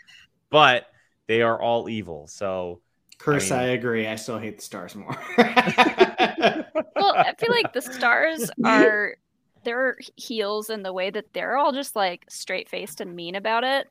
But 0.49 0.87
they 1.27 1.43
are 1.43 1.61
all 1.61 1.89
evil. 1.89 2.29
So 2.29 2.83
Chris, 3.19 3.51
I 3.51 3.63
I, 3.63 3.67
agree. 3.71 4.07
I 4.07 4.15
still 4.15 4.39
hate 4.39 4.59
the 4.59 4.65
stars 4.65 4.95
more. 4.95 5.19
Well, 6.97 7.15
I 7.17 7.35
feel 7.39 7.51
like 7.51 7.73
the 7.73 7.83
stars 7.83 8.51
are 8.65 9.17
they're 9.65 9.97
heels 10.17 10.71
and 10.71 10.85
the 10.85 10.93
way 10.93 11.11
that 11.11 11.33
they're 11.33 11.57
all 11.57 11.73
just 11.73 11.97
like 11.97 12.25
straight 12.29 12.69
faced 12.69 13.01
and 13.01 13.15
mean 13.17 13.35
about 13.35 13.65
it. 13.65 13.89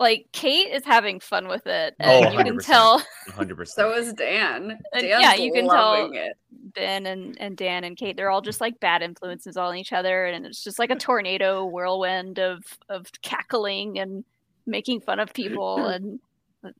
Like 0.00 0.26
Kate 0.32 0.72
is 0.72 0.84
having 0.84 1.20
fun 1.20 1.46
with 1.46 1.66
it, 1.68 1.94
Oh, 2.00 2.24
and 2.24 2.34
you 2.34 2.44
can 2.44 2.58
tell 2.58 3.00
100%. 3.30 3.68
So 3.68 3.92
is 3.94 4.12
Dan. 4.12 4.70
And 4.92 5.02
Dan's 5.02 5.22
yeah, 5.22 5.34
you 5.34 5.52
can 5.52 5.66
tell- 5.68 5.74
loving 6.02 6.14
it. 6.14 6.36
Ben 6.50 7.06
and, 7.06 7.36
and 7.40 7.56
Dan 7.56 7.84
and 7.84 7.96
Kate, 7.96 8.16
they're 8.16 8.30
all 8.30 8.40
just 8.40 8.60
like 8.60 8.80
bad 8.80 9.02
influences 9.02 9.56
on 9.56 9.76
each 9.76 9.92
other, 9.92 10.24
and 10.26 10.44
it's 10.46 10.64
just 10.64 10.80
like 10.80 10.90
a 10.90 10.96
tornado 10.96 11.64
whirlwind 11.64 12.40
of 12.40 12.64
of 12.88 13.06
cackling 13.22 13.98
and 14.00 14.24
making 14.66 15.00
fun 15.00 15.20
of 15.20 15.32
people, 15.32 15.76
and 15.86 16.18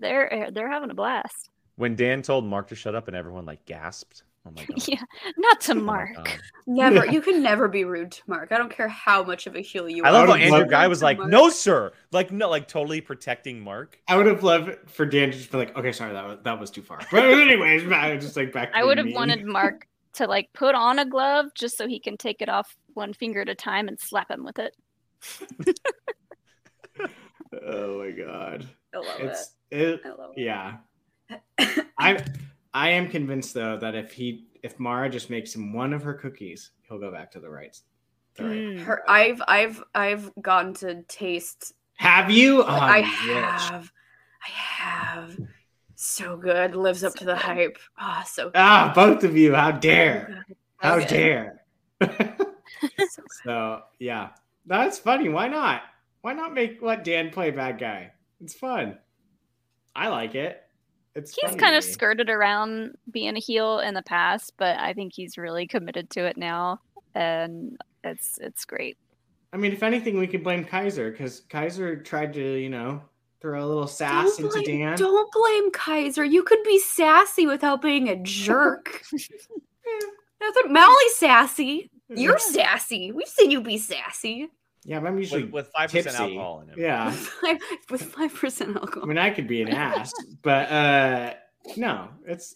they're 0.00 0.48
they're 0.52 0.70
having 0.70 0.90
a 0.90 0.94
blast. 0.94 1.50
when 1.76 1.94
Dan 1.94 2.22
told 2.22 2.44
Mark 2.44 2.66
to 2.68 2.74
shut 2.74 2.96
up 2.96 3.06
and 3.06 3.16
everyone 3.16 3.44
like 3.46 3.64
gasped. 3.66 4.24
Oh 4.47 4.51
my 4.55 4.64
god. 4.68 4.88
Yeah, 4.88 5.03
not 5.38 5.61
to 5.62 5.72
Oh 5.72 5.76
Mark. 5.76 6.14
God. 6.14 6.28
Never. 6.66 7.07
You 7.12 7.20
can 7.20 7.42
never 7.42 7.68
be 7.68 7.84
rude 7.84 8.12
to 8.12 8.22
Mark. 8.26 8.51
I 8.53 8.59
don't 8.59 8.70
care 8.70 8.88
how 8.88 9.22
much 9.22 9.47
of 9.47 9.55
a 9.57 9.61
heel 9.61 9.88
you 9.88 10.03
I 10.05 10.09
are. 10.09 10.11
I 10.11 10.12
love 10.12 10.26
how 10.28 10.32
would 10.34 10.40
Andrew 10.42 10.59
love- 10.61 10.70
Guy 10.70 10.86
was 10.88 11.03
like, 11.03 11.18
Mark. 11.18 11.30
"No, 11.30 11.49
sir," 11.51 11.92
like 12.12 12.30
no, 12.32 12.49
like 12.51 12.68
totally 12.68 13.01
protecting 13.01 13.61
Mark. 13.61 13.99
I 14.09 14.16
would 14.16 14.26
have 14.26 14.42
loved 14.42 14.70
for 14.90 15.05
Dan 15.07 15.30
to 15.30 15.36
just 15.36 15.51
be 15.51 15.59
like, 15.59 15.76
okay, 15.76 15.92
sorry, 15.92 16.12
that 16.12 16.26
was, 16.26 16.38
that 16.45 16.59
was 16.61 16.70
too 16.70 16.82
far. 16.82 17.01
But 17.11 17.24
anyways, 17.24 17.90
I 17.92 18.14
was 18.14 18.24
just 18.24 18.36
like 18.36 18.53
back. 18.53 18.72
to 18.72 18.78
I 18.78 18.84
would 18.84 18.99
have 18.99 19.12
wanted 19.12 19.45
Mark 19.45 19.86
to 20.14 20.26
like 20.26 20.51
put 20.53 20.74
on 20.74 20.99
a 20.99 21.05
glove 21.05 21.47
just 21.55 21.76
so 21.76 21.86
he 21.88 21.99
can 22.01 22.16
take 22.16 22.40
it 22.40 22.49
off 22.49 22.76
one 22.95 23.12
finger 23.12 23.40
at 23.42 23.49
a 23.49 23.55
time 23.55 23.88
and 23.88 23.99
slap 24.01 24.30
him 24.30 24.45
with 24.45 24.59
it. 24.59 24.76
Oh 27.62 27.99
my 28.03 28.11
god, 28.11 28.68
I 28.95 28.99
love 28.99 29.20
it's 29.20 29.55
it. 29.70 29.78
it. 29.80 30.01
I 30.05 30.09
love 30.11 30.32
Yeah, 30.36 30.76
it. 31.28 31.86
I 31.99 32.24
I 32.75 32.91
am 32.91 33.09
convinced 33.09 33.55
though 33.55 33.79
that 33.79 33.95
if 33.95 34.12
he 34.12 34.49
if 34.64 34.81
Mara 34.81 35.09
just 35.09 35.31
makes 35.31 35.55
him 35.55 35.72
one 35.72 35.93
of 35.93 36.03
her 36.03 36.14
cookies, 36.14 36.72
he'll 36.89 36.99
go 36.99 37.12
back 37.12 37.31
to 37.33 37.41
the 37.41 37.49
right. 37.49 37.79
The 38.35 38.45
right. 38.45 38.61
Mm. 38.61 38.79
Her, 38.81 39.09
I've 39.09 39.41
I've 39.47 39.83
I've 39.95 40.33
gotten 40.43 40.75
to 40.75 41.03
taste. 41.05 41.72
Have 41.97 42.31
you? 42.31 42.62
Oh, 42.62 42.66
I 42.66 43.03
bitch. 43.03 43.05
have. 43.05 43.93
I 44.45 44.51
have. 44.51 45.39
So 45.95 46.37
good. 46.37 46.75
Lives 46.75 47.05
up 47.05 47.14
to 47.14 47.25
the 47.25 47.37
hype. 47.37 47.79
Ah, 47.97 48.25
so 48.27 48.47
good. 48.47 48.57
Ah, 48.57 48.93
both 48.95 49.22
of 49.22 49.37
you! 49.37 49.55
How 49.55 49.70
dare! 49.70 50.45
How 50.79 50.97
Okay. 50.97 51.07
dare! 51.07 51.61
So 53.09 53.22
so 53.45 53.83
yeah, 54.01 54.31
that's 54.66 54.99
funny. 54.99 55.29
Why 55.29 55.47
not? 55.47 55.83
Why 56.22 56.33
not 56.33 56.53
make 56.55 56.83
let 56.83 57.05
Dan 57.05 57.31
play 57.31 57.51
bad 57.53 57.79
guy? 57.79 58.11
It's 58.41 58.55
fun. 58.55 58.99
I 59.95 60.09
like 60.09 60.35
it. 60.35 60.63
It's 61.14 61.34
He's 61.34 61.50
funny 61.50 61.60
kind 61.60 61.76
of 61.76 61.84
skirted 61.84 62.28
around 62.28 62.96
being 63.10 63.36
a 63.36 63.40
heel 63.40 63.78
in 63.78 63.94
the 63.94 64.02
past, 64.02 64.54
but 64.56 64.78
I 64.78 64.92
think 64.94 65.12
he's 65.14 65.38
really 65.38 65.66
committed 65.66 66.10
to 66.10 66.24
it 66.24 66.36
now, 66.36 66.80
and 67.14 67.76
it's 68.02 68.38
it's 68.40 68.64
great. 68.64 68.96
I 69.52 69.56
mean, 69.56 69.72
if 69.72 69.84
anything, 69.84 70.18
we 70.18 70.26
could 70.26 70.42
blame 70.42 70.64
Kaiser 70.64 71.12
because 71.12 71.40
Kaiser 71.48 71.96
tried 71.96 72.32
to, 72.32 72.56
you 72.56 72.68
know, 72.68 73.00
throw 73.40 73.64
a 73.64 73.66
little 73.66 73.86
sass 73.86 74.36
Don't 74.36 74.46
into 74.46 74.62
blame, 74.64 74.80
Dan. 74.80 74.96
don't 74.96 75.32
blame 75.32 75.70
Kaiser. 75.70 76.24
You 76.24 76.42
could 76.42 76.62
be 76.64 76.80
sassy 76.80 77.46
without 77.46 77.80
being 77.80 78.08
a 78.08 78.16
jerk. 78.16 79.02
Nothing. 80.40 80.72
Molly's 80.72 81.16
sassy. 81.16 81.90
You're 82.08 82.38
sassy. 82.38 83.12
We've 83.12 83.28
seen 83.28 83.50
you 83.50 83.60
be 83.60 83.78
sassy. 83.78 84.48
Yeah, 84.85 85.01
but 85.01 85.09
I'm 85.09 85.18
usually 85.18 85.45
With, 85.45 85.53
with 85.53 85.68
five 85.68 85.91
percent 85.91 86.18
alcohol 86.20 86.61
in 86.61 86.68
him. 86.68 86.78
Yeah, 86.78 87.14
With 87.91 88.03
five, 88.03 88.35
percent 88.35 88.76
alcohol. 88.76 89.05
I 89.05 89.07
mean, 89.07 89.18
I 89.18 89.30
could 89.30 89.49
be 89.49 89.62
an 89.62 89.68
ass, 89.68 90.12
but 90.43 90.70
uh 90.70 91.35
no, 91.76 92.09
it's 92.26 92.55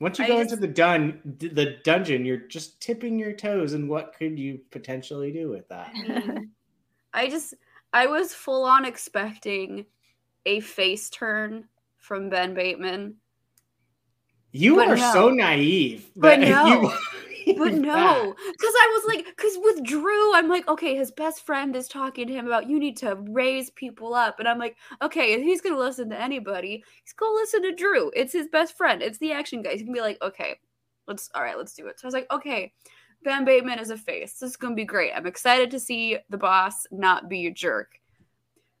once 0.00 0.18
you 0.18 0.24
I 0.26 0.28
go 0.28 0.42
just- 0.42 0.52
into 0.54 0.66
the 0.66 0.72
dun 0.72 1.20
the 1.38 1.78
dungeon, 1.84 2.24
you're 2.24 2.36
just 2.48 2.80
tipping 2.82 3.18
your 3.18 3.32
toes, 3.32 3.72
and 3.72 3.88
what 3.88 4.14
could 4.18 4.38
you 4.38 4.60
potentially 4.70 5.32
do 5.32 5.48
with 5.48 5.68
that? 5.68 5.90
I 7.14 7.28
just 7.28 7.54
I 7.92 8.06
was 8.06 8.34
full 8.34 8.64
on 8.64 8.84
expecting 8.84 9.86
a 10.46 10.60
face 10.60 11.08
turn 11.10 11.64
from 11.96 12.28
Ben 12.30 12.54
Bateman. 12.54 13.16
You 14.52 14.76
But 14.76 14.88
are 14.88 14.96
no. 14.96 15.12
so 15.12 15.30
naive. 15.30 16.10
But 16.16 16.40
that 16.40 16.48
no. 16.48 16.82
you- 16.82 16.92
But 17.46 17.74
no, 17.74 18.34
because 18.34 18.74
I 18.74 18.90
was 18.92 19.04
like, 19.06 19.26
because 19.26 19.58
with 19.60 19.84
Drew, 19.84 20.34
I'm 20.34 20.48
like, 20.48 20.68
okay, 20.68 20.94
his 20.94 21.10
best 21.10 21.44
friend 21.44 21.74
is 21.76 21.88
talking 21.88 22.26
to 22.26 22.32
him 22.32 22.46
about 22.46 22.68
you 22.68 22.78
need 22.78 22.96
to 22.98 23.16
raise 23.28 23.70
people 23.70 24.14
up. 24.14 24.38
And 24.38 24.48
I'm 24.48 24.58
like, 24.58 24.76
okay, 25.02 25.32
if 25.32 25.42
he's 25.42 25.60
going 25.60 25.74
to 25.74 25.80
listen 25.80 26.10
to 26.10 26.20
anybody, 26.20 26.84
he's 27.02 27.12
going 27.12 27.32
to 27.32 27.40
listen 27.40 27.62
to 27.62 27.74
Drew. 27.74 28.10
It's 28.14 28.32
his 28.32 28.48
best 28.48 28.76
friend, 28.76 29.02
it's 29.02 29.18
the 29.18 29.32
action 29.32 29.62
guy. 29.62 29.72
He's 29.72 29.82
going 29.82 29.94
to 29.94 29.98
be 29.98 30.00
like, 30.00 30.22
okay, 30.22 30.58
let's, 31.06 31.30
all 31.34 31.42
right, 31.42 31.56
let's 31.56 31.74
do 31.74 31.86
it. 31.86 31.98
So 31.98 32.06
I 32.06 32.08
was 32.08 32.14
like, 32.14 32.30
okay, 32.30 32.72
Ben 33.22 33.44
Bateman 33.44 33.78
is 33.78 33.90
a 33.90 33.96
face. 33.96 34.34
This 34.34 34.50
is 34.50 34.56
going 34.56 34.72
to 34.72 34.80
be 34.80 34.84
great. 34.84 35.12
I'm 35.14 35.26
excited 35.26 35.70
to 35.72 35.80
see 35.80 36.18
the 36.30 36.38
boss 36.38 36.86
not 36.90 37.28
be 37.28 37.46
a 37.46 37.50
jerk. 37.50 38.00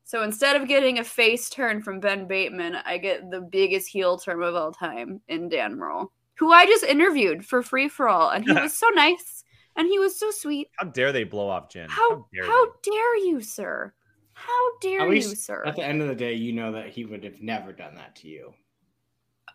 So 0.04 0.22
instead 0.24 0.56
of 0.56 0.66
getting 0.66 0.98
a 0.98 1.04
face 1.04 1.48
turn 1.48 1.82
from 1.82 2.00
Ben 2.00 2.26
Bateman, 2.26 2.76
I 2.84 2.98
get 2.98 3.30
the 3.30 3.40
biggest 3.40 3.88
heel 3.88 4.18
turn 4.18 4.42
of 4.42 4.56
all 4.56 4.72
time 4.72 5.20
in 5.28 5.48
Dan 5.48 5.76
Murrell, 5.76 6.10
who 6.40 6.52
I 6.52 6.66
just 6.66 6.82
interviewed 6.84 7.46
for 7.46 7.62
Free 7.62 7.88
for 7.88 8.08
All, 8.08 8.30
and 8.30 8.44
he 8.44 8.52
was 8.52 8.72
so 8.76 8.88
nice 8.88 9.44
and 9.76 9.88
he 9.88 9.98
was 9.98 10.18
so 10.18 10.30
sweet. 10.30 10.68
How 10.78 10.86
dare 10.86 11.12
they 11.12 11.24
blow 11.24 11.48
off 11.48 11.70
Jen? 11.70 11.88
How 11.88 12.26
dare 12.34 12.46
how 12.46 12.66
dare 12.82 13.16
you, 13.18 13.40
sir? 13.40 13.92
How 14.32 14.78
dare 14.80 15.02
At 15.02 15.14
you, 15.14 15.22
sir? 15.22 15.62
At 15.66 15.76
the 15.76 15.84
end 15.84 16.02
of 16.02 16.08
the 16.08 16.14
day, 16.14 16.34
you 16.34 16.52
know 16.52 16.72
that 16.72 16.88
he 16.88 17.04
would 17.04 17.24
have 17.24 17.42
never 17.42 17.72
done 17.72 17.94
that 17.96 18.16
to 18.16 18.28
you. 18.28 18.54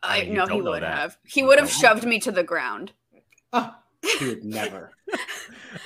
I 0.03 0.21
you 0.21 0.33
know 0.33 0.45
he 0.45 0.61
would 0.61 0.83
that. 0.83 0.97
have. 0.97 1.17
He 1.25 1.43
would 1.43 1.59
have 1.59 1.71
shoved 1.71 2.05
me 2.05 2.19
to 2.19 2.31
the 2.31 2.43
ground. 2.43 2.91
Oh, 3.51 3.73
he 4.19 4.25
would 4.27 4.43
never. 4.43 4.91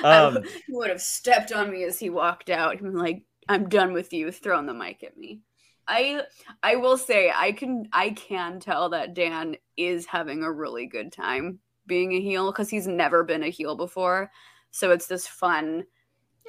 Um, 0.03 0.35
would- 0.35 0.45
he 0.45 0.73
would 0.73 0.89
have 0.89 1.01
stepped 1.01 1.51
on 1.51 1.71
me 1.71 1.83
as 1.83 1.97
he 1.97 2.11
walked 2.11 2.49
out. 2.51 2.77
He 2.77 2.83
was 2.83 2.93
like, 2.93 3.23
"I'm 3.49 3.67
done 3.69 3.91
with 3.91 4.13
you," 4.13 4.31
throwing 4.31 4.67
the 4.67 4.73
mic 4.73 5.03
at 5.03 5.17
me. 5.17 5.41
I 5.89 6.21
I 6.63 6.75
will 6.75 6.97
say 6.97 7.33
I 7.35 7.51
can 7.51 7.89
I 7.91 8.11
can 8.11 8.59
tell 8.59 8.89
that 8.89 9.13
Dan 9.13 9.57
is 9.75 10.05
having 10.05 10.43
a 10.43 10.51
really 10.51 10.85
good 10.85 11.11
time 11.11 11.59
being 11.87 12.13
a 12.13 12.21
heel 12.21 12.51
because 12.51 12.69
he's 12.69 12.87
never 12.87 13.23
been 13.23 13.43
a 13.43 13.49
heel 13.49 13.75
before. 13.75 14.31
So 14.71 14.91
it's 14.91 15.07
this 15.07 15.27
fun 15.27 15.85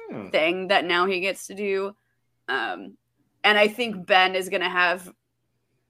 Hmm. 0.09 0.29
thing 0.29 0.67
that 0.67 0.85
now 0.85 1.05
he 1.05 1.19
gets 1.21 1.47
to 1.47 1.55
do. 1.55 1.95
Um, 2.47 2.97
and 3.43 3.57
I 3.57 3.67
think 3.67 4.05
Ben 4.05 4.35
is 4.35 4.49
going 4.49 4.61
to 4.61 4.69
have 4.69 5.09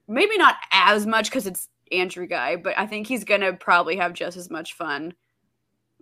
maybe 0.08 0.38
not 0.38 0.56
as 0.72 1.06
much 1.06 1.30
because 1.30 1.47
it's 1.47 1.68
Andrew 1.91 2.28
Guy, 2.28 2.56
but 2.56 2.78
I 2.78 2.88
think 2.88 3.08
he's 3.08 3.24
going 3.24 3.41
to 3.41 3.54
probably 3.54 3.97
have 3.97 4.14
just 4.14 4.38
as 4.38 4.49
much 4.49 4.74
fun 4.74 5.14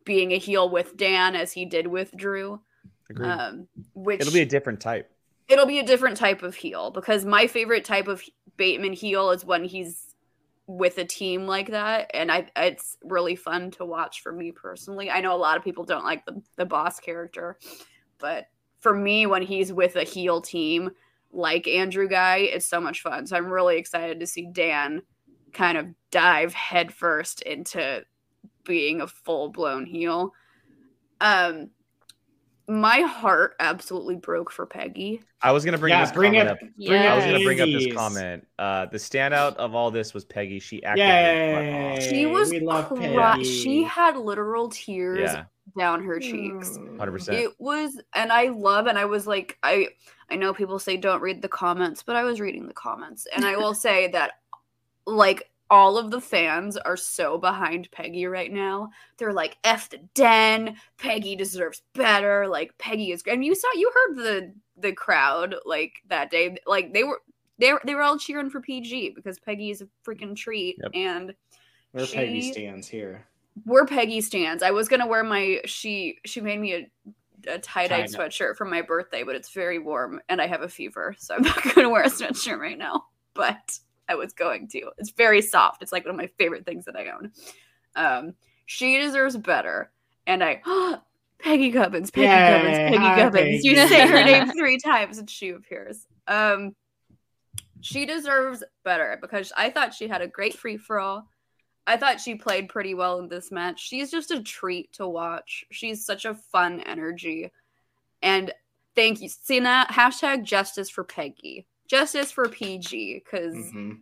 being 0.05 0.31
a 0.31 0.37
heel 0.37 0.69
with 0.69 0.97
Dan 0.97 1.35
as 1.35 1.51
he 1.51 1.65
did 1.65 1.87
with 1.87 2.15
Drew. 2.15 2.61
Um, 3.23 3.67
which 3.93 4.21
It'll 4.21 4.33
be 4.33 4.41
a 4.41 4.45
different 4.45 4.79
type. 4.81 5.11
It'll 5.49 5.65
be 5.65 5.79
a 5.79 5.85
different 5.85 6.17
type 6.17 6.43
of 6.43 6.55
heel 6.55 6.91
because 6.91 7.25
my 7.25 7.47
favorite 7.47 7.83
type 7.83 8.07
of 8.07 8.23
Bateman 8.57 8.93
heel 8.93 9.31
is 9.31 9.43
when 9.43 9.63
he's 9.63 10.15
with 10.67 10.99
a 10.99 11.05
team 11.05 11.47
like 11.47 11.71
that, 11.71 12.11
and 12.13 12.31
I 12.31 12.47
it's 12.55 12.97
really 13.03 13.35
fun 13.35 13.71
to 13.71 13.85
watch 13.85 14.21
for 14.21 14.31
me 14.31 14.51
personally. 14.51 15.09
I 15.09 15.21
know 15.21 15.35
a 15.35 15.37
lot 15.37 15.57
of 15.57 15.63
people 15.63 15.83
don't 15.83 16.05
like 16.05 16.25
the 16.25 16.41
the 16.55 16.65
boss 16.65 16.99
character, 16.99 17.57
but 18.19 18.47
for 18.79 18.93
me, 18.93 19.25
when 19.25 19.41
he's 19.41 19.73
with 19.73 19.95
a 19.95 20.03
heel 20.03 20.41
team 20.41 20.91
like 21.31 21.67
Andrew 21.67 22.07
Guy, 22.07 22.37
it's 22.37 22.65
so 22.65 22.79
much 22.79 23.01
fun. 23.01 23.25
So 23.27 23.35
I'm 23.35 23.51
really 23.51 23.77
excited 23.77 24.19
to 24.19 24.27
see 24.27 24.47
Dan 24.51 25.01
kind 25.53 25.77
of 25.77 25.87
dive 26.11 26.53
headfirst 26.53 27.41
into 27.41 28.03
being 28.63 29.01
a 29.01 29.07
full 29.07 29.49
blown 29.49 29.85
heel. 29.85 30.33
Um, 31.21 31.71
my 32.69 33.01
heart 33.01 33.55
absolutely 33.59 34.15
broke 34.15 34.51
for 34.51 34.65
Peggy. 34.65 35.21
I 35.41 35.51
was 35.51 35.65
gonna 35.65 35.77
bring 35.77 35.91
Yeah, 35.91 36.05
this 36.05 36.11
bring 36.13 36.33
comment 36.33 36.47
it- 36.49 36.51
up. 36.51 36.59
Bring 36.77 37.01
I 37.01 37.15
was 37.15 37.25
gonna 37.25 37.43
bring 37.43 37.61
up 37.61 37.67
this 37.67 37.93
comment. 37.93 38.47
Uh, 38.59 38.85
the 38.85 38.97
standout 38.97 39.55
of 39.55 39.73
all 39.73 39.89
this 39.91 40.13
was 40.13 40.23
Peggy. 40.25 40.59
She 40.59 40.83
acted. 40.83 41.01
Yay! 41.03 41.95
Her 41.95 42.01
She 42.01 42.25
was 42.25 42.49
we 42.51 42.59
love 42.59 42.87
cry- 42.89 43.35
Peggy. 43.37 43.43
she 43.43 43.83
had 43.83 44.15
literal 44.17 44.69
tears 44.69 45.19
Yeah, 45.31 45.43
down 45.77 46.03
her 46.03 46.19
cheeks. 46.19 46.77
Mm. 46.77 46.97
hundred 46.99 47.11
percent. 47.13 47.37
It 47.39 47.51
was, 47.59 47.99
and 48.13 48.31
I 48.31 48.49
love, 48.49 48.87
and 48.87 48.97
I 48.99 49.05
was 49.05 49.25
like, 49.25 49.57
I, 49.63 49.89
I 50.29 50.35
know 50.35 50.53
people 50.53 50.77
say 50.79 50.95
don't 50.97 51.21
read 51.21 51.41
the 51.41 51.47
comments, 51.49 52.03
but 52.03 52.15
I 52.15 52.23
was 52.23 52.39
reading 52.39 52.67
the 52.67 52.73
comments. 52.73 53.25
And 53.35 53.45
I 53.45 53.57
will 53.57 53.73
say 53.73 54.09
that, 54.09 54.33
like, 55.07 55.49
all 55.69 55.97
of 55.97 56.11
the 56.11 56.21
fans 56.21 56.77
are 56.77 56.97
so 56.97 57.37
behind 57.37 57.89
Peggy 57.91 58.25
right 58.25 58.51
now. 58.51 58.89
They're 59.17 59.33
like, 59.33 59.57
F 59.63 59.89
the 59.89 59.99
den. 60.15 60.75
Peggy 60.97 61.35
deserves 61.35 61.81
better. 61.93 62.47
Like, 62.47 62.77
Peggy 62.77 63.11
is. 63.11 63.21
Great. 63.23 63.33
And 63.35 63.45
you 63.45 63.53
saw, 63.55 63.67
you 63.75 63.91
heard 63.93 64.15
the 64.17 64.53
the 64.77 64.93
crowd, 64.93 65.55
like, 65.65 65.93
that 66.07 66.31
day. 66.31 66.57
Like, 66.65 66.93
they 66.93 67.03
were. 67.03 67.21
They 67.59 67.73
were, 67.73 67.81
they 67.83 67.93
were 67.93 68.03
all 68.03 68.17
cheering 68.17 68.49
for 68.49 68.61
PG 68.61 69.09
because 69.17 69.37
Peggy 69.37 69.69
is 69.69 69.81
a 69.81 69.87
freaking 70.07 70.33
treat, 70.33 70.77
Yep. 70.81 70.91
and 70.93 71.35
Where 71.91 72.05
Peggy 72.05 72.53
stands 72.53 72.87
here. 72.87 73.27
we're 73.65 73.85
Peggy 73.85 74.21
stands. 74.21 74.63
I 74.63 74.71
was 74.71 74.87
gonna 74.87 75.05
wear 75.05 75.25
my 75.25 75.59
she 75.65 76.19
she 76.25 76.39
made 76.39 76.57
me 76.61 76.73
a, 76.75 76.87
a 77.51 77.59
tie 77.59 77.87
dye 77.87 78.03
Tie-dye. 78.05 78.17
sweatshirt 78.17 78.55
for 78.55 78.63
my 78.63 78.81
birthday, 78.81 79.23
but 79.23 79.35
it's 79.35 79.51
very 79.51 79.77
warm 79.77 80.21
and 80.29 80.41
I 80.41 80.47
have 80.47 80.61
a 80.61 80.69
fever, 80.69 81.13
so 81.19 81.35
I'm 81.35 81.41
not 81.41 81.61
gonna 81.75 81.89
wear 81.89 82.03
a 82.03 82.09
sweatshirt 82.09 82.59
right 82.59 82.77
now. 82.77 83.07
But 83.33 83.77
I 84.09 84.15
was 84.15 84.33
going 84.33 84.67
to. 84.69 84.89
It's 84.97 85.11
very 85.11 85.41
soft. 85.41 85.81
It's 85.81 85.91
like 85.91 86.03
one 86.03 86.11
of 86.11 86.17
my 86.17 86.27
favorite 86.37 86.65
things 86.65 86.85
that 86.85 86.97
I 86.97 87.11
own. 87.11 87.31
Um, 87.95 88.33
she 88.65 88.99
deserves 88.99 89.37
better, 89.37 89.91
and 90.27 90.43
I. 90.43 90.61
Peggy 91.39 91.69
Gubbins, 91.69 92.11
Peggy 92.11 92.27
Gubbins, 92.27 92.77
Yay, 92.77 92.89
Peggy 92.89 92.97
hi, 92.97 93.15
Gubbins. 93.15 93.63
You 93.63 93.87
say 93.87 94.05
her 94.05 94.25
name 94.25 94.51
three 94.57 94.77
times 94.77 95.19
and 95.19 95.29
she 95.29 95.51
appears. 95.51 96.05
Um, 96.27 96.75
she 97.79 98.05
deserves 98.05 98.61
better 98.83 99.17
because 99.21 99.53
I 99.55 99.69
thought 99.69 99.93
she 99.93 100.09
had 100.09 100.21
a 100.21 100.27
great 100.27 100.53
free 100.57 100.75
for 100.75 100.99
all. 100.99 101.29
I 101.87 101.97
thought 101.97 102.19
she 102.19 102.35
played 102.35 102.69
pretty 102.69 102.93
well 102.93 103.19
in 103.19 103.29
this 103.29 103.51
match. 103.51 103.79
She's 103.79 104.11
just 104.11 104.31
a 104.31 104.43
treat 104.43 104.91
to 104.93 105.07
watch. 105.07 105.65
She's 105.71 106.05
such 106.05 106.25
a 106.25 106.35
fun 106.35 106.81
energy. 106.81 107.51
And 108.21 108.53
thank 108.93 109.21
you. 109.21 109.29
Cena. 109.29 109.87
Hashtag 109.89 110.43
justice 110.43 110.89
for 110.89 111.03
Peggy. 111.03 111.65
Justice 111.89 112.31
for 112.31 112.47
PG. 112.47 113.21
Because 113.23 113.55
Mhm. 113.55 113.99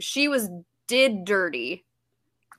she 0.00 0.28
was 0.28 0.48
did 0.86 1.24
dirty 1.24 1.84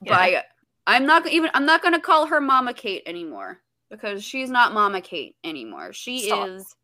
by 0.05 0.43
I'm 0.87 1.05
not 1.05 1.27
even 1.27 1.49
I'm 1.53 1.65
not 1.65 1.81
gonna 1.81 1.99
call 2.01 2.27
her 2.27 2.39
Mama 2.41 2.73
Kate 2.73 3.03
anymore. 3.05 3.59
Because 3.89 4.23
she's 4.23 4.49
not 4.49 4.73
Mama 4.73 5.01
Kate 5.01 5.35
anymore. 5.43 5.93
She 5.93 6.19
Stop. 6.27 6.47
is 6.49 6.75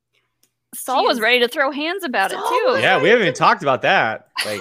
Saul 0.73 1.01
She 1.01 1.07
was 1.07 1.17
is- 1.17 1.21
ready 1.21 1.39
to 1.39 1.47
throw 1.47 1.71
hands 1.71 2.03
about 2.03 2.31
Saul 2.31 2.39
it 2.41 2.75
too. 2.77 2.81
Yeah, 2.81 3.01
we 3.01 3.09
haven't 3.09 3.23
even 3.23 3.33
talked 3.35 3.61
about 3.61 3.81
that. 3.83 4.27
Like, 4.45 4.59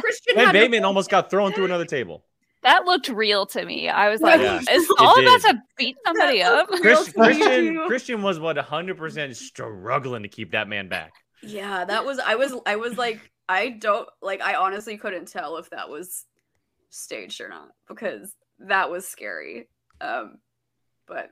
Christian 0.00 0.36
Ben 0.36 0.46
had 0.46 0.52
to- 0.52 0.58
Bateman 0.58 0.84
almost 0.84 1.10
got 1.10 1.28
thrown 1.28 1.52
through 1.52 1.66
another 1.66 1.84
table. 1.84 2.24
That 2.62 2.84
looked 2.84 3.08
real 3.08 3.44
to 3.46 3.64
me. 3.64 3.88
I 3.88 4.08
was 4.08 4.20
like, 4.20 4.40
Yeah, 4.40 4.60
is 4.60 4.66
it 4.88 4.96
Saul 4.96 5.20
about 5.20 5.40
to 5.42 5.58
beat 5.76 5.96
somebody 6.06 6.42
up? 6.42 6.70
looked 6.70 6.82
Chris, 6.82 6.98
real 6.98 7.04
to 7.04 7.18
me, 7.18 7.24
Christian. 7.36 7.86
Christian 7.88 8.22
was 8.22 8.38
what 8.38 8.56
100% 8.56 9.34
struggling 9.36 10.22
to 10.22 10.28
keep 10.28 10.52
that 10.52 10.68
man 10.68 10.88
back. 10.88 11.12
Yeah, 11.42 11.84
that 11.84 12.04
was 12.04 12.18
I 12.18 12.34
was 12.36 12.54
I 12.66 12.76
was 12.76 12.96
like 12.96 13.20
I 13.48 13.70
don't 13.70 14.08
like 14.20 14.40
I 14.40 14.54
honestly 14.54 14.96
couldn't 14.96 15.28
tell 15.28 15.56
if 15.56 15.70
that 15.70 15.88
was 15.88 16.24
staged 16.90 17.40
or 17.40 17.48
not 17.48 17.68
because 17.88 18.34
that 18.60 18.90
was 18.90 19.06
scary. 19.08 19.68
Um 20.00 20.36
but 21.06 21.30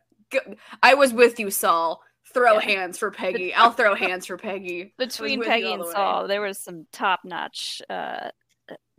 I 0.83 0.95
was 0.95 1.13
with 1.13 1.39
you 1.41 1.51
Saul. 1.51 2.03
Throw 2.33 2.55
Yeah. 2.55 2.61
hands 2.61 2.99
for 2.99 3.11
Peggy. 3.11 3.53
I'll 3.55 3.73
throw 3.73 3.95
hands 3.95 4.27
for 4.27 4.37
Peggy. 4.37 4.95
Between 4.99 5.43
Peggy 5.43 5.73
and 5.73 5.83
the. 5.83 5.91
Saul, 5.91 6.29
there 6.29 6.41
was 6.41 6.61
some 6.61 6.87
top-notch 6.93 7.83
uh, 7.91 8.31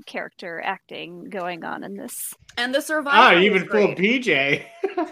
character 0.05 0.61
acting 0.61 1.29
going 1.29 1.63
on 1.63 1.83
in 1.85 1.95
this. 1.95 2.33
And 2.57 2.73
the 2.75 2.79
Ah, 2.79 2.81
survivor 2.81 3.39
you 3.39 3.51
was 3.51 3.61
even 3.61 3.71
fooled 3.71 3.95
great. 3.95 4.23
PJ. 4.23 4.65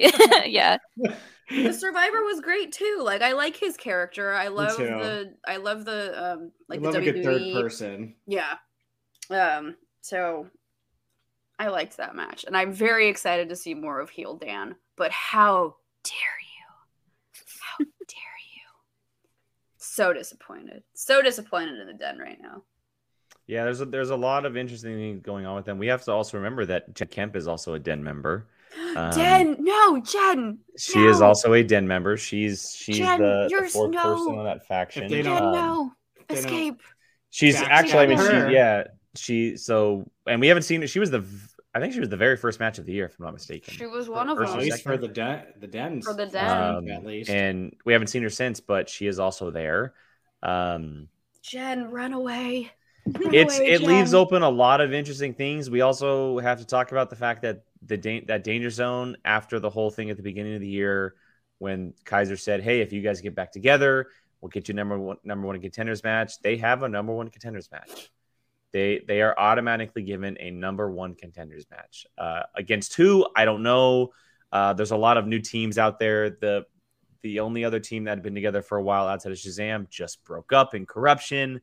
yeah, 0.46 0.78
The 1.50 1.72
survivor 1.78 2.24
was 2.24 2.40
great 2.40 2.72
too. 2.72 3.00
Like 3.02 3.22
I 3.22 3.32
like 3.32 3.56
his 3.56 3.76
character. 3.76 4.32
I 4.32 4.48
love 4.48 4.76
the 4.76 5.34
I 5.46 5.56
love 5.56 5.84
the 5.84 6.32
um 6.32 6.52
like 6.68 6.80
I 6.80 6.82
love 6.82 6.94
the 6.94 7.00
a 7.00 7.12
good 7.12 7.24
third 7.24 7.52
person. 7.52 8.14
Yeah. 8.26 8.56
Um, 9.30 9.76
so 10.00 10.48
I 11.58 11.68
liked 11.68 11.96
that 11.98 12.16
match. 12.16 12.44
And 12.44 12.56
I'm 12.56 12.72
very 12.72 13.08
excited 13.08 13.48
to 13.50 13.56
see 13.56 13.74
more 13.74 14.00
of 14.00 14.10
Heel 14.10 14.36
Dan. 14.36 14.76
But 14.96 15.12
how 15.12 15.76
dare 16.04 16.14
you? 16.40 17.44
How 17.60 17.78
dare 17.84 18.40
you? 18.54 18.62
So 19.76 20.12
disappointed. 20.12 20.82
So 20.94 21.22
disappointed 21.22 21.78
in 21.78 21.86
the 21.86 21.94
den 21.94 22.18
right 22.18 22.38
now. 22.40 22.62
Yeah, 23.46 23.64
there's 23.64 23.80
a, 23.80 23.84
there's 23.84 24.10
a 24.10 24.16
lot 24.16 24.46
of 24.46 24.56
interesting 24.56 24.94
things 24.96 25.22
going 25.22 25.44
on 25.44 25.56
with 25.56 25.64
them. 25.64 25.78
We 25.78 25.88
have 25.88 26.04
to 26.04 26.12
also 26.12 26.36
remember 26.36 26.64
that 26.66 26.94
Kemp 27.10 27.34
is 27.34 27.48
also 27.48 27.74
a 27.74 27.80
Den 27.80 28.02
member. 28.02 28.46
Um, 28.96 29.12
Jen, 29.12 29.56
no, 29.60 30.00
Jen, 30.00 30.58
She 30.78 31.04
is 31.04 31.20
also 31.20 31.52
a 31.54 31.62
Den 31.62 31.86
member. 31.88 32.16
She's 32.16 32.72
she's 32.74 32.98
Jen, 32.98 33.20
the, 33.20 33.48
the 33.50 33.68
fourth 33.68 33.90
no. 33.90 34.02
person 34.02 34.38
on 34.38 34.44
that 34.44 34.66
faction. 34.66 35.08
they 35.08 35.22
Jen, 35.22 35.24
don't- 35.24 35.42
Um, 35.42 35.52
no, 35.52 35.92
escape. 36.30 36.80
She's 37.30 37.54
Back 37.54 37.70
actually, 37.70 37.98
I 37.98 38.06
mean, 38.06 38.18
she, 38.18 38.54
yeah, 38.54 38.84
she. 39.16 39.56
So, 39.56 40.10
and 40.26 40.40
we 40.40 40.48
haven't 40.48 40.64
seen. 40.64 40.84
She 40.86 40.98
was 40.98 41.10
the, 41.10 41.20
v- 41.20 41.46
I 41.74 41.78
think 41.80 41.92
she 41.94 42.00
was 42.00 42.08
the 42.08 42.16
very 42.16 42.36
first 42.36 42.58
match 42.58 42.78
of 42.78 42.86
the 42.86 42.92
year, 42.92 43.04
if 43.06 43.16
I'm 43.18 43.24
not 43.26 43.34
mistaken. 43.34 43.72
She 43.74 43.86
was 43.86 44.08
one 44.08 44.28
of 44.28 44.36
First 44.36 44.52
At 44.54 44.58
them. 44.58 44.68
least 44.68 44.82
for 44.82 44.96
the 44.96 45.06
den, 45.08 45.44
the 45.60 45.68
dens. 45.68 46.04
For 46.04 46.14
the 46.14 46.26
den. 46.26 46.50
Um, 46.76 46.88
at 46.90 47.04
least. 47.06 47.30
and 47.30 47.74
we 47.84 47.92
haven't 47.92 48.08
seen 48.08 48.22
her 48.24 48.30
since, 48.30 48.58
but 48.60 48.88
she 48.88 49.06
is 49.06 49.20
also 49.20 49.50
there. 49.52 49.94
Um, 50.42 51.08
Jen, 51.42 51.90
run 51.90 52.12
away. 52.12 52.70
Run 53.06 53.34
it's 53.34 53.58
away, 53.58 53.68
it 53.70 53.82
leaves 53.82 54.12
open 54.12 54.42
a 54.42 54.50
lot 54.50 54.80
of 54.80 54.92
interesting 54.92 55.34
things. 55.34 55.70
We 55.70 55.80
also 55.80 56.38
have 56.40 56.58
to 56.58 56.66
talk 56.66 56.90
about 56.90 57.10
the 57.10 57.16
fact 57.16 57.42
that 57.42 57.62
the 57.82 57.96
da- 57.96 58.24
that 58.26 58.44
danger 58.44 58.70
zone 58.70 59.16
after 59.24 59.58
the 59.58 59.70
whole 59.70 59.90
thing 59.90 60.10
at 60.10 60.16
the 60.16 60.22
beginning 60.22 60.54
of 60.54 60.60
the 60.60 60.68
year, 60.68 61.14
when 61.58 61.94
Kaiser 62.04 62.36
said, 62.36 62.62
"Hey, 62.62 62.80
if 62.80 62.92
you 62.92 63.02
guys 63.02 63.20
get 63.20 63.34
back 63.34 63.52
together, 63.52 64.08
we'll 64.40 64.50
get 64.50 64.68
you 64.68 64.74
number 64.74 64.98
one 64.98 65.16
number 65.24 65.46
one 65.46 65.60
contenders 65.60 66.02
match." 66.02 66.40
They 66.42 66.56
have 66.58 66.82
a 66.82 66.88
number 66.88 67.12
one 67.12 67.28
contenders 67.28 67.70
match. 67.70 68.10
They 68.72 69.02
they 69.06 69.22
are 69.22 69.38
automatically 69.38 70.02
given 70.02 70.36
a 70.40 70.50
number 70.50 70.90
one 70.90 71.14
contenders 71.14 71.66
match 71.70 72.06
uh, 72.18 72.42
against 72.54 72.94
who 72.94 73.26
I 73.34 73.44
don't 73.44 73.62
know. 73.62 74.12
Uh, 74.52 74.72
there's 74.72 74.90
a 74.90 74.96
lot 74.96 75.16
of 75.16 75.26
new 75.26 75.40
teams 75.40 75.78
out 75.78 75.98
there. 75.98 76.30
The 76.30 76.66
the 77.22 77.40
only 77.40 77.64
other 77.64 77.80
team 77.80 78.04
that 78.04 78.10
had 78.10 78.22
been 78.22 78.34
together 78.34 78.62
for 78.62 78.78
a 78.78 78.82
while 78.82 79.06
outside 79.06 79.32
of 79.32 79.38
Shazam 79.38 79.88
just 79.90 80.24
broke 80.24 80.52
up 80.52 80.74
in 80.74 80.86
corruption. 80.86 81.60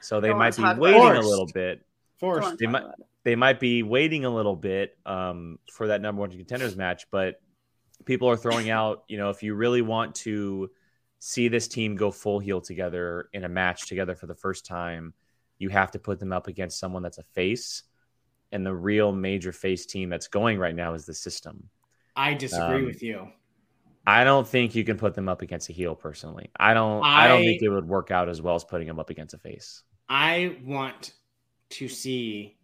So 0.00 0.20
they 0.20 0.32
might 0.32 0.56
be 0.56 0.62
waiting 0.62 1.00
a 1.16 1.20
little 1.20 1.48
bit. 1.52 1.84
Forced. 2.20 2.48
Don't 2.48 2.58
They 2.60 2.66
might- 2.66 2.84
They 3.22 3.36
might 3.36 3.60
be 3.60 3.82
waiting 3.82 4.24
a 4.24 4.30
little 4.30 4.56
bit 4.56 4.96
um, 5.04 5.58
for 5.72 5.88
that 5.88 6.00
number 6.00 6.20
one 6.20 6.30
contenders 6.30 6.74
match, 6.76 7.06
but 7.10 7.40
people 8.06 8.28
are 8.30 8.36
throwing 8.36 8.70
out, 8.78 9.04
you 9.08 9.18
know, 9.18 9.28
if 9.30 9.42
you 9.42 9.54
really 9.54 9.82
want 9.82 10.14
to 10.16 10.70
see 11.18 11.48
this 11.48 11.68
team 11.68 11.96
go 11.96 12.10
full 12.10 12.38
heel 12.38 12.62
together 12.62 13.28
in 13.34 13.44
a 13.44 13.48
match 13.48 13.86
together 13.88 14.14
for 14.14 14.26
the 14.26 14.34
first 14.34 14.64
time, 14.64 15.12
you 15.58 15.68
have 15.68 15.90
to 15.90 15.98
put 15.98 16.18
them 16.18 16.32
up 16.32 16.46
against 16.46 16.78
someone 16.78 17.02
that's 17.02 17.18
a 17.18 17.22
face. 17.34 17.82
And 18.52 18.64
the 18.64 18.74
real 18.74 19.12
major 19.12 19.52
face 19.52 19.84
team 19.84 20.08
that's 20.08 20.28
going 20.28 20.58
right 20.58 20.74
now 20.74 20.94
is 20.94 21.04
the 21.04 21.12
system. 21.14 21.68
I 22.16 22.32
disagree 22.32 22.78
Um, 22.80 22.86
with 22.86 23.02
you. 23.02 23.28
I 24.06 24.24
don't 24.24 24.48
think 24.48 24.74
you 24.74 24.82
can 24.82 24.96
put 24.96 25.14
them 25.14 25.28
up 25.28 25.42
against 25.42 25.68
a 25.68 25.72
heel 25.74 25.94
personally. 25.94 26.50
I 26.58 26.72
don't 26.72 27.04
I, 27.04 27.28
don't 27.28 27.42
think 27.42 27.60
it 27.60 27.68
would 27.68 27.86
work 27.86 28.10
out 28.10 28.30
as 28.30 28.40
well 28.40 28.54
as 28.54 28.64
putting 28.64 28.88
them 28.88 28.98
up 28.98 29.10
against 29.10 29.34
a 29.34 29.38
face. 29.38 29.82
I 30.08 30.56
want 30.64 31.12
to 31.70 31.88
see 31.88 32.56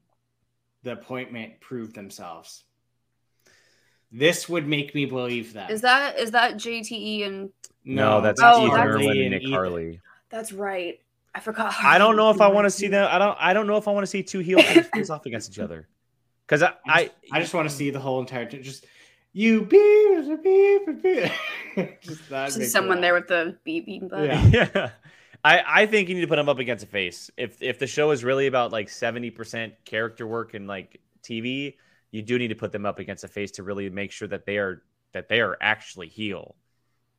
the 0.82 0.92
appointment 0.92 1.60
prove 1.60 1.94
themselves. 1.94 2.64
This 4.12 4.48
would 4.48 4.66
make 4.68 4.94
me 4.94 5.04
believe 5.04 5.54
that. 5.54 5.70
Is 5.70 5.80
that 5.82 6.18
is 6.18 6.30
that 6.30 6.54
JTE 6.54 7.26
and 7.26 7.50
No, 7.84 8.20
that's 8.20 8.40
Oh, 8.42 8.64
Ethan 8.66 8.70
that's- 8.74 8.94
Irwin 8.94 9.06
Lee 9.10 9.22
and 9.22 9.30
Nick 9.32 9.42
Ethan. 9.42 9.52
Harley. 9.52 10.00
that's 10.30 10.52
right. 10.52 11.00
I 11.34 11.40
forgot. 11.40 11.74
I 11.82 11.98
don't 11.98 12.16
know 12.16 12.30
if 12.30 12.40
I 12.40 12.48
want 12.48 12.64
to 12.64 12.70
see 12.70 12.86
them. 12.86 13.06
I 13.10 13.18
don't. 13.18 13.36
I 13.38 13.52
don't 13.52 13.66
know 13.66 13.76
if 13.76 13.86
I 13.88 13.90
want 13.90 14.04
to 14.04 14.06
see 14.06 14.22
two 14.22 14.38
heel 14.38 14.58
teams 14.58 14.86
face 14.86 15.10
off 15.10 15.26
against 15.26 15.50
each 15.50 15.58
other. 15.58 15.86
Because 16.46 16.62
I, 16.62 16.68
I 16.68 16.72
I, 16.86 17.02
just, 17.04 17.14
I 17.32 17.40
just 17.40 17.54
want 17.54 17.68
to 17.68 17.74
see 17.74 17.90
the 17.90 18.00
whole 18.00 18.20
entire 18.20 18.48
thing. 18.48 18.62
Just 18.62 18.86
you 19.34 19.60
beep 19.62 20.42
beep 20.42 21.02
beep. 21.02 21.32
just 22.00 22.30
that 22.30 22.52
Just 22.52 22.72
someone 22.72 22.98
me 22.98 23.02
there 23.02 23.12
with 23.12 23.28
the 23.28 23.58
beeping 23.66 24.08
button. 24.08 24.50
Yeah. 24.50 24.68
yeah, 24.74 24.90
I, 25.46 25.82
I 25.82 25.86
think 25.86 26.08
you 26.08 26.16
need 26.16 26.22
to 26.22 26.26
put 26.26 26.36
them 26.36 26.48
up 26.48 26.58
against 26.58 26.82
a 26.82 26.88
face. 26.88 27.30
If 27.36 27.62
if 27.62 27.78
the 27.78 27.86
show 27.86 28.10
is 28.10 28.24
really 28.24 28.48
about 28.48 28.72
like 28.72 28.88
seventy 28.88 29.30
percent 29.30 29.74
character 29.84 30.26
work 30.26 30.54
and 30.54 30.66
like 30.66 31.00
TV, 31.22 31.76
you 32.10 32.22
do 32.22 32.36
need 32.36 32.48
to 32.48 32.56
put 32.56 32.72
them 32.72 32.84
up 32.84 32.98
against 32.98 33.22
a 33.22 33.28
face 33.28 33.52
to 33.52 33.62
really 33.62 33.88
make 33.88 34.10
sure 34.10 34.26
that 34.26 34.44
they 34.44 34.58
are 34.58 34.82
that 35.12 35.28
they 35.28 35.40
are 35.40 35.56
actually 35.60 36.08
heel. 36.08 36.56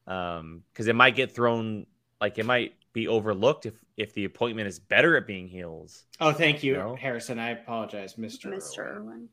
Um, 0.08 0.64
because 0.74 0.88
it 0.88 0.96
might 0.96 1.16
get 1.16 1.34
thrown 1.34 1.86
like 2.20 2.38
it 2.38 2.46
might 2.46 2.74
be 2.92 3.08
overlooked 3.08 3.66
if 3.66 3.76
if 3.96 4.14
the 4.14 4.26
appointment 4.26 4.68
is 4.68 4.78
better 4.78 5.16
at 5.16 5.26
being 5.26 5.48
heels. 5.48 6.04
Oh, 6.20 6.34
thank 6.34 6.64
you, 6.64 6.74
No. 6.74 6.96
Harrison. 6.98 7.40
I 7.40 7.52
apologize, 7.52 8.18
Mister. 8.18 8.50
Mr. 8.50 8.80
Irwin. 8.80 9.30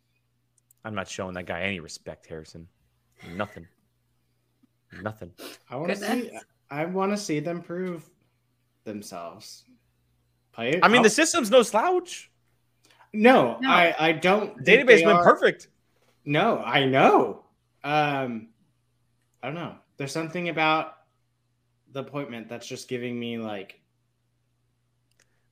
I'm 0.84 0.94
not 0.94 1.08
showing 1.08 1.34
that 1.34 1.46
guy 1.46 1.62
any 1.62 1.80
respect, 1.80 2.26
Harrison. 2.26 2.68
Nothing. 3.34 3.66
Nothing. 5.02 5.32
I 5.68 5.74
want 5.76 5.90
to 5.90 5.96
see. 5.96 6.30
I 6.70 6.84
want 6.84 7.10
to 7.10 7.16
see 7.16 7.40
them 7.40 7.60
prove 7.60 8.08
themselves. 8.84 9.64
Play. 10.52 10.80
I 10.82 10.88
mean, 10.88 10.98
I'll- 10.98 11.02
the 11.04 11.10
system's 11.10 11.50
no 11.50 11.62
slouch. 11.62 12.30
no, 13.12 13.58
No. 13.60 13.68
I 13.70 13.94
I 13.98 14.12
don't. 14.12 14.56
The 14.64 14.72
database 14.72 14.86
they 14.86 15.04
been 15.04 15.16
are- 15.16 15.24
perfect. 15.24 15.68
No, 16.24 16.58
I 16.58 16.84
know. 16.86 17.44
Um, 17.82 18.48
I 19.42 19.46
don't 19.48 19.54
know. 19.56 19.76
There's 19.98 20.12
something 20.12 20.48
about 20.48 20.96
the 21.92 22.00
appointment, 22.00 22.48
that's 22.48 22.66
just 22.66 22.88
giving 22.88 23.18
me 23.20 23.38
like 23.38 23.80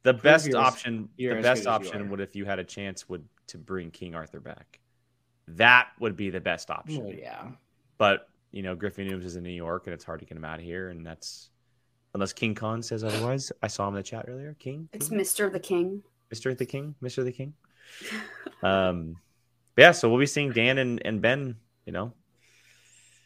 The 0.03 0.15
best 0.15 0.53
option, 0.55 1.09
the 1.17 1.29
best 1.35 1.43
good 1.43 1.47
as 1.47 1.65
you 1.65 1.71
option 1.71 2.11
would 2.11 2.21
if 2.21 2.35
you 2.35 2.45
had 2.45 2.59
a 2.59 2.65
chance 2.65 3.09
would 3.09 3.25
to 3.49 3.59
bring 3.59 3.91
King 3.93 4.15
Arthur 4.17 4.41
back. 4.41 4.81
That 5.49 5.89
would 6.01 6.17
be 6.17 6.31
the 6.31 6.41
best 6.41 6.71
option. 6.71 7.05
well, 7.05 7.13
yeah. 7.15 7.51
But 7.99 8.29
you 8.51 8.63
know, 8.63 8.75
Griffin 8.75 9.07
Newman 9.07 9.25
is 9.25 9.37
in 9.37 9.45
New 9.45 9.51
York, 9.51 9.87
and 9.87 9.95
it's 9.95 10.05
hard 10.05 10.19
to 10.21 10.27
get 10.27 10.37
him 10.37 10.45
out 10.45 10.59
of 10.59 10.65
here, 10.65 10.89
and 10.89 11.07
that's 11.07 11.51
unless 12.15 12.33
King 12.33 12.55
Khan 12.55 12.83
says 12.83 13.05
otherwise. 13.05 13.53
I 13.63 13.67
saw 13.67 13.89
him 13.89 13.95
in 13.95 13.99
the 13.99 14.03
chat 14.03 14.27
earlier. 14.29 14.55
King, 14.59 14.89
It's 14.93 15.09
Mr. 15.09 15.51
the 15.53 15.61
King. 15.61 16.03
Mr. 16.33 16.57
the 16.57 16.67
King, 16.67 16.95
Mr. 17.03 17.25
the 17.25 17.33
King. 17.33 17.55
Um, 18.63 19.17
but 19.75 19.83
yeah, 19.83 19.91
so 19.91 20.09
we'll 20.09 20.21
be 20.21 20.27
seeing 20.27 20.53
Dan 20.53 20.79
and, 20.79 21.03
and 21.05 21.21
Ben. 21.21 21.57
You 21.85 21.93
know, 21.93 22.13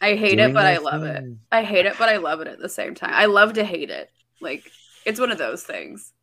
I 0.00 0.16
hate 0.16 0.38
it, 0.38 0.54
but 0.54 0.64
I 0.64 0.72
their 0.72 0.80
love 0.80 1.02
it. 1.02 1.24
I 1.52 1.62
hate 1.62 1.84
it, 1.84 1.92
but 1.98 2.08
I 2.08 2.16
love 2.16 2.40
it 2.40 2.48
at 2.48 2.58
the 2.58 2.70
same 2.70 2.94
time. 2.94 3.10
I 3.12 3.26
love 3.26 3.52
to 3.52 3.64
hate 3.64 3.90
it. 3.90 4.10
Like 4.40 4.64
it's 5.04 5.20
one 5.20 5.30
of 5.30 5.36
those 5.36 5.62
things. 5.62 6.14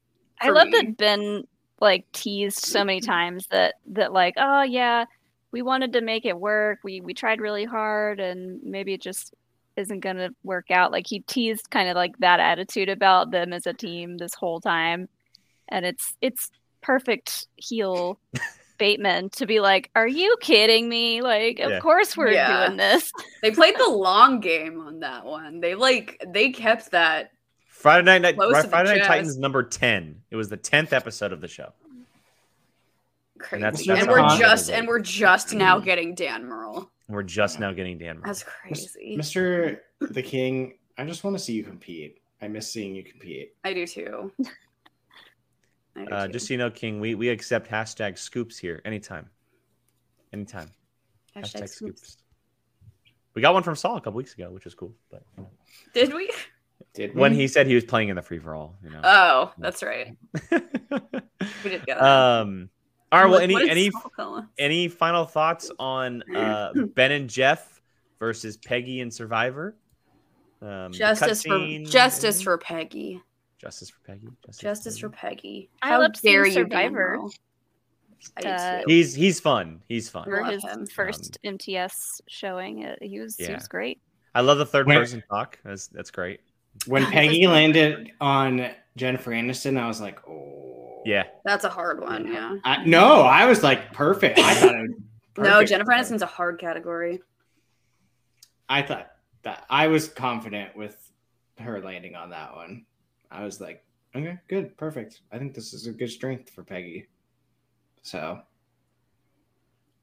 I 0.41 0.49
love 0.49 0.68
me. 0.69 0.72
that 0.72 0.98
Ben 0.98 1.44
like 1.80 2.11
teased 2.11 2.60
so 2.65 2.84
many 2.84 3.02
times 3.02 3.45
that 3.52 3.76
that 3.88 4.14
like 4.14 4.35
oh 4.38 4.61
yeah 4.64 5.06
we 5.52 5.61
wanted 5.61 5.94
to 5.94 6.02
make 6.02 6.26
it 6.26 6.40
work 6.40 6.80
we 6.84 7.02
we 7.02 7.14
tried 7.14 7.41
really 7.41 7.65
hard 7.65 8.19
and 8.19 8.61
maybe 8.64 8.94
it 8.94 9.02
just 9.02 9.34
isn't 9.76 10.02
going 10.02 10.18
to 10.18 10.30
work 10.44 10.70
out 10.72 10.91
like 10.91 11.08
he 11.08 11.22
teased 11.22 11.70
kind 11.70 11.90
of 11.90 11.95
like 11.95 12.18
that 12.20 12.40
attitude 12.40 12.90
about 12.90 13.32
them 13.32 13.54
as 13.54 13.66
a 13.66 13.74
team 13.74 14.18
this 14.18 14.34
whole 14.34 14.60
time 14.62 15.10
and 15.70 15.86
it's 15.86 16.16
it's 16.22 16.52
perfect 16.82 17.48
heel 17.56 18.20
Bateman 18.80 19.30
to 19.32 19.45
be 19.45 19.60
like 19.60 19.90
are 19.95 20.08
you 20.08 20.36
kidding 20.41 20.90
me 20.90 21.22
like 21.22 21.60
of 21.60 21.82
course 21.82 22.18
we're 22.18 22.32
Yeah. 22.32 22.66
doing 22.66 22.78
this 22.78 23.12
They 23.41 23.52
played 23.52 23.76
the 23.78 23.90
long 23.90 24.40
game 24.40 24.80
on 24.82 25.00
that 25.00 25.26
one. 25.26 25.60
They 25.60 25.76
like 25.76 26.22
they 26.28 26.52
kept 26.52 26.91
that. 26.91 27.32
Friday 27.68 28.06
Night, 28.06 28.22
Night 28.22 28.36
Close 28.38 28.66
Friday 28.66 28.90
Night 28.90 28.98
chest. 29.00 29.08
Titans 29.10 29.38
number 29.38 29.64
ten. 29.64 30.22
It 30.32 30.36
was 30.38 30.50
the 30.50 30.58
tenth 30.58 30.94
episode 30.94 31.34
of 31.34 31.41
the 31.41 31.48
show. 31.48 31.74
Crazy. 33.40 33.62
that's- 33.62 33.88
And, 33.88 34.08
we're 34.10 34.38
just 34.38 34.72
and 34.72 34.88
we're 34.88 35.00
just 35.00 35.54
now 35.54 35.76
mm-hmm. 35.78 35.86
getting 35.86 36.16
Dan 36.16 36.45
Murrell. 36.45 36.90
We're 37.14 37.23
just 37.23 37.60
now 37.60 37.72
getting 37.72 37.98
Dan. 37.98 38.15
Murray. 38.18 38.26
That's 38.26 38.44
crazy. 38.44 39.15
Mr. 39.19 39.77
the 40.02 40.22
King, 40.23 40.73
I 40.98 41.06
just 41.06 41.23
want 41.23 41.38
to 41.38 41.44
see 41.44 41.53
you 41.53 41.64
compete. 41.64 42.22
I 42.41 42.48
miss 42.48 42.72
seeing 42.72 42.95
you 42.95 43.03
compete. 43.03 43.53
I 43.64 43.73
do 43.73 43.85
too. 43.88 44.31
I 45.95 46.06
do 46.06 46.11
Uh, 46.11 46.26
too. 46.27 46.34
just 46.34 46.48
so 46.48 46.53
you 46.53 46.57
know, 46.57 46.69
King, 46.72 46.99
we 46.99 47.15
we 47.15 47.30
accept 47.30 47.69
hashtag 47.69 48.18
scoops 48.18 48.57
here 48.57 48.81
anytime, 48.84 49.30
anytime. 50.34 50.69
Hashtag 51.35 51.69
scoops. 51.69 52.18
We 53.35 53.41
got 53.41 53.53
one 53.53 53.64
from 53.64 53.76
Saul 53.76 53.98
a 53.98 54.02
couple 54.02 54.14
weeks 54.18 54.34
ago, 54.34 54.52
which 54.52 54.65
is 54.65 54.76
cool. 54.76 54.94
But 55.10 55.23
you 55.38 55.44
know. 55.44 55.49
Did 55.94 56.14
we? 56.14 56.31
Did 56.94 57.15
when 57.15 57.34
he 57.34 57.48
said 57.48 57.65
he 57.65 57.76
was 57.76 57.84
playing 57.85 58.10
in 58.10 58.15
the 58.18 58.22
free 58.22 58.40
for 58.40 58.53
all, 58.53 58.76
you 58.84 58.90
know. 58.90 59.02
Oh, 59.03 59.52
that's 59.57 59.81
right. 59.84 60.15
We 61.64 61.69
did 61.72 61.85
get 61.85 61.99
that. 61.99 62.03
um. 62.03 62.69
All 63.14 63.22
right. 63.23 63.30
Well, 63.30 63.40
Like, 63.48 63.64
any 63.69 63.69
any 63.69 63.91
Saul 64.18 64.45
any 64.57 64.88
final 64.88 65.26
thoughts 65.26 65.72
on 65.80 66.23
uh, 66.35 66.72
Ben 66.95 67.11
and 67.11 67.30
Jeff 67.30 67.81
versus 68.19 68.57
Peggy 68.57 69.02
and 69.02 69.14
Survivor? 69.14 69.76
Um, 70.61 70.91
Justice 70.94 71.44
for 71.44 71.60
justice 71.85 72.41
for 72.41 72.57
Peggy. 72.57 73.22
justice 73.60 73.90
for 73.90 73.99
Peggy. 74.07 74.27
Justice, 74.45 74.61
Justice 74.61 74.98
for 74.98 75.10
for 75.10 75.15
Peggy. 75.15 75.69
I 75.81 75.90
How 75.90 75.99
loved 75.99 76.18
seeing 76.18 76.34
dare 76.35 76.45
you, 76.48 76.53
Survivor. 76.53 76.91
Murrell. 77.18 77.31
I 78.38 78.41
do 78.41 78.48
Uh. 78.48 78.81
He's 78.88 79.14
he's 79.14 79.40
fun. 79.41 79.81
He's 79.90 80.10
fun. 80.10 80.23
for 80.23 80.41
love 80.41 80.53
his 80.53 80.64
him. 80.64 80.88
first 80.88 81.38
MTS 81.44 82.22
showing 82.30 82.80
it 82.84 82.98
he 83.03 83.19
was 83.19 83.35
he 83.35 83.52
was 83.53 83.68
great 83.68 83.99
I 84.34 84.41
love 84.41 84.57
the 84.57 84.65
third 84.65 84.88
When- 84.88 84.98
person 84.98 85.22
talk. 85.30 85.60
That's 85.65 85.88
that's 85.88 86.10
great. 86.10 86.40
when 86.88 87.06
Peggy 87.11 87.45
landed 87.45 88.11
on 88.22 88.72
Jennifer 88.95 89.31
Aniston, 89.31 89.77
I 89.77 89.88
was 89.88 89.99
like, 90.02 90.19
oh. 90.27 90.80
Yeah. 91.06 91.24
That's 91.46 91.64
a 91.64 91.70
hard 91.70 92.02
one. 92.02 92.32
Yeah. 92.32 92.58
I, 92.64 92.86
no, 92.86 93.22
I 93.22 93.46
was 93.46 93.64
like, 93.64 93.94
perfect. 93.94 94.40
I 94.40 94.54
thought 94.56 94.76
it 94.76 94.90
was 94.90 95.00
No. 95.38 95.64
Jennifer 95.64 95.92
Aniston's 95.92 96.22
a 96.22 96.28
hard 96.28 96.60
category. 96.60 97.22
I 98.70 98.82
thought 98.82 99.10
that 99.44 99.66
I 99.70 99.88
was 99.88 100.08
confident 100.08 100.76
with 100.76 101.12
her 101.60 101.82
landing 101.82 102.16
on 102.16 102.30
that 102.32 102.56
one. 102.56 102.86
I 103.32 103.44
was 103.44 103.60
like, 103.60 103.84
okay, 104.16 104.38
good, 104.48 104.78
perfect. 104.78 105.22
I 105.32 105.38
think 105.38 105.54
this 105.54 105.74
is 105.74 105.88
a 105.88 105.92
good 105.92 106.10
strength 106.10 106.50
for 106.52 106.64
Peggy. 106.64 107.08
So 108.04 108.40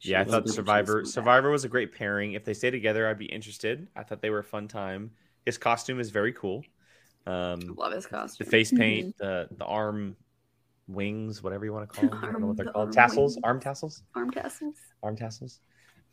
Yeah, 0.01 0.21
I 0.21 0.25
thought 0.25 0.49
Survivor. 0.49 1.05
Survivor 1.05 1.51
was 1.51 1.65
a 1.65 1.69
great 1.69 1.95
pairing. 1.95 2.33
If 2.33 2.45
they 2.45 2.55
stay 2.55 2.71
together, 2.71 3.09
I'd 3.09 3.19
be 3.19 3.27
interested. 3.27 3.89
I 3.95 4.03
thought 4.03 4.21
they 4.21 4.31
were 4.31 4.41
a 4.41 4.45
fun 4.45 4.69
time. 4.69 5.13
His 5.47 5.59
costume 5.59 6.01
is 6.01 6.11
very 6.11 6.33
cool. 6.33 6.65
Um, 7.27 7.61
Love 7.77 7.93
his 7.93 8.07
costume. 8.07 8.45
the 8.45 8.51
face 8.51 8.73
paint, 8.77 9.17
the 9.19 9.49
the 9.57 9.65
arm 9.65 10.17
wings, 10.93 11.43
whatever 11.43 11.65
you 11.65 11.73
want 11.73 11.91
to 11.93 12.01
call 12.01 12.09
them. 12.11 12.19
I 12.23 12.33
don't 12.33 12.41
know 12.41 12.47
what 12.49 12.57
they're 12.57 12.67
the 12.67 12.73
called. 12.73 12.89
arm 12.89 12.93
Tassels, 12.95 13.35
wings. 13.37 13.45
arm 13.45 13.61
tassels, 13.61 14.03
Arm 14.15 14.31
tassels. 14.31 14.75
arm 15.03 15.17
tassels. 15.17 15.61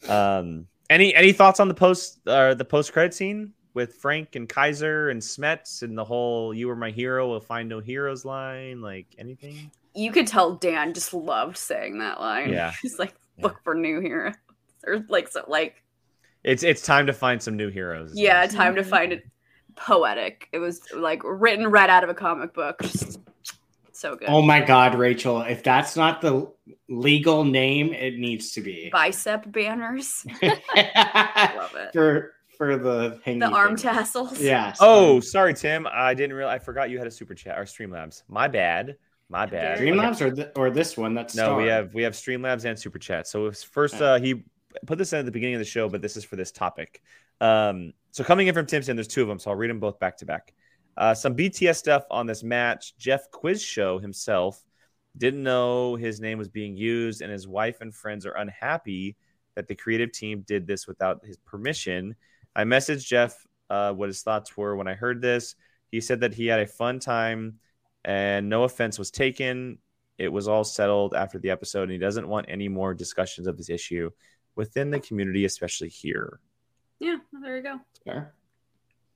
Um, 0.10 0.68
any 0.90 1.14
any 1.16 1.32
thoughts 1.34 1.60
on 1.60 1.68
the 1.68 1.74
post 1.74 2.20
uh, 2.28 2.54
the 2.54 2.66
post 2.66 2.94
credit 2.94 3.14
scene 3.14 3.54
with 3.74 3.96
Frank 3.96 4.36
and 4.36 4.48
Kaiser 4.48 5.10
and 5.10 5.22
Smets 5.22 5.82
and 5.82 5.98
the 5.98 6.06
whole 6.06 6.54
"You 6.54 6.68
were 6.68 6.76
my 6.76 6.92
hero, 6.92 7.28
will 7.28 7.40
find 7.42 7.68
no 7.68 7.80
heroes" 7.80 8.24
line? 8.26 8.82
Like 8.82 9.08
anything? 9.18 9.72
You 9.96 10.12
could 10.12 10.28
tell 10.28 10.56
Dan 10.56 10.94
just 10.94 11.14
loved 11.14 11.58
saying 11.58 12.00
that 12.00 12.20
line. 12.20 12.50
Yeah. 12.52 12.72
He's 12.82 13.00
like, 13.00 13.16
Yeah. 13.38 13.46
look 13.46 13.64
for 13.64 13.74
new 13.74 14.00
heroes. 14.00 14.36
Or 14.86 15.04
like 15.10 15.28
so 15.28 15.44
like 15.48 15.84
It's 16.44 16.62
it's 16.64 16.84
time 16.84 17.08
to 17.08 17.14
find 17.14 17.42
some 17.42 17.58
new 17.58 17.70
heroes. 17.70 18.12
yeah, 18.14 18.46
time 18.46 18.76
to 18.76 18.84
find 18.84 19.12
it 19.12 19.24
poetic. 19.76 20.48
It 20.52 20.60
was 20.60 20.82
like 20.96 21.22
written 21.26 21.68
right 21.68 21.90
out 21.90 22.04
of 22.04 22.10
a 22.10 22.14
comic 22.14 22.54
book. 22.54 22.80
Just 22.84 23.20
so 23.98 24.16
good. 24.16 24.30
Oh 24.30 24.42
my 24.42 24.62
God, 24.62 24.96
Rachel! 24.96 25.42
If 25.42 25.64
that's 25.64 25.96
not 25.96 26.22
the 26.22 26.52
legal 26.88 27.44
name, 27.44 27.94
it 27.94 28.18
needs 28.18 28.52
to 28.54 28.62
be 28.62 28.90
Bicep 28.92 29.52
banners. 29.52 30.26
Love 30.42 31.76
it. 31.76 31.94
for 31.94 32.34
for 32.58 32.78
the 32.78 33.20
hangy 33.26 33.40
The 33.40 33.50
arm 33.50 33.78
thing. 33.78 33.94
tassels. 33.94 34.40
Yes. 34.40 34.78
Oh, 34.80 35.20
sorry, 35.20 35.54
Tim. 35.54 35.88
I 35.92 36.14
didn't 36.14 36.36
realize. 36.36 36.62
I 36.62 36.64
forgot 36.64 36.90
you 36.90 36.98
had 36.98 37.08
a 37.08 37.12
super 37.12 37.36
chat 37.36 37.58
or 37.58 37.64
Streamlabs. 37.64 38.24
My 38.28 38.48
bad. 38.48 38.98
My 39.30 39.46
bad. 39.46 39.80
Streamlabs 39.80 40.22
or 40.22 40.32
th- 40.32 40.50
or 40.56 40.70
this 40.70 40.98
one. 40.98 41.14
That's 41.14 41.36
No, 41.36 41.56
we 41.56 41.68
have 41.68 41.94
we 41.94 42.04
have 42.04 42.14
Streamlabs 42.14 42.66
and 42.66 42.80
super 42.80 42.98
chat. 42.98 43.28
So 43.28 43.48
it's 43.48 43.62
first, 43.64 44.02
uh, 44.02 44.20
he 44.20 44.44
put 44.86 44.98
this 44.98 45.12
in 45.14 45.20
at 45.20 45.26
the 45.26 45.32
beginning 45.32 45.56
of 45.56 45.60
the 45.60 45.66
show, 45.66 45.90
but 45.90 46.02
this 46.02 46.16
is 46.18 46.24
for 46.24 46.36
this 46.36 46.52
topic. 46.52 47.02
Um, 47.42 47.94
so 48.12 48.24
coming 48.24 48.48
in 48.48 48.54
from 48.54 48.66
Timson, 48.66 48.96
there's 48.96 49.08
two 49.08 49.22
of 49.22 49.28
them, 49.28 49.38
so 49.38 49.52
I'll 49.52 49.58
read 49.58 49.70
them 49.70 49.80
both 49.80 50.00
back 50.00 50.18
to 50.18 50.26
back. 50.26 50.54
Uh, 50.98 51.14
some 51.14 51.36
BTS 51.36 51.76
stuff 51.76 52.06
on 52.10 52.26
this 52.26 52.44
match. 52.44 52.98
Jeff 52.98 53.30
Quiz 53.32 53.62
Show 53.62 54.00
himself 54.00 54.64
didn't 55.18 55.44
know 55.44 55.96
his 55.96 56.20
name 56.20 56.38
was 56.38 56.50
being 56.50 56.76
used, 56.76 57.22
and 57.22 57.32
his 57.32 57.48
wife 57.48 57.82
and 57.82 57.94
friends 57.94 58.26
are 58.26 58.34
unhappy 58.34 59.16
that 59.56 59.68
the 59.68 59.76
creative 59.76 60.12
team 60.12 60.44
did 60.48 60.68
this 60.68 60.88
without 60.88 61.24
his 61.26 61.38
permission. 61.38 62.16
I 62.56 62.64
messaged 62.64 63.06
Jeff 63.06 63.46
uh, 63.70 63.94
what 63.94 64.10
his 64.10 64.22
thoughts 64.22 64.56
were 64.56 64.76
when 64.76 64.88
I 64.88 64.94
heard 64.94 65.22
this. 65.22 65.56
He 65.92 66.02
said 66.02 66.20
that 66.22 66.34
he 66.34 66.48
had 66.48 66.60
a 66.60 66.68
fun 66.68 67.00
time 67.00 67.60
and 68.06 68.50
no 68.50 68.64
offense 68.64 68.98
was 68.98 69.12
taken. 69.12 69.78
It 70.18 70.30
was 70.30 70.48
all 70.48 70.64
settled 70.64 71.14
after 71.14 71.38
the 71.38 71.52
episode, 71.52 71.84
and 71.84 71.92
he 71.92 71.98
doesn't 71.98 72.28
want 72.28 72.48
any 72.50 72.68
more 72.68 72.94
discussions 72.94 73.48
of 73.48 73.58
this 73.58 73.70
issue 73.70 74.10
within 74.56 74.90
the 74.90 75.00
community, 75.00 75.46
especially 75.46 75.90
here. 75.90 76.40
Yeah, 77.00 77.18
there 77.42 77.58
you 77.58 77.64
go. 77.64 77.80
Fair. 78.04 78.34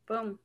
Boom. 0.07 0.37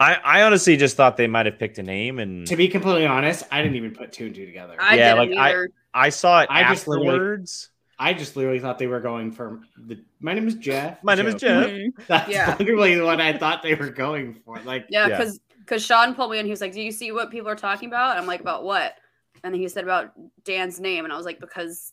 I, 0.00 0.14
I 0.14 0.42
honestly 0.42 0.76
just 0.76 0.96
thought 0.96 1.16
they 1.16 1.26
might 1.26 1.46
have 1.46 1.58
picked 1.58 1.78
a 1.78 1.82
name, 1.82 2.18
and 2.18 2.46
To 2.46 2.56
be 2.56 2.68
completely 2.68 3.06
honest, 3.06 3.44
I 3.50 3.62
didn't 3.62 3.76
even 3.76 3.92
put 3.94 4.12
two 4.12 4.26
and 4.26 4.34
two 4.34 4.46
together. 4.46 4.76
I 4.78 4.96
Yeah, 4.96 5.14
didn't 5.16 5.30
like, 5.36 5.38
I- 5.38 5.48
either. 5.50 5.70
I 5.94 6.08
saw 6.10 6.40
it 6.42 6.48
I 6.50 6.62
just 6.72 6.86
literally- 6.86 7.08
afterwards. 7.10 7.70
I 8.00 8.14
just 8.14 8.36
literally 8.36 8.60
thought 8.60 8.78
they 8.78 8.86
were 8.86 9.00
going 9.00 9.32
for 9.32 9.60
the. 9.76 9.98
My 10.20 10.32
name 10.32 10.46
is 10.46 10.54
Jeff. 10.54 11.02
My 11.02 11.16
name 11.16 11.26
is 11.26 11.34
joke. 11.34 11.66
Jeff. 11.66 11.70
Mhm. 11.70 11.92
That's 12.06 12.30
Yeah. 12.30 12.54
literally 12.56 13.00
what 13.00 13.20
I 13.20 13.36
thought 13.36 13.64
they 13.64 13.74
were 13.74 13.88
going 13.90 14.34
for. 14.44 14.60
Like, 14.60 14.86
Yeah, 14.88 15.08
Yeah. 15.08 15.16
because 15.18 15.40
because 15.58 15.84
Sean 15.84 16.14
pulled 16.14 16.30
me 16.30 16.38
in. 16.38 16.44
He 16.46 16.50
was 16.52 16.60
like, 16.60 16.72
"Do 16.72 16.80
you 16.80 16.92
see 16.92 17.10
what 17.10 17.32
people 17.32 17.48
are 17.48 17.56
talking 17.56 17.88
about?" 17.88 18.12
And 18.12 18.20
I'm 18.20 18.26
like, 18.26 18.40
"About 18.40 18.62
what?" 18.62 18.94
And 19.42 19.52
then 19.52 19.60
he 19.60 19.66
said 19.68 19.82
about 19.82 20.12
Dan's 20.44 20.78
name, 20.78 21.04
and 21.04 21.12
I 21.12 21.16
was 21.16 21.26
like, 21.26 21.40
"Because 21.40 21.92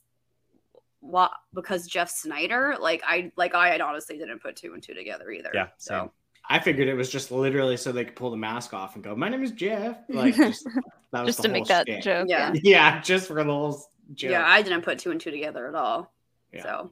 what? 1.00 1.32
Because 1.56 1.88
Jeff 1.88 2.10
Snyder? 2.12 2.76
Like 2.80 3.02
I 3.04 3.32
like 3.36 3.56
I 3.56 3.80
honestly 3.80 4.20
didn't 4.20 4.44
put 4.44 4.56
two 4.56 4.76
and 4.76 4.84
two 4.84 4.94
together 4.94 5.32
either. 5.32 5.50
Yeah, 5.56 5.70
So 5.78 6.00
same. 6.02 6.10
I 6.50 6.60
figured 6.60 6.88
it 6.88 6.94
was 6.94 7.10
just 7.10 7.32
literally 7.32 7.78
so 7.78 7.92
they 7.92 8.06
could 8.06 8.16
pull 8.16 8.30
the 8.32 8.38
mask 8.38 8.74
off 8.74 8.96
and 8.96 9.04
go, 9.04 9.16
"My 9.16 9.30
name 9.30 9.44
is 9.44 9.52
Jeff." 9.52 9.98
Like, 10.10 10.36
just, 10.36 10.66
that 11.12 11.24
was 11.24 11.30
just 11.30 11.42
the 11.42 11.48
to 11.48 11.54
make 11.54 11.66
that 11.66 11.88
shtick. 11.88 12.04
joke 12.04 12.28
Yeah. 12.30 12.52
yeah. 12.54 12.62
Yeah, 12.64 13.02
just 13.02 13.28
for 13.28 13.36
the 13.36 13.44
whole 13.46 13.90
joke. 14.14 14.32
yeah, 14.32 14.46
I 14.46 14.62
didn't 14.62 14.82
put 14.82 15.00
two 15.00 15.12
and 15.12 15.20
two 15.20 15.32
together 15.32 15.68
at 15.68 15.76
all. 15.76 16.14
Yeah. 16.54 16.64
So, 16.64 16.92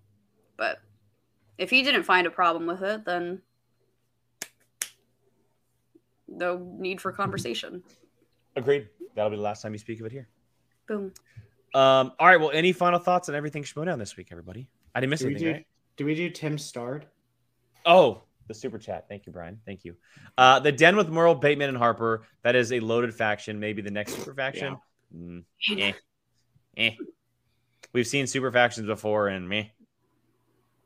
but 0.57 0.79
if 1.57 1.69
he 1.69 1.83
didn't 1.83 2.03
find 2.03 2.25
a 2.27 2.31
problem 2.31 2.65
with 2.65 2.81
it, 2.81 3.05
then 3.05 3.41
no 6.27 6.57
need 6.79 6.99
for 6.99 7.11
conversation. 7.11 7.83
Agreed. 8.55 8.87
That'll 9.15 9.29
be 9.29 9.37
the 9.37 9.43
last 9.43 9.61
time 9.61 9.73
you 9.73 9.79
speak 9.79 9.99
of 9.99 10.07
it 10.07 10.11
here. 10.11 10.27
Boom. 10.87 11.13
Um, 11.75 12.11
all 12.19 12.27
right. 12.27 12.39
Well, 12.39 12.51
any 12.51 12.71
final 12.71 12.99
thoughts 12.99 13.29
on 13.29 13.35
everything 13.35 13.63
Schmoedown 13.63 13.97
this 13.97 14.17
week, 14.17 14.29
everybody? 14.31 14.67
I 14.95 14.99
didn't 14.99 15.11
miss 15.11 15.19
do 15.21 15.27
we 15.27 15.31
anything, 15.31 15.47
do? 15.47 15.53
right? 15.53 15.67
Do 15.97 16.05
we 16.05 16.15
do 16.15 16.29
Tim 16.29 16.57
Starred? 16.57 17.05
Oh, 17.85 18.23
the 18.47 18.53
super 18.53 18.77
chat. 18.77 19.05
Thank 19.07 19.25
you, 19.25 19.31
Brian. 19.31 19.59
Thank 19.65 19.85
you. 19.85 19.95
Uh, 20.37 20.59
the 20.59 20.71
Den 20.71 20.95
with 20.97 21.09
Murrell, 21.09 21.35
Bateman, 21.35 21.69
and 21.69 21.77
Harper. 21.77 22.25
That 22.43 22.55
is 22.55 22.71
a 22.71 22.79
loaded 22.79 23.13
faction. 23.13 23.59
Maybe 23.59 23.81
the 23.81 23.91
next 23.91 24.13
super 24.15 24.33
faction. 24.33 24.77
Mm, 25.15 25.43
eh. 25.77 25.93
Eh. 26.77 26.91
We've 27.93 28.07
seen 28.07 28.27
super 28.27 28.51
factions 28.51 28.87
before, 28.87 29.27
and 29.27 29.47
meh. 29.47 29.65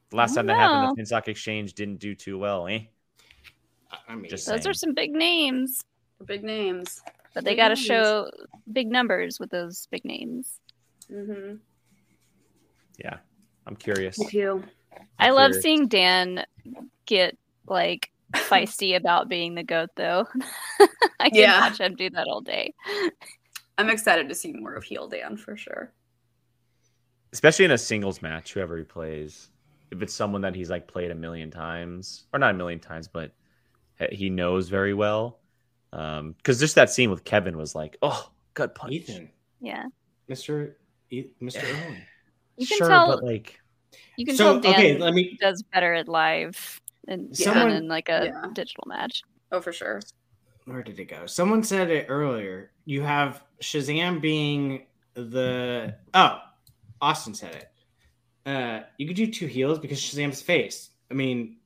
The 0.10 0.16
last 0.16 0.36
time 0.36 0.46
don't 0.48 0.58
that 0.58 0.62
happened, 0.62 0.82
know. 0.84 0.94
the 0.96 1.02
Finstock 1.16 1.28
Exchange 1.28 1.74
didn't 1.74 1.98
do 2.00 2.16
too 2.16 2.38
well. 2.38 2.68
Eh. 2.68 2.82
I 4.08 4.16
mean, 4.16 4.30
Just 4.30 4.46
Those 4.46 4.64
saying. 4.64 4.68
are 4.72 4.74
some 4.74 4.94
big 4.94 5.12
names, 5.12 5.82
Big 6.26 6.44
names. 6.44 7.02
but 7.34 7.44
they 7.46 7.56
got 7.56 7.70
to 7.70 7.76
show 7.76 8.30
big 8.72 8.90
numbers 8.90 9.40
with 9.40 9.50
those 9.50 9.88
big 9.92 10.04
names. 10.06 10.60
Mm-hmm. 11.12 11.56
Yeah, 13.00 13.18
I'm 13.66 13.76
curious. 13.76 14.18
Me 14.20 14.28
too. 14.30 14.64
I 15.20 15.30
love 15.30 15.52
curious. 15.52 15.64
seeing 15.64 15.88
Dan 15.88 16.46
get 17.06 17.38
like 17.68 18.10
feisty 18.34 18.96
about 18.96 19.30
being 19.30 19.56
the 19.56 19.64
goat, 19.64 19.90
though. 19.96 20.28
I 21.20 21.30
can 21.30 21.40
Yeah. 21.40 21.60
watch 21.62 21.80
him 21.80 21.96
do 21.96 22.10
that 22.12 22.28
all 22.28 22.42
day. 22.42 22.74
I'm 23.78 23.90
excited 23.90 24.28
to 24.30 24.36
see 24.36 24.54
more 24.54 24.74
of 24.74 24.84
Heel 24.84 25.08
Dan 25.08 25.38
for 25.38 25.56
sure. 25.56 25.94
especially 27.34 27.66
in 27.66 27.72
a 27.72 27.78
singles 27.78 28.22
match, 28.22 28.54
whoever 28.54 28.78
he 28.78 28.84
plays. 28.84 29.50
If 29.92 30.02
it's 30.02 30.14
someone 30.14 30.42
that 30.42 30.56
he's 30.56 30.70
like 30.70 30.88
played 30.88 31.12
a 31.12 31.16
million 31.16 31.52
times, 31.52 32.26
or 32.34 32.40
not 32.40 32.52
a 32.52 32.58
million 32.58 32.80
times, 32.80 33.08
but 33.08 33.32
he 34.12 34.30
knows 34.30 34.68
very 34.70 34.94
well. 34.94 35.40
Um, 35.94 36.34
because 36.38 36.60
just 36.60 36.76
that 36.76 36.90
scene 36.90 37.10
with 37.10 37.24
Kevin 37.24 37.56
was 37.58 37.74
like, 37.76 37.98
oh, 38.02 38.30
gut 38.54 38.76
punch. 38.76 38.92
Ethan, 38.94 39.30
Yeah, 39.62 39.86
Mr. 40.30 40.74
E- 41.10 41.28
Mr. 41.42 41.64
Owen. 41.88 42.02
you 42.58 42.68
can 42.68 42.78
sure, 42.78 42.90
tell. 42.90 43.08
but 43.08 43.24
like, 43.24 43.60
you 44.18 44.26
can 44.26 44.36
So 44.36 44.54
tell 44.54 44.60
Dan 44.60 44.74
okay, 44.74 44.98
let 44.98 45.14
me. 45.14 45.38
does 45.40 45.64
better 45.74 45.94
at 45.94 46.08
live 46.10 46.82
and 47.08 47.36
Someone- 47.36 47.70
than 47.70 47.78
in 47.84 47.88
like 47.88 48.10
a 48.10 48.26
Yeah. 48.26 48.50
digital 48.54 48.84
match. 48.88 49.24
Oh, 49.52 49.62
for 49.62 49.72
sure. 49.72 50.02
Where 50.66 50.84
did 50.84 51.00
it 51.00 51.06
go? 51.06 51.26
Someone 51.26 51.64
said 51.64 51.90
it 51.90 52.08
earlier. 52.10 52.72
You 52.86 53.02
have 53.02 53.42
Shazam 53.62 54.20
being 54.22 54.86
the 55.14 55.96
oh, 56.14 56.40
Austin 57.02 57.34
said 57.34 57.56
it. 57.56 57.72
Uh, 58.46 58.84
you 58.98 59.08
could 59.08 59.16
do 59.16 59.28
two 59.32 59.48
heels 59.48 59.80
because 59.80 60.00
Shazam's 60.00 60.42
face. 60.42 60.90
I 61.10 61.14
mean, 61.14 61.58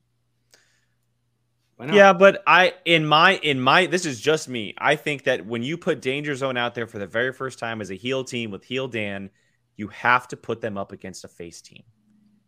why 1.77 1.87
not? 1.87 1.95
yeah, 1.95 2.13
but 2.13 2.43
I 2.45 2.75
in 2.85 3.05
my 3.05 3.37
in 3.37 3.59
my 3.59 3.87
this 3.87 4.05
is 4.05 4.21
just 4.21 4.47
me. 4.47 4.75
I 4.77 4.95
think 4.95 5.23
that 5.23 5.45
when 5.45 5.63
you 5.63 5.77
put 5.77 6.01
Danger 6.01 6.35
Zone 6.35 6.57
out 6.57 6.75
there 6.75 6.85
for 6.87 6.99
the 6.99 7.07
very 7.07 7.33
first 7.33 7.57
time 7.57 7.81
as 7.81 7.89
a 7.89 7.95
heel 7.95 8.23
team 8.23 8.51
with 8.51 8.63
heel 8.63 8.87
Dan, 8.87 9.31
you 9.77 9.87
have 9.87 10.27
to 10.29 10.37
put 10.37 10.61
them 10.61 10.77
up 10.77 10.91
against 10.91 11.23
a 11.23 11.27
face 11.27 11.61
team. 11.61 11.83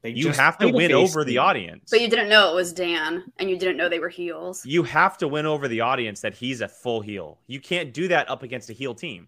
They 0.04 0.10
You 0.12 0.24
just 0.26 0.40
have 0.40 0.58
to 0.60 0.68
win 0.68 0.92
face 0.92 1.10
over 1.12 1.24
the 1.24 1.40
audience. 1.40 1.88
But 1.90 2.02
you 2.02 2.10
didn't 2.10 2.30
know 2.30 2.52
it 2.52 2.56
was 2.56 2.72
Dan, 2.74 3.24
and 3.40 3.50
you 3.50 3.58
didn't 3.58 3.78
know 3.78 3.90
they 3.90 4.00
were 4.00 4.10
heels. 4.10 4.66
you 4.66 4.84
have 4.84 5.18
to 5.20 5.28
win 5.28 5.46
over 5.46 5.68
the 5.68 5.82
audience 5.82 6.20
that 6.22 6.34
he's 6.36 6.62
a 6.62 6.68
full 6.68 7.02
heel. 7.02 7.40
You 7.48 7.60
can't 7.60 7.94
do 7.94 8.08
that 8.10 8.30
up 8.30 8.44
against 8.44 8.70
a 8.70 8.74
heel 8.74 8.94
team. 8.94 9.28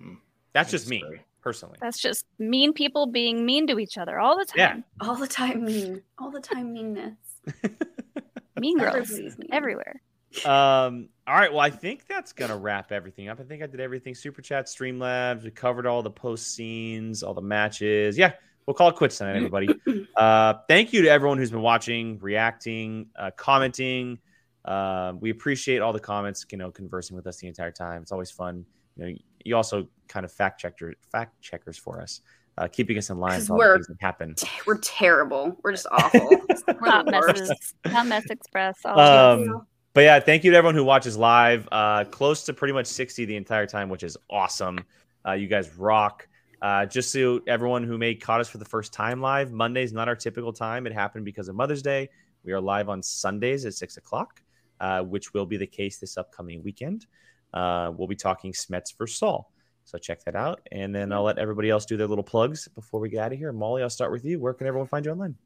Hmm. 0.00 0.14
That's 0.54 0.70
I 0.70 0.72
just 0.72 0.88
me 0.88 0.98
disagree. 1.00 1.20
personally. 1.42 1.76
That's 1.80 1.98
just 2.00 2.24
mean 2.38 2.72
people 2.72 3.06
being 3.06 3.44
mean 3.44 3.66
to 3.68 3.78
each 3.78 3.98
other 3.98 4.18
all 4.18 4.38
the 4.38 4.46
time. 4.46 4.56
Yeah. 4.58 4.68
time. 4.68 4.84
All 5.02 5.16
the 5.16 5.26
time 5.28 5.64
mean. 5.64 6.02
All 6.18 6.30
the 6.30 6.40
time 6.40 6.72
meanness. 6.72 7.14
Mean 8.58 8.78
girls 8.78 9.10
mean. 9.10 9.34
everywhere. 9.52 10.00
Um, 10.46 11.10
all 11.26 11.34
right. 11.34 11.50
Well, 11.50 11.60
I 11.60 11.68
think 11.70 12.06
that's 12.06 12.32
gonna 12.32 12.56
wrap 12.56 12.90
everything 12.90 13.28
up. 13.28 13.38
I 13.38 13.42
think 13.44 13.62
I 13.62 13.66
did 13.66 13.80
everything. 13.80 14.14
Super 14.14 14.40
chat, 14.40 14.66
Streamlabs. 14.66 15.44
We 15.44 15.50
covered 15.50 15.86
all 15.86 16.02
the 16.02 16.10
post 16.10 16.54
scenes, 16.54 17.22
all 17.22 17.34
the 17.34 17.42
matches. 17.42 18.16
Yeah, 18.16 18.32
we'll 18.66 18.74
call 18.74 18.88
it 18.88 18.96
quits 18.96 19.18
tonight, 19.18 19.36
everybody. 19.36 19.68
uh, 20.16 20.54
thank 20.68 20.92
you 20.92 21.02
to 21.02 21.08
everyone 21.08 21.38
who's 21.38 21.50
been 21.50 21.62
watching, 21.62 22.18
reacting, 22.18 23.06
uh, 23.18 23.30
commenting. 23.36 24.18
Uh, 24.64 25.12
we 25.20 25.30
appreciate 25.30 25.80
all 25.80 25.92
the 25.92 26.00
comments. 26.00 26.44
You 26.50 26.58
know, 26.58 26.70
conversing 26.70 27.16
with 27.16 27.26
us 27.26 27.38
the 27.38 27.46
entire 27.46 27.70
time. 27.72 28.02
It's 28.02 28.12
always 28.12 28.30
fun. 28.30 28.64
You 28.96 29.04
know, 29.06 29.14
you 29.44 29.56
also 29.56 29.88
kind 30.08 30.24
of 30.24 30.32
fact 30.32 30.60
checker 30.60 30.94
fact 31.12 31.40
checkers 31.40 31.78
for 31.78 32.00
us, 32.00 32.20
uh, 32.58 32.66
keeping 32.66 32.98
us 32.98 33.10
in 33.10 33.18
line 33.18 33.32
'Cause 33.32 33.42
with 33.42 33.50
all 33.50 33.58
we're- 33.58 33.76
things 33.76 33.86
that 33.86 33.96
happen. 34.00 34.34
We're 34.66 34.78
terrible. 34.78 35.56
We're 35.62 35.72
just 35.72 35.86
awful. 35.90 36.28
We're 36.80 36.90
Hot 36.90 37.06
messes, 37.06 37.74
hot 37.86 38.06
mess 38.08 38.24
express. 38.28 38.78
All. 38.84 38.98
Um, 38.98 39.66
but 39.94 40.00
yeah, 40.02 40.18
thank 40.20 40.42
you 40.44 40.50
to 40.50 40.56
everyone 40.56 40.74
who 40.74 40.84
watches 40.84 41.16
live. 41.16 41.68
Uh, 41.70 42.04
close 42.04 42.42
to 42.44 42.52
pretty 42.52 42.74
much 42.74 42.86
60 42.86 43.24
the 43.24 43.36
entire 43.36 43.66
time, 43.66 43.88
which 43.88 44.02
is 44.02 44.16
awesome. 44.28 44.80
Uh, 45.26 45.32
you 45.32 45.46
guys 45.46 45.74
rock. 45.76 46.26
Uh, 46.62 46.86
just 46.86 47.12
so 47.12 47.40
everyone 47.46 47.84
who 47.84 47.98
may 47.98 48.14
caught 48.14 48.40
us 48.40 48.48
for 48.48 48.58
the 48.58 48.64
first 48.64 48.92
time 48.92 49.20
live, 49.20 49.52
Monday's 49.52 49.92
not 49.92 50.08
our 50.08 50.16
typical 50.16 50.52
time. 50.52 50.86
It 50.86 50.92
happened 50.92 51.24
because 51.24 51.48
of 51.48 51.54
Mother's 51.54 51.82
Day. 51.82 52.08
We 52.44 52.52
are 52.52 52.60
live 52.60 52.88
on 52.88 53.02
Sundays 53.02 53.66
at 53.66 53.74
six 53.74 53.96
o'clock, 53.96 54.40
uh, 54.80 55.02
which 55.02 55.34
will 55.34 55.46
be 55.46 55.56
the 55.56 55.66
case 55.66 55.98
this 55.98 56.16
upcoming 56.16 56.62
weekend. 56.62 57.06
Uh, 57.52 57.92
we'll 57.96 58.08
be 58.08 58.16
talking 58.16 58.52
Smets 58.52 58.94
for 58.96 59.06
Saul. 59.06 59.50
So 59.84 59.98
check 59.98 60.24
that 60.24 60.34
out. 60.34 60.60
And 60.72 60.94
then 60.94 61.12
I'll 61.12 61.22
let 61.22 61.38
everybody 61.38 61.70
else 61.70 61.86
do 61.86 61.96
their 61.96 62.08
little 62.08 62.24
plugs 62.24 62.68
before 62.68 63.00
we 63.00 63.08
get 63.08 63.24
out 63.24 63.32
of 63.32 63.38
here. 63.38 63.52
Molly, 63.52 63.82
I'll 63.82 63.90
start 63.90 64.10
with 64.10 64.24
you. 64.24 64.40
Where 64.40 64.52
can 64.52 64.66
everyone 64.66 64.88
find 64.88 65.04
you 65.04 65.12
online? 65.12 65.36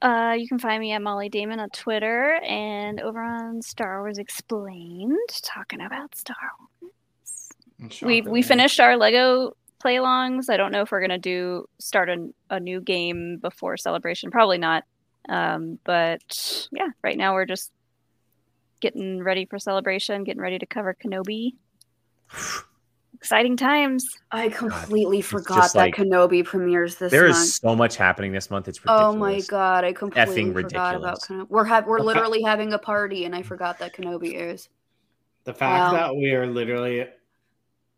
Uh, 0.00 0.36
you 0.38 0.46
can 0.46 0.58
find 0.58 0.80
me 0.80 0.92
at 0.92 1.02
Molly 1.02 1.28
Damon 1.28 1.60
on 1.60 1.68
Twitter 1.70 2.34
and 2.44 3.00
over 3.00 3.20
on 3.20 3.60
Star 3.62 4.02
Wars 4.02 4.18
Explained, 4.18 5.16
talking 5.42 5.80
about 5.80 6.14
Star 6.14 6.36
Wars. 6.80 8.00
We 8.00 8.22
we 8.22 8.40
finished 8.40 8.80
our 8.80 8.96
Lego 8.96 9.52
play-alongs. 9.78 10.48
I 10.50 10.56
don't 10.56 10.72
know 10.72 10.82
if 10.82 10.90
we're 10.90 11.00
gonna 11.00 11.18
do 11.18 11.66
start 11.78 12.08
a, 12.08 12.28
a 12.50 12.60
new 12.60 12.80
game 12.80 13.38
before 13.38 13.76
celebration. 13.76 14.30
Probably 14.30 14.58
not. 14.58 14.84
Um, 15.28 15.78
but 15.84 16.20
yeah, 16.72 16.88
right 17.02 17.16
now 17.16 17.34
we're 17.34 17.46
just 17.46 17.72
getting 18.80 19.22
ready 19.22 19.46
for 19.46 19.58
celebration, 19.58 20.24
getting 20.24 20.40
ready 20.42 20.58
to 20.58 20.66
cover 20.66 20.94
Kenobi. 21.02 21.54
Exciting 23.14 23.56
times. 23.56 24.04
I 24.30 24.50
completely 24.50 25.20
it's 25.20 25.28
forgot 25.28 25.72
that 25.72 25.78
like- 25.78 25.96
Kenobi 25.96 26.44
premieres 26.44 26.96
this 26.96 27.10
There 27.10 27.24
month. 27.28 27.36
is 27.36 27.54
so 27.56 27.74
much 27.74 27.96
happening 27.96 28.30
this 28.32 28.50
month. 28.50 28.68
It's 28.68 28.78
ridiculous. 28.78 29.14
Oh 29.14 29.16
my 29.16 29.40
god, 29.48 29.84
I 29.84 29.92
completely 29.94 30.52
forgot 30.52 30.94
about. 30.96 31.20
Kenobi. 31.22 31.48
We're 31.48 31.64
ha- 31.64 31.82
we're 31.86 32.00
literally 32.00 32.42
having 32.42 32.72
a 32.74 32.78
party, 32.78 33.24
and 33.24 33.34
I 33.34 33.42
forgot 33.42 33.78
that 33.78 33.94
Kenobi 33.94 34.34
airs. 34.36 34.68
The 35.44 35.54
fact 35.54 35.92
Wow. 35.94 35.98
that 35.98 36.16
we 36.16 36.32
are 36.34 36.46
literally 36.46 37.06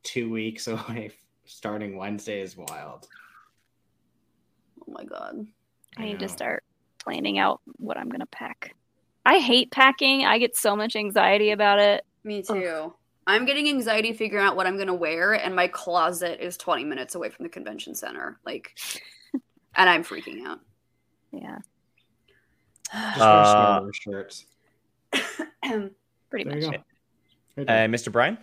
two 0.05 0.31
weeks 0.31 0.67
away 0.69 1.09
from 1.09 1.18
starting 1.53 1.97
Wednesday 1.97 2.41
is 2.41 2.57
wild. 2.57 3.09
Oh 4.87 4.93
my 4.93 5.05
god. 5.05 5.47
I 5.97 6.05
need 6.05 6.13
know. 6.15 6.19
to 6.21 6.29
start 6.29 6.63
planning 7.03 7.39
out 7.39 7.61
what 7.79 7.97
I'm 7.97 8.09
gonna 8.09 8.27
pack. 8.27 8.75
I 9.27 9.39
hate 9.39 9.71
packing. 9.73 10.25
I 10.25 10.39
get 10.39 10.57
so 10.57 10.77
much 10.77 10.95
anxiety 10.95 11.51
about 11.51 11.79
it. 11.79 12.05
Me 12.25 12.43
too. 12.43 12.93
I'm 13.27 13.45
getting 13.45 13.69
anxiety 13.69 14.13
figuring 14.13 14.45
out 14.45 14.57
what 14.57 14.67
I'm 14.67 14.79
gonna 14.79 14.95
wear, 14.95 15.33
and 15.35 15.55
my 15.55 15.69
closet 15.69 16.41
is 16.45 16.57
20 16.57 16.85
minutes 16.85 17.15
away 17.15 17.29
from 17.31 17.45
the 17.45 17.51
convention 17.51 17.95
center. 17.95 18.39
Like, 18.45 18.79
and 19.75 19.89
I'm 19.91 20.05
freaking 20.05 20.45
out. 20.47 20.61
Yeah, 21.33 21.59
Just 22.91 23.21
Uh, 23.21 23.83
shirts. 23.93 24.47
pretty 25.13 26.45
There 26.45 26.45
much. 26.55 26.63
you 26.65 26.71
go. 26.73 26.79
Right 27.57 27.69
Uh. 27.69 27.87
Mr. 27.89 28.11
Brian? 28.13 28.39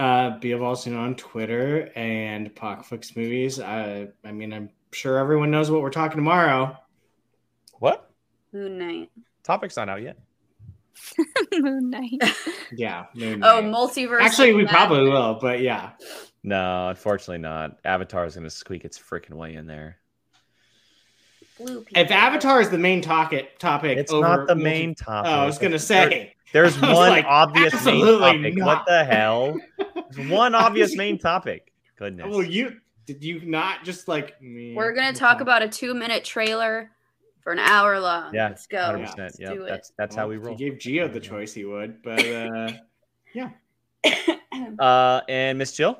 Uh, 0.00 0.38
be 0.38 0.48
Volson 0.48 0.98
on 0.98 1.14
Twitter 1.14 1.90
and 1.94 2.54
Pockflix 2.54 3.14
Movies. 3.14 3.60
I, 3.60 4.08
I 4.24 4.32
mean, 4.32 4.50
I'm 4.50 4.70
sure 4.92 5.18
everyone 5.18 5.50
knows 5.50 5.70
what 5.70 5.82
we're 5.82 5.90
talking 5.90 6.16
tomorrow. 6.16 6.74
What? 7.80 8.10
Moon 8.50 8.78
Knight. 8.78 9.10
Topic's 9.44 9.76
not 9.76 9.90
out 9.90 10.00
yet. 10.00 10.16
Moon 11.52 11.90
Knight. 11.90 12.18
Yeah. 12.72 13.06
Moon 13.14 13.42
Oh, 13.44 13.60
multiverse. 13.62 14.22
Actually, 14.22 14.50
of 14.50 14.56
we 14.56 14.64
probably 14.64 14.98
Madness. 15.00 15.12
will, 15.12 15.34
but 15.34 15.60
yeah. 15.60 15.90
No, 16.42 16.88
unfortunately 16.88 17.38
not. 17.38 17.78
Avatar 17.84 18.24
is 18.24 18.36
going 18.36 18.44
to 18.44 18.50
squeak 18.50 18.86
its 18.86 18.98
freaking 18.98 19.32
way 19.34 19.54
in 19.54 19.66
there. 19.66 19.98
Blue 21.58 21.82
people. 21.82 22.02
If 22.02 22.10
Avatar 22.10 22.62
is 22.62 22.70
the 22.70 22.78
main 22.78 23.02
topic, 23.02 23.58
topic 23.58 23.98
It's 23.98 24.12
over 24.12 24.26
not 24.26 24.46
the 24.46 24.54
main 24.54 24.94
topic. 24.94 25.30
Oh, 25.30 25.34
I 25.34 25.44
was 25.44 25.58
gonna 25.58 25.78
say. 25.78 26.34
There's 26.52 26.78
one 26.80 26.92
like, 26.92 27.24
obvious 27.26 27.72
main 27.84 27.94
absolutely 27.96 28.42
topic. 28.52 28.56
not. 28.56 28.66
What 28.66 28.86
the 28.86 29.04
hell? 29.04 29.56
There's 30.10 30.28
one 30.30 30.54
obvious 30.66 30.96
main 30.96 31.18
topic. 31.18 31.72
Goodness. 31.96 32.26
Well, 32.30 32.42
you 32.42 32.76
did 33.06 33.22
you 33.24 33.40
not 33.44 33.84
just 33.84 34.08
like 34.08 34.40
me? 34.42 34.74
We're 34.74 34.92
gonna 34.94 35.12
talk 35.12 35.40
about 35.40 35.62
a 35.62 35.68
two-minute 35.68 36.24
trailer 36.24 36.90
for 37.42 37.52
an 37.52 37.58
hour 37.58 37.98
long. 37.98 38.34
Yeah, 38.34 38.48
let's 38.48 38.66
go. 38.66 38.78
100%. 38.78 39.18
Let's 39.18 39.40
Yeah, 39.40 39.52
do 39.54 39.64
it. 39.64 39.68
that's 39.68 39.92
that's 39.98 40.14
how 40.16 40.28
we 40.28 40.36
If 40.36 40.42
roll. 40.44 40.52
you 40.56 40.70
gave 40.70 40.78
Geo 40.78 41.08
the 41.08 41.20
choice, 41.20 41.52
he 41.54 41.64
would. 41.64 42.02
But 42.02 42.24
uh, 42.26 42.72
yeah. 43.34 43.50
Uh, 44.78 45.20
and 45.28 45.56
Miss 45.58 45.72
Jill? 45.72 45.90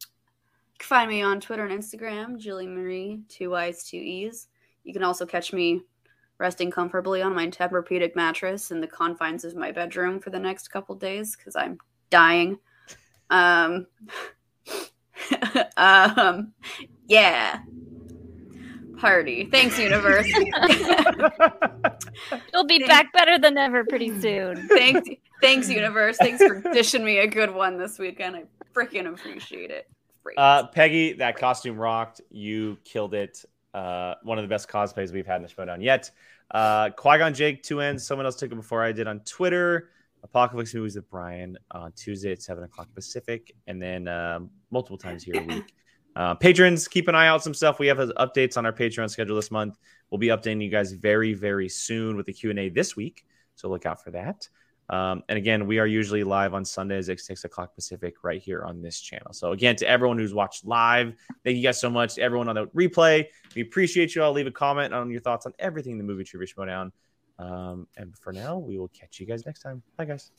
You 0.00 0.78
can 0.78 0.86
find 0.86 1.08
me 1.08 1.22
on 1.22 1.40
Twitter 1.40 1.64
and 1.64 1.80
Instagram, 1.80 2.36
Julie 2.36 2.66
Marie, 2.66 3.20
two 3.28 3.50
Y's, 3.50 3.84
two 3.84 3.96
E's. 3.96 4.48
You 4.82 4.92
can 4.92 5.04
also 5.04 5.24
catch 5.24 5.52
me 5.52 5.82
resting 6.38 6.70
comfortably 6.70 7.22
on 7.22 7.34
my 7.34 7.46
Tempur-Pedic 7.48 8.14
mattress 8.16 8.70
in 8.70 8.80
the 8.80 8.86
confines 8.86 9.44
of 9.44 9.54
my 9.56 9.70
bedroom 9.72 10.20
for 10.20 10.30
the 10.30 10.38
next 10.38 10.68
couple 10.68 10.94
days 10.94 11.36
because 11.36 11.56
I'm 11.56 11.78
dying. 12.10 12.58
Um, 13.30 13.86
um, 15.76 16.52
yeah. 17.06 17.60
party. 18.98 19.44
Thanks, 19.50 19.78
universe. 19.78 20.26
You'll 22.52 22.66
be 22.66 22.78
Thank- 22.78 22.88
back 22.88 23.12
better 23.12 23.38
than 23.38 23.56
ever 23.58 23.84
pretty 23.84 24.18
soon. 24.20 24.68
thanks, 24.68 25.08
thanks, 25.40 25.68
universe. 25.68 26.16
Thanks 26.18 26.42
for 26.44 26.60
dishing 26.72 27.04
me 27.04 27.18
a 27.18 27.26
good 27.26 27.54
one 27.54 27.78
this 27.78 27.98
weekend. 27.98 28.36
I 28.36 28.44
freaking 28.74 29.06
appreciate 29.12 29.70
it. 29.70 29.88
Uh, 30.38 30.66
Peggy, 30.68 31.12
that 31.14 31.36
costume 31.36 31.76
rocked. 31.78 32.22
You 32.30 32.78
killed 32.84 33.12
it. 33.14 33.44
Uh, 33.74 34.14
one 34.22 34.38
of 34.38 34.44
the 34.44 34.48
best 34.48 34.68
cosplays 34.68 35.12
we've 35.12 35.26
had 35.26 35.36
in 35.36 35.42
the 35.42 35.48
Schmoedown 35.48 35.82
yet. 35.82 36.10
Uh, 36.50 36.90
Qui 36.90 37.18
Gon 37.18 37.34
Jake, 37.34 37.62
two 37.62 37.80
ends. 37.80 38.06
Someone 38.06 38.24
else 38.24 38.36
took 38.36 38.52
it 38.52 38.54
before 38.54 38.82
I 38.82 38.92
did 38.92 39.08
on 39.08 39.20
Twitter. 39.20 39.90
Apocalypse 40.22 40.72
movies 40.74 40.96
with 40.96 41.10
Brian 41.10 41.58
on 41.72 41.92
Tuesday 41.92 42.32
at 42.32 42.40
seven 42.40 42.64
o'clock 42.64 42.88
Pacific, 42.94 43.54
and 43.66 43.82
then 43.82 44.08
um, 44.08 44.50
multiple 44.70 44.96
times 44.96 45.22
here 45.22 45.36
a 45.36 45.44
week. 45.54 45.74
Uh, 46.16 46.34
patrons, 46.34 46.86
keep 46.86 47.08
an 47.08 47.14
eye 47.14 47.26
out 47.26 47.42
some 47.42 47.52
stuff. 47.52 47.78
We 47.78 47.88
have 47.88 48.00
uh, 48.00 48.12
updates 48.18 48.56
on 48.56 48.64
our 48.64 48.72
Patreon 48.72 49.10
schedule 49.10 49.36
this 49.36 49.50
month. 49.50 49.76
We'll 50.10 50.18
be 50.18 50.28
updating 50.28 50.62
you 50.62 50.70
guys 50.70 50.92
very, 50.92 51.34
very 51.34 51.68
soon 51.68 52.16
with 52.16 52.26
the 52.26 52.32
Q 52.32 52.50
and 52.50 52.58
A 52.58 52.68
this 52.68 52.96
week, 52.96 53.26
so 53.54 53.68
look 53.68 53.84
out 53.84 54.02
for 54.02 54.12
that. 54.12 54.48
Um, 54.90 55.22
and 55.28 55.38
again, 55.38 55.66
we 55.66 55.78
are 55.78 55.86
usually 55.86 56.24
live 56.24 56.54
on 56.54 56.64
Sundays 56.64 57.08
at 57.08 57.20
six 57.20 57.44
o'clock 57.44 57.74
Pacific 57.74 58.22
right 58.22 58.40
here 58.40 58.64
on 58.64 58.82
this 58.82 59.00
channel. 59.00 59.32
So 59.32 59.52
again, 59.52 59.76
to 59.76 59.88
everyone 59.88 60.18
who's 60.18 60.34
watched 60.34 60.64
live, 60.64 61.14
thank 61.42 61.56
you 61.56 61.62
guys 61.62 61.80
so 61.80 61.88
much. 61.88 62.18
Everyone 62.18 62.48
on 62.48 62.54
the 62.54 62.66
replay, 62.68 63.26
we 63.54 63.62
appreciate 63.62 64.14
you 64.14 64.22
all. 64.22 64.32
Leave 64.32 64.46
a 64.46 64.50
comment 64.50 64.92
on 64.92 65.10
your 65.10 65.20
thoughts 65.20 65.46
on 65.46 65.54
everything 65.58 65.92
in 65.92 65.98
the 65.98 66.04
movie 66.04 66.24
Trivia 66.24 66.46
Schmoedown. 66.46 66.92
Um, 67.38 67.86
and 67.96 68.16
for 68.16 68.32
now, 68.32 68.58
we 68.58 68.78
will 68.78 68.88
catch 68.88 69.18
you 69.18 69.26
guys 69.26 69.44
next 69.46 69.60
time. 69.60 69.82
Bye, 69.96 70.04
guys. 70.04 70.30